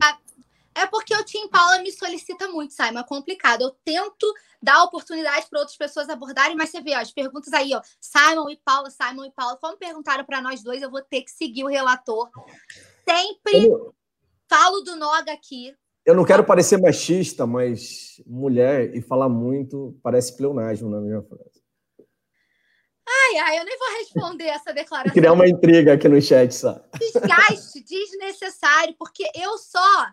É 0.74 0.86
porque 0.86 1.14
o 1.14 1.24
Tim 1.24 1.48
Paula 1.48 1.78
me 1.78 1.92
solicita 1.92 2.48
muito, 2.48 2.72
Simon. 2.72 3.00
É 3.00 3.04
complicado. 3.04 3.62
Eu 3.62 3.70
tento 3.84 4.34
dar 4.60 4.82
oportunidade 4.82 5.46
para 5.48 5.60
outras 5.60 5.76
pessoas 5.76 6.08
abordarem, 6.08 6.56
mas 6.56 6.70
você 6.70 6.80
vê 6.80 6.94
ó, 6.94 6.98
as 6.98 7.12
perguntas 7.12 7.52
aí, 7.52 7.72
ó. 7.74 7.80
Simon 8.00 8.48
e 8.48 8.56
Paula, 8.56 8.90
Simon 8.90 9.26
e 9.26 9.30
Paula. 9.30 9.58
Como 9.60 9.76
perguntaram 9.76 10.24
para 10.24 10.40
nós 10.40 10.62
dois, 10.62 10.82
eu 10.82 10.90
vou 10.90 11.02
ter 11.02 11.22
que 11.22 11.30
seguir 11.30 11.64
o 11.64 11.68
relator. 11.68 12.30
Sempre 13.06 13.70
Falo 14.52 14.82
do 14.82 14.96
Noga 14.96 15.32
aqui. 15.32 15.74
Eu 16.04 16.14
não 16.14 16.26
quero 16.26 16.44
parecer 16.44 16.78
machista, 16.78 17.46
mas 17.46 18.20
mulher 18.26 18.94
e 18.94 19.00
falar 19.00 19.26
muito 19.26 19.98
parece 20.02 20.36
pleonasmo 20.36 20.90
na 20.90 21.00
minha 21.00 21.22
frase. 21.22 21.62
Ai, 23.08 23.38
Ai, 23.38 23.58
eu 23.60 23.64
nem 23.64 23.78
vou 23.78 23.88
responder 23.98 24.44
essa 24.44 24.70
declaração. 24.74 25.14
Criar 25.14 25.32
uma 25.32 25.48
intriga 25.48 25.94
aqui 25.94 26.06
no 26.06 26.20
chat, 26.20 26.54
só. 26.54 26.78
Desgaste 26.98 27.82
desnecessário, 27.82 28.94
porque 28.98 29.24
eu 29.34 29.56
só. 29.56 30.06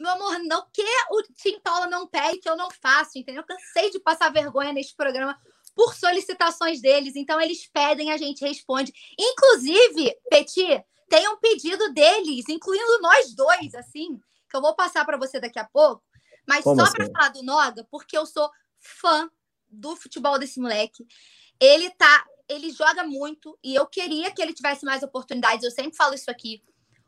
Meu 0.00 0.10
amor, 0.10 0.40
não 0.40 0.66
que 0.72 0.82
o 1.12 1.22
Tim 1.36 1.60
Paula 1.60 1.86
não 1.86 2.08
pede 2.08 2.38
que 2.38 2.48
eu 2.48 2.56
não 2.56 2.70
faço, 2.72 3.12
entendeu? 3.14 3.42
Eu 3.42 3.46
cansei 3.46 3.88
de 3.92 4.00
passar 4.00 4.32
vergonha 4.32 4.72
neste 4.72 4.96
programa 4.96 5.38
por 5.76 5.94
solicitações 5.94 6.80
deles. 6.80 7.14
Então, 7.14 7.40
eles 7.40 7.70
pedem, 7.72 8.10
a 8.10 8.16
gente 8.16 8.44
responde. 8.44 8.92
Inclusive, 9.16 10.12
Petit, 10.28 10.84
tem 11.10 11.28
um 11.28 11.36
pedido 11.36 11.92
deles, 11.92 12.48
incluindo 12.48 13.00
nós 13.02 13.34
dois, 13.34 13.74
assim, 13.74 14.20
que 14.48 14.56
eu 14.56 14.62
vou 14.62 14.76
passar 14.76 15.04
para 15.04 15.18
você 15.18 15.40
daqui 15.40 15.58
a 15.58 15.64
pouco. 15.64 16.02
Mas 16.46 16.62
Como 16.62 16.76
só 16.76 16.86
assim? 16.86 16.94
para 16.94 17.10
falar 17.10 17.28
do 17.30 17.42
Noga, 17.42 17.86
porque 17.90 18.16
eu 18.16 18.24
sou 18.24 18.48
fã 18.78 19.28
do 19.68 19.96
futebol 19.96 20.38
desse 20.38 20.60
moleque. 20.60 21.04
Ele 21.58 21.90
tá, 21.90 22.24
ele 22.48 22.70
joga 22.70 23.02
muito 23.02 23.58
e 23.62 23.74
eu 23.74 23.86
queria 23.86 24.30
que 24.30 24.40
ele 24.40 24.54
tivesse 24.54 24.84
mais 24.84 25.02
oportunidades. 25.02 25.64
Eu 25.64 25.72
sempre 25.72 25.96
falo 25.96 26.14
isso 26.14 26.30
aqui. 26.30 26.62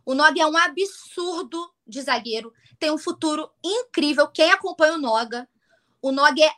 O 0.05 0.16
Noga 0.16 0.43
é 0.43 0.47
um 0.47 0.57
absurdo 0.57 1.73
de 1.87 2.03
zagueiro, 2.03 2.53
tem 2.81 2.91
um 2.91 2.99
futuro 2.99 3.49
incrível. 3.65 4.27
Quem 4.27 4.51
acompanha 4.51 4.95
o 4.95 4.99
Noga, 4.99 5.49
o 6.03 6.11
Noga 6.11 6.43
é 6.43 6.51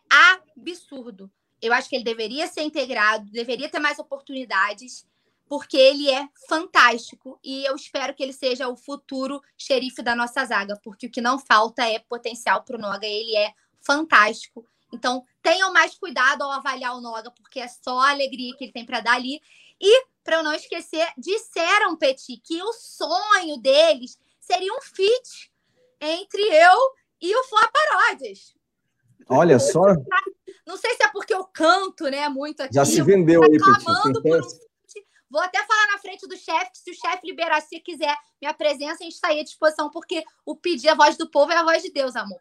absurdo. 0.57 1.31
Eu 1.61 1.75
acho 1.75 1.91
que 1.91 1.97
ele 1.97 2.05
deveria 2.05 2.47
ser 2.47 2.63
integrado, 2.63 3.31
deveria 3.31 3.69
ter 3.69 3.79
mais 3.79 3.99
oportunidades, 3.99 5.07
porque 5.49 5.77
ele 5.77 6.11
é 6.11 6.29
fantástico 6.49 7.39
e 7.43 7.65
eu 7.65 7.75
espero 7.77 8.15
que 8.15 8.23
ele 8.23 8.33
seja 8.33 8.69
o 8.69 8.77
futuro 8.77 9.41
xerife 9.57 10.03
da 10.03 10.15
nossa 10.15 10.45
zaga, 10.45 10.79
porque 10.83 11.07
o 11.07 11.11
que 11.11 11.21
não 11.21 11.39
falta 11.39 11.89
é 11.89 11.99
potencial 11.99 12.63
para 12.63 12.77
o 12.77 12.81
Noga. 12.81 13.07
Ele 13.07 13.37
é 13.37 13.53
fantástico 13.81 14.67
então, 14.95 15.25
tenham 15.43 15.73
mais 15.73 15.99
cuidado 15.99 16.43
ao 16.43 16.53
avaliar 16.53 16.97
o 16.97 17.01
Noga, 17.01 17.31
porque 17.33 17.59
é 17.59 17.67
só 17.67 17.99
a 17.99 18.11
alegria 18.11 18.55
que 18.57 18.65
ele 18.65 18.73
tem 18.73 18.87
para 18.87 19.01
dar 19.01 19.15
ali. 19.15 19.41
E, 19.81 20.07
para 20.23 20.37
eu 20.37 20.45
não 20.45 20.55
esquecer, 20.55 21.07
disseram, 21.19 21.97
Petit, 21.97 22.41
que 22.43 22.63
o 22.63 22.73
sonho 22.73 23.57
deles 23.59 24.19
seria 24.41 24.73
um 24.73 24.81
feat 24.81 25.53
entre 26.01 26.43
eu 26.43 26.79
e 27.21 27.35
o 27.35 27.45
Flá 27.45 27.69
Paródias. 27.73 28.55
Olha 29.29 29.59
só. 29.59 29.83
Não 30.65 30.77
sei 30.77 30.95
se 30.95 31.03
é 31.03 31.09
porque 31.09 31.35
eu 31.35 31.45
canto, 31.45 32.05
né, 32.05 32.29
muito 32.29 32.63
aqui. 32.63 32.75
Já 32.75 32.85
se 32.85 33.03
vendeu 33.03 33.43
aí, 33.43 33.59
Petit. 33.59 33.85
Por 34.23 34.41
um 34.41 34.43
Vou 35.35 35.43
até 35.43 35.59
falar 35.67 35.93
na 35.93 35.99
frente 35.99 36.29
do 36.29 36.37
chefe, 36.37 36.71
se 36.75 36.93
o 36.93 36.95
chefe 36.95 37.27
liberar, 37.27 37.61
se 37.61 37.81
quiser 37.81 38.17
minha 38.41 38.55
presença, 38.55 38.99
a 39.01 39.03
gente 39.03 39.15
está 39.15 39.29
aí 39.31 39.41
à 39.41 39.43
disposição, 39.43 39.91
porque 39.91 40.23
o 40.47 40.55
pedir 40.55 40.89
a 40.89 40.95
voz 40.95 41.17
do 41.17 41.29
povo 41.29 41.51
é 41.51 41.57
a 41.57 41.65
voz 41.65 41.83
de 41.83 41.91
Deus, 41.91 42.15
amor. 42.15 42.39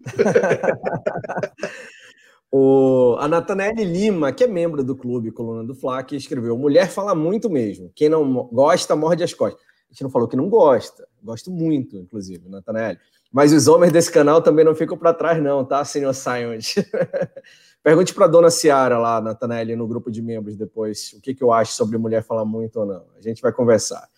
o, 2.50 3.16
a 3.20 3.28
Natanelli 3.28 3.84
Lima, 3.84 4.32
que 4.32 4.42
é 4.42 4.48
membro 4.48 4.82
do 4.82 4.96
clube 4.96 5.30
Coluna 5.30 5.62
do 5.62 5.72
Fla, 5.72 6.02
que 6.02 6.16
escreveu: 6.16 6.58
Mulher 6.58 6.90
fala 6.90 7.14
muito 7.14 7.48
mesmo. 7.48 7.92
Quem 7.94 8.08
não 8.08 8.48
gosta, 8.48 8.96
morde 8.96 9.22
as 9.22 9.32
costas. 9.32 9.62
A 9.88 9.92
gente 9.92 10.02
não 10.02 10.10
falou 10.10 10.26
que 10.26 10.36
não 10.36 10.48
gosta. 10.48 11.06
Gosto 11.22 11.48
muito, 11.48 11.96
inclusive, 11.96 12.48
Natanelli. 12.48 12.98
Mas 13.30 13.52
os 13.52 13.68
homens 13.68 13.92
desse 13.92 14.10
canal 14.10 14.42
também 14.42 14.64
não 14.64 14.74
ficam 14.74 14.98
para 14.98 15.14
trás, 15.14 15.40
não, 15.40 15.64
tá, 15.64 15.84
senhor 15.84 16.12
Silent? 16.12 16.74
Pergunte 17.86 18.12
para 18.12 18.26
dona 18.26 18.50
Ciara 18.50 18.98
lá, 18.98 19.20
Natanelli, 19.20 19.76
no 19.76 19.86
grupo 19.86 20.10
de 20.10 20.20
membros 20.20 20.56
depois, 20.56 21.12
o 21.12 21.20
que, 21.20 21.32
que 21.32 21.44
eu 21.44 21.52
acho 21.52 21.70
sobre 21.70 21.96
mulher 21.96 22.20
falar 22.20 22.44
muito 22.44 22.80
ou 22.80 22.84
não. 22.84 23.04
A 23.16 23.20
gente 23.20 23.40
vai 23.40 23.52
conversar. 23.52 24.08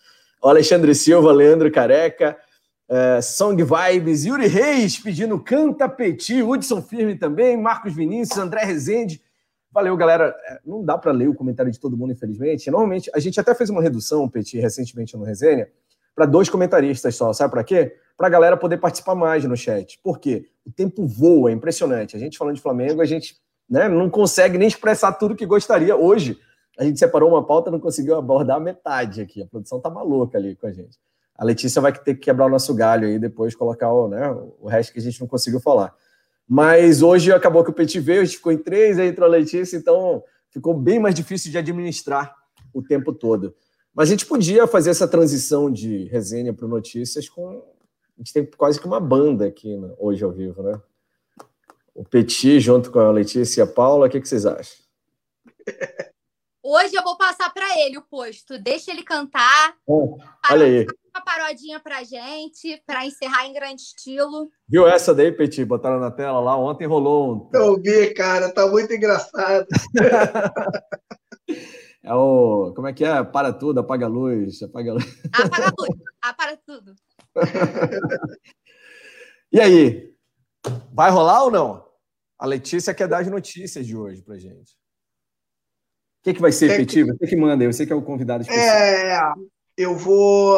O 0.41 0.47
Alexandre 0.47 0.95
Silva, 0.95 1.31
Leandro 1.31 1.71
Careca, 1.71 2.35
é, 2.89 3.21
Song 3.21 3.63
Vibes, 3.63 4.25
Yuri 4.25 4.47
Reis 4.47 4.97
pedindo 4.97 5.39
Canta 5.39 5.87
Petit, 5.87 6.41
Hudson 6.41 6.81
Firme 6.81 7.15
também, 7.15 7.55
Marcos 7.61 7.93
Vinícius, 7.93 8.39
André 8.39 8.63
Rezende. 8.63 9.21
Valeu, 9.71 9.95
galera. 9.95 10.35
É, 10.47 10.59
não 10.65 10.83
dá 10.83 10.97
para 10.97 11.11
ler 11.11 11.29
o 11.29 11.35
comentário 11.35 11.71
de 11.71 11.79
todo 11.79 11.95
mundo, 11.95 12.11
infelizmente. 12.11 12.71
Normalmente, 12.71 13.11
a 13.13 13.19
gente 13.19 13.39
até 13.39 13.53
fez 13.53 13.69
uma 13.69 13.83
redução, 13.83 14.27
Petit, 14.27 14.57
recentemente 14.59 15.15
no 15.15 15.23
Resenha, 15.23 15.67
para 16.15 16.25
dois 16.25 16.49
comentaristas 16.49 17.15
só. 17.15 17.31
Sabe 17.33 17.51
para 17.51 17.63
quê? 17.63 17.95
Para 18.17 18.25
a 18.25 18.31
galera 18.31 18.57
poder 18.57 18.77
participar 18.77 19.13
mais 19.13 19.45
no 19.45 19.55
chat. 19.55 19.99
Por 20.03 20.17
quê? 20.17 20.47
O 20.65 20.71
tempo 20.71 21.05
voa, 21.05 21.51
é 21.51 21.53
impressionante. 21.53 22.15
A 22.15 22.19
gente 22.19 22.35
falando 22.35 22.55
de 22.55 22.61
Flamengo, 22.63 22.99
a 22.99 23.05
gente 23.05 23.35
né, 23.69 23.87
não 23.87 24.09
consegue 24.09 24.57
nem 24.57 24.67
expressar 24.67 25.13
tudo 25.13 25.35
que 25.35 25.45
gostaria. 25.45 25.95
Hoje, 25.95 26.39
a 26.77 26.83
gente 26.83 26.97
separou 26.97 27.29
uma 27.29 27.45
pauta 27.45 27.69
não 27.69 27.79
conseguiu 27.79 28.15
abordar 28.15 28.59
metade 28.59 29.21
aqui. 29.21 29.41
A 29.41 29.45
produção 29.45 29.79
tá 29.79 29.89
maluca 29.89 30.37
ali 30.37 30.55
com 30.55 30.67
a 30.67 30.71
gente. 30.71 30.97
A 31.37 31.43
Letícia 31.43 31.81
vai 31.81 31.93
ter 31.93 32.15
que 32.15 32.21
quebrar 32.21 32.45
o 32.47 32.49
nosso 32.49 32.73
galho 32.73 33.07
aí 33.07 33.19
depois, 33.19 33.55
colocar 33.55 33.91
o, 33.91 34.07
né, 34.07 34.29
o 34.59 34.67
resto 34.67 34.93
que 34.93 34.99
a 34.99 35.01
gente 35.01 35.19
não 35.21 35.27
conseguiu 35.27 35.59
falar. 35.59 35.93
Mas 36.47 37.01
hoje 37.01 37.31
acabou 37.31 37.63
que 37.63 37.69
o 37.69 37.73
Petit 37.73 37.99
veio, 37.99 38.21
a 38.21 38.25
gente 38.25 38.37
ficou 38.37 38.51
em 38.51 38.57
três, 38.57 38.97
aí 38.97 39.07
entrou 39.07 39.27
a 39.27 39.31
Letícia, 39.31 39.77
então 39.77 40.23
ficou 40.49 40.73
bem 40.73 40.99
mais 40.99 41.13
difícil 41.13 41.51
de 41.51 41.57
administrar 41.57 42.35
o 42.73 42.81
tempo 42.81 43.13
todo. 43.13 43.53
Mas 43.93 44.09
a 44.09 44.11
gente 44.11 44.25
podia 44.25 44.65
fazer 44.65 44.89
essa 44.89 45.07
transição 45.07 45.71
de 45.71 46.05
resenha 46.05 46.53
para 46.53 46.67
notícias 46.67 47.29
com. 47.29 47.61
A 48.17 48.21
gente 48.21 48.33
tem 48.33 48.45
quase 48.45 48.79
que 48.79 48.87
uma 48.87 48.99
banda 48.99 49.45
aqui 49.45 49.77
né, 49.77 49.93
hoje 49.97 50.23
ao 50.23 50.31
vivo, 50.31 50.61
né? 50.61 50.79
O 51.99 52.03
Petit 52.05 52.61
junto 52.61 52.91
com 52.91 52.99
a 52.99 53.11
Letícia 53.11 53.59
e 53.59 53.63
a 53.63 53.67
Paula, 53.67 54.07
o 54.07 54.09
que, 54.09 54.21
que 54.21 54.29
vocês 54.29 54.45
acham? 54.45 54.77
Hoje 56.63 56.95
eu 56.95 57.03
vou 57.03 57.17
passar 57.17 57.53
para 57.53 57.77
ele 57.77 57.97
o 57.97 58.01
posto. 58.01 58.57
Deixa 58.57 58.89
ele 58.89 59.03
cantar. 59.03 59.75
olha 59.85 60.65
aí. 60.65 60.87
Uma 61.13 61.21
parodinha 61.25 61.77
pra 61.77 62.01
gente, 62.05 62.81
para 62.87 63.05
encerrar 63.05 63.47
em 63.47 63.53
grande 63.53 63.81
estilo. 63.81 64.49
Viu 64.65 64.87
essa 64.87 65.13
daí, 65.13 65.29
Petit? 65.29 65.65
Botaram 65.65 65.99
na 65.99 66.09
tela 66.09 66.39
lá. 66.39 66.55
Ontem 66.55 66.87
rolou 66.87 67.35
um. 67.35 67.49
Eu 67.53 67.75
vi, 67.75 68.13
cara. 68.13 68.49
Tá 68.53 68.65
muito 68.65 68.93
engraçado. 68.93 69.67
é 72.01 72.13
o. 72.13 72.71
Como 72.77 72.87
é 72.87 72.93
que 72.93 73.03
é? 73.03 73.21
Para 73.25 73.51
tudo, 73.51 73.81
apaga 73.81 74.05
a 74.05 74.09
luz. 74.09 74.63
Apaga 74.63 74.91
a 74.91 74.93
luz. 74.93 75.21
Apaga 75.33 75.65
a 75.65 75.73
luz. 75.77 75.89
Apaga 76.21 76.57
tudo. 76.65 76.95
e 79.51 79.59
aí? 79.59 80.13
Vai 80.93 81.11
rolar 81.11 81.43
ou 81.43 81.51
não? 81.51 81.88
A 82.39 82.45
Letícia 82.45 82.93
quer 82.93 83.07
dar 83.07 83.19
as 83.19 83.27
notícias 83.27 83.85
de 83.85 83.97
hoje 83.97 84.21
pra 84.21 84.37
gente. 84.37 84.71
O 86.19 86.23
que, 86.23 86.33
que 86.33 86.41
vai 86.41 86.53
ser, 86.53 86.71
é 86.71 86.77
Petit? 86.77 87.03
Você 87.03 87.27
que 87.27 87.35
manda, 87.35 87.63
eu 87.63 87.73
sei 87.73 87.85
que 87.85 87.91
é 87.91 87.95
o 87.95 88.01
convidado 88.01 88.43
especial. 88.43 88.65
É, 88.65 89.33
eu 89.77 89.95
vou 89.95 90.57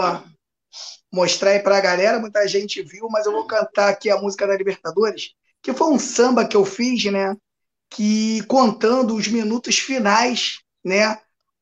mostrar 1.12 1.52
aí 1.52 1.60
para 1.60 1.78
a 1.78 1.82
galera, 1.82 2.20
muita 2.20 2.48
gente 2.48 2.82
viu, 2.82 3.08
mas 3.10 3.26
eu 3.26 3.32
vou 3.32 3.46
cantar 3.46 3.90
aqui 3.90 4.10
a 4.10 4.18
música 4.18 4.48
da 4.48 4.56
Libertadores, 4.56 5.34
que 5.62 5.74
foi 5.74 5.88
um 5.88 6.00
samba 6.00 6.48
que 6.48 6.56
eu 6.56 6.64
fiz, 6.64 7.06
né? 7.06 7.36
Que 7.90 8.44
contando 8.46 9.16
os 9.16 9.28
minutos 9.28 9.80
finais, 9.80 10.60
né? 10.84 11.20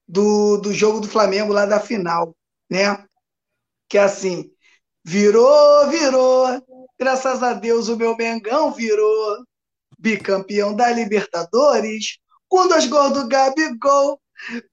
Do, 0.08 0.58
do 0.58 0.74
jogo 0.74 1.00
do 1.00 1.08
Flamengo 1.08 1.54
lá 1.54 1.66
da 1.66 1.80
final, 1.80 2.36
né? 2.70 3.06
Que 3.88 3.98
é 3.98 4.04
assim, 4.04 4.52
virou, 5.04 5.90
virou, 5.90 6.62
graças 6.98 7.42
a 7.42 7.54
Deus 7.54 7.90
o 7.90 7.98
meu 7.98 8.16
Mengão 8.16 8.72
virou, 8.72 9.46
bicampeão 10.00 10.74
da 10.74 10.90
Libertadores, 10.92 12.18
com 12.48 12.68
dois 12.68 12.88
gols 12.88 13.14
do 13.14 13.28
Gabigol. 13.28 14.20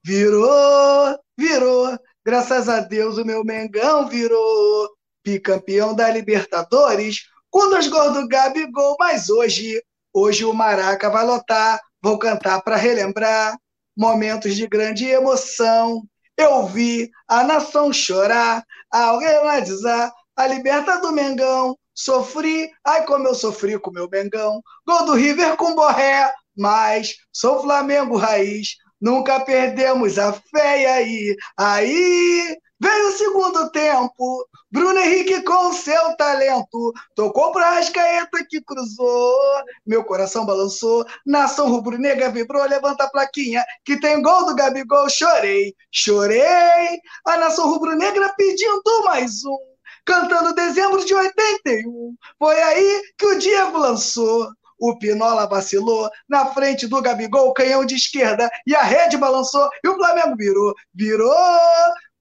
Virou, 0.05 1.19
virou. 1.37 1.99
Graças 2.25 2.69
a 2.69 2.81
Deus 2.81 3.19
o 3.19 3.25
meu 3.25 3.45
Mengão 3.45 4.09
virou 4.09 4.89
bicampeão 5.25 5.95
da 5.95 6.09
Libertadores. 6.09 7.27
Com 7.51 7.69
dois 7.69 7.89
gols 7.89 8.15
do 8.15 8.29
Gabigol. 8.29 8.97
Mas 8.99 9.29
hoje, 9.29 9.83
hoje 10.15 10.45
o 10.45 10.55
Maraca 10.55 11.11
vai 11.11 11.27
lotar. 11.27 11.81
Vou 12.01 12.19
cantar 12.19 12.63
para 12.63 12.77
relembrar 12.77 13.57
momentos 13.97 14.55
de 14.55 14.67
grande 14.67 15.07
emoção. 15.07 16.03
Eu 16.37 16.67
vi 16.67 17.11
a 17.27 17.43
nação 17.43 17.93
chorar 17.93 18.63
ao 18.91 19.19
realizar 19.19 20.13
a 20.37 20.47
liberta 20.47 21.01
do 21.01 21.13
Mengão. 21.13 21.77
Sofri, 21.97 22.71
ai 22.85 23.07
como 23.07 23.27
eu 23.27 23.35
sofri 23.35 23.79
com 23.79 23.91
meu 23.91 24.09
Mengão. 24.09 24.61
Gol 24.87 25.07
do 25.07 25.15
River 25.15 25.57
com 25.57 25.75
Borré, 25.75 26.31
mas 26.57 27.17
sou 27.33 27.63
Flamengo 27.63 28.17
raiz, 28.17 28.77
nunca 29.01 29.41
perdemos 29.41 30.19
a 30.19 30.33
fé 30.33 30.83
e 30.83 30.87
aí, 30.87 31.37
aí 31.59 32.57
veio 32.79 33.09
o 33.09 33.13
segundo 33.13 33.71
tempo, 33.71 34.47
Bruno 34.71 34.99
Henrique 34.99 35.43
com 35.43 35.73
seu 35.73 36.15
talento, 36.17 36.93
tocou 37.15 37.53
para 37.53 37.71
Rascaeta 37.71 38.45
que 38.49 38.61
cruzou, 38.61 39.39
meu 39.87 40.05
coração 40.05 40.45
balançou, 40.45 41.05
nação 41.25 41.71
rubro-negra 41.71 42.31
vibrou, 42.31 42.63
levanta 42.65 43.05
a 43.05 43.11
plaquinha, 43.11 43.65
que 43.85 43.99
tem 43.99 44.21
gol 44.21 44.45
do 44.47 44.55
Gabigol, 44.55 45.09
chorei, 45.09 45.75
chorei, 45.91 47.01
a 47.25 47.39
nação 47.39 47.71
rubro-negra 47.71 48.35
pedindo 48.37 49.05
mais 49.05 49.45
um, 49.45 49.76
cantando 50.07 50.55
dezembro 50.55 51.05
de 51.05 51.13
81, 51.13 52.15
foi 52.39 52.63
aí 52.63 53.03
que 53.19 53.27
o 53.27 53.39
Diego 53.39 53.77
lançou, 53.77 54.49
o 54.79 54.97
Pinola 54.99 55.49
vacilou 55.49 56.09
na 56.29 56.47
frente 56.47 56.87
do 56.87 57.03
Gabigol, 57.03 57.53
canhão 57.53 57.85
de 57.85 57.97
esquerda, 57.97 58.49
e 58.67 58.75
a 58.75 58.83
rede 58.83 59.17
balançou 59.17 59.69
e 59.85 59.89
o 59.89 59.97
Flamengo 59.97 60.37
virou. 60.37 60.75
Virou, 60.95 61.35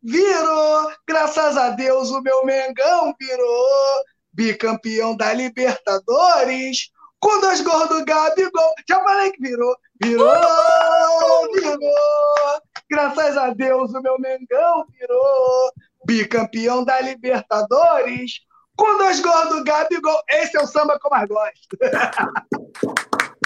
virou. 0.02 0.92
Graças 1.08 1.58
a 1.58 1.70
Deus 1.70 2.10
o 2.10 2.22
meu 2.22 2.46
Mengão 2.46 3.14
virou. 3.20 4.04
Bicampeão 4.34 5.16
da 5.16 5.34
Libertadores. 5.34 6.90
Com 7.20 7.40
dois 7.42 7.62
gols 7.62 7.90
do 7.90 8.06
Gabigol. 8.06 8.74
Já 8.88 9.02
falei 9.04 9.32
que 9.32 9.42
virou. 9.42 9.76
Virou, 10.02 10.28
virou. 11.54 12.62
Graças 12.90 13.38
a 13.38 13.50
Deus 13.50 13.94
o 13.94 14.02
meu 14.02 14.20
Mengão 14.20 14.86
virou. 14.92 15.72
Bicampeão 16.06 16.84
da 16.84 17.02
Libertadores. 17.02 18.42
Com 18.76 18.98
dois 18.98 19.22
gols 19.22 19.50
do 19.50 19.64
Gabigol. 19.64 20.22
Esse 20.30 20.58
é 20.58 20.62
o 20.62 20.68
samba 20.68 21.00
que 21.00 21.08
eu 21.08 21.12
mais 21.12 21.28
gosto. 21.28 21.78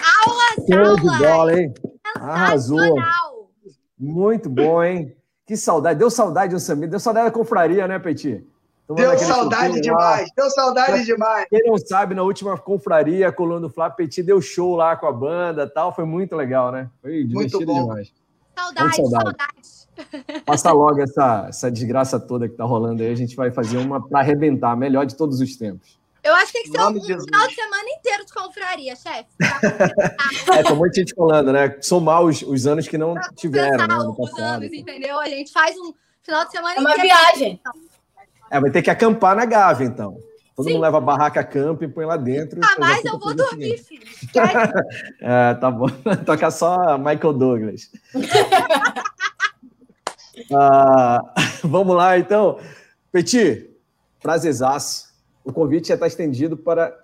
Aulas, 0.02 0.56
Show 0.68 0.96
de 0.96 1.18
bola, 1.20 1.60
hein? 1.60 1.74
Arrasou. 2.16 2.96
Muito 3.98 4.50
bom, 4.50 4.84
hein? 4.84 5.16
Que 5.46 5.56
saudade. 5.56 6.00
Deu 6.00 6.10
saudade 6.10 6.54
do 6.54 6.60
samba. 6.60 6.88
Deu 6.88 7.00
saudade 7.00 7.28
da 7.28 7.32
confraria, 7.32 7.88
né, 7.88 8.00
Petit? 8.00 8.44
Deu 8.96 9.18
saudade 9.20 9.76
suquinho 9.76 9.94
lá. 9.94 10.16
demais. 10.16 10.30
Deu 10.36 10.50
saudade 10.50 11.06
demais. 11.06 11.46
Quem 11.50 11.62
não 11.64 11.78
sabe, 11.78 12.16
na 12.16 12.24
última 12.24 12.58
confraria, 12.58 13.28
a 13.28 13.32
coluna 13.32 13.62
do 13.62 13.70
Flá, 13.70 13.90
Petit 13.90 14.24
deu 14.24 14.42
show 14.42 14.76
lá 14.76 14.96
com 14.96 15.06
a 15.06 15.12
banda 15.12 15.64
e 15.64 15.70
tal. 15.70 15.94
Foi 15.94 16.06
muito 16.06 16.36
legal, 16.36 16.72
né? 16.72 16.90
Foi 17.02 17.24
divertido 17.24 17.68
bom. 17.68 17.82
demais. 17.82 18.12
Saudade, 18.58 18.96
saudade. 18.96 19.24
saudade. 19.24 19.79
Passa 20.46 20.72
logo 20.72 21.02
essa, 21.02 21.46
essa 21.50 21.72
desgraça 21.72 22.20
toda 22.20 22.48
que 22.48 22.56
tá 22.56 22.64
rolando 22.64 23.04
aí. 23.04 23.12
A 23.12 23.16
gente 23.16 23.36
vai 23.36 23.52
fazer 23.52 23.78
uma 23.78 24.06
para 24.06 24.20
arrebentar, 24.20 24.72
a 24.72 24.76
melhor 24.76 25.06
de 25.06 25.16
todos 25.16 25.40
os 25.40 25.56
tempos. 25.56 26.00
Eu 26.24 26.34
acho 26.36 26.48
que 26.48 26.54
tem 26.54 26.64
que 26.64 26.72
ser 26.72 26.82
um, 26.82 26.90
um 26.90 27.22
final 27.22 27.48
de 27.48 27.56
semana 27.56 27.90
inteiro 27.98 28.26
de 28.26 28.34
confraria, 28.34 28.96
chefe. 28.96 29.30
É, 30.54 30.64
tem 30.64 30.74
um 30.74 30.76
monte 30.76 30.92
de 30.92 31.00
gente 31.02 31.16
falando, 31.16 31.54
né? 31.54 31.78
Somar 31.82 32.22
os, 32.22 32.42
os 32.42 32.68
anos 32.68 32.88
que 32.88 32.98
não 32.98 33.14
tiveram, 33.36 33.88
né? 33.88 33.96
Os 34.18 34.40
anos, 34.40 34.74
entendeu? 34.74 35.20
A 35.20 35.30
gente 35.30 35.52
faz 35.52 35.78
um 35.78 35.94
final 36.22 36.44
de 36.46 36.52
semana 36.52 36.76
É 36.76 36.80
uma 36.80 36.92
inteiro. 36.92 37.08
viagem. 37.08 37.62
É, 38.52 38.60
vai 38.60 38.70
ter 38.72 38.82
que 38.82 38.90
acampar 38.90 39.36
na 39.36 39.46
Gávea, 39.46 39.86
então. 39.86 40.18
Todo 40.56 40.66
Sim. 40.66 40.74
mundo 40.74 40.82
leva 40.82 40.98
a 40.98 41.02
barraca 41.02 41.42
camp 41.42 41.82
e 41.84 41.88
põe 41.88 42.04
lá 42.06 42.18
dentro. 42.18 42.60
Ah, 42.62 42.76
mas 42.78 43.06
eu 43.06 43.18
vou 43.18 43.34
dormir, 43.34 43.76
assim. 43.76 43.84
filho. 43.98 44.10
É, 45.22 45.54
tá 45.54 45.72
bom. 45.72 45.88
Toca 46.26 46.52
só 46.52 46.98
Michael 46.98 47.34
Douglas. 47.34 47.90
Ah, 50.54 51.34
vamos 51.64 51.96
lá, 51.96 52.18
então. 52.18 52.60
Petit, 53.12 53.70
prazerzaço. 54.22 55.10
O 55.44 55.52
convite 55.54 55.88
já 55.90 55.94
está 55.96 56.06
estendido 56.08 56.56
para 56.58 56.96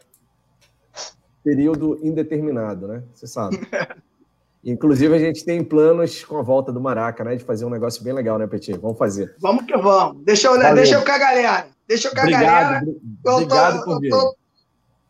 período 1.43 1.99
indeterminado, 2.03 2.87
né? 2.87 3.03
Você 3.13 3.27
sabe. 3.27 3.59
Inclusive, 4.63 5.13
a 5.15 5.19
gente 5.19 5.45
tem 5.45 5.63
planos 5.63 6.23
com 6.25 6.37
a 6.37 6.41
volta 6.41 6.71
do 6.71 6.81
Maraca, 6.81 7.23
né? 7.23 7.35
De 7.35 7.43
fazer 7.43 7.65
um 7.65 7.69
negócio 7.69 8.03
bem 8.03 8.13
legal, 8.13 8.39
né, 8.39 8.47
Petit? 8.47 8.73
Vamos 8.77 8.97
fazer. 8.97 9.35
Vamos 9.39 9.63
que 9.65 9.77
vamos. 9.77 10.23
Deixa 10.23 10.47
eu, 10.47 10.53
Valeu. 10.57 10.73
deixa 10.75 10.95
eu 10.95 11.05
com 11.05 11.11
a 11.11 11.17
galera. 11.19 11.67
Deixa 11.87 12.07
eu 12.07 12.11
com 12.13 12.19
a 12.19 12.23
galera. 12.23 12.77
Obrigado, 12.81 12.87
Eu 12.87 12.99
tô- 13.23 13.31
obrigado 13.33 13.77
eu 13.77 13.83
por 13.85 13.99
vir. 13.99 14.09
tô- 14.09 14.35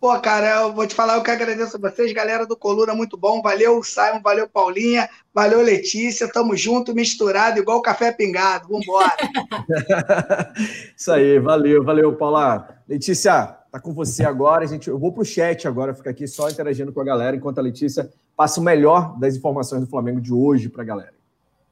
Pô, 0.05 0.19
cara, 0.19 0.61
eu 0.61 0.71
vou 0.71 0.85
te 0.85 0.93
falar, 0.93 1.15
eu 1.15 1.23
que 1.23 1.31
agradeço 1.31 1.77
a 1.77 1.79
vocês, 1.79 2.13
galera 2.13 2.45
do 2.45 2.55
Coluna, 2.55 2.93
muito 2.93 3.17
bom. 3.17 3.41
Valeu, 3.41 3.81
Simon, 3.81 4.21
valeu, 4.21 4.47
Paulinha, 4.47 5.09
valeu, 5.33 5.63
Letícia. 5.63 6.31
Tamo 6.31 6.55
junto, 6.55 6.93
misturado, 6.93 7.57
igual 7.57 7.81
café 7.81 8.11
pingado. 8.11 8.67
Vambora. 8.67 9.15
Isso 10.95 11.11
aí, 11.11 11.39
valeu, 11.39 11.83
valeu, 11.83 12.15
Paula. 12.15 12.83
Letícia, 12.87 13.47
tá 13.71 13.79
com 13.79 13.95
você 13.95 14.23
agora. 14.23 14.67
Gente, 14.67 14.89
eu 14.89 14.99
vou 14.99 15.11
pro 15.11 15.25
chat 15.25 15.67
agora, 15.67 15.95
ficar 15.95 16.11
aqui 16.11 16.27
só 16.27 16.51
interagindo 16.51 16.93
com 16.93 17.01
a 17.01 17.03
galera, 17.03 17.35
enquanto 17.35 17.57
a 17.57 17.63
Letícia 17.63 18.07
passa 18.37 18.61
o 18.61 18.63
melhor 18.63 19.17
das 19.17 19.35
informações 19.35 19.81
do 19.81 19.87
Flamengo 19.87 20.21
de 20.21 20.31
hoje 20.31 20.69
pra 20.69 20.83
galera. 20.83 21.15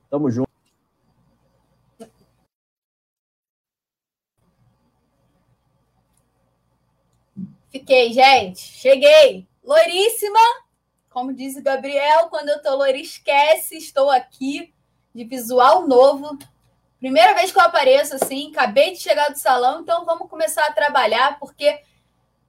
Tamo 0.09 0.31
junto. 0.31 0.52
Fiquei, 7.83 8.13
gente. 8.13 8.61
Cheguei. 8.61 9.45
Loiríssima. 9.61 10.39
Como 11.09 11.33
diz 11.33 11.57
o 11.57 11.61
Gabriel, 11.61 12.29
quando 12.29 12.47
eu 12.47 12.61
tô 12.61 12.73
loira, 12.77 12.97
esquece. 12.97 13.75
Estou 13.75 14.09
aqui 14.09 14.73
de 15.13 15.25
visual 15.25 15.85
novo. 15.85 16.39
Primeira 16.97 17.33
vez 17.33 17.51
que 17.51 17.59
eu 17.59 17.63
apareço 17.63 18.15
assim, 18.15 18.51
acabei 18.51 18.91
de 18.93 18.99
chegar 18.99 19.29
do 19.29 19.37
salão, 19.37 19.81
então 19.81 20.05
vamos 20.05 20.29
começar 20.29 20.65
a 20.65 20.71
trabalhar, 20.71 21.37
porque 21.37 21.81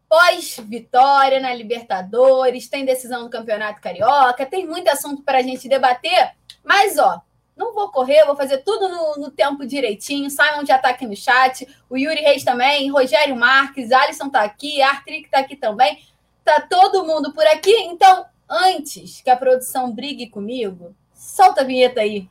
pós-vitória 0.08 1.40
na 1.40 1.52
Libertadores, 1.52 2.68
tem 2.68 2.84
decisão 2.84 3.24
do 3.24 3.30
Campeonato 3.30 3.80
Carioca, 3.80 4.46
tem 4.46 4.64
muito 4.64 4.86
assunto 4.86 5.24
para 5.24 5.38
a 5.38 5.42
gente 5.42 5.68
debater, 5.68 6.36
mas 6.62 6.96
ó, 6.96 7.20
não 7.56 7.72
vou 7.72 7.88
correr, 7.90 8.24
vou 8.24 8.36
fazer 8.36 8.58
tudo 8.58 8.88
no, 8.88 9.14
no 9.16 9.30
tempo 9.30 9.64
direitinho. 9.66 10.30
Simon 10.30 10.64
já 10.66 10.76
está 10.76 10.90
aqui 10.90 11.06
no 11.06 11.16
chat, 11.16 11.66
o 11.88 11.96
Yuri 11.96 12.20
Reis 12.20 12.44
também, 12.44 12.90
Rogério 12.90 13.36
Marques, 13.36 13.92
Alisson 13.92 14.26
está 14.26 14.42
aqui, 14.42 14.82
Artrick 14.82 15.26
está 15.26 15.38
aqui 15.38 15.56
também. 15.56 16.04
Tá 16.44 16.60
todo 16.60 17.06
mundo 17.06 17.32
por 17.32 17.46
aqui. 17.46 17.74
Então, 17.84 18.26
antes 18.50 19.20
que 19.20 19.30
a 19.30 19.36
produção 19.36 19.92
brigue 19.92 20.28
comigo, 20.28 20.94
solta 21.14 21.62
a 21.62 21.64
vinheta 21.64 22.00
aí. 22.00 22.28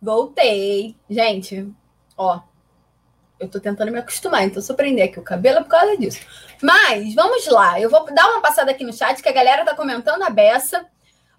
Voltei. 0.00 0.94
Gente, 1.08 1.66
ó, 2.14 2.40
eu 3.44 3.50
tô 3.50 3.60
tentando 3.60 3.92
me 3.92 3.98
acostumar, 3.98 4.44
então 4.44 4.62
eu 4.66 4.74
prender 4.74 5.04
aqui 5.04 5.18
o 5.18 5.22
cabelo 5.22 5.58
é 5.58 5.62
por 5.62 5.68
causa 5.68 5.96
disso. 5.96 6.20
Mas 6.62 7.14
vamos 7.14 7.46
lá, 7.46 7.80
eu 7.80 7.90
vou 7.90 8.04
dar 8.12 8.28
uma 8.30 8.40
passada 8.40 8.70
aqui 8.70 8.84
no 8.84 8.92
chat 8.92 9.22
que 9.22 9.28
a 9.28 9.32
galera 9.32 9.64
tá 9.64 9.74
comentando 9.74 10.22
a 10.22 10.30
beça. 10.30 10.86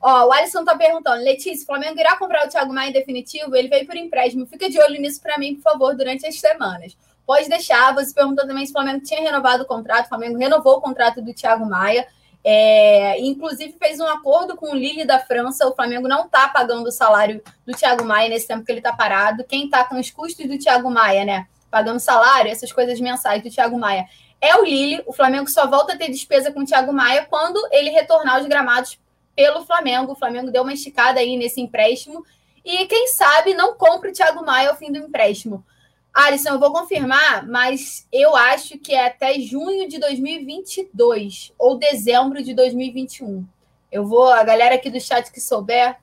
Ó, 0.02 0.27
o 0.27 0.32
Alisson 0.32 0.64
tá 0.64 0.76
perguntando: 0.76 1.23
Letícia, 1.23 1.64
o 1.64 1.65
Flamengo 1.65 1.99
irá 1.99 2.15
comprar 2.15 2.45
o 2.45 2.49
Thiago 2.49 2.72
Maia 2.72 2.90
em 2.90 2.94
definitivo? 2.94 3.56
Ele 3.56 3.68
veio 3.68 3.88
por 3.88 3.95
empréstimo. 3.95 4.45
Fica 4.45 4.69
de 4.69 4.80
olho 4.80 5.02
nisso 5.02 5.19
para 5.19 5.38
mim, 5.38 5.56
por 5.56 5.64
favor, 5.64 5.95
durante 5.95 6.27
as 6.27 6.40
semanas. 6.40 6.95
Pode 7.26 7.49
deixar. 7.49 7.94
Você 7.95 8.14
perguntou 8.14 8.45
também 8.45 8.65
se 8.65 8.72
o 8.72 8.73
Flamengo 8.73 9.03
tinha 9.03 9.22
renovado 9.22 9.64
o 9.64 9.65
contrato. 9.65 10.06
O 10.06 10.10
Flamengo 10.10 10.38
renovou 10.38 10.77
o 10.77 10.82
contrato 10.82 11.23
do 11.23 11.34
Thiago 11.34 11.65
Maia. 11.65 12.07
É, 12.44 13.19
inclusive 13.19 13.73
fez 13.80 13.99
um 13.99 14.06
acordo 14.06 14.56
com 14.56 14.72
o 14.72 14.76
Lille 14.76 15.06
da 15.06 15.18
França. 15.18 15.68
O 15.68 15.73
Flamengo 15.73 16.07
não 16.07 16.26
está 16.26 16.48
pagando 16.49 16.88
o 16.88 16.91
salário 16.91 17.41
do 17.65 17.73
Thiago 17.73 18.06
Maia 18.06 18.30
nesse 18.30 18.48
tempo 18.48 18.64
que 18.64 18.72
ele 18.72 18.82
está 18.82 18.94
parado. 18.94 19.44
Quem 19.44 19.65
está 19.65 19.84
com 19.86 19.99
os 19.99 20.11
custos 20.11 20.45
do 20.48 20.60
Thiago 20.60 20.91
Maia, 20.91 21.26
né? 21.26 21.48
Pagando 21.76 22.00
salário, 22.00 22.50
essas 22.50 22.72
coisas 22.72 23.02
mensais 23.02 23.44
do 23.44 23.50
Thiago 23.50 23.78
Maia, 23.78 24.08
é 24.40 24.56
o 24.56 24.64
Lille. 24.64 25.04
O 25.06 25.12
Flamengo 25.12 25.50
só 25.50 25.70
volta 25.70 25.92
a 25.92 25.98
ter 25.98 26.10
despesa 26.10 26.50
com 26.50 26.62
o 26.62 26.66
Thiago 26.66 26.94
Maia 26.94 27.26
quando 27.26 27.60
ele 27.70 27.90
retornar 27.90 28.36
aos 28.36 28.46
gramados 28.46 28.98
pelo 29.36 29.66
Flamengo. 29.66 30.14
O 30.14 30.16
Flamengo 30.16 30.50
deu 30.50 30.62
uma 30.62 30.72
esticada 30.72 31.20
aí 31.20 31.36
nesse 31.36 31.60
empréstimo. 31.60 32.26
E 32.64 32.86
quem 32.86 33.10
sabe 33.10 33.54
não 33.54 33.76
compra 33.76 34.10
o 34.10 34.14
Thiago 34.14 34.46
Maia 34.46 34.70
ao 34.70 34.78
fim 34.78 34.90
do 34.90 35.00
empréstimo. 35.00 35.66
Alisson, 36.14 36.52
eu 36.52 36.60
vou 36.62 36.72
confirmar, 36.72 37.46
mas 37.46 38.08
eu 38.10 38.34
acho 38.38 38.80
que 38.80 38.96
é 38.96 39.08
até 39.08 39.38
junho 39.38 39.86
de 39.90 40.00
2022 40.00 41.52
ou 41.60 41.78
dezembro 41.78 42.42
de 42.42 42.54
2021. 42.54 43.46
Eu 43.92 44.06
vou, 44.06 44.32
a 44.32 44.46
galera 44.46 44.76
aqui 44.76 44.90
do 44.90 45.02
chat 45.02 45.30
que 45.30 45.42
souber, 45.42 45.98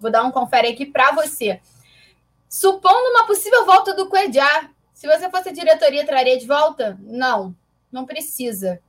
vou 0.00 0.10
dar 0.10 0.24
um 0.24 0.32
confere 0.32 0.66
aqui 0.66 0.84
para 0.84 1.12
você. 1.12 1.60
Supondo 2.48 3.10
uma 3.10 3.26
possível 3.28 3.64
volta 3.64 3.94
do 3.94 4.08
Cuejá, 4.08 4.70
se 5.04 5.06
você 5.06 5.28
fosse 5.28 5.52
diretoria, 5.52 6.06
traria 6.06 6.38
de 6.38 6.46
volta? 6.46 6.98
Não, 7.02 7.54
não 7.92 8.06
precisa. 8.06 8.80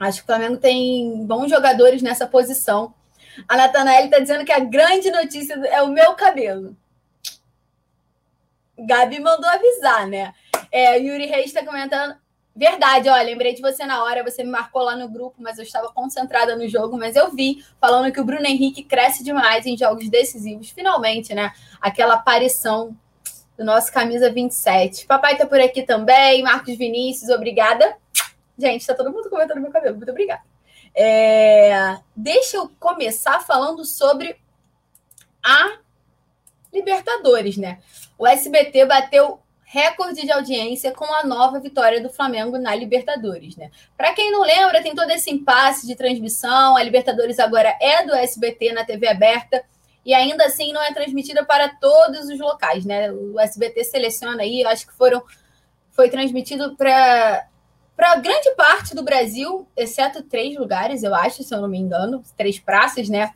Acho 0.00 0.18
que 0.18 0.22
o 0.22 0.26
Flamengo 0.26 0.56
tem 0.56 1.26
bons 1.26 1.50
jogadores 1.50 2.00
nessa 2.00 2.26
posição. 2.26 2.94
A 3.46 3.54
Natanael 3.54 4.06
está 4.06 4.18
dizendo 4.18 4.42
que 4.42 4.52
a 4.52 4.58
grande 4.58 5.10
notícia 5.10 5.52
é 5.66 5.82
o 5.82 5.88
meu 5.88 6.14
cabelo. 6.14 6.74
Gabi 8.78 9.20
mandou 9.20 9.50
avisar, 9.50 10.06
né? 10.06 10.32
É, 10.72 10.98
Yuri 10.98 11.26
Reis 11.26 11.46
está 11.46 11.62
comentando. 11.62 12.16
Verdade, 12.56 13.10
ó, 13.10 13.16
lembrei 13.16 13.52
de 13.52 13.60
você 13.60 13.84
na 13.84 14.02
hora, 14.02 14.24
você 14.24 14.42
me 14.42 14.50
marcou 14.50 14.80
lá 14.80 14.96
no 14.96 15.10
grupo, 15.10 15.36
mas 15.42 15.58
eu 15.58 15.64
estava 15.64 15.92
concentrada 15.92 16.56
no 16.56 16.66
jogo, 16.68 16.96
mas 16.96 17.16
eu 17.16 17.30
vi 17.32 17.62
falando 17.78 18.10
que 18.10 18.20
o 18.20 18.24
Bruno 18.24 18.46
Henrique 18.46 18.82
cresce 18.82 19.22
demais 19.22 19.66
em 19.66 19.76
jogos 19.76 20.08
decisivos. 20.08 20.70
Finalmente, 20.70 21.34
né? 21.34 21.52
Aquela 21.82 22.14
aparição 22.14 22.96
do 23.56 23.64
nosso 23.64 23.92
camisa 23.92 24.30
27. 24.30 25.06
Papai 25.06 25.36
tá 25.36 25.46
por 25.46 25.60
aqui 25.60 25.82
também, 25.82 26.42
Marcos 26.42 26.76
Vinícius, 26.76 27.30
obrigada. 27.30 27.96
Gente, 28.58 28.86
tá 28.86 28.94
todo 28.94 29.12
mundo 29.12 29.30
comentando 29.30 29.60
meu 29.60 29.70
cabelo, 29.70 29.96
muito 29.96 30.10
obrigada. 30.10 30.42
É, 30.94 31.98
deixa 32.14 32.56
eu 32.56 32.70
começar 32.78 33.40
falando 33.40 33.84
sobre 33.84 34.36
a 35.42 35.78
Libertadores, 36.72 37.56
né? 37.56 37.78
O 38.18 38.26
SBT 38.26 38.86
bateu 38.86 39.40
recorde 39.64 40.22
de 40.22 40.30
audiência 40.30 40.92
com 40.92 41.04
a 41.04 41.24
nova 41.24 41.58
vitória 41.58 42.00
do 42.00 42.08
Flamengo 42.08 42.58
na 42.58 42.74
Libertadores, 42.74 43.56
né? 43.56 43.70
Para 43.96 44.12
quem 44.12 44.30
não 44.30 44.42
lembra, 44.42 44.82
tem 44.82 44.94
todo 44.94 45.10
esse 45.10 45.30
impasse 45.30 45.86
de 45.86 45.96
transmissão. 45.96 46.76
A 46.76 46.82
Libertadores 46.82 47.40
agora 47.40 47.76
é 47.80 48.04
do 48.04 48.14
SBT 48.14 48.72
na 48.72 48.84
TV 48.84 49.08
aberta 49.08 49.64
e 50.04 50.12
ainda 50.12 50.44
assim 50.44 50.72
não 50.72 50.82
é 50.82 50.92
transmitida 50.92 51.44
para 51.44 51.68
todos 51.68 52.28
os 52.28 52.38
locais, 52.38 52.84
né? 52.84 53.10
O 53.12 53.38
SBT 53.40 53.84
seleciona 53.84 54.42
aí, 54.42 54.64
acho 54.64 54.86
que 54.86 54.92
foram 54.92 55.22
foi 55.90 56.10
transmitido 56.10 56.76
para 56.76 57.46
para 57.96 58.16
grande 58.16 58.50
parte 58.56 58.92
do 58.94 59.04
Brasil, 59.04 59.68
exceto 59.76 60.20
três 60.22 60.56
lugares, 60.56 61.04
eu 61.04 61.14
acho, 61.14 61.44
se 61.44 61.54
eu 61.54 61.60
não 61.60 61.68
me 61.68 61.78
engano, 61.78 62.24
três 62.36 62.58
praças, 62.58 63.08
né? 63.08 63.32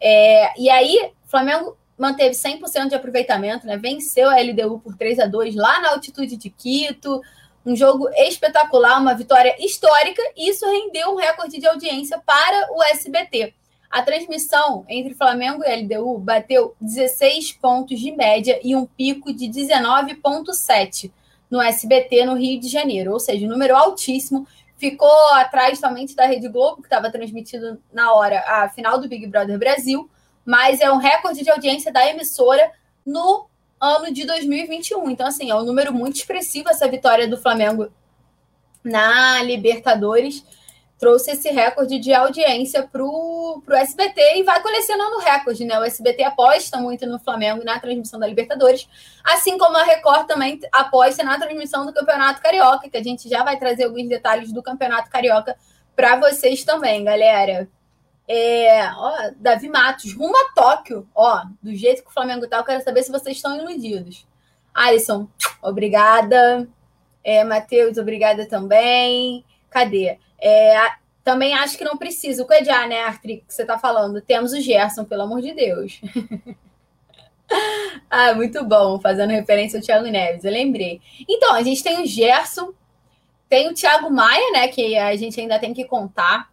É, 0.00 0.58
e 0.58 0.70
aí, 0.70 1.10
Flamengo 1.26 1.76
manteve 1.98 2.34
100% 2.34 2.88
de 2.88 2.94
aproveitamento, 2.94 3.66
né? 3.66 3.76
Venceu 3.76 4.30
a 4.30 4.40
LDU 4.40 4.78
por 4.78 4.96
3 4.96 5.18
a 5.18 5.26
2 5.26 5.54
lá 5.56 5.80
na 5.80 5.90
altitude 5.90 6.36
de 6.36 6.48
Quito. 6.48 7.20
Um 7.66 7.76
jogo 7.76 8.08
espetacular, 8.10 8.98
uma 8.98 9.14
vitória 9.14 9.54
histórica, 9.58 10.22
e 10.34 10.48
isso 10.48 10.64
rendeu 10.64 11.10
um 11.10 11.16
recorde 11.16 11.58
de 11.58 11.66
audiência 11.66 12.18
para 12.24 12.72
o 12.72 12.82
SBT. 12.84 13.52
A 13.90 14.02
transmissão 14.02 14.84
entre 14.88 15.14
Flamengo 15.14 15.64
e 15.64 15.82
LDU 15.82 16.18
bateu 16.18 16.74
16 16.80 17.52
pontos 17.52 17.98
de 17.98 18.12
média 18.12 18.60
e 18.62 18.76
um 18.76 18.84
pico 18.84 19.32
de 19.32 19.46
19,7 19.46 21.10
no 21.50 21.60
SBT 21.60 22.26
no 22.26 22.34
Rio 22.34 22.60
de 22.60 22.68
Janeiro, 22.68 23.12
ou 23.12 23.20
seja, 23.20 23.46
um 23.46 23.48
número 23.48 23.74
altíssimo. 23.74 24.46
Ficou 24.76 25.10
atrás 25.34 25.78
somente 25.78 26.14
da 26.14 26.26
Rede 26.26 26.48
Globo, 26.48 26.82
que 26.82 26.86
estava 26.86 27.10
transmitido 27.10 27.80
na 27.92 28.12
hora 28.12 28.44
a 28.46 28.68
final 28.68 29.00
do 29.00 29.08
Big 29.08 29.26
Brother 29.26 29.58
Brasil, 29.58 30.08
mas 30.44 30.80
é 30.80 30.90
um 30.92 30.98
recorde 30.98 31.42
de 31.42 31.50
audiência 31.50 31.90
da 31.90 32.06
emissora 32.06 32.70
no 33.04 33.46
ano 33.80 34.12
de 34.12 34.26
2021. 34.26 35.10
Então, 35.10 35.26
assim, 35.26 35.50
é 35.50 35.54
um 35.54 35.64
número 35.64 35.92
muito 35.92 36.16
expressivo 36.16 36.68
essa 36.68 36.86
vitória 36.86 37.26
do 37.26 37.38
Flamengo 37.38 37.90
na 38.84 39.42
Libertadores 39.42 40.44
trouxe 40.98 41.30
esse 41.30 41.48
recorde 41.50 41.98
de 41.98 42.12
audiência 42.12 42.82
para 42.82 43.02
o 43.02 43.62
SBT 43.70 44.38
e 44.38 44.42
vai 44.42 44.60
colecionando 44.60 45.18
recorde, 45.18 45.64
né? 45.64 45.78
O 45.78 45.84
SBT 45.84 46.24
aposta 46.24 46.78
muito 46.78 47.06
no 47.06 47.18
Flamengo 47.20 47.64
na 47.64 47.78
transmissão 47.78 48.18
da 48.18 48.26
Libertadores, 48.26 48.88
assim 49.24 49.56
como 49.56 49.76
a 49.76 49.84
Record 49.84 50.26
também 50.26 50.58
aposta 50.72 51.22
na 51.22 51.38
transmissão 51.38 51.86
do 51.86 51.94
Campeonato 51.94 52.42
Carioca, 52.42 52.90
que 52.90 52.96
a 52.96 53.02
gente 53.02 53.28
já 53.28 53.44
vai 53.44 53.56
trazer 53.56 53.84
alguns 53.84 54.08
detalhes 54.08 54.52
do 54.52 54.62
Campeonato 54.62 55.08
Carioca 55.08 55.56
para 55.94 56.16
vocês 56.16 56.64
também, 56.64 57.04
galera. 57.04 57.68
É, 58.26 58.90
ó, 58.92 59.30
Davi 59.36 59.68
Matos, 59.68 60.12
rumo 60.12 60.36
a 60.36 60.52
Tóquio, 60.52 61.08
ó, 61.14 61.44
do 61.62 61.74
jeito 61.74 62.02
que 62.02 62.10
o 62.10 62.12
Flamengo 62.12 62.46
tá, 62.46 62.58
eu 62.58 62.64
quero 62.64 62.82
saber 62.82 63.02
se 63.02 63.12
vocês 63.12 63.36
estão 63.36 63.56
iludidos. 63.56 64.26
Alisson, 64.74 65.28
obrigada. 65.62 66.68
É, 67.22 67.42
Matheus, 67.44 67.98
obrigada 67.98 68.46
também. 68.46 69.44
Cadê? 69.70 70.18
É, 70.40 70.76
também 71.24 71.54
acho 71.54 71.76
que 71.76 71.84
não 71.84 71.96
precisa. 71.96 72.42
O 72.42 72.46
Coediá, 72.46 72.86
né, 72.86 73.02
Arthur, 73.02 73.38
que 73.38 73.44
você 73.48 73.62
está 73.62 73.78
falando? 73.78 74.20
Temos 74.20 74.52
o 74.52 74.60
Gerson, 74.60 75.04
pelo 75.04 75.22
amor 75.22 75.42
de 75.42 75.52
Deus. 75.52 76.00
ah, 78.08 78.34
muito 78.34 78.64
bom, 78.64 78.98
fazendo 79.00 79.30
referência 79.30 79.78
ao 79.78 79.84
Thiago 79.84 80.06
Neves, 80.06 80.44
eu 80.44 80.52
lembrei. 80.52 81.00
Então, 81.28 81.54
a 81.54 81.62
gente 81.62 81.82
tem 81.82 82.02
o 82.02 82.06
Gerson, 82.06 82.72
tem 83.48 83.68
o 83.68 83.74
Thiago 83.74 84.10
Maia, 84.10 84.52
né, 84.52 84.68
que 84.68 84.96
a 84.96 85.14
gente 85.16 85.40
ainda 85.40 85.58
tem 85.58 85.74
que 85.74 85.84
contar. 85.84 86.50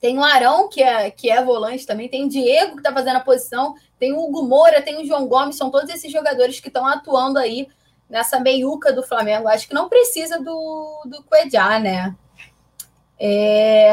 Tem 0.00 0.16
o 0.18 0.22
Arão, 0.22 0.68
que 0.68 0.82
é, 0.82 1.10
que 1.10 1.30
é 1.30 1.42
volante 1.42 1.86
também. 1.86 2.08
Tem 2.08 2.24
o 2.24 2.28
Diego, 2.28 2.72
que 2.72 2.78
está 2.78 2.92
fazendo 2.92 3.16
a 3.16 3.20
posição. 3.20 3.74
Tem 3.98 4.12
o 4.12 4.20
Hugo 4.20 4.44
Moura, 4.44 4.80
tem 4.80 5.00
o 5.00 5.04
João 5.04 5.26
Gomes. 5.26 5.56
São 5.56 5.70
todos 5.70 5.90
esses 5.90 6.12
jogadores 6.12 6.60
que 6.60 6.68
estão 6.68 6.86
atuando 6.86 7.38
aí 7.38 7.66
nessa 8.08 8.38
meiuca 8.38 8.92
do 8.92 9.02
Flamengo. 9.02 9.48
Acho 9.48 9.66
que 9.66 9.74
não 9.74 9.88
precisa 9.88 10.38
do, 10.38 11.02
do 11.04 11.22
Cuejá, 11.24 11.80
né? 11.80 12.14
É... 13.18 13.90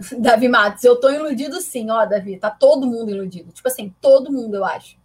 Davi 0.18 0.48
Matos, 0.48 0.84
eu 0.84 0.98
tô 0.98 1.10
iludido 1.10 1.60
sim, 1.60 1.90
ó, 1.90 2.04
Davi, 2.06 2.38
tá 2.38 2.50
todo 2.50 2.86
mundo 2.86 3.10
iludido. 3.10 3.52
Tipo 3.52 3.68
assim, 3.68 3.94
todo 4.00 4.32
mundo, 4.32 4.56
eu 4.56 4.64
acho. 4.64 4.96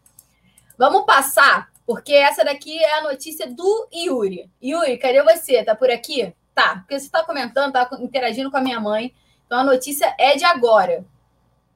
Vamos 0.77 1.05
passar, 1.05 1.69
porque 1.85 2.13
essa 2.13 2.45
daqui 2.45 2.77
é 2.77 2.99
a 2.99 3.03
notícia 3.03 3.47
do 3.47 3.87
Yuri. 3.93 4.49
Yuri, 4.63 4.97
cadê 4.97 5.23
você? 5.23 5.63
Tá 5.63 5.75
por 5.75 5.89
aqui? 5.89 6.33
Tá, 6.53 6.77
porque 6.77 6.99
você 6.99 7.09
tá 7.09 7.23
comentando, 7.23 7.73
tá 7.73 7.89
interagindo 7.99 8.49
com 8.49 8.57
a 8.57 8.61
minha 8.61 8.79
mãe. 8.79 9.13
Então 9.45 9.59
a 9.59 9.63
notícia 9.63 10.13
é 10.17 10.35
de 10.35 10.43
agora. 10.43 11.05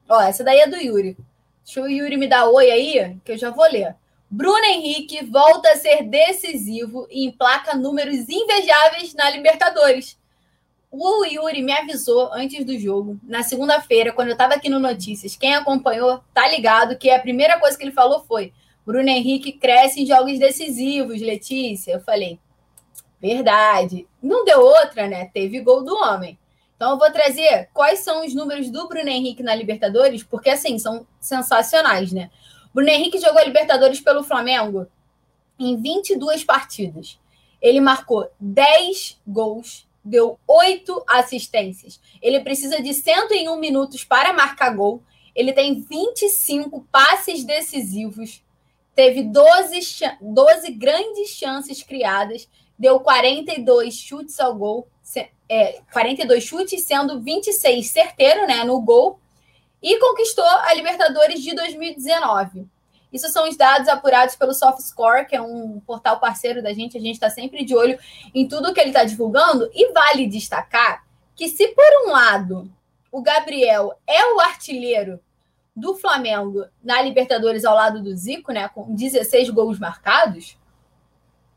Ó, 0.08 0.20
essa 0.20 0.44
daí 0.44 0.60
é 0.60 0.66
do 0.66 0.76
Yuri. 0.76 1.16
Deixa 1.64 1.80
o 1.80 1.88
Yuri 1.88 2.16
me 2.16 2.26
dar 2.26 2.46
oi 2.46 2.70
aí, 2.70 3.16
que 3.24 3.32
eu 3.32 3.38
já 3.38 3.50
vou 3.50 3.64
ler. 3.64 3.94
Bruno 4.28 4.64
Henrique 4.64 5.24
volta 5.24 5.70
a 5.70 5.76
ser 5.76 6.04
decisivo 6.04 7.06
e 7.10 7.26
emplaca 7.26 7.76
números 7.76 8.28
invejáveis 8.28 9.14
na 9.14 9.30
Libertadores. 9.30 10.18
O 10.94 11.24
Yuri 11.24 11.62
me 11.62 11.72
avisou 11.72 12.30
antes 12.34 12.66
do 12.66 12.78
jogo, 12.78 13.18
na 13.22 13.42
segunda-feira, 13.42 14.12
quando 14.12 14.28
eu 14.28 14.34
estava 14.34 14.52
aqui 14.52 14.68
no 14.68 14.78
Notícias. 14.78 15.34
Quem 15.34 15.54
acompanhou 15.54 16.22
tá 16.34 16.46
ligado 16.46 16.98
que 16.98 17.10
a 17.10 17.18
primeira 17.18 17.58
coisa 17.58 17.78
que 17.78 17.82
ele 17.82 17.92
falou 17.92 18.20
foi: 18.20 18.52
Bruno 18.84 19.08
Henrique 19.08 19.52
cresce 19.52 20.02
em 20.02 20.06
jogos 20.06 20.38
decisivos, 20.38 21.18
Letícia. 21.22 21.92
Eu 21.92 22.00
falei: 22.00 22.38
verdade. 23.18 24.06
Não 24.22 24.44
deu 24.44 24.60
outra, 24.60 25.08
né? 25.08 25.30
Teve 25.32 25.60
gol 25.60 25.82
do 25.82 25.96
homem. 25.96 26.38
Então 26.76 26.90
eu 26.90 26.98
vou 26.98 27.10
trazer 27.10 27.70
quais 27.72 28.00
são 28.00 28.26
os 28.26 28.34
números 28.34 28.70
do 28.70 28.86
Bruno 28.86 29.08
Henrique 29.08 29.42
na 29.42 29.54
Libertadores, 29.54 30.22
porque 30.22 30.50
assim, 30.50 30.78
são 30.78 31.06
sensacionais, 31.18 32.12
né? 32.12 32.30
Bruno 32.74 32.90
Henrique 32.90 33.18
jogou 33.18 33.38
a 33.38 33.44
Libertadores 33.44 33.98
pelo 33.98 34.22
Flamengo 34.22 34.86
em 35.58 35.74
22 35.80 36.44
partidas. 36.44 37.18
Ele 37.62 37.80
marcou 37.80 38.30
10 38.38 39.18
gols 39.26 39.90
deu 40.04 40.38
oito 40.46 41.02
assistências. 41.08 42.00
Ele 42.20 42.40
precisa 42.40 42.82
de 42.82 42.92
101 42.92 43.56
minutos 43.56 44.04
para 44.04 44.32
marcar 44.32 44.74
gol. 44.74 45.02
Ele 45.34 45.52
tem 45.52 45.80
25 45.80 46.86
passes 46.90 47.44
decisivos. 47.44 48.42
Teve 48.94 49.22
12, 49.22 49.80
12 50.20 50.70
grandes 50.72 51.30
chances 51.30 51.82
criadas. 51.82 52.48
Deu 52.78 53.00
42 53.00 53.94
chutes 53.94 54.38
ao 54.40 54.54
gol. 54.54 54.88
É, 55.48 55.80
42 55.92 56.42
chutes, 56.42 56.84
sendo 56.84 57.20
26 57.20 57.86
certeiro 57.86 58.46
né, 58.46 58.64
no 58.64 58.80
gol. 58.80 59.18
E 59.82 59.98
conquistou 59.98 60.44
a 60.44 60.72
Libertadores 60.74 61.42
de 61.42 61.54
2019. 61.54 62.66
Isso 63.12 63.28
são 63.28 63.48
os 63.48 63.56
dados 63.56 63.88
apurados 63.88 64.34
pelo 64.36 64.54
SoftScore, 64.54 65.26
que 65.26 65.36
é 65.36 65.42
um 65.42 65.80
portal 65.80 66.18
parceiro 66.18 66.62
da 66.62 66.72
gente. 66.72 66.96
A 66.96 67.00
gente 67.00 67.14
está 67.14 67.28
sempre 67.28 67.64
de 67.64 67.76
olho 67.76 67.98
em 68.34 68.48
tudo 68.48 68.72
que 68.72 68.80
ele 68.80 68.90
está 68.90 69.04
divulgando. 69.04 69.70
E 69.74 69.92
vale 69.92 70.26
destacar 70.26 71.04
que, 71.34 71.48
se 71.48 71.68
por 71.68 72.06
um 72.06 72.12
lado 72.12 72.72
o 73.10 73.20
Gabriel 73.20 73.92
é 74.06 74.32
o 74.34 74.40
artilheiro 74.40 75.20
do 75.76 75.94
Flamengo 75.94 76.66
na 76.82 77.02
Libertadores 77.02 77.64
ao 77.64 77.74
lado 77.74 78.02
do 78.02 78.14
Zico, 78.16 78.52
né, 78.52 78.68
com 78.68 78.94
16 78.94 79.50
gols 79.50 79.78
marcados, 79.78 80.56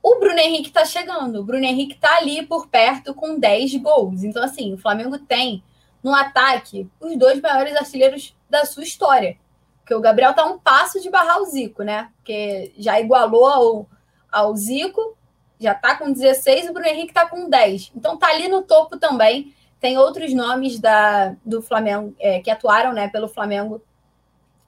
o 0.04 0.20
Bruno 0.20 0.40
Henrique 0.40 0.68
está 0.68 0.86
chegando. 0.86 1.40
O 1.40 1.44
Bruno 1.44 1.64
Henrique 1.64 1.96
está 1.96 2.18
ali 2.18 2.46
por 2.46 2.68
perto 2.68 3.14
com 3.14 3.40
10 3.40 3.78
gols. 3.78 4.24
Então, 4.24 4.44
assim, 4.44 4.74
o 4.74 4.78
Flamengo 4.78 5.18
tem 5.18 5.64
no 6.04 6.14
ataque 6.14 6.88
os 7.00 7.18
dois 7.18 7.42
maiores 7.42 7.76
artilheiros 7.76 8.36
da 8.48 8.66
sua 8.66 8.84
história. 8.84 9.38
Porque 9.86 9.94
o 9.94 10.02
Gabriel 10.02 10.34
tá 10.34 10.44
um 10.44 10.58
passo 10.58 11.00
de 11.00 11.12
barrar 11.12 11.40
o 11.40 11.46
Zico, 11.46 11.84
né? 11.84 12.10
Porque 12.18 12.74
já 12.76 13.00
igualou 13.00 13.46
ao, 13.46 13.90
ao 14.32 14.56
Zico, 14.56 15.16
já 15.60 15.76
tá 15.76 15.96
com 15.96 16.12
16, 16.12 16.72
o 16.72 16.74
Bruno 16.74 16.88
Henrique 16.88 17.14
tá 17.14 17.28
com 17.28 17.48
10. 17.48 17.92
Então 17.96 18.18
tá 18.18 18.30
ali 18.30 18.48
no 18.48 18.64
topo 18.64 18.98
também. 18.98 19.54
Tem 19.80 19.96
outros 20.00 20.34
nomes 20.34 20.80
da, 20.80 21.36
do 21.46 21.62
Flamengo 21.62 22.16
é, 22.20 22.40
que 22.40 22.50
atuaram 22.50 22.94
né, 22.94 23.10
pelo 23.10 23.28
Flamengo 23.28 23.80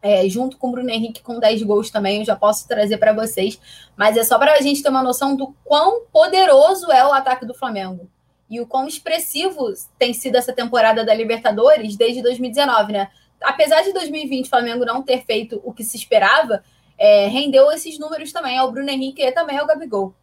é, 0.04 0.30
junto 0.30 0.56
com 0.56 0.68
o 0.68 0.72
Bruno 0.72 0.92
Henrique 0.92 1.24
com 1.24 1.40
10 1.40 1.64
gols 1.64 1.90
também, 1.90 2.20
eu 2.20 2.26
já 2.26 2.36
posso 2.36 2.68
trazer 2.68 3.00
para 3.00 3.12
vocês. 3.12 3.60
Mas 3.96 4.16
é 4.16 4.24
só 4.24 4.38
para 4.38 4.54
a 4.54 4.62
gente 4.62 4.84
ter 4.84 4.90
uma 4.90 5.02
noção 5.02 5.36
do 5.36 5.56
quão 5.66 6.02
poderoso 6.14 6.92
é 6.92 7.04
o 7.04 7.12
ataque 7.12 7.44
do 7.44 7.56
Flamengo. 7.56 8.08
E 8.48 8.62
o 8.62 8.68
quão 8.68 8.88
expressivo 8.88 9.74
tem 9.98 10.14
sido 10.14 10.36
essa 10.36 10.54
temporada 10.54 11.04
da 11.04 11.16
Libertadores 11.16 11.96
desde 11.96 12.22
2019, 12.22 12.94
né? 12.94 13.10
Apesar 13.42 13.82
de 13.84 13.94
2020 13.94 14.46
o 14.46 14.50
Flamengo 14.50 14.86
não 14.86 15.02
ter 15.02 15.26
feito 15.26 15.62
o 15.64 15.74
que 15.74 15.84
se 15.84 15.98
esperava, 15.98 16.64
é, 16.98 17.28
rendeu 17.28 17.72
esses 17.72 18.00
números 18.00 18.32
também 18.32 18.58
ao 18.58 18.72
Bruno 18.72 18.90
Henrique 18.90 19.22
e 19.22 19.32
também 19.32 19.58
ao 19.58 19.68
Gabigol. 19.68 20.14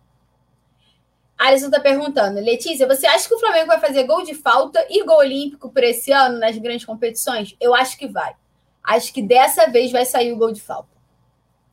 Alisson 1.36 1.66
está 1.66 1.80
perguntando, 1.80 2.40
Letícia, 2.40 2.86
você 2.86 3.06
acha 3.06 3.28
que 3.28 3.34
o 3.34 3.40
Flamengo 3.40 3.66
vai 3.66 3.80
fazer 3.80 4.04
gol 4.04 4.22
de 4.22 4.34
falta 4.34 4.84
e 4.88 5.04
gol 5.04 5.18
olímpico 5.18 5.68
por 5.68 5.82
esse 5.82 6.12
ano 6.12 6.38
nas 6.38 6.56
grandes 6.56 6.84
competições? 6.84 7.56
Eu 7.60 7.74
acho 7.74 7.98
que 7.98 8.06
vai. 8.06 8.34
Acho 8.82 9.12
que 9.12 9.22
dessa 9.22 9.66
vez 9.66 9.90
vai 9.90 10.04
sair 10.04 10.32
o 10.32 10.36
gol 10.36 10.52
de 10.52 10.60
falta. 10.60 10.88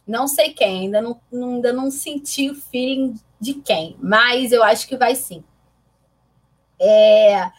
Não 0.06 0.28
sei 0.28 0.54
quem, 0.54 0.82
ainda 0.82 1.02
não, 1.02 1.22
ainda 1.32 1.72
não 1.72 1.92
senti 1.92 2.50
o 2.50 2.56
feeling 2.56 3.16
de 3.40 3.56
quem, 3.56 3.96
mas 4.00 4.52
eu 4.52 4.64
acho 4.64 4.88
que 4.88 4.98
vai 4.98 5.16
sim. 5.16 5.44
É, 6.80 7.52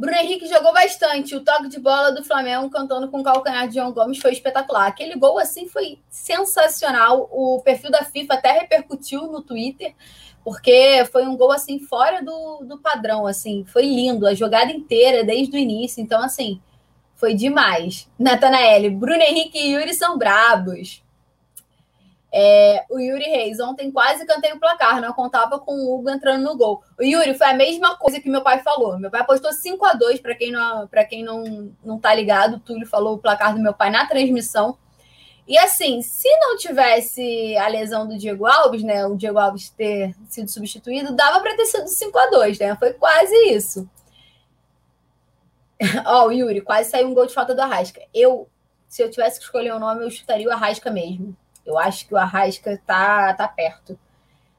Bruno 0.00 0.16
Henrique 0.16 0.46
jogou 0.46 0.72
bastante. 0.72 1.36
O 1.36 1.44
toque 1.44 1.68
de 1.68 1.78
bola 1.78 2.10
do 2.10 2.24
Flamengo 2.24 2.70
cantando 2.70 3.10
com 3.10 3.20
o 3.20 3.22
calcanhar 3.22 3.68
de 3.68 3.74
João 3.74 3.92
Gomes 3.92 4.18
foi 4.18 4.32
espetacular. 4.32 4.86
Aquele 4.86 5.14
gol 5.14 5.38
assim 5.38 5.68
foi 5.68 5.98
sensacional. 6.08 7.28
O 7.30 7.60
perfil 7.62 7.90
da 7.90 8.02
FIFA 8.02 8.32
até 8.32 8.52
repercutiu 8.52 9.26
no 9.26 9.42
Twitter, 9.42 9.94
porque 10.42 11.04
foi 11.12 11.26
um 11.26 11.36
gol 11.36 11.52
assim 11.52 11.78
fora 11.80 12.22
do, 12.22 12.64
do 12.64 12.78
padrão, 12.78 13.26
assim, 13.26 13.62
foi 13.66 13.82
lindo 13.82 14.26
a 14.26 14.32
jogada 14.32 14.72
inteira 14.72 15.22
desde 15.22 15.54
o 15.54 15.60
início. 15.60 16.00
Então 16.00 16.22
assim, 16.22 16.62
foi 17.14 17.34
demais. 17.34 18.08
Natanael, 18.18 18.90
Bruno 18.92 19.20
Henrique 19.20 19.58
e 19.58 19.72
Yuri 19.74 19.92
são 19.92 20.16
brabos. 20.16 21.02
É, 22.32 22.84
o 22.88 22.98
Yuri 23.00 23.24
Reis, 23.24 23.58
ontem 23.58 23.90
quase 23.90 24.24
cantei 24.24 24.52
o 24.52 24.60
placar, 24.60 25.00
não 25.00 25.12
contava 25.12 25.58
com 25.58 25.72
o 25.72 25.94
Hugo 25.94 26.10
entrando 26.10 26.44
no 26.44 26.56
gol. 26.56 26.82
O 26.98 27.02
Yuri 27.02 27.34
foi 27.34 27.48
a 27.48 27.54
mesma 27.54 27.96
coisa 27.96 28.20
que 28.20 28.30
meu 28.30 28.42
pai 28.42 28.62
falou. 28.62 28.98
Meu 28.98 29.10
pai 29.10 29.20
apostou 29.22 29.52
5 29.52 29.84
a 29.84 29.94
2 29.94 30.20
para 30.20 30.34
quem 30.34 30.52
não 30.52 30.86
para 30.86 31.04
quem 31.04 31.24
não, 31.24 31.72
não 31.84 31.98
tá 31.98 32.14
ligado, 32.14 32.56
o 32.56 32.60
Túlio 32.60 32.86
falou 32.86 33.14
o 33.14 33.18
placar 33.18 33.54
do 33.54 33.60
meu 33.60 33.74
pai 33.74 33.90
na 33.90 34.06
transmissão. 34.06 34.78
E 35.46 35.58
assim, 35.58 36.00
se 36.00 36.28
não 36.38 36.56
tivesse 36.56 37.56
a 37.56 37.66
lesão 37.66 38.06
do 38.06 38.16
Diego 38.16 38.46
Alves, 38.46 38.84
né? 38.84 39.04
O 39.04 39.16
Diego 39.16 39.38
Alves 39.38 39.70
ter 39.70 40.14
sido 40.28 40.48
substituído, 40.48 41.16
dava 41.16 41.40
para 41.40 41.56
ter 41.56 41.66
sido 41.66 41.88
5 41.88 42.16
a 42.16 42.26
2 42.26 42.58
né? 42.60 42.76
Foi 42.76 42.92
quase 42.92 43.34
isso. 43.52 43.90
Ó, 46.06 46.26
oh, 46.26 46.30
Yuri, 46.30 46.60
quase 46.60 46.90
saiu 46.90 47.08
um 47.08 47.14
gol 47.14 47.26
de 47.26 47.34
falta 47.34 47.54
do 47.54 47.62
Arrasca. 47.62 48.00
Eu, 48.14 48.48
se 48.86 49.02
eu 49.02 49.10
tivesse 49.10 49.38
que 49.38 49.44
escolher 49.44 49.72
o 49.72 49.76
um 49.76 49.80
nome, 49.80 50.04
eu 50.04 50.10
chutaria 50.10 50.46
o 50.46 50.52
Arrasca 50.52 50.90
mesmo. 50.90 51.36
Eu 51.70 51.78
acho 51.78 52.06
que 52.06 52.14
o 52.14 52.16
Arrasca 52.16 52.80
tá, 52.86 53.32
tá 53.34 53.48
perto. 53.48 53.98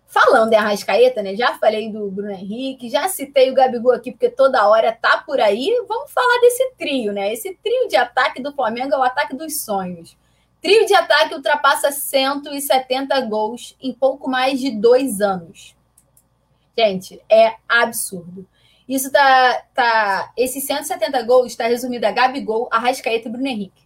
Falando 0.08 0.52
em 0.52 0.56
Arrascaeta, 0.56 1.22
né? 1.22 1.36
Já 1.36 1.58
falei 1.58 1.90
do 1.90 2.10
Bruno 2.10 2.32
Henrique, 2.32 2.90
já 2.90 3.08
citei 3.08 3.50
o 3.50 3.54
Gabigol 3.54 3.94
aqui, 3.94 4.12
porque 4.12 4.30
toda 4.30 4.68
hora 4.68 4.92
tá 4.92 5.24
por 5.26 5.40
aí. 5.40 5.74
Vamos 5.88 6.12
falar 6.12 6.40
desse 6.42 6.72
trio, 6.78 7.14
né? 7.14 7.32
Esse 7.32 7.58
trio 7.64 7.88
de 7.88 7.96
ataque 7.96 8.42
do 8.42 8.54
Flamengo 8.54 8.94
é 8.94 8.98
o 8.98 9.04
ataque 9.04 9.36
dos 9.36 9.62
sonhos. 9.62 10.18
Trio 10.62 10.86
de 10.86 10.94
ataque 10.94 11.34
ultrapassa 11.34 11.92
170 11.92 13.20
gols 13.22 13.76
em 13.82 13.94
pouco 13.94 14.30
mais 14.30 14.60
de 14.60 14.72
dois 14.72 15.22
anos. 15.22 15.76
Gente, 16.78 17.22
é 17.30 17.56
absurdo. 17.68 18.46
Isso 18.88 19.12
tá. 19.12 19.64
tá 19.74 20.34
esses 20.38 20.66
170 20.66 21.22
gols 21.24 21.48
está 21.48 21.68
resumido 21.68 22.06
a 22.06 22.12
Gabigol, 22.12 22.68
Arrascaeta 22.72 23.28
e 23.28 23.32
Bruno 23.32 23.48
Henrique. 23.48 23.81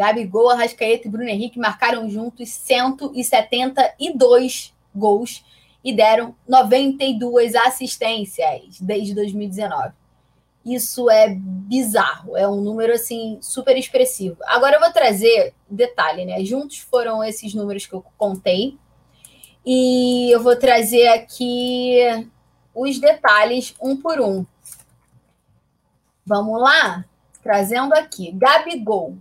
Gabigol, 0.00 0.48
Arrascaeta 0.48 1.06
e 1.06 1.10
Bruno 1.10 1.28
Henrique 1.28 1.58
marcaram 1.58 2.08
juntos 2.08 2.48
172 2.48 4.72
gols 4.94 5.44
e 5.84 5.92
deram 5.92 6.34
92 6.48 7.54
assistências 7.54 8.80
desde 8.80 9.14
2019. 9.14 9.92
Isso 10.64 11.10
é 11.10 11.28
bizarro, 11.28 12.34
é 12.34 12.48
um 12.48 12.62
número 12.62 12.94
assim 12.94 13.36
super 13.42 13.76
expressivo. 13.76 14.38
Agora 14.46 14.76
eu 14.76 14.80
vou 14.80 14.90
trazer 14.90 15.52
detalhe, 15.68 16.24
né? 16.24 16.42
Juntos 16.46 16.78
foram 16.78 17.22
esses 17.22 17.52
números 17.52 17.84
que 17.84 17.92
eu 17.92 18.02
contei. 18.16 18.78
E 19.66 20.34
eu 20.34 20.42
vou 20.42 20.56
trazer 20.56 21.08
aqui 21.08 21.98
os 22.74 22.98
detalhes 22.98 23.74
um 23.82 23.98
por 23.98 24.18
um. 24.18 24.46
Vamos 26.24 26.58
lá? 26.58 27.04
Trazendo 27.42 27.92
aqui. 27.92 28.32
Gabigol, 28.32 29.18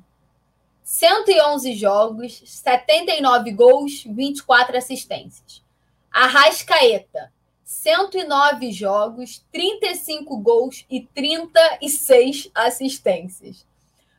111 0.89 1.75
jogos, 1.75 2.41
79 2.43 3.51
gols, 3.51 4.03
24 4.05 4.75
assistências. 4.75 5.63
Arrascaeta, 6.11 7.31
109 7.63 8.71
jogos, 8.71 9.45
35 9.51 10.35
gols 10.37 10.87
e 10.89 11.01
36 11.13 12.49
assistências. 12.55 13.67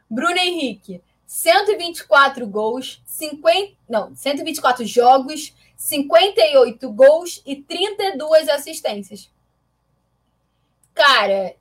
Bruno 0.08 0.38
Henrique, 0.38 1.02
124 1.26 2.46
gols, 2.46 3.02
50, 3.04 3.74
não, 3.88 4.14
124 4.14 4.86
jogos, 4.86 5.52
58 5.76 6.88
gols 6.92 7.42
e 7.44 7.56
32 7.56 8.48
assistências. 8.48 9.28
Cara, 10.94 11.56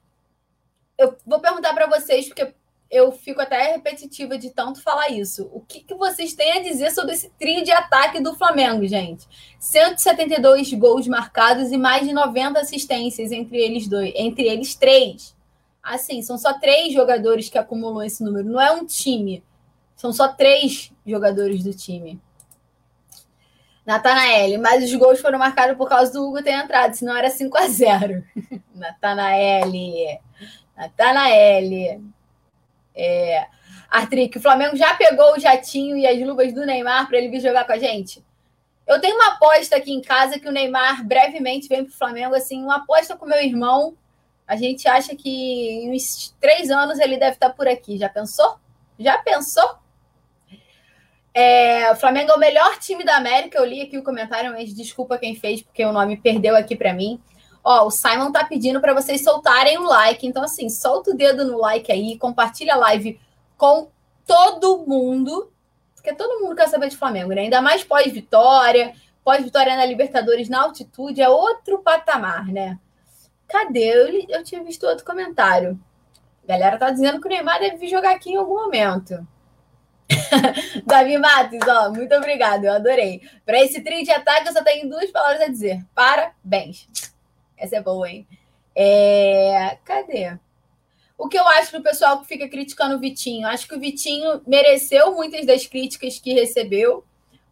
eu 0.99 1.17
vou 1.25 1.39
perguntar 1.39 1.73
para 1.73 1.87
vocês 1.87 2.27
porque 2.27 2.53
eu 2.89 3.11
fico 3.11 3.39
até 3.39 3.73
repetitiva 3.73 4.37
de 4.37 4.49
tanto 4.49 4.81
falar 4.81 5.09
isso. 5.09 5.49
O 5.53 5.61
que, 5.61 5.81
que, 5.81 5.93
vocês 5.93 6.33
têm 6.33 6.53
a 6.53 6.63
dizer 6.63 6.91
sobre 6.91 7.13
esse 7.13 7.29
trio 7.39 7.63
de 7.63 7.71
ataque 7.71 8.19
do 8.19 8.35
Flamengo, 8.35 8.85
gente? 8.87 9.27
172 9.59 10.73
gols 10.73 11.07
marcados 11.07 11.71
e 11.71 11.77
mais 11.77 12.07
de 12.07 12.13
90 12.13 12.59
assistências 12.59 13.31
entre 13.31 13.57
eles 13.57 13.87
dois, 13.87 14.11
entre 14.15 14.47
eles 14.47 14.75
três. 14.75 15.35
Assim, 15.83 16.21
são 16.21 16.37
só 16.37 16.53
três 16.53 16.91
jogadores 16.91 17.47
que 17.47 17.57
acumulam 17.57 18.03
esse 18.03 18.23
número. 18.23 18.49
Não 18.49 18.59
é 18.59 18.71
um 18.71 18.85
time. 18.85 19.43
São 19.95 20.11
só 20.11 20.27
três 20.29 20.91
jogadores 21.05 21.63
do 21.63 21.73
time. 21.73 22.19
Natanael, 23.85 24.59
mas 24.61 24.83
os 24.83 24.93
gols 24.95 25.19
foram 25.19 25.39
marcados 25.39 25.75
por 25.75 25.89
causa 25.89 26.11
do 26.13 26.27
Hugo 26.27 26.43
ter 26.43 26.51
entrado, 26.51 26.93
senão 26.93 27.15
era 27.17 27.29
5 27.29 27.57
a 27.57 27.67
0 27.67 28.23
Natanael. 28.75 29.71
Natanael. 30.77 31.99
É, 32.95 33.47
Artric, 33.89 34.37
o 34.37 34.41
Flamengo 34.41 34.75
já 34.75 34.93
pegou 34.95 35.33
o 35.33 35.39
jatinho 35.39 35.97
e 35.97 36.05
as 36.05 36.19
luvas 36.19 36.53
do 36.53 36.65
Neymar 36.65 37.07
para 37.07 37.17
ele 37.17 37.29
vir 37.29 37.41
jogar 37.41 37.65
com 37.65 37.73
a 37.73 37.79
gente? 37.79 38.23
Eu 38.85 38.99
tenho 38.99 39.15
uma 39.15 39.33
aposta 39.33 39.75
aqui 39.75 39.91
em 39.91 40.01
casa 40.01 40.39
que 40.39 40.47
o 40.47 40.51
Neymar 40.51 41.05
brevemente 41.05 41.67
vem 41.67 41.85
para 41.85 41.93
o 41.93 41.97
Flamengo, 41.97 42.35
assim, 42.35 42.63
uma 42.63 42.77
aposta 42.77 43.15
com 43.15 43.25
meu 43.25 43.39
irmão. 43.39 43.95
A 44.47 44.55
gente 44.55 44.87
acha 44.87 45.15
que 45.15 45.29
em 45.29 45.91
uns 45.91 46.35
três 46.41 46.71
anos 46.71 46.99
ele 46.99 47.17
deve 47.17 47.33
estar 47.33 47.51
por 47.51 47.67
aqui. 47.67 47.97
Já 47.97 48.09
pensou? 48.09 48.57
Já 48.97 49.19
pensou? 49.19 49.77
É, 51.33 51.91
o 51.91 51.95
Flamengo 51.95 52.31
é 52.31 52.35
o 52.35 52.39
melhor 52.39 52.77
time 52.79 53.03
da 53.05 53.15
América. 53.15 53.59
Eu 53.59 53.65
li 53.65 53.81
aqui 53.81 53.97
o 53.97 54.03
comentário, 54.03 54.51
mas 54.51 54.73
desculpa 54.73 55.19
quem 55.19 55.35
fez, 55.35 55.61
porque 55.61 55.85
o 55.85 55.91
nome 55.91 56.17
perdeu 56.17 56.55
aqui 56.55 56.75
para 56.75 56.93
mim. 56.93 57.21
Ó, 57.63 57.87
o 57.87 57.91
Simon 57.91 58.31
tá 58.31 58.43
pedindo 58.45 58.79
para 58.79 58.93
vocês 58.93 59.23
soltarem 59.23 59.77
o 59.77 59.83
like. 59.83 60.25
Então, 60.25 60.43
assim, 60.43 60.69
solta 60.69 61.11
o 61.11 61.15
dedo 61.15 61.45
no 61.45 61.57
like 61.57 61.91
aí, 61.91 62.17
compartilha 62.17 62.73
a 62.73 62.77
live 62.77 63.19
com 63.57 63.89
todo 64.25 64.85
mundo, 64.85 65.51
porque 65.95 66.13
todo 66.13 66.39
mundo 66.39 66.55
quer 66.55 66.69
saber 66.69 66.89
de 66.89 66.97
Flamengo, 66.97 67.31
né? 67.31 67.41
Ainda 67.41 67.61
mais 67.61 67.83
pós-vitória, 67.83 68.93
pós-vitória 69.23 69.75
na 69.75 69.85
Libertadores 69.85 70.47
na 70.47 70.61
altitude, 70.61 71.21
é 71.21 71.27
outro 71.27 71.79
patamar, 71.79 72.47
né? 72.47 72.79
Cadê? 73.47 73.85
Eu, 73.85 74.25
eu 74.29 74.43
tinha 74.43 74.63
visto 74.63 74.85
outro 74.85 75.05
comentário. 75.05 75.79
A 76.43 76.47
galera 76.47 76.77
tá 76.77 76.89
dizendo 76.89 77.19
que 77.19 77.27
o 77.27 77.29
Neymar 77.29 77.59
deve 77.59 77.77
vir 77.77 77.89
jogar 77.89 78.11
aqui 78.11 78.31
em 78.31 78.37
algum 78.37 78.55
momento. 78.55 79.27
Davi 80.85 81.17
Matos, 81.17 81.59
ó, 81.67 81.91
muito 81.91 82.13
obrigado, 82.15 82.65
eu 82.65 82.73
adorei. 82.73 83.21
Para 83.45 83.59
esse 83.61 83.81
trio 83.81 84.03
de 84.03 84.11
ataque, 84.11 84.47
eu 84.47 84.53
só 84.53 84.63
tenho 84.63 84.89
duas 84.89 85.11
palavras 85.11 85.41
a 85.41 85.47
dizer: 85.47 85.85
parabéns. 85.93 86.87
Essa 87.59 87.75
é 87.75 87.81
boa, 87.81 88.09
hein? 88.09 88.25
É... 88.75 89.77
Cadê? 89.83 90.37
O 91.17 91.27
que 91.27 91.37
eu 91.37 91.45
acho 91.49 91.73
do 91.73 91.83
pessoal 91.83 92.21
que 92.21 92.27
fica 92.27 92.47
criticando 92.47 92.95
o 92.95 92.99
Vitinho? 92.99 93.45
Acho 93.45 93.67
que 93.67 93.75
o 93.75 93.79
Vitinho 93.79 94.41
mereceu 94.47 95.13
muitas 95.13 95.45
das 95.45 95.67
críticas 95.67 96.17
que 96.17 96.33
recebeu, 96.33 97.03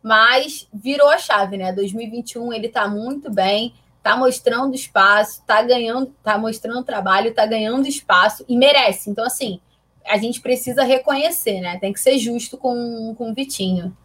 mas 0.01 0.69
virou 0.73 1.09
a 1.09 1.17
chave, 1.17 1.57
né? 1.57 1.73
2021 1.73 2.53
ele 2.53 2.69
tá 2.69 2.87
muito 2.87 3.29
bem, 3.29 3.73
tá 4.01 4.15
mostrando 4.15 4.73
espaço, 4.73 5.43
tá 5.45 5.61
ganhando, 5.61 6.15
tá 6.23 6.37
mostrando 6.37 6.85
trabalho, 6.85 7.33
tá 7.33 7.45
ganhando 7.45 7.85
espaço 7.85 8.45
e 8.47 8.55
merece. 8.55 9.09
Então, 9.09 9.25
assim, 9.25 9.59
a 10.05 10.17
gente 10.17 10.39
precisa 10.39 10.83
reconhecer, 10.83 11.59
né? 11.59 11.77
Tem 11.77 11.91
que 11.91 11.99
ser 11.99 12.17
justo 12.17 12.57
com, 12.57 13.13
com 13.17 13.31
o 13.31 13.33
Vitinho. 13.33 13.95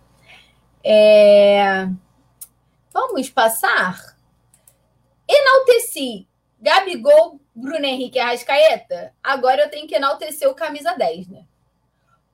É... 0.82 1.88
Vamos 2.92 3.30
passar 3.30 4.11
Enalteci 5.28 6.26
Gabigol, 6.60 7.40
Bruno 7.54 7.84
Henrique 7.84 8.18
e 8.18 8.20
Arrascaeta. 8.20 9.12
Agora 9.22 9.62
eu 9.62 9.70
tenho 9.70 9.86
que 9.86 9.94
enaltecer 9.94 10.48
o 10.48 10.54
camisa 10.54 10.94
10, 10.94 11.28
né? 11.28 11.44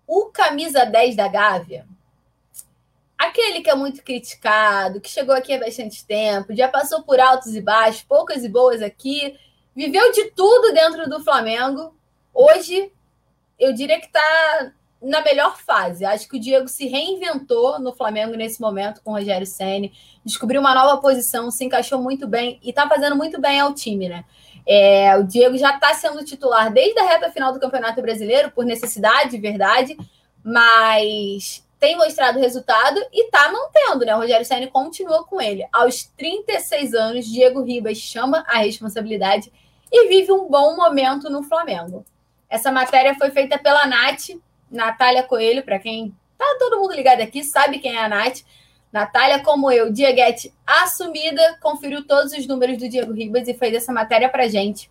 O 0.06 0.27
camisa 0.27 0.85
10 0.85 1.16
da 1.16 1.28
Gávea, 1.28 1.86
aquele 3.16 3.60
que 3.60 3.70
é 3.70 3.74
muito 3.74 4.02
criticado, 4.02 5.01
que 5.01 5.09
chegou 5.09 5.35
aqui 5.35 5.52
há 5.52 5.59
bastante 5.59 6.06
tempo, 6.06 6.55
já 6.55 6.69
passou 6.69 7.02
por 7.02 7.19
altos 7.19 7.55
e 7.55 7.60
baixos, 7.60 8.02
poucas 8.02 8.44
e 8.44 8.48
boas 8.48 8.81
aqui, 8.81 9.39
viveu 9.74 10.12
de 10.12 10.31
tudo 10.31 10.73
dentro 10.73 11.09
do 11.09 11.23
Flamengo. 11.23 11.94
Hoje, 12.32 12.93
eu 13.59 13.73
diria 13.73 13.98
que 13.98 14.06
está 14.06 14.73
na 15.01 15.23
melhor 15.23 15.57
fase. 15.59 16.05
Acho 16.05 16.29
que 16.29 16.37
o 16.37 16.41
Diego 16.41 16.69
se 16.69 16.87
reinventou 16.87 17.79
no 17.79 17.93
Flamengo 17.93 18.37
nesse 18.37 18.61
momento 18.61 19.01
com 19.03 19.11
o 19.11 19.15
Rogério 19.15 19.47
Ceni, 19.47 19.93
descobriu 20.25 20.61
uma 20.61 20.75
nova 20.75 21.01
posição, 21.01 21.51
se 21.51 21.65
encaixou 21.65 22.01
muito 22.01 22.27
bem 22.27 22.59
e 22.62 22.70
está 22.70 22.89
fazendo 22.89 23.16
muito 23.16 23.41
bem 23.41 23.61
ao 23.61 23.75
time, 23.75 24.09
né? 24.09 24.25
É, 24.66 25.16
o 25.16 25.25
Diego 25.25 25.57
já 25.57 25.75
está 25.75 25.95
sendo 25.95 26.25
titular 26.25 26.70
desde 26.73 26.99
a 27.01 27.05
reta 27.05 27.31
final 27.31 27.53
do 27.53 27.61
Campeonato 27.61 28.03
Brasileiro, 28.03 28.51
por 28.51 28.65
necessidade, 28.66 29.39
verdade, 29.39 29.97
mas 30.45 31.65
tem 31.79 31.97
mostrado 31.97 32.39
resultado 32.39 33.01
e 33.12 33.27
está 33.27 33.51
mantendo, 33.51 34.05
né? 34.05 34.15
O 34.15 34.19
Rogério 34.19 34.45
Ceni 34.45 34.66
continua 34.66 35.25
com 35.25 35.41
ele. 35.41 35.66
Aos 35.73 36.05
36 36.16 36.93
anos, 36.93 37.27
Diego 37.27 37.62
Ribas 37.62 37.99
chama 37.99 38.45
a 38.49 38.59
responsabilidade 38.59 39.51
e 39.91 40.09
vive 40.09 40.33
um 40.33 40.49
bom 40.49 40.77
momento 40.77 41.31
no 41.31 41.43
Flamengo. 41.45 42.05
Essa 42.51 42.73
matéria 42.73 43.15
foi 43.15 43.31
feita 43.31 43.59
pela 43.59 43.87
Nath, 43.87 44.31
Natália 44.70 45.23
Coelho, 45.23 45.62
para 45.62 45.78
quem 45.78 46.15
tá 46.36 46.57
todo 46.59 46.81
mundo 46.81 46.95
ligado 46.95 47.20
aqui, 47.20 47.43
sabe 47.43 47.78
quem 47.78 47.97
é 47.97 48.05
a 48.05 48.09
Nath. 48.09 48.43
Natália, 48.93 49.43
como 49.43 49.70
eu, 49.70 49.93
Dieguete 49.93 50.53
assumida, 50.66 51.59
conferiu 51.61 52.07
todos 52.07 52.32
os 52.32 52.47
números 52.47 52.78
do 52.78 52.89
Diego 52.89 53.12
Ribas 53.12 53.47
e 53.47 53.55
fez 53.55 53.74
essa 53.74 53.93
matéria 53.93 54.28
para 54.28 54.49
gente. 54.49 54.90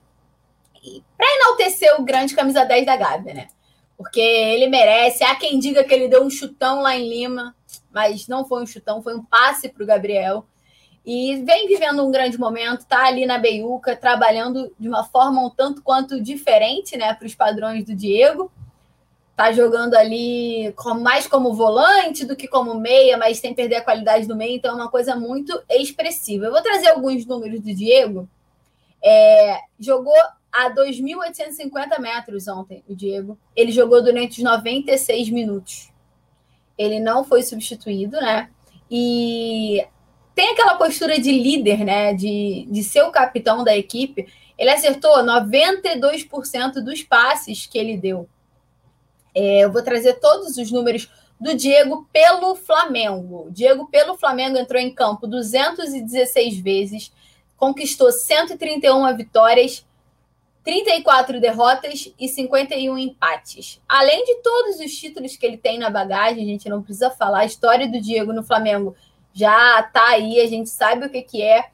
Para 1.17 1.35
enaltecer 1.35 1.99
o 1.99 2.03
grande 2.03 2.35
camisa 2.35 2.63
10 2.63 2.85
da 2.85 2.95
Gávea, 2.95 3.33
né? 3.33 3.47
Porque 3.97 4.19
ele 4.19 4.67
merece. 4.67 5.23
Há 5.23 5.35
quem 5.35 5.57
diga 5.57 5.83
que 5.83 5.93
ele 5.93 6.07
deu 6.07 6.23
um 6.23 6.29
chutão 6.29 6.81
lá 6.81 6.95
em 6.95 7.09
Lima, 7.09 7.55
mas 7.91 8.27
não 8.27 8.45
foi 8.45 8.61
um 8.61 8.67
chutão, 8.67 9.01
foi 9.01 9.15
um 9.15 9.23
passe 9.23 9.69
para 9.69 9.83
o 9.83 9.87
Gabriel. 9.87 10.45
E 11.03 11.41
vem 11.43 11.67
vivendo 11.67 12.05
um 12.05 12.11
grande 12.11 12.37
momento, 12.37 12.85
tá 12.85 13.05
ali 13.05 13.25
na 13.25 13.39
Beiuca, 13.39 13.95
trabalhando 13.95 14.71
de 14.77 14.87
uma 14.87 15.03
forma 15.05 15.41
um 15.41 15.49
tanto 15.49 15.81
quanto 15.81 16.21
diferente, 16.21 16.95
né, 16.97 17.13
para 17.13 17.25
os 17.25 17.33
padrões 17.33 17.85
do 17.85 17.95
Diego 17.95 18.51
tá 19.37 19.51
jogando 19.51 19.93
ali 19.93 20.73
mais 20.99 21.27
como 21.27 21.53
volante 21.53 22.25
do 22.25 22.35
que 22.35 22.47
como 22.47 22.73
meia, 22.73 23.19
mas 23.19 23.37
sem 23.37 23.53
perder 23.53 23.75
a 23.75 23.83
qualidade 23.83 24.27
do 24.27 24.35
meio, 24.35 24.55
então 24.55 24.71
é 24.71 24.81
uma 24.81 24.89
coisa 24.89 25.15
muito 25.15 25.61
expressiva. 25.69 26.45
Eu 26.45 26.51
vou 26.51 26.61
trazer 26.63 26.87
alguns 26.87 27.23
números 27.23 27.59
do 27.61 27.71
Diego. 27.71 28.27
É, 28.99 29.59
jogou 29.79 30.17
a 30.51 30.71
2.850 30.73 31.99
metros 31.99 32.47
ontem, 32.47 32.83
o 32.89 32.95
Diego. 32.95 33.37
Ele 33.55 33.71
jogou 33.71 34.03
durante 34.03 34.39
os 34.39 34.43
96 34.43 35.29
minutos. 35.29 35.93
Ele 36.75 36.99
não 36.99 37.23
foi 37.23 37.43
substituído, 37.43 38.17
né? 38.19 38.49
E 38.89 39.85
tem 40.33 40.49
aquela 40.49 40.75
postura 40.75 41.19
de 41.19 41.31
líder, 41.31 41.85
né? 41.85 42.11
De, 42.11 42.65
de 42.71 42.83
ser 42.83 43.03
o 43.03 43.11
capitão 43.11 43.63
da 43.63 43.77
equipe. 43.77 44.27
Ele 44.57 44.71
acertou 44.71 45.11
92% 45.23 46.83
dos 46.83 47.03
passes 47.03 47.67
que 47.67 47.77
ele 47.77 47.95
deu. 47.95 48.27
É, 49.39 49.59
eu 49.59 49.71
vou 49.71 49.83
trazer 49.83 50.13
todos 50.13 50.57
os 50.57 50.71
números 50.71 51.07
do 51.39 51.53
Diego 51.53 52.09
pelo 52.11 52.55
Flamengo. 52.55 53.47
Diego 53.51 53.85
pelo 53.85 54.17
Flamengo 54.17 54.57
entrou 54.57 54.81
em 54.81 54.91
campo 54.91 55.27
216 55.27 56.57
vezes, 56.57 57.13
conquistou 57.55 58.11
131 58.11 59.15
vitórias, 59.15 59.85
34 60.63 61.39
derrotas 61.39 62.11
e 62.19 62.27
51 62.27 62.97
empates. 62.97 63.79
Além 63.87 64.25
de 64.25 64.41
todos 64.41 64.79
os 64.79 64.91
títulos 64.91 65.37
que 65.37 65.45
ele 65.45 65.57
tem 65.57 65.77
na 65.77 65.91
bagagem, 65.91 66.43
a 66.43 66.47
gente 66.47 66.67
não 66.67 66.81
precisa 66.81 67.11
falar, 67.11 67.41
a 67.41 67.45
história 67.45 67.87
do 67.87 68.01
Diego 68.01 68.33
no 68.33 68.43
Flamengo 68.43 68.95
já 69.33 69.83
tá 69.83 70.07
aí, 70.07 70.41
a 70.41 70.47
gente 70.47 70.67
sabe 70.67 71.05
o 71.05 71.09
que, 71.11 71.21
que 71.21 71.43
é. 71.43 71.69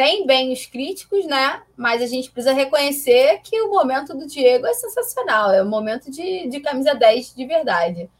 Tem 0.00 0.24
bem 0.24 0.50
os 0.50 0.64
críticos, 0.64 1.26
né? 1.26 1.62
Mas 1.76 2.00
a 2.00 2.06
gente 2.06 2.30
precisa 2.30 2.54
reconhecer 2.54 3.38
que 3.42 3.60
o 3.60 3.68
momento 3.68 4.16
do 4.16 4.26
Diego 4.26 4.66
é 4.66 4.72
sensacional, 4.72 5.52
é 5.52 5.62
o 5.62 5.68
momento 5.68 6.10
de, 6.10 6.48
de 6.48 6.58
camisa 6.60 6.94
10 6.94 7.34
de 7.34 7.44
verdade. 7.44 8.10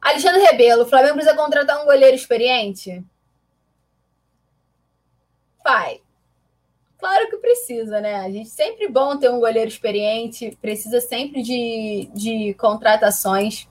Alexandre 0.00 0.42
Rebelo, 0.42 0.82
o 0.82 0.86
Flamengo 0.86 1.14
precisa 1.14 1.36
contratar 1.36 1.80
um 1.80 1.84
goleiro 1.84 2.16
experiente? 2.16 3.04
Pai, 5.62 6.00
Claro 6.98 7.30
que 7.30 7.36
precisa, 7.36 8.00
né? 8.00 8.16
A 8.16 8.28
gente 8.28 8.48
sempre 8.48 8.88
bom 8.88 9.16
ter 9.16 9.30
um 9.30 9.38
goleiro 9.38 9.68
experiente, 9.68 10.58
precisa 10.60 11.00
sempre 11.00 11.40
de, 11.40 12.10
de 12.14 12.54
contratações. 12.54 13.68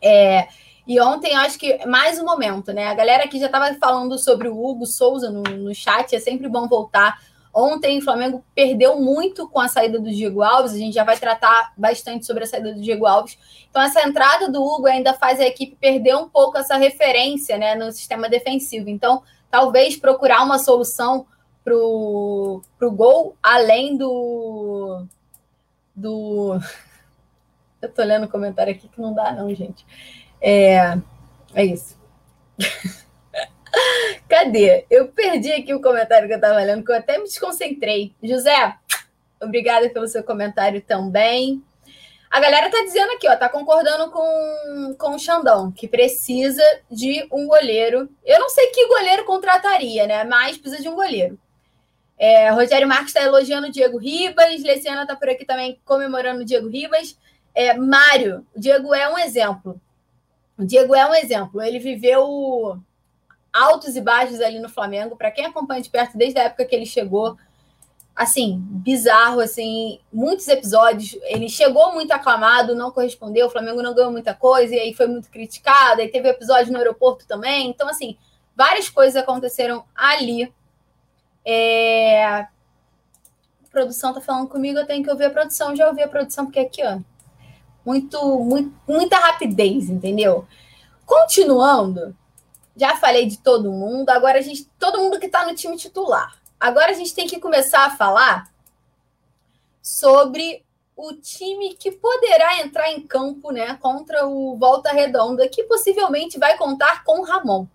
É, 0.00 0.46
e 0.88 0.98
ontem 0.98 1.36
acho 1.36 1.58
que 1.58 1.84
mais 1.84 2.18
um 2.18 2.24
momento, 2.24 2.72
né? 2.72 2.86
A 2.86 2.94
galera 2.94 3.24
aqui 3.24 3.38
já 3.38 3.44
estava 3.44 3.74
falando 3.74 4.18
sobre 4.18 4.48
o 4.48 4.58
Hugo 4.58 4.86
Souza 4.86 5.30
no, 5.30 5.42
no 5.42 5.74
chat, 5.74 6.16
é 6.16 6.18
sempre 6.18 6.48
bom 6.48 6.66
voltar. 6.66 7.20
Ontem 7.52 7.98
o 7.98 8.02
Flamengo 8.02 8.42
perdeu 8.54 8.98
muito 8.98 9.46
com 9.48 9.60
a 9.60 9.68
saída 9.68 10.00
do 10.00 10.10
Diego 10.10 10.42
Alves, 10.42 10.72
a 10.72 10.78
gente 10.78 10.94
já 10.94 11.04
vai 11.04 11.18
tratar 11.18 11.74
bastante 11.76 12.24
sobre 12.24 12.44
a 12.44 12.46
saída 12.46 12.72
do 12.72 12.80
Diego 12.80 13.04
Alves. 13.04 13.38
Então, 13.68 13.82
essa 13.82 14.00
entrada 14.00 14.50
do 14.50 14.62
Hugo 14.62 14.86
ainda 14.86 15.12
faz 15.12 15.38
a 15.40 15.44
equipe 15.44 15.76
perder 15.76 16.16
um 16.16 16.26
pouco 16.26 16.56
essa 16.56 16.76
referência 16.76 17.58
né, 17.58 17.74
no 17.74 17.92
sistema 17.92 18.26
defensivo. 18.26 18.88
Então, 18.88 19.22
talvez 19.50 19.94
procurar 19.94 20.42
uma 20.42 20.58
solução 20.58 21.26
pro, 21.62 22.62
pro 22.78 22.90
gol, 22.90 23.36
além 23.42 23.94
do. 23.94 25.04
do. 25.94 26.58
Eu 27.80 27.92
tô 27.92 28.02
lendo 28.02 28.24
o 28.24 28.28
comentário 28.28 28.72
aqui 28.72 28.88
que 28.88 29.00
não 29.00 29.12
dá, 29.12 29.32
não, 29.32 29.54
gente. 29.54 29.84
É, 30.40 30.98
é 31.54 31.64
isso. 31.64 31.96
Cadê? 34.28 34.86
Eu 34.90 35.08
perdi 35.08 35.52
aqui 35.52 35.72
o 35.74 35.80
comentário 35.80 36.26
que 36.26 36.34
eu 36.34 36.38
estava 36.38 36.58
lendo, 36.60 36.84
que 36.84 36.92
eu 36.92 36.96
até 36.96 37.18
me 37.18 37.24
desconcentrei. 37.24 38.14
José, 38.22 38.74
obrigada 39.40 39.88
pelo 39.90 40.06
seu 40.06 40.22
comentário 40.22 40.80
também. 40.80 41.62
A 42.30 42.40
galera 42.40 42.70
tá 42.70 42.82
dizendo 42.82 43.12
aqui, 43.12 43.26
ó, 43.26 43.34
tá 43.36 43.48
concordando 43.48 44.10
com, 44.10 44.96
com 44.98 45.14
o 45.14 45.18
Xandão, 45.18 45.72
que 45.72 45.88
precisa 45.88 46.62
de 46.90 47.26
um 47.32 47.46
goleiro. 47.46 48.08
Eu 48.24 48.38
não 48.38 48.50
sei 48.50 48.66
que 48.66 48.86
goleiro 48.86 49.24
contrataria, 49.24 50.06
né? 50.06 50.24
Mas 50.24 50.58
precisa 50.58 50.82
de 50.82 50.88
um 50.88 50.94
goleiro. 50.94 51.38
É, 52.18 52.50
Rogério 52.50 52.86
Marques 52.86 53.08
está 53.08 53.22
elogiando 53.22 53.68
o 53.68 53.70
Diego 53.70 53.96
Ribas, 53.96 54.62
Leciana 54.62 55.02
está 55.02 55.16
por 55.16 55.30
aqui 55.30 55.44
também 55.44 55.80
comemorando 55.84 56.42
o 56.42 56.44
Diego 56.44 56.68
Ribas. 56.68 57.16
É, 57.54 57.72
Mário, 57.74 58.46
o 58.54 58.60
Diego 58.60 58.94
é 58.94 59.08
um 59.08 59.18
exemplo. 59.18 59.80
O 60.58 60.64
Diego 60.64 60.94
é 60.94 61.08
um 61.08 61.14
exemplo. 61.14 61.62
Ele 61.62 61.78
viveu 61.78 62.78
altos 63.52 63.96
e 63.96 64.00
baixos 64.00 64.40
ali 64.40 64.58
no 64.58 64.68
Flamengo. 64.68 65.16
Para 65.16 65.30
quem 65.30 65.46
acompanha 65.46 65.80
de 65.80 65.88
perto 65.88 66.18
desde 66.18 66.38
a 66.38 66.44
época 66.44 66.64
que 66.64 66.74
ele 66.74 66.86
chegou, 66.86 67.36
assim, 68.14 68.58
bizarro, 68.68 69.40
assim, 69.40 70.00
muitos 70.12 70.48
episódios. 70.48 71.16
Ele 71.22 71.48
chegou 71.48 71.92
muito 71.92 72.10
aclamado, 72.10 72.74
não 72.74 72.90
correspondeu, 72.90 73.46
o 73.46 73.50
Flamengo 73.50 73.82
não 73.82 73.94
ganhou 73.94 74.10
muita 74.10 74.34
coisa, 74.34 74.74
e 74.74 74.80
aí 74.80 74.94
foi 74.94 75.06
muito 75.06 75.30
criticado, 75.30 76.00
aí 76.00 76.08
teve 76.08 76.28
episódio 76.28 76.72
no 76.72 76.78
aeroporto 76.78 77.26
também. 77.26 77.70
Então, 77.70 77.88
assim, 77.88 78.18
várias 78.56 78.88
coisas 78.88 79.16
aconteceram 79.16 79.84
ali 79.94 80.52
é... 81.44 82.24
A 82.24 82.48
produção 83.70 84.12
tá 84.12 84.20
falando 84.20 84.48
comigo, 84.48 84.78
eu 84.78 84.86
tenho 84.86 85.02
que 85.02 85.10
ouvir 85.10 85.24
a 85.24 85.30
produção. 85.30 85.74
Já 85.74 85.88
ouvi 85.88 86.02
a 86.02 86.08
produção, 86.08 86.44
porque 86.44 86.58
aqui, 86.58 86.82
ó. 86.84 86.98
Muito, 87.88 88.22
muito, 88.40 88.74
muita 88.86 89.18
rapidez, 89.18 89.88
entendeu? 89.88 90.46
Continuando, 91.06 92.14
já 92.76 92.94
falei 92.96 93.24
de 93.24 93.38
todo 93.38 93.72
mundo, 93.72 94.10
agora 94.10 94.40
a 94.40 94.42
gente. 94.42 94.68
Todo 94.78 94.98
mundo 94.98 95.18
que 95.18 95.24
está 95.24 95.46
no 95.46 95.54
time 95.54 95.74
titular. 95.74 96.36
Agora 96.60 96.90
a 96.90 96.92
gente 96.92 97.14
tem 97.14 97.26
que 97.26 97.40
começar 97.40 97.86
a 97.86 97.96
falar 97.96 98.52
sobre 99.80 100.62
o 100.94 101.14
time 101.14 101.76
que 101.76 101.90
poderá 101.90 102.60
entrar 102.60 102.92
em 102.92 103.06
campo 103.06 103.50
né, 103.50 103.78
contra 103.80 104.26
o 104.26 104.58
Volta 104.58 104.92
Redonda, 104.92 105.48
que 105.48 105.62
possivelmente 105.62 106.38
vai 106.38 106.58
contar 106.58 107.02
com 107.04 107.20
o 107.20 107.24
Ramon. 107.24 107.66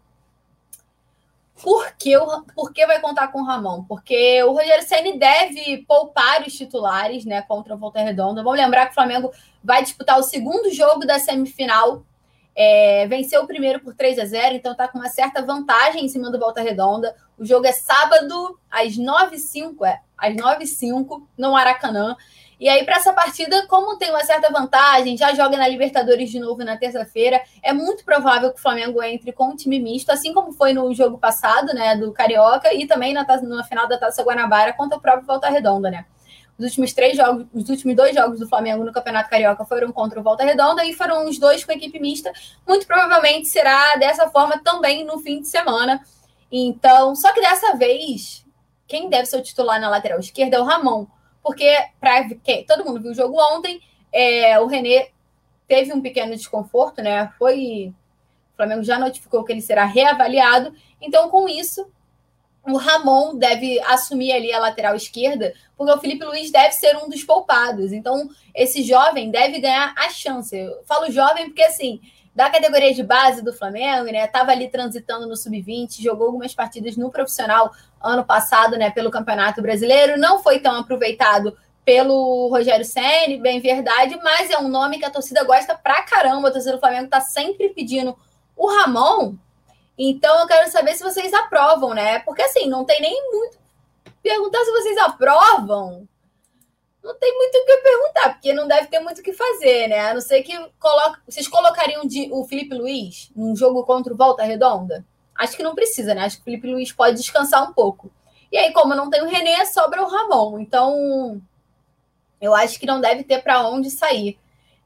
Por 1.61 1.91
que, 1.97 2.17
o, 2.17 2.43
por 2.55 2.73
que 2.73 2.85
vai 2.85 2.99
contar 2.99 3.27
com 3.27 3.41
o 3.41 3.45
Ramon? 3.45 3.83
Porque 3.83 4.43
o 4.43 4.53
Rogério 4.53 4.85
Ceni 4.85 5.17
deve 5.17 5.85
poupar 5.87 6.41
os 6.45 6.53
titulares 6.53 7.25
né, 7.25 7.41
contra 7.43 7.75
o 7.75 7.77
Volta 7.77 8.01
Redonda. 8.01 8.43
Vamos 8.43 8.59
lembrar 8.59 8.85
que 8.85 8.91
o 8.91 8.95
Flamengo 8.95 9.31
vai 9.63 9.83
disputar 9.83 10.19
o 10.19 10.23
segundo 10.23 10.73
jogo 10.73 11.05
da 11.05 11.19
semifinal. 11.19 12.03
É, 12.55 13.07
venceu 13.07 13.41
o 13.41 13.47
primeiro 13.47 13.79
por 13.79 13.95
3 13.95 14.19
a 14.19 14.25
0 14.25 14.55
então 14.55 14.73
está 14.73 14.87
com 14.87 14.99
uma 14.99 15.09
certa 15.09 15.41
vantagem 15.41 16.05
em 16.05 16.09
cima 16.09 16.31
do 16.31 16.39
Volta 16.39 16.61
Redonda. 16.61 17.15
O 17.37 17.45
jogo 17.45 17.65
é 17.65 17.71
sábado, 17.71 18.59
às 18.69 18.97
9h05, 18.97 19.85
é, 19.85 19.99
às 20.17 20.35
9h05, 20.35 21.23
no 21.37 21.51
Maracanã. 21.51 22.15
E 22.63 22.69
aí, 22.69 22.85
para 22.85 22.95
essa 22.95 23.11
partida, 23.11 23.67
como 23.67 23.97
tem 23.97 24.09
uma 24.09 24.23
certa 24.23 24.49
vantagem, 24.49 25.17
já 25.17 25.33
joga 25.33 25.57
na 25.57 25.67
Libertadores 25.67 26.31
de 26.31 26.39
novo 26.39 26.63
na 26.63 26.77
terça-feira, 26.77 27.43
é 27.61 27.73
muito 27.73 28.05
provável 28.05 28.53
que 28.53 28.57
o 28.57 28.61
Flamengo 28.61 29.03
entre 29.03 29.33
com 29.33 29.49
um 29.49 29.55
time 29.57 29.81
misto, 29.81 30.09
assim 30.11 30.31
como 30.31 30.53
foi 30.53 30.71
no 30.71 30.93
jogo 30.93 31.17
passado, 31.17 31.73
né, 31.73 31.97
do 31.97 32.13
Carioca, 32.13 32.73
e 32.73 32.87
também 32.87 33.13
na, 33.13 33.25
na 33.25 33.65
final 33.65 33.85
da 33.85 33.97
Taça 33.97 34.23
Guanabara 34.23 34.71
contra 34.71 34.97
o 34.97 35.01
próprio 35.01 35.27
Volta 35.27 35.49
Redonda, 35.49 35.91
né? 35.91 36.05
Os 36.57 36.63
últimos 36.63 36.93
três 36.93 37.17
jogos, 37.17 37.45
os 37.53 37.67
últimos 37.67 37.97
dois 37.97 38.15
jogos 38.15 38.39
do 38.39 38.47
Flamengo 38.47 38.85
no 38.85 38.93
Campeonato 38.93 39.29
Carioca 39.29 39.65
foram 39.65 39.91
contra 39.91 40.21
o 40.21 40.23
Volta 40.23 40.45
Redonda 40.45 40.85
e 40.85 40.93
foram 40.93 41.27
os 41.27 41.37
dois 41.37 41.65
com 41.65 41.73
equipe 41.73 41.99
mista. 41.99 42.31
Muito 42.65 42.87
provavelmente 42.87 43.49
será 43.49 43.97
dessa 43.97 44.29
forma 44.29 44.57
também 44.63 45.03
no 45.03 45.19
fim 45.19 45.41
de 45.41 45.49
semana. 45.49 46.01
Então, 46.49 47.13
só 47.13 47.33
que 47.33 47.41
dessa 47.41 47.75
vez, 47.75 48.45
quem 48.87 49.09
deve 49.09 49.25
ser 49.25 49.35
o 49.35 49.43
titular 49.43 49.81
na 49.81 49.89
lateral 49.89 50.17
esquerda 50.17 50.55
é 50.55 50.61
o 50.61 50.63
Ramon 50.63 51.07
porque 51.43 51.75
para 51.99 52.29
todo 52.67 52.85
mundo 52.85 53.01
viu 53.01 53.11
o 53.11 53.15
jogo 53.15 53.37
ontem, 53.55 53.81
é, 54.11 54.59
o 54.59 54.65
René 54.65 55.09
teve 55.67 55.91
um 55.91 56.01
pequeno 56.01 56.35
desconforto, 56.35 57.01
né? 57.01 57.31
Foi 57.37 57.93
o 58.53 58.55
Flamengo 58.55 58.83
já 58.83 58.99
notificou 58.99 59.43
que 59.43 59.51
ele 59.51 59.61
será 59.61 59.83
reavaliado. 59.83 60.73
Então, 61.01 61.29
com 61.29 61.49
isso, 61.49 61.87
o 62.65 62.77
Ramon 62.77 63.35
deve 63.35 63.79
assumir 63.81 64.31
ali 64.31 64.53
a 64.53 64.59
lateral 64.59 64.95
esquerda, 64.95 65.53
porque 65.75 65.91
o 65.91 65.99
Felipe 65.99 66.23
Luiz 66.23 66.51
deve 66.51 66.73
ser 66.73 66.95
um 66.97 67.09
dos 67.09 67.23
poupados. 67.23 67.91
Então, 67.91 68.29
esse 68.55 68.83
jovem 68.83 69.31
deve 69.31 69.59
ganhar 69.59 69.93
a 69.97 70.09
chance. 70.09 70.55
Eu 70.55 70.83
falo 70.85 71.11
jovem 71.11 71.47
porque 71.47 71.63
assim, 71.63 71.99
da 72.35 72.49
categoria 72.49 72.93
de 72.93 73.03
base 73.03 73.43
do 73.43 73.53
Flamengo, 73.53 74.05
né? 74.05 74.25
Tava 74.27 74.51
ali 74.51 74.67
transitando 74.67 75.27
no 75.27 75.37
sub-20, 75.37 76.01
jogou 76.01 76.27
algumas 76.27 76.53
partidas 76.53 76.97
no 76.97 77.11
profissional 77.11 77.71
ano 78.01 78.25
passado, 78.25 78.75
né, 78.77 78.89
pelo 78.89 79.11
Campeonato 79.11 79.61
Brasileiro, 79.61 80.19
não 80.19 80.39
foi 80.43 80.59
tão 80.59 80.75
aproveitado 80.75 81.55
pelo 81.85 82.47
Rogério 82.49 82.85
Ceni, 82.85 83.37
bem 83.37 83.59
verdade, 83.59 84.19
mas 84.23 84.49
é 84.49 84.57
um 84.57 84.67
nome 84.67 84.97
que 84.97 85.05
a 85.05 85.09
torcida 85.09 85.43
gosta 85.43 85.75
pra 85.75 86.01
caramba. 86.03 86.47
A 86.47 86.51
torcida 86.51 86.73
do 86.73 86.79
Flamengo 86.79 87.09
tá 87.09 87.19
sempre 87.19 87.69
pedindo 87.69 88.17
o 88.55 88.67
Ramon. 88.67 89.35
Então 89.97 90.39
eu 90.39 90.47
quero 90.47 90.71
saber 90.71 90.95
se 90.95 91.03
vocês 91.03 91.33
aprovam, 91.33 91.93
né? 91.93 92.19
Porque 92.19 92.41
assim, 92.41 92.69
não 92.69 92.85
tem 92.85 93.01
nem 93.01 93.31
muito 93.31 93.57
perguntar 94.21 94.63
se 94.63 94.71
vocês 94.71 94.97
aprovam 94.99 96.07
não 97.03 97.15
tem 97.15 97.37
muito 97.37 97.55
o 97.55 97.65
que 97.65 97.77
perguntar, 97.77 98.29
porque 98.33 98.53
não 98.53 98.67
deve 98.67 98.87
ter 98.87 98.99
muito 98.99 99.19
o 99.19 99.23
que 99.23 99.33
fazer, 99.33 99.87
né? 99.87 99.99
A 99.99 100.13
não 100.13 100.21
ser 100.21 100.41
que 100.41 100.57
coloque... 100.79 101.19
vocês 101.27 101.47
colocariam 101.47 102.03
o 102.31 102.45
Felipe 102.45 102.73
Luiz 102.73 103.29
num 103.35 103.55
jogo 103.55 103.83
contra 103.83 104.13
o 104.13 104.17
Volta 104.17 104.43
Redonda? 104.43 105.05
Acho 105.35 105.57
que 105.57 105.63
não 105.63 105.75
precisa, 105.75 106.15
né? 106.15 106.23
Acho 106.23 106.37
que 106.37 106.41
o 106.41 106.45
Felipe 106.45 106.71
Luiz 106.71 106.91
pode 106.91 107.17
descansar 107.17 107.69
um 107.69 107.73
pouco. 107.73 108.09
E 108.51 108.57
aí, 108.57 108.71
como 108.71 108.95
não 108.95 109.09
tem 109.09 109.21
o 109.21 109.27
René, 109.27 109.65
sobra 109.65 110.01
o 110.01 110.07
Ramon. 110.07 110.59
Então, 110.59 111.41
eu 112.39 112.53
acho 112.53 112.79
que 112.79 112.85
não 112.85 113.01
deve 113.01 113.23
ter 113.23 113.41
para 113.41 113.67
onde 113.67 113.89
sair. 113.89 114.37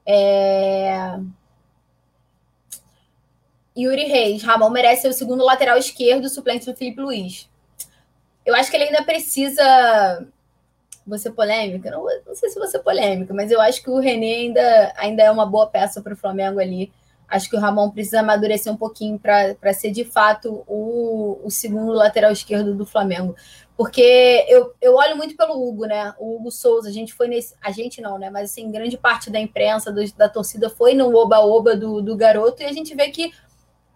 É... 0.04 1.18
Yuri 3.76 4.04
Reis, 4.06 4.42
Ramon 4.42 4.70
merece 4.70 5.02
ser 5.02 5.08
o 5.08 5.12
segundo 5.12 5.44
lateral 5.44 5.78
esquerdo, 5.78 6.28
suplente 6.28 6.66
do 6.66 6.74
Felipe 6.74 7.00
Luiz. 7.00 7.48
Eu 8.44 8.56
acho 8.56 8.70
que 8.70 8.76
ele 8.76 8.84
ainda 8.84 9.04
precisa. 9.04 10.26
Você 11.08 11.30
polêmica? 11.30 11.90
Não, 11.90 12.04
não 12.26 12.34
sei 12.34 12.50
se 12.50 12.58
você 12.58 12.78
polêmica, 12.78 13.32
mas 13.32 13.50
eu 13.50 13.60
acho 13.60 13.82
que 13.82 13.90
o 13.90 13.98
René 13.98 14.34
ainda, 14.34 14.92
ainda 14.96 15.22
é 15.22 15.30
uma 15.30 15.46
boa 15.46 15.66
peça 15.66 16.02
para 16.02 16.12
o 16.12 16.16
Flamengo 16.16 16.60
ali. 16.60 16.92
Acho 17.26 17.50
que 17.50 17.56
o 17.56 17.60
Ramon 17.60 17.90
precisa 17.90 18.20
amadurecer 18.20 18.72
um 18.72 18.76
pouquinho 18.76 19.18
para 19.18 19.74
ser 19.74 19.90
de 19.90 20.04
fato 20.04 20.64
o, 20.66 21.38
o 21.44 21.50
segundo 21.50 21.92
lateral 21.92 22.32
esquerdo 22.32 22.74
do 22.74 22.86
Flamengo. 22.86 23.34
Porque 23.76 24.46
eu, 24.48 24.72
eu 24.80 24.96
olho 24.96 25.16
muito 25.16 25.36
pelo 25.36 25.62
Hugo, 25.62 25.84
né? 25.84 26.12
O 26.18 26.36
Hugo 26.36 26.50
Souza, 26.50 26.88
a 26.88 26.92
gente 26.92 27.12
foi 27.14 27.28
nesse. 27.28 27.54
A 27.62 27.70
gente 27.70 28.00
não, 28.00 28.18
né? 28.18 28.30
Mas 28.30 28.50
assim, 28.50 28.70
grande 28.72 28.96
parte 28.96 29.30
da 29.30 29.38
imprensa, 29.38 29.92
do, 29.92 30.02
da 30.14 30.28
torcida 30.28 30.70
foi 30.70 30.94
no 30.94 31.14
oba-oba 31.14 31.76
do, 31.76 32.02
do 32.02 32.16
garoto, 32.16 32.62
e 32.62 32.66
a 32.66 32.72
gente 32.72 32.94
vê 32.94 33.08
que 33.10 33.32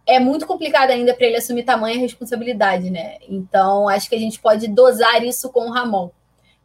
é 0.06 0.20
muito 0.20 0.46
complicado 0.46 0.90
ainda 0.90 1.14
para 1.14 1.26
ele 1.26 1.36
assumir 1.36 1.64
tamanha 1.64 1.98
responsabilidade, 1.98 2.90
né? 2.90 3.16
Então, 3.28 3.88
acho 3.88 4.08
que 4.08 4.14
a 4.14 4.18
gente 4.18 4.38
pode 4.38 4.68
dosar 4.68 5.24
isso 5.24 5.50
com 5.50 5.68
o 5.68 5.72
Ramon. 5.72 6.10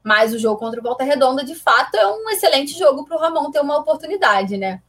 Mas 0.07 0.33
o 0.33 0.39
jogo 0.39 0.57
contra 0.57 0.79
o 0.79 0.83
Volta 0.83 1.03
Redonda, 1.03 1.43
de 1.43 1.53
fato, 1.53 1.95
é 1.95 2.07
um 2.07 2.29
excelente 2.29 2.71
jogo 2.79 3.03
para 3.03 3.17
o 3.17 3.19
Ramon 3.19 3.51
ter 3.51 3.59
uma 3.59 3.77
oportunidade, 3.77 4.55
né? 4.55 4.81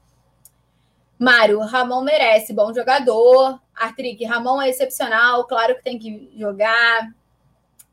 Mário, 1.18 1.58
Ramon 1.58 2.02
merece, 2.02 2.52
bom 2.52 2.72
jogador. 2.72 3.60
Artrick, 3.74 4.24
Ramon 4.24 4.62
é 4.62 4.68
excepcional, 4.68 5.44
claro 5.48 5.74
que 5.74 5.82
tem 5.82 5.98
que 5.98 6.30
jogar. 6.38 7.12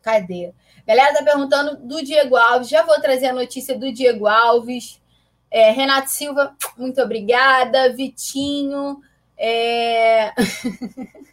Cadê? 0.04 0.54
Galera 0.86 1.16
tá 1.16 1.24
perguntando 1.24 1.78
do 1.78 2.04
Diego 2.04 2.36
Alves. 2.36 2.70
Já 2.70 2.84
vou 2.84 3.02
trazer 3.02 3.30
a 3.30 3.34
notícia 3.34 3.76
do 3.76 3.92
Diego 3.92 4.28
Alves. 4.28 5.02
É, 5.50 5.72
Renato 5.72 6.12
Silva, 6.12 6.56
muito 6.78 7.02
obrigada. 7.02 7.92
Vitinho. 7.92 9.02
É... 9.36 10.32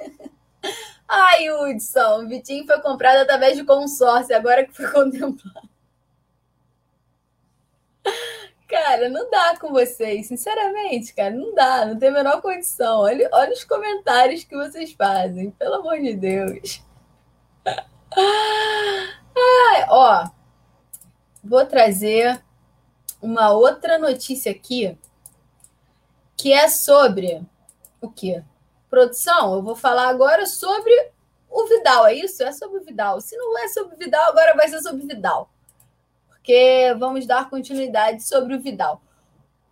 Ai, 1.06 1.51
Hudson, 1.51 2.27
Vitinho 2.28 2.64
foi 2.64 2.81
comprado 2.81 3.19
através 3.19 3.59
de 3.59 3.64
consórcio, 3.64 4.35
agora 4.35 4.64
que 4.64 4.74
foi 4.74 4.90
contemplado. 4.90 5.71
Cara, 8.72 9.10
não 9.10 9.30
dá 9.30 9.58
com 9.58 9.70
vocês, 9.70 10.28
sinceramente, 10.28 11.12
cara, 11.14 11.30
não 11.30 11.54
dá, 11.54 11.84
não 11.84 11.98
tem 11.98 12.08
a 12.08 12.12
menor 12.12 12.40
condição. 12.40 13.00
Olha, 13.00 13.28
olha 13.30 13.52
os 13.52 13.64
comentários 13.64 14.44
que 14.44 14.56
vocês 14.56 14.92
fazem, 14.92 15.50
pelo 15.50 15.74
amor 15.74 16.00
de 16.00 16.14
Deus. 16.14 16.82
Ai, 18.16 19.86
ó, 19.90 20.26
vou 21.44 21.66
trazer 21.66 22.42
uma 23.20 23.50
outra 23.50 23.98
notícia 23.98 24.50
aqui 24.50 24.96
que 26.34 26.50
é 26.50 26.66
sobre 26.66 27.42
o 28.00 28.10
quê? 28.10 28.42
Produção, 28.88 29.54
eu 29.54 29.62
vou 29.62 29.76
falar 29.76 30.08
agora 30.08 30.46
sobre 30.46 30.92
o 31.50 31.66
Vidal, 31.66 32.06
é 32.06 32.14
isso? 32.14 32.42
É 32.42 32.52
sobre 32.52 32.78
o 32.78 32.84
Vidal. 32.84 33.20
Se 33.20 33.36
não 33.36 33.58
é 33.58 33.68
sobre 33.68 33.94
o 33.94 33.98
Vidal, 33.98 34.30
agora 34.30 34.56
vai 34.56 34.66
ser 34.68 34.80
sobre 34.80 35.04
o 35.04 35.06
Vidal 35.06 35.51
porque 36.43 36.94
vamos 36.98 37.24
dar 37.24 37.48
continuidade 37.48 38.24
sobre 38.24 38.56
o 38.56 38.60
Vidal. 38.60 39.01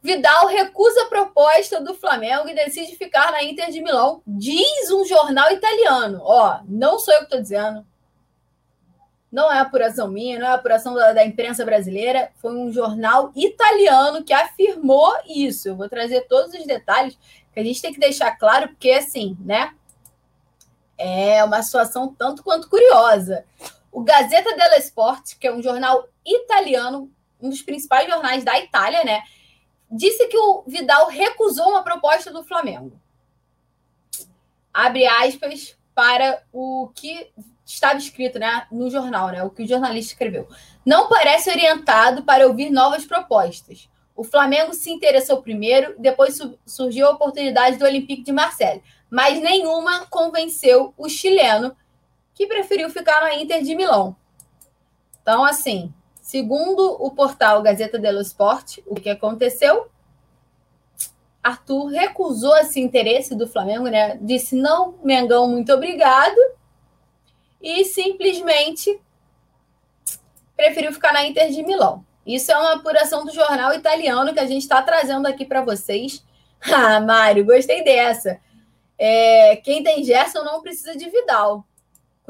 Vidal 0.00 0.46
recusa 0.46 1.02
a 1.02 1.08
proposta 1.08 1.80
do 1.80 1.94
Flamengo 1.94 2.48
e 2.48 2.54
decide 2.54 2.96
ficar 2.96 3.32
na 3.32 3.42
Inter 3.42 3.70
de 3.70 3.82
Milão, 3.82 4.22
diz 4.24 4.90
um 4.90 5.04
jornal 5.04 5.50
italiano. 5.50 6.20
Ó, 6.22 6.60
não 6.66 6.98
sou 6.98 7.12
eu 7.12 7.18
que 7.18 7.24
estou 7.24 7.40
dizendo. 7.40 7.84
Não 9.30 9.52
é 9.52 9.58
apuração 9.58 10.08
minha, 10.08 10.38
não 10.38 10.46
é 10.46 10.52
apuração 10.52 10.94
da, 10.94 11.12
da, 11.12 11.24
imprensa 11.24 11.64
brasileira. 11.64 12.30
Foi 12.36 12.52
um 12.56 12.72
jornal 12.72 13.30
italiano 13.34 14.24
que 14.24 14.32
afirmou 14.32 15.12
isso. 15.28 15.68
Eu 15.68 15.76
vou 15.76 15.88
trazer 15.88 16.22
todos 16.22 16.54
os 16.54 16.66
detalhes 16.66 17.18
que 17.52 17.60
a 17.60 17.64
gente 17.64 17.82
tem 17.82 17.92
que 17.92 18.00
deixar 18.00 18.32
claro, 18.36 18.68
porque 18.68 18.92
assim, 18.92 19.36
né? 19.40 19.74
É 20.96 21.42
uma 21.44 21.62
situação 21.62 22.14
tanto 22.16 22.42
quanto 22.42 22.68
curiosa. 22.68 23.44
O 23.90 24.02
Gazeta 24.02 24.54
dello 24.56 24.76
Sport, 24.76 25.36
que 25.38 25.46
é 25.46 25.52
um 25.52 25.62
jornal 25.62 26.08
italiano, 26.24 27.10
um 27.40 27.48
dos 27.48 27.62
principais 27.62 28.08
jornais 28.08 28.44
da 28.44 28.58
Itália, 28.58 29.04
né? 29.04 29.22
Disse 29.90 30.26
que 30.28 30.38
o 30.38 30.62
Vidal 30.66 31.08
recusou 31.08 31.70
uma 31.70 31.82
proposta 31.82 32.32
do 32.32 32.44
Flamengo. 32.44 32.92
Abre 34.72 35.06
aspas 35.06 35.76
para 35.94 36.42
o 36.52 36.90
que 36.94 37.30
estava 37.64 37.98
escrito 37.98 38.38
né, 38.38 38.66
no 38.70 38.90
jornal, 38.90 39.28
né, 39.28 39.42
o 39.42 39.50
que 39.50 39.62
o 39.62 39.68
jornalista 39.68 40.12
escreveu. 40.12 40.48
Não 40.84 41.08
parece 41.08 41.50
orientado 41.50 42.22
para 42.24 42.46
ouvir 42.46 42.70
novas 42.70 43.04
propostas. 43.04 43.88
O 44.14 44.24
Flamengo 44.24 44.74
se 44.74 44.90
interessou 44.90 45.42
primeiro, 45.42 45.94
depois 45.98 46.38
surgiu 46.66 47.06
a 47.06 47.12
oportunidade 47.12 47.78
do 47.78 47.84
Olympique 47.84 48.22
de 48.22 48.32
Marseille, 48.32 48.82
mas 49.08 49.40
nenhuma 49.40 50.06
convenceu 50.06 50.92
o 50.96 51.08
chileno, 51.08 51.74
que 52.40 52.46
preferiu 52.46 52.88
ficar 52.88 53.20
na 53.20 53.34
Inter 53.34 53.62
de 53.62 53.74
Milão. 53.74 54.16
Então, 55.20 55.44
assim, 55.44 55.92
segundo 56.22 56.96
o 56.98 57.10
portal 57.10 57.60
Gazeta 57.60 57.98
dello 57.98 58.22
Sport, 58.22 58.78
o 58.86 58.94
que 58.94 59.10
aconteceu? 59.10 59.90
Arthur 61.42 61.88
recusou 61.88 62.56
esse 62.56 62.80
interesse 62.80 63.34
do 63.34 63.46
Flamengo, 63.46 63.88
né? 63.88 64.16
Disse 64.22 64.56
não, 64.56 64.94
Mengão, 65.04 65.48
muito 65.48 65.70
obrigado. 65.70 66.38
E 67.60 67.84
simplesmente 67.84 68.98
preferiu 70.56 70.94
ficar 70.94 71.12
na 71.12 71.26
Inter 71.26 71.50
de 71.50 71.62
Milão. 71.62 72.02
Isso 72.24 72.50
é 72.50 72.56
uma 72.56 72.76
apuração 72.76 73.26
do 73.26 73.34
jornal 73.34 73.74
italiano 73.74 74.32
que 74.32 74.40
a 74.40 74.46
gente 74.46 74.62
está 74.62 74.80
trazendo 74.80 75.26
aqui 75.26 75.44
para 75.44 75.60
vocês. 75.60 76.24
Ah, 76.62 77.00
Mário, 77.00 77.44
gostei 77.44 77.82
dessa. 77.82 78.38
É, 78.98 79.56
quem 79.56 79.82
tem 79.82 80.04
Gerson 80.04 80.42
não 80.42 80.60
precisa 80.60 80.94
de 80.94 81.08
Vidal. 81.08 81.64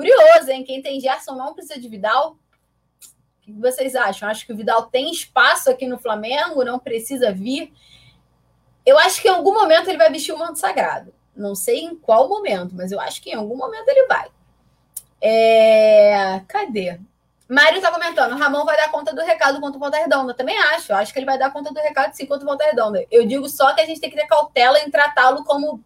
Curioso, 0.00 0.50
hein? 0.50 0.64
Quem 0.64 0.80
tem 0.80 0.98
Gerson 0.98 1.34
não 1.34 1.52
precisa 1.52 1.78
de 1.78 1.88
Vidal. 1.88 2.32
O 2.32 3.40
que 3.42 3.52
vocês 3.52 3.94
acham? 3.94 4.28
Acho 4.28 4.46
que 4.46 4.52
o 4.52 4.56
Vidal 4.56 4.84
tem 4.84 5.10
espaço 5.10 5.68
aqui 5.68 5.86
no 5.86 5.98
Flamengo, 5.98 6.64
não 6.64 6.78
precisa 6.78 7.30
vir. 7.30 7.72
Eu 8.86 8.98
acho 8.98 9.20
que 9.20 9.28
em 9.28 9.30
algum 9.30 9.52
momento 9.52 9.88
ele 9.88 9.98
vai 9.98 10.10
vestir 10.10 10.32
o 10.32 10.38
manto 10.38 10.58
sagrado. 10.58 11.12
Não 11.36 11.54
sei 11.54 11.80
em 11.80 11.94
qual 11.94 12.28
momento, 12.28 12.74
mas 12.74 12.92
eu 12.92 13.00
acho 13.00 13.20
que 13.20 13.30
em 13.30 13.34
algum 13.34 13.56
momento 13.56 13.88
ele 13.88 14.06
vai. 14.06 14.28
É... 15.20 16.40
Cadê? 16.48 16.98
Mário 17.46 17.78
está 17.78 17.90
comentando, 17.90 18.38
Ramon 18.38 18.64
vai 18.64 18.76
dar 18.76 18.90
conta 18.92 19.12
do 19.12 19.22
recado 19.22 19.60
contra 19.60 19.76
o 19.76 19.80
Volta 19.80 19.98
Redonda. 19.98 20.32
Também 20.32 20.56
acho, 20.56 20.94
acho 20.94 21.12
que 21.12 21.18
ele 21.18 21.26
vai 21.26 21.36
dar 21.36 21.52
conta 21.52 21.74
do 21.74 21.80
recado 21.80 22.14
sim 22.14 22.24
contra 22.24 22.44
o 22.44 22.48
Volta 22.48 22.64
Redonda. 22.64 23.04
Eu 23.10 23.26
digo 23.26 23.48
só 23.48 23.74
que 23.74 23.80
a 23.80 23.86
gente 23.86 24.00
tem 24.00 24.08
que 24.08 24.16
ter 24.16 24.26
cautela 24.26 24.78
em 24.78 24.90
tratá-lo 24.90 25.44
como 25.44 25.84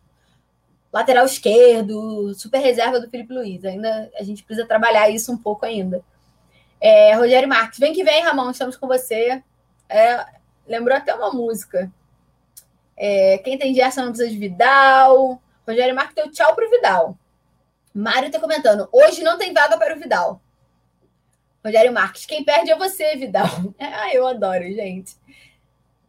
lateral 0.94 1.26
esquerdo, 1.26 2.32
super 2.34 2.60
reserva 2.60 3.00
do 3.00 3.10
Felipe 3.10 3.34
Luiz. 3.34 3.64
Ainda 3.64 4.08
a 4.16 4.22
gente 4.22 4.44
precisa 4.44 4.64
trabalhar 4.64 5.10
isso 5.10 5.32
um 5.32 5.36
pouco 5.36 5.66
ainda. 5.66 6.04
É, 6.80 7.16
Rogério 7.16 7.48
Marques, 7.48 7.80
vem 7.80 7.92
que 7.92 8.04
vem, 8.04 8.22
Ramon, 8.22 8.52
estamos 8.52 8.76
com 8.76 8.86
você. 8.86 9.42
É, 9.88 10.24
lembrou 10.68 10.96
até 10.96 11.12
uma 11.12 11.32
música. 11.32 11.92
É, 12.96 13.38
quem 13.38 13.58
tem 13.58 13.74
Gerson 13.74 14.02
não 14.02 14.10
precisa 14.10 14.30
de 14.30 14.38
Vidal. 14.38 15.42
Rogério 15.66 15.96
Marques 15.96 16.14
deu 16.14 16.30
tchau 16.30 16.54
para 16.54 16.64
o 16.64 16.70
Vidal. 16.70 17.18
Mário 17.92 18.28
está 18.28 18.38
comentando, 18.38 18.88
hoje 18.92 19.22
não 19.22 19.36
tem 19.36 19.52
vaga 19.52 19.76
para 19.76 19.96
o 19.96 19.98
Vidal. 19.98 20.40
Rogério 21.64 21.92
Marques, 21.92 22.24
quem 22.24 22.44
perde 22.44 22.70
é 22.70 22.76
você, 22.76 23.16
Vidal. 23.16 23.48
Ah, 23.80 24.14
eu 24.14 24.28
adoro, 24.28 24.62
gente 24.62 25.16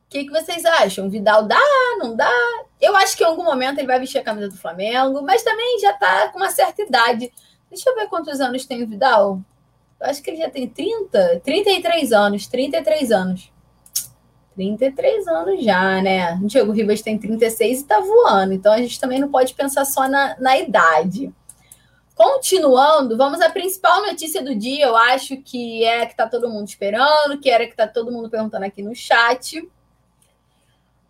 que, 0.10 0.26
que 0.26 0.32
vocês 0.32 0.64
acham? 0.66 1.10
Vidal 1.10 1.44
dá, 1.44 1.60
não 2.00 2.16
dá? 2.16 2.32
Eu 2.80 2.96
acho 2.96 3.18
que 3.18 3.24
em 3.24 3.28
algum 3.28 3.44
momento 3.44 3.80
ele 3.80 3.88
vai 3.88 4.00
vestir 4.00 4.20
a 4.20 4.24
camisa 4.24 4.50
do 4.50 4.58
Flamengo, 4.58 5.22
mas 5.22 5.44
também 5.44 5.80
já 5.80 5.92
está 5.92 6.30
com 6.30 6.38
uma 6.38 6.52
certa 6.52 6.82
idade. 6.82 7.32
Deixa 7.70 7.90
eu 7.90 7.96
ver 7.96 8.08
quantos 8.08 8.40
anos 8.40 8.66
tem 8.66 8.84
o 8.84 8.88
Vidal. 8.88 9.42
Eu 10.00 10.08
acho 10.08 10.22
que 10.22 10.30
ele 10.30 10.38
já 10.38 10.50
tem 10.50 10.68
30, 10.68 11.42
33 11.44 12.12
anos, 12.12 12.48
33 12.48 13.12
anos. 13.12 13.52
33 14.56 15.28
anos 15.28 15.64
já, 15.64 16.02
né? 16.02 16.36
O 16.42 16.48
Diego 16.48 16.72
Ribas 16.72 17.02
tem 17.02 17.18
36 17.18 17.82
e 17.82 17.84
tá 17.86 18.00
voando. 18.00 18.54
Então 18.54 18.72
a 18.72 18.78
gente 18.78 19.00
também 19.00 19.20
não 19.20 19.30
pode 19.30 19.54
pensar 19.54 19.84
só 19.84 20.08
na, 20.08 20.38
na 20.40 20.58
idade. 20.58 21.34
Continuando, 22.14 23.18
vamos 23.18 23.42
à 23.42 23.50
principal 23.50 24.06
notícia 24.06 24.42
do 24.42 24.56
dia, 24.56 24.86
eu 24.86 24.96
acho 24.96 25.36
que 25.36 25.84
é 25.84 26.06
que 26.06 26.16
tá 26.16 26.26
todo 26.26 26.50
mundo 26.50 26.66
esperando, 26.66 27.38
que 27.42 27.50
era 27.50 27.68
que 27.68 27.76
tá 27.76 27.86
todo 27.86 28.10
mundo 28.10 28.30
perguntando 28.30 28.64
aqui 28.64 28.82
no 28.82 28.96
chat. 28.96 29.70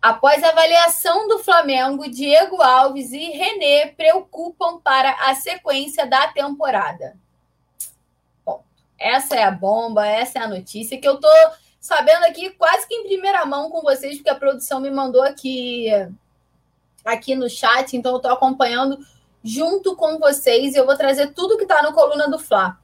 Após 0.00 0.42
avaliação 0.42 1.26
do 1.26 1.38
Flamengo, 1.38 2.08
Diego 2.08 2.62
Alves 2.62 3.12
e 3.12 3.30
René 3.30 3.86
preocupam 3.86 4.78
para 4.78 5.10
a 5.28 5.34
sequência 5.34 6.06
da 6.06 6.28
temporada. 6.28 7.16
Bom, 8.44 8.62
essa 8.98 9.34
é 9.34 9.42
a 9.42 9.50
bomba, 9.50 10.06
essa 10.06 10.38
é 10.38 10.42
a 10.42 10.48
notícia 10.48 11.00
que 11.00 11.08
eu 11.08 11.18
tô 11.18 11.28
sabendo 11.80 12.24
aqui 12.24 12.50
quase 12.50 12.86
que 12.86 12.94
em 12.94 13.04
primeira 13.04 13.44
mão 13.44 13.70
com 13.70 13.82
vocês, 13.82 14.16
porque 14.16 14.30
a 14.30 14.34
produção 14.34 14.80
me 14.80 14.90
mandou 14.90 15.22
aqui 15.22 15.88
aqui 17.04 17.36
no 17.36 17.48
chat, 17.48 17.96
então 17.96 18.12
eu 18.14 18.18
tô 18.18 18.28
acompanhando 18.28 18.98
junto 19.42 19.94
com 19.94 20.18
vocês 20.18 20.74
e 20.74 20.76
eu 20.76 20.84
vou 20.84 20.96
trazer 20.96 21.32
tudo 21.32 21.56
que 21.56 21.62
está 21.62 21.82
no 21.82 21.92
coluna 21.92 22.28
do 22.28 22.38
Fla. 22.38 22.78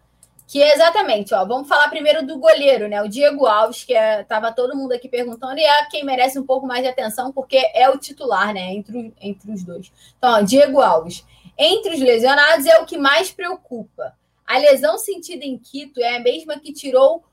Que 0.47 0.63
é 0.63 0.75
exatamente, 0.75 1.33
ó, 1.35 1.45
vamos 1.45 1.67
falar 1.67 1.89
primeiro 1.89 2.27
do 2.27 2.39
goleiro, 2.39 2.89
né? 2.89 3.01
O 3.03 3.09
Diego 3.09 3.47
Alves, 3.47 3.85
que 3.85 3.95
é, 3.95 4.23
tava 4.23 4.53
todo 4.53 4.77
mundo 4.77 4.93
aqui 4.93 5.09
perguntando, 5.09 5.59
e 5.59 5.65
é 5.65 5.87
quem 5.87 6.05
merece 6.05 6.39
um 6.39 6.45
pouco 6.45 6.67
mais 6.67 6.83
de 6.83 6.89
atenção, 6.89 7.33
porque 7.33 7.57
é 7.75 7.89
o 7.89 7.97
titular, 7.97 8.53
né? 8.53 8.75
Entre, 8.75 9.15
entre 9.21 9.51
os 9.51 9.63
dois. 9.63 9.91
Então, 10.19 10.31
ó, 10.35 10.41
Diego 10.43 10.81
Alves. 10.81 11.25
Entre 11.57 11.95
os 11.95 12.01
lesionados 12.01 12.67
é 12.67 12.79
o 12.79 12.87
que 12.87 12.99
mais 12.99 13.31
preocupa. 13.31 14.15
A 14.47 14.59
lesão 14.59 14.99
sentida 14.99 15.45
em 15.45 15.57
Quito 15.59 16.01
é 16.01 16.17
a 16.17 16.21
mesma 16.21 16.59
que 16.59 16.73
tirou 16.73 17.25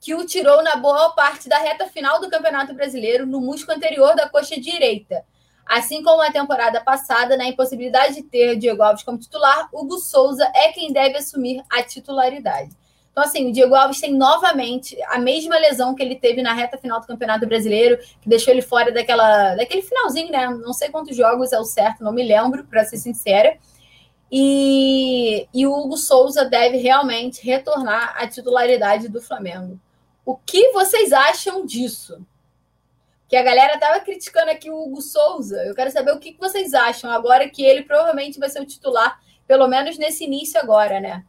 que 0.00 0.14
o 0.14 0.24
tirou 0.24 0.62
na 0.62 0.76
boa 0.76 1.10
parte 1.10 1.48
da 1.48 1.58
reta 1.58 1.86
final 1.86 2.20
do 2.20 2.30
Campeonato 2.30 2.72
Brasileiro 2.72 3.26
no 3.26 3.40
músculo 3.40 3.76
anterior 3.76 4.14
da 4.14 4.28
coxa 4.28 4.58
direita. 4.60 5.24
Assim 5.68 6.02
como 6.02 6.22
a 6.22 6.32
temporada 6.32 6.80
passada, 6.80 7.36
na 7.36 7.46
impossibilidade 7.46 8.14
de 8.14 8.22
ter 8.22 8.56
Diego 8.56 8.82
Alves 8.82 9.02
como 9.02 9.18
titular, 9.18 9.68
Hugo 9.70 9.98
Souza 9.98 10.50
é 10.54 10.72
quem 10.72 10.90
deve 10.90 11.18
assumir 11.18 11.62
a 11.68 11.82
titularidade. 11.82 12.70
Então, 13.12 13.22
assim, 13.22 13.50
o 13.50 13.52
Diego 13.52 13.74
Alves 13.74 14.00
tem 14.00 14.14
novamente 14.14 14.96
a 15.08 15.18
mesma 15.18 15.58
lesão 15.58 15.94
que 15.94 16.02
ele 16.02 16.16
teve 16.16 16.40
na 16.40 16.54
reta 16.54 16.78
final 16.78 17.00
do 17.00 17.06
Campeonato 17.06 17.46
Brasileiro, 17.46 17.98
que 18.20 18.28
deixou 18.28 18.54
ele 18.54 18.62
fora 18.62 18.90
daquela, 18.90 19.56
daquele 19.56 19.82
finalzinho, 19.82 20.30
né? 20.30 20.48
Não 20.48 20.72
sei 20.72 20.88
quantos 20.88 21.14
jogos 21.14 21.52
é 21.52 21.58
o 21.58 21.64
certo, 21.64 22.02
não 22.02 22.12
me 22.12 22.22
lembro, 22.22 22.64
para 22.64 22.84
ser 22.84 22.96
sincera. 22.96 23.58
E, 24.32 25.46
e 25.52 25.66
o 25.66 25.72
Hugo 25.74 25.96
Souza 25.98 26.44
deve 26.44 26.78
realmente 26.78 27.44
retornar 27.44 28.14
à 28.16 28.26
titularidade 28.26 29.08
do 29.08 29.20
Flamengo. 29.20 29.78
O 30.24 30.36
que 30.36 30.70
vocês 30.72 31.12
acham 31.12 31.66
disso? 31.66 32.24
Que 33.28 33.36
a 33.36 33.42
galera 33.42 33.74
estava 33.74 34.00
criticando 34.00 34.50
aqui 34.50 34.70
o 34.70 34.82
Hugo 34.82 35.02
Souza. 35.02 35.62
Eu 35.64 35.74
quero 35.74 35.90
saber 35.90 36.12
o 36.12 36.18
que 36.18 36.36
vocês 36.38 36.72
acham 36.72 37.10
agora 37.10 37.48
que 37.48 37.62
ele 37.62 37.82
provavelmente 37.82 38.38
vai 38.38 38.48
ser 38.48 38.60
o 38.60 38.66
titular, 38.66 39.20
pelo 39.46 39.68
menos 39.68 39.98
nesse 39.98 40.24
início 40.24 40.58
agora, 40.58 40.98
né? 40.98 41.24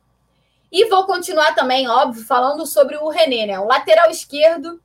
E 0.72 0.86
vou 0.86 1.06
continuar 1.06 1.54
também, 1.56 1.88
óbvio, 1.88 2.24
falando 2.24 2.66
sobre 2.66 2.96
o 2.96 3.10
René, 3.10 3.48
né? 3.48 3.60
O 3.60 3.66
lateral 3.66 4.10
esquerdo, 4.10 4.82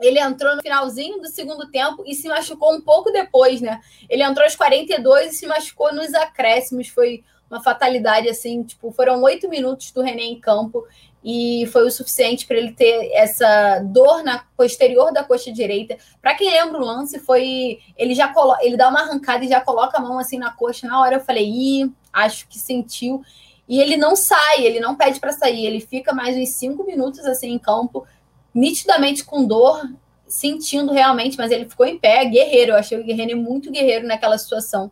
ele 0.00 0.18
entrou 0.18 0.56
no 0.56 0.62
finalzinho 0.62 1.20
do 1.20 1.28
segundo 1.28 1.70
tempo 1.70 2.02
e 2.06 2.14
se 2.14 2.28
machucou 2.28 2.74
um 2.74 2.80
pouco 2.80 3.12
depois, 3.12 3.60
né? 3.60 3.80
Ele 4.08 4.22
entrou 4.22 4.44
aos 4.44 4.56
42 4.56 5.32
e 5.32 5.36
se 5.36 5.46
machucou 5.46 5.94
nos 5.94 6.12
acréscimos. 6.14 6.88
Foi 6.88 7.22
uma 7.54 7.62
fatalidade, 7.62 8.28
assim, 8.28 8.62
tipo, 8.64 8.90
foram 8.90 9.22
oito 9.22 9.48
minutos 9.48 9.92
do 9.92 10.02
René 10.02 10.24
em 10.24 10.40
campo 10.40 10.84
e 11.22 11.66
foi 11.72 11.86
o 11.86 11.90
suficiente 11.90 12.46
para 12.46 12.58
ele 12.58 12.72
ter 12.72 13.10
essa 13.12 13.78
dor 13.78 14.22
na 14.22 14.44
posterior 14.56 15.12
da 15.12 15.24
coxa 15.24 15.52
direita. 15.52 15.96
Para 16.20 16.34
quem 16.34 16.50
lembra 16.50 16.78
o 16.78 16.84
lance, 16.84 17.18
foi 17.20 17.78
ele 17.96 18.14
já 18.14 18.28
colo... 18.28 18.56
ele 18.60 18.76
dá 18.76 18.88
uma 18.88 19.00
arrancada 19.00 19.44
e 19.44 19.48
já 19.48 19.60
coloca 19.60 19.96
a 19.96 20.00
mão 20.00 20.18
assim 20.18 20.36
na 20.36 20.50
coxa. 20.50 20.86
Na 20.86 21.00
hora 21.00 21.16
eu 21.16 21.20
falei, 21.20 21.48
ih, 21.48 21.92
acho 22.12 22.48
que 22.48 22.58
sentiu. 22.58 23.22
E 23.66 23.80
ele 23.80 23.96
não 23.96 24.14
sai, 24.14 24.64
ele 24.64 24.80
não 24.80 24.96
pede 24.96 25.18
para 25.18 25.32
sair, 25.32 25.64
ele 25.64 25.80
fica 25.80 26.12
mais 26.12 26.36
uns 26.36 26.50
cinco 26.50 26.84
minutos 26.84 27.20
assim 27.20 27.52
em 27.52 27.58
campo, 27.58 28.06
nitidamente 28.52 29.24
com 29.24 29.46
dor, 29.46 29.82
sentindo 30.26 30.92
realmente, 30.92 31.38
mas 31.38 31.50
ele 31.50 31.66
ficou 31.66 31.86
em 31.86 31.98
pé, 31.98 32.24
guerreiro. 32.26 32.72
Eu 32.72 32.76
achei 32.76 33.00
o 33.00 33.04
Guerreiro 33.04 33.38
muito 33.38 33.70
guerreiro 33.70 34.06
naquela 34.06 34.36
situação. 34.36 34.90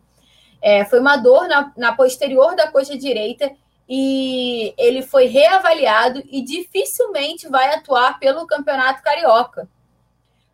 É, 0.63 0.85
foi 0.85 1.01
uma 1.01 1.17
dor 1.17 1.45
na, 1.49 1.73
na 1.75 1.93
posterior 1.93 2.55
da 2.55 2.71
coxa 2.71 2.97
direita 2.97 3.51
e 3.87 4.73
ele 4.77 5.01
foi 5.01 5.25
reavaliado 5.25 6.23
e 6.31 6.41
dificilmente 6.41 7.49
vai 7.49 7.75
atuar 7.75 8.17
pelo 8.17 8.47
Campeonato 8.47 9.03
Carioca. 9.03 9.67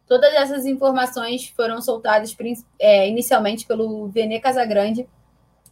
Todas 0.08 0.34
essas 0.34 0.66
informações 0.66 1.50
foram 1.56 1.80
soltadas 1.80 2.36
é, 2.80 3.08
inicialmente 3.08 3.68
pelo 3.68 4.08
Vene 4.08 4.40
Casagrande. 4.40 5.08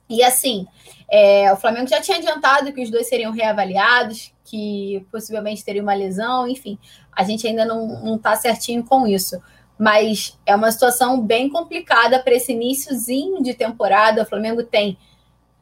E 0.07 0.22
assim, 0.22 0.68
é, 1.11 1.51
o 1.51 1.57
Flamengo 1.57 1.88
já 1.88 1.99
tinha 1.99 2.18
adiantado 2.18 2.72
que 2.72 2.84
os 2.84 2.91
dois 2.91 3.09
seriam 3.09 3.31
reavaliados, 3.31 4.31
que 4.45 5.03
possivelmente 5.11 5.65
teria 5.65 5.81
uma 5.81 5.95
lesão, 5.95 6.47
enfim, 6.47 6.77
a 7.11 7.23
gente 7.23 7.47
ainda 7.47 7.65
não 7.65 8.15
está 8.15 8.35
certinho 8.35 8.85
com 8.85 9.07
isso. 9.07 9.41
Mas 9.78 10.38
é 10.45 10.56
uma 10.56 10.72
situação 10.72 11.22
bem 11.22 11.49
complicada 11.49 12.20
para 12.20 12.34
esse 12.34 12.52
iníciozinho 12.52 13.44
de 13.44 13.54
temporada. 13.54 14.24
O 14.24 14.26
Flamengo 14.26 14.64
tem 14.64 14.98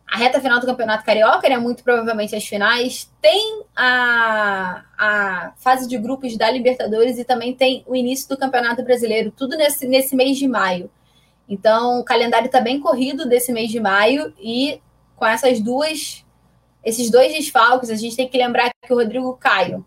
a 0.07 0.17
reta 0.17 0.39
final 0.39 0.59
do 0.59 0.65
Campeonato 0.65 1.03
Carioca, 1.03 1.49
né? 1.49 1.57
Muito 1.57 1.83
provavelmente 1.83 2.35
as 2.35 2.45
finais. 2.45 3.11
Tem 3.21 3.63
a, 3.75 4.83
a 4.97 5.53
fase 5.57 5.87
de 5.87 5.97
grupos 5.97 6.37
da 6.37 6.49
Libertadores 6.49 7.17
e 7.17 7.25
também 7.25 7.53
tem 7.53 7.83
o 7.87 7.95
início 7.95 8.29
do 8.29 8.37
Campeonato 8.37 8.83
Brasileiro, 8.83 9.31
tudo 9.35 9.57
nesse, 9.57 9.87
nesse 9.87 10.15
mês 10.15 10.37
de 10.37 10.47
maio. 10.47 10.89
Então, 11.47 11.99
o 11.99 12.03
calendário 12.03 12.47
está 12.47 12.59
bem 12.59 12.79
corrido 12.79 13.27
desse 13.27 13.51
mês 13.51 13.69
de 13.69 13.79
maio 13.79 14.33
e 14.39 14.81
com 15.15 15.25
essas 15.25 15.59
duas, 15.59 16.25
esses 16.83 17.09
dois 17.09 17.33
desfalques, 17.33 17.89
a 17.89 17.95
gente 17.95 18.15
tem 18.15 18.27
que 18.27 18.37
lembrar 18.37 18.69
que 18.81 18.93
o 18.93 18.97
Rodrigo 18.97 19.35
Caio 19.37 19.85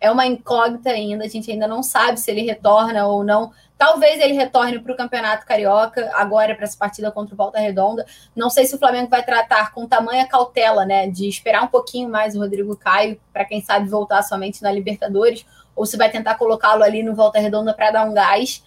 é 0.00 0.10
uma 0.10 0.26
incógnita 0.26 0.90
ainda, 0.90 1.24
a 1.24 1.28
gente 1.28 1.50
ainda 1.50 1.68
não 1.68 1.82
sabe 1.82 2.18
se 2.18 2.30
ele 2.30 2.42
retorna 2.42 3.06
ou 3.06 3.22
não. 3.22 3.52
Talvez 3.80 4.20
ele 4.20 4.34
retorne 4.34 4.78
para 4.78 4.92
o 4.92 4.94
Campeonato 4.94 5.46
Carioca, 5.46 6.10
agora 6.12 6.54
para 6.54 6.64
essa 6.64 6.76
partida 6.76 7.10
contra 7.10 7.32
o 7.32 7.36
Volta 7.36 7.58
Redonda. 7.58 8.04
Não 8.36 8.50
sei 8.50 8.66
se 8.66 8.74
o 8.74 8.78
Flamengo 8.78 9.08
vai 9.08 9.24
tratar 9.24 9.72
com 9.72 9.88
tamanha 9.88 10.28
cautela, 10.28 10.84
né? 10.84 11.08
De 11.08 11.26
esperar 11.26 11.62
um 11.62 11.66
pouquinho 11.66 12.06
mais 12.06 12.36
o 12.36 12.40
Rodrigo 12.40 12.76
Caio, 12.76 13.18
para 13.32 13.42
quem 13.46 13.62
sabe 13.62 13.88
voltar 13.88 14.20
somente 14.20 14.62
na 14.62 14.70
Libertadores, 14.70 15.46
ou 15.74 15.86
se 15.86 15.96
vai 15.96 16.10
tentar 16.10 16.34
colocá-lo 16.34 16.82
ali 16.82 17.02
no 17.02 17.14
Volta 17.14 17.38
Redonda 17.38 17.72
para 17.72 17.90
dar 17.90 18.04
um 18.04 18.12
gás. 18.12 18.62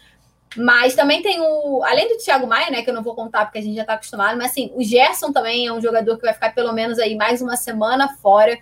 Mas 0.57 0.95
também 0.95 1.21
tem 1.21 1.39
o. 1.39 1.83
Além 1.83 2.09
do 2.09 2.17
Thiago 2.17 2.47
Maia, 2.47 2.71
né? 2.71 2.81
Que 2.81 2.89
eu 2.89 2.95
não 2.95 3.03
vou 3.03 3.13
contar 3.13 3.45
porque 3.45 3.59
a 3.59 3.61
gente 3.61 3.75
já 3.75 3.81
está 3.81 3.93
acostumado, 3.93 4.35
mas 4.35 4.49
assim, 4.49 4.71
o 4.73 4.83
Gerson 4.83 5.31
também 5.31 5.67
é 5.67 5.71
um 5.71 5.79
jogador 5.79 6.17
que 6.17 6.25
vai 6.25 6.33
ficar 6.33 6.55
pelo 6.55 6.73
menos 6.73 6.97
aí 6.97 7.15
mais 7.15 7.39
uma 7.39 7.55
semana 7.55 8.17
fora. 8.17 8.57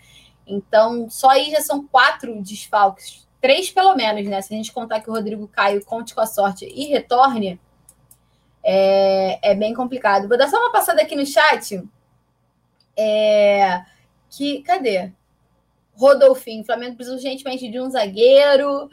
Então, 0.46 1.10
só 1.10 1.30
aí 1.30 1.50
já 1.50 1.62
são 1.62 1.88
quatro 1.88 2.42
desfalques 2.42 3.26
três 3.42 3.72
pelo 3.72 3.96
menos, 3.96 4.26
né? 4.28 4.42
Se 4.42 4.54
a 4.54 4.58
gente 4.58 4.72
contar 4.72 5.02
que 5.02 5.10
o 5.10 5.14
Rodrigo 5.14 5.48
Caio 5.48 5.84
conte 5.84 6.14
com 6.14 6.22
a 6.22 6.26
sorte 6.26 6.66
e 6.66 6.86
retorne, 6.86 7.60
é, 8.64 9.52
é 9.52 9.56
bem 9.56 9.74
complicado. 9.74 10.28
Vou 10.28 10.38
dar 10.38 10.48
só 10.48 10.58
uma 10.58 10.72
passada 10.72 11.02
aqui 11.02 11.16
no 11.16 11.26
chat. 11.26 11.84
É, 12.96 13.84
que, 14.30 14.62
cadê? 14.62 15.12
Rodolfinho, 15.96 16.64
Flamengo 16.64 16.96
precisa 16.96 17.16
urgentemente 17.16 17.70
de 17.70 17.80
um 17.80 17.90
zagueiro. 17.90 18.90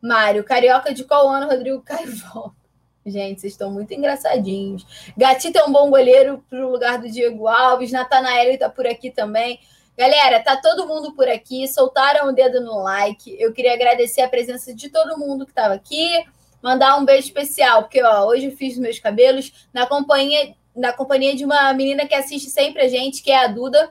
Mário, 0.00 0.44
Carioca 0.44 0.94
de 0.94 1.04
qual 1.04 1.28
ano 1.28 1.48
Rodrigo 1.48 1.82
Caio 1.82 2.14
volta? 2.32 2.56
Gente, 3.04 3.40
vocês 3.40 3.54
estão 3.54 3.70
muito 3.70 3.92
engraçadinhos. 3.92 4.86
Gatito 5.16 5.58
é 5.58 5.64
um 5.64 5.72
bom 5.72 5.88
goleiro 5.88 6.44
para 6.48 6.66
o 6.66 6.70
lugar 6.70 6.98
do 6.98 7.10
Diego 7.10 7.48
Alves. 7.48 7.90
Natanael 7.90 8.50
está 8.50 8.68
por 8.68 8.86
aqui 8.86 9.10
também. 9.10 9.58
Galera, 9.98 10.38
tá 10.38 10.56
todo 10.56 10.86
mundo 10.86 11.12
por 11.12 11.28
aqui, 11.28 11.66
soltaram 11.66 12.28
o 12.28 12.32
dedo 12.32 12.60
no 12.60 12.80
like. 12.84 13.36
Eu 13.36 13.52
queria 13.52 13.74
agradecer 13.74 14.20
a 14.20 14.28
presença 14.28 14.72
de 14.72 14.88
todo 14.88 15.18
mundo 15.18 15.44
que 15.44 15.50
estava 15.50 15.74
aqui, 15.74 16.24
mandar 16.62 16.96
um 16.98 17.04
beijo 17.04 17.26
especial, 17.26 17.82
porque 17.82 18.00
ó, 18.00 18.26
hoje 18.26 18.46
eu 18.46 18.52
fiz 18.52 18.78
meus 18.78 19.00
cabelos 19.00 19.66
na 19.74 19.88
companhia, 19.88 20.54
na 20.76 20.92
companhia 20.92 21.34
de 21.34 21.44
uma 21.44 21.72
menina 21.72 22.06
que 22.06 22.14
assiste 22.14 22.48
sempre 22.48 22.82
a 22.82 22.88
gente, 22.88 23.24
que 23.24 23.32
é 23.32 23.44
a 23.44 23.48
Duda. 23.48 23.90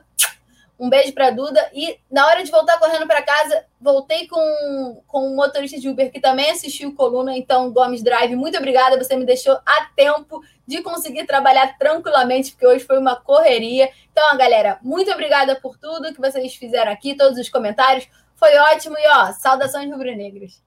Um 0.80 0.90
beijo 0.90 1.12
para 1.12 1.30
Duda. 1.30 1.70
E 1.74 2.00
na 2.10 2.26
hora 2.26 2.42
de 2.42 2.52
voltar 2.52 2.80
correndo 2.80 3.06
para 3.06 3.22
casa, 3.22 3.66
voltei 3.82 4.28
com, 4.28 5.04
com 5.08 5.28
um 5.28 5.36
motorista 5.36 5.78
de 5.78 5.90
Uber 5.90 6.10
que 6.10 6.22
também 6.22 6.52
assistiu 6.52 6.96
coluna. 6.96 7.38
Então, 7.38 7.70
Gomes 7.74 8.02
Drive, 8.02 8.34
muito 8.34 8.58
obrigada. 8.58 8.98
Você 8.98 9.18
me 9.18 9.26
deixou 9.26 9.60
a 9.66 9.90
tempo 9.94 10.42
de 10.68 10.82
conseguir 10.82 11.26
trabalhar 11.26 11.78
tranquilamente, 11.78 12.52
porque 12.52 12.68
hoje 12.68 12.86
foi 12.86 13.00
uma 13.00 13.16
correria. 13.16 13.90
Então, 14.12 14.38
galera, 14.38 14.78
muito 14.82 15.10
obrigada 15.12 15.56
por 15.56 15.78
tudo 15.78 16.14
que 16.14 16.20
vocês 16.20 16.54
fizeram 16.56 16.92
aqui, 16.92 17.16
todos 17.16 17.40
os 17.40 17.50
comentários. 17.50 18.08
Foi 18.36 18.56
ótimo 18.58 18.98
e, 19.00 19.08
ó, 19.08 19.32
saudações 19.32 19.90
rubro-negras. 19.90 20.62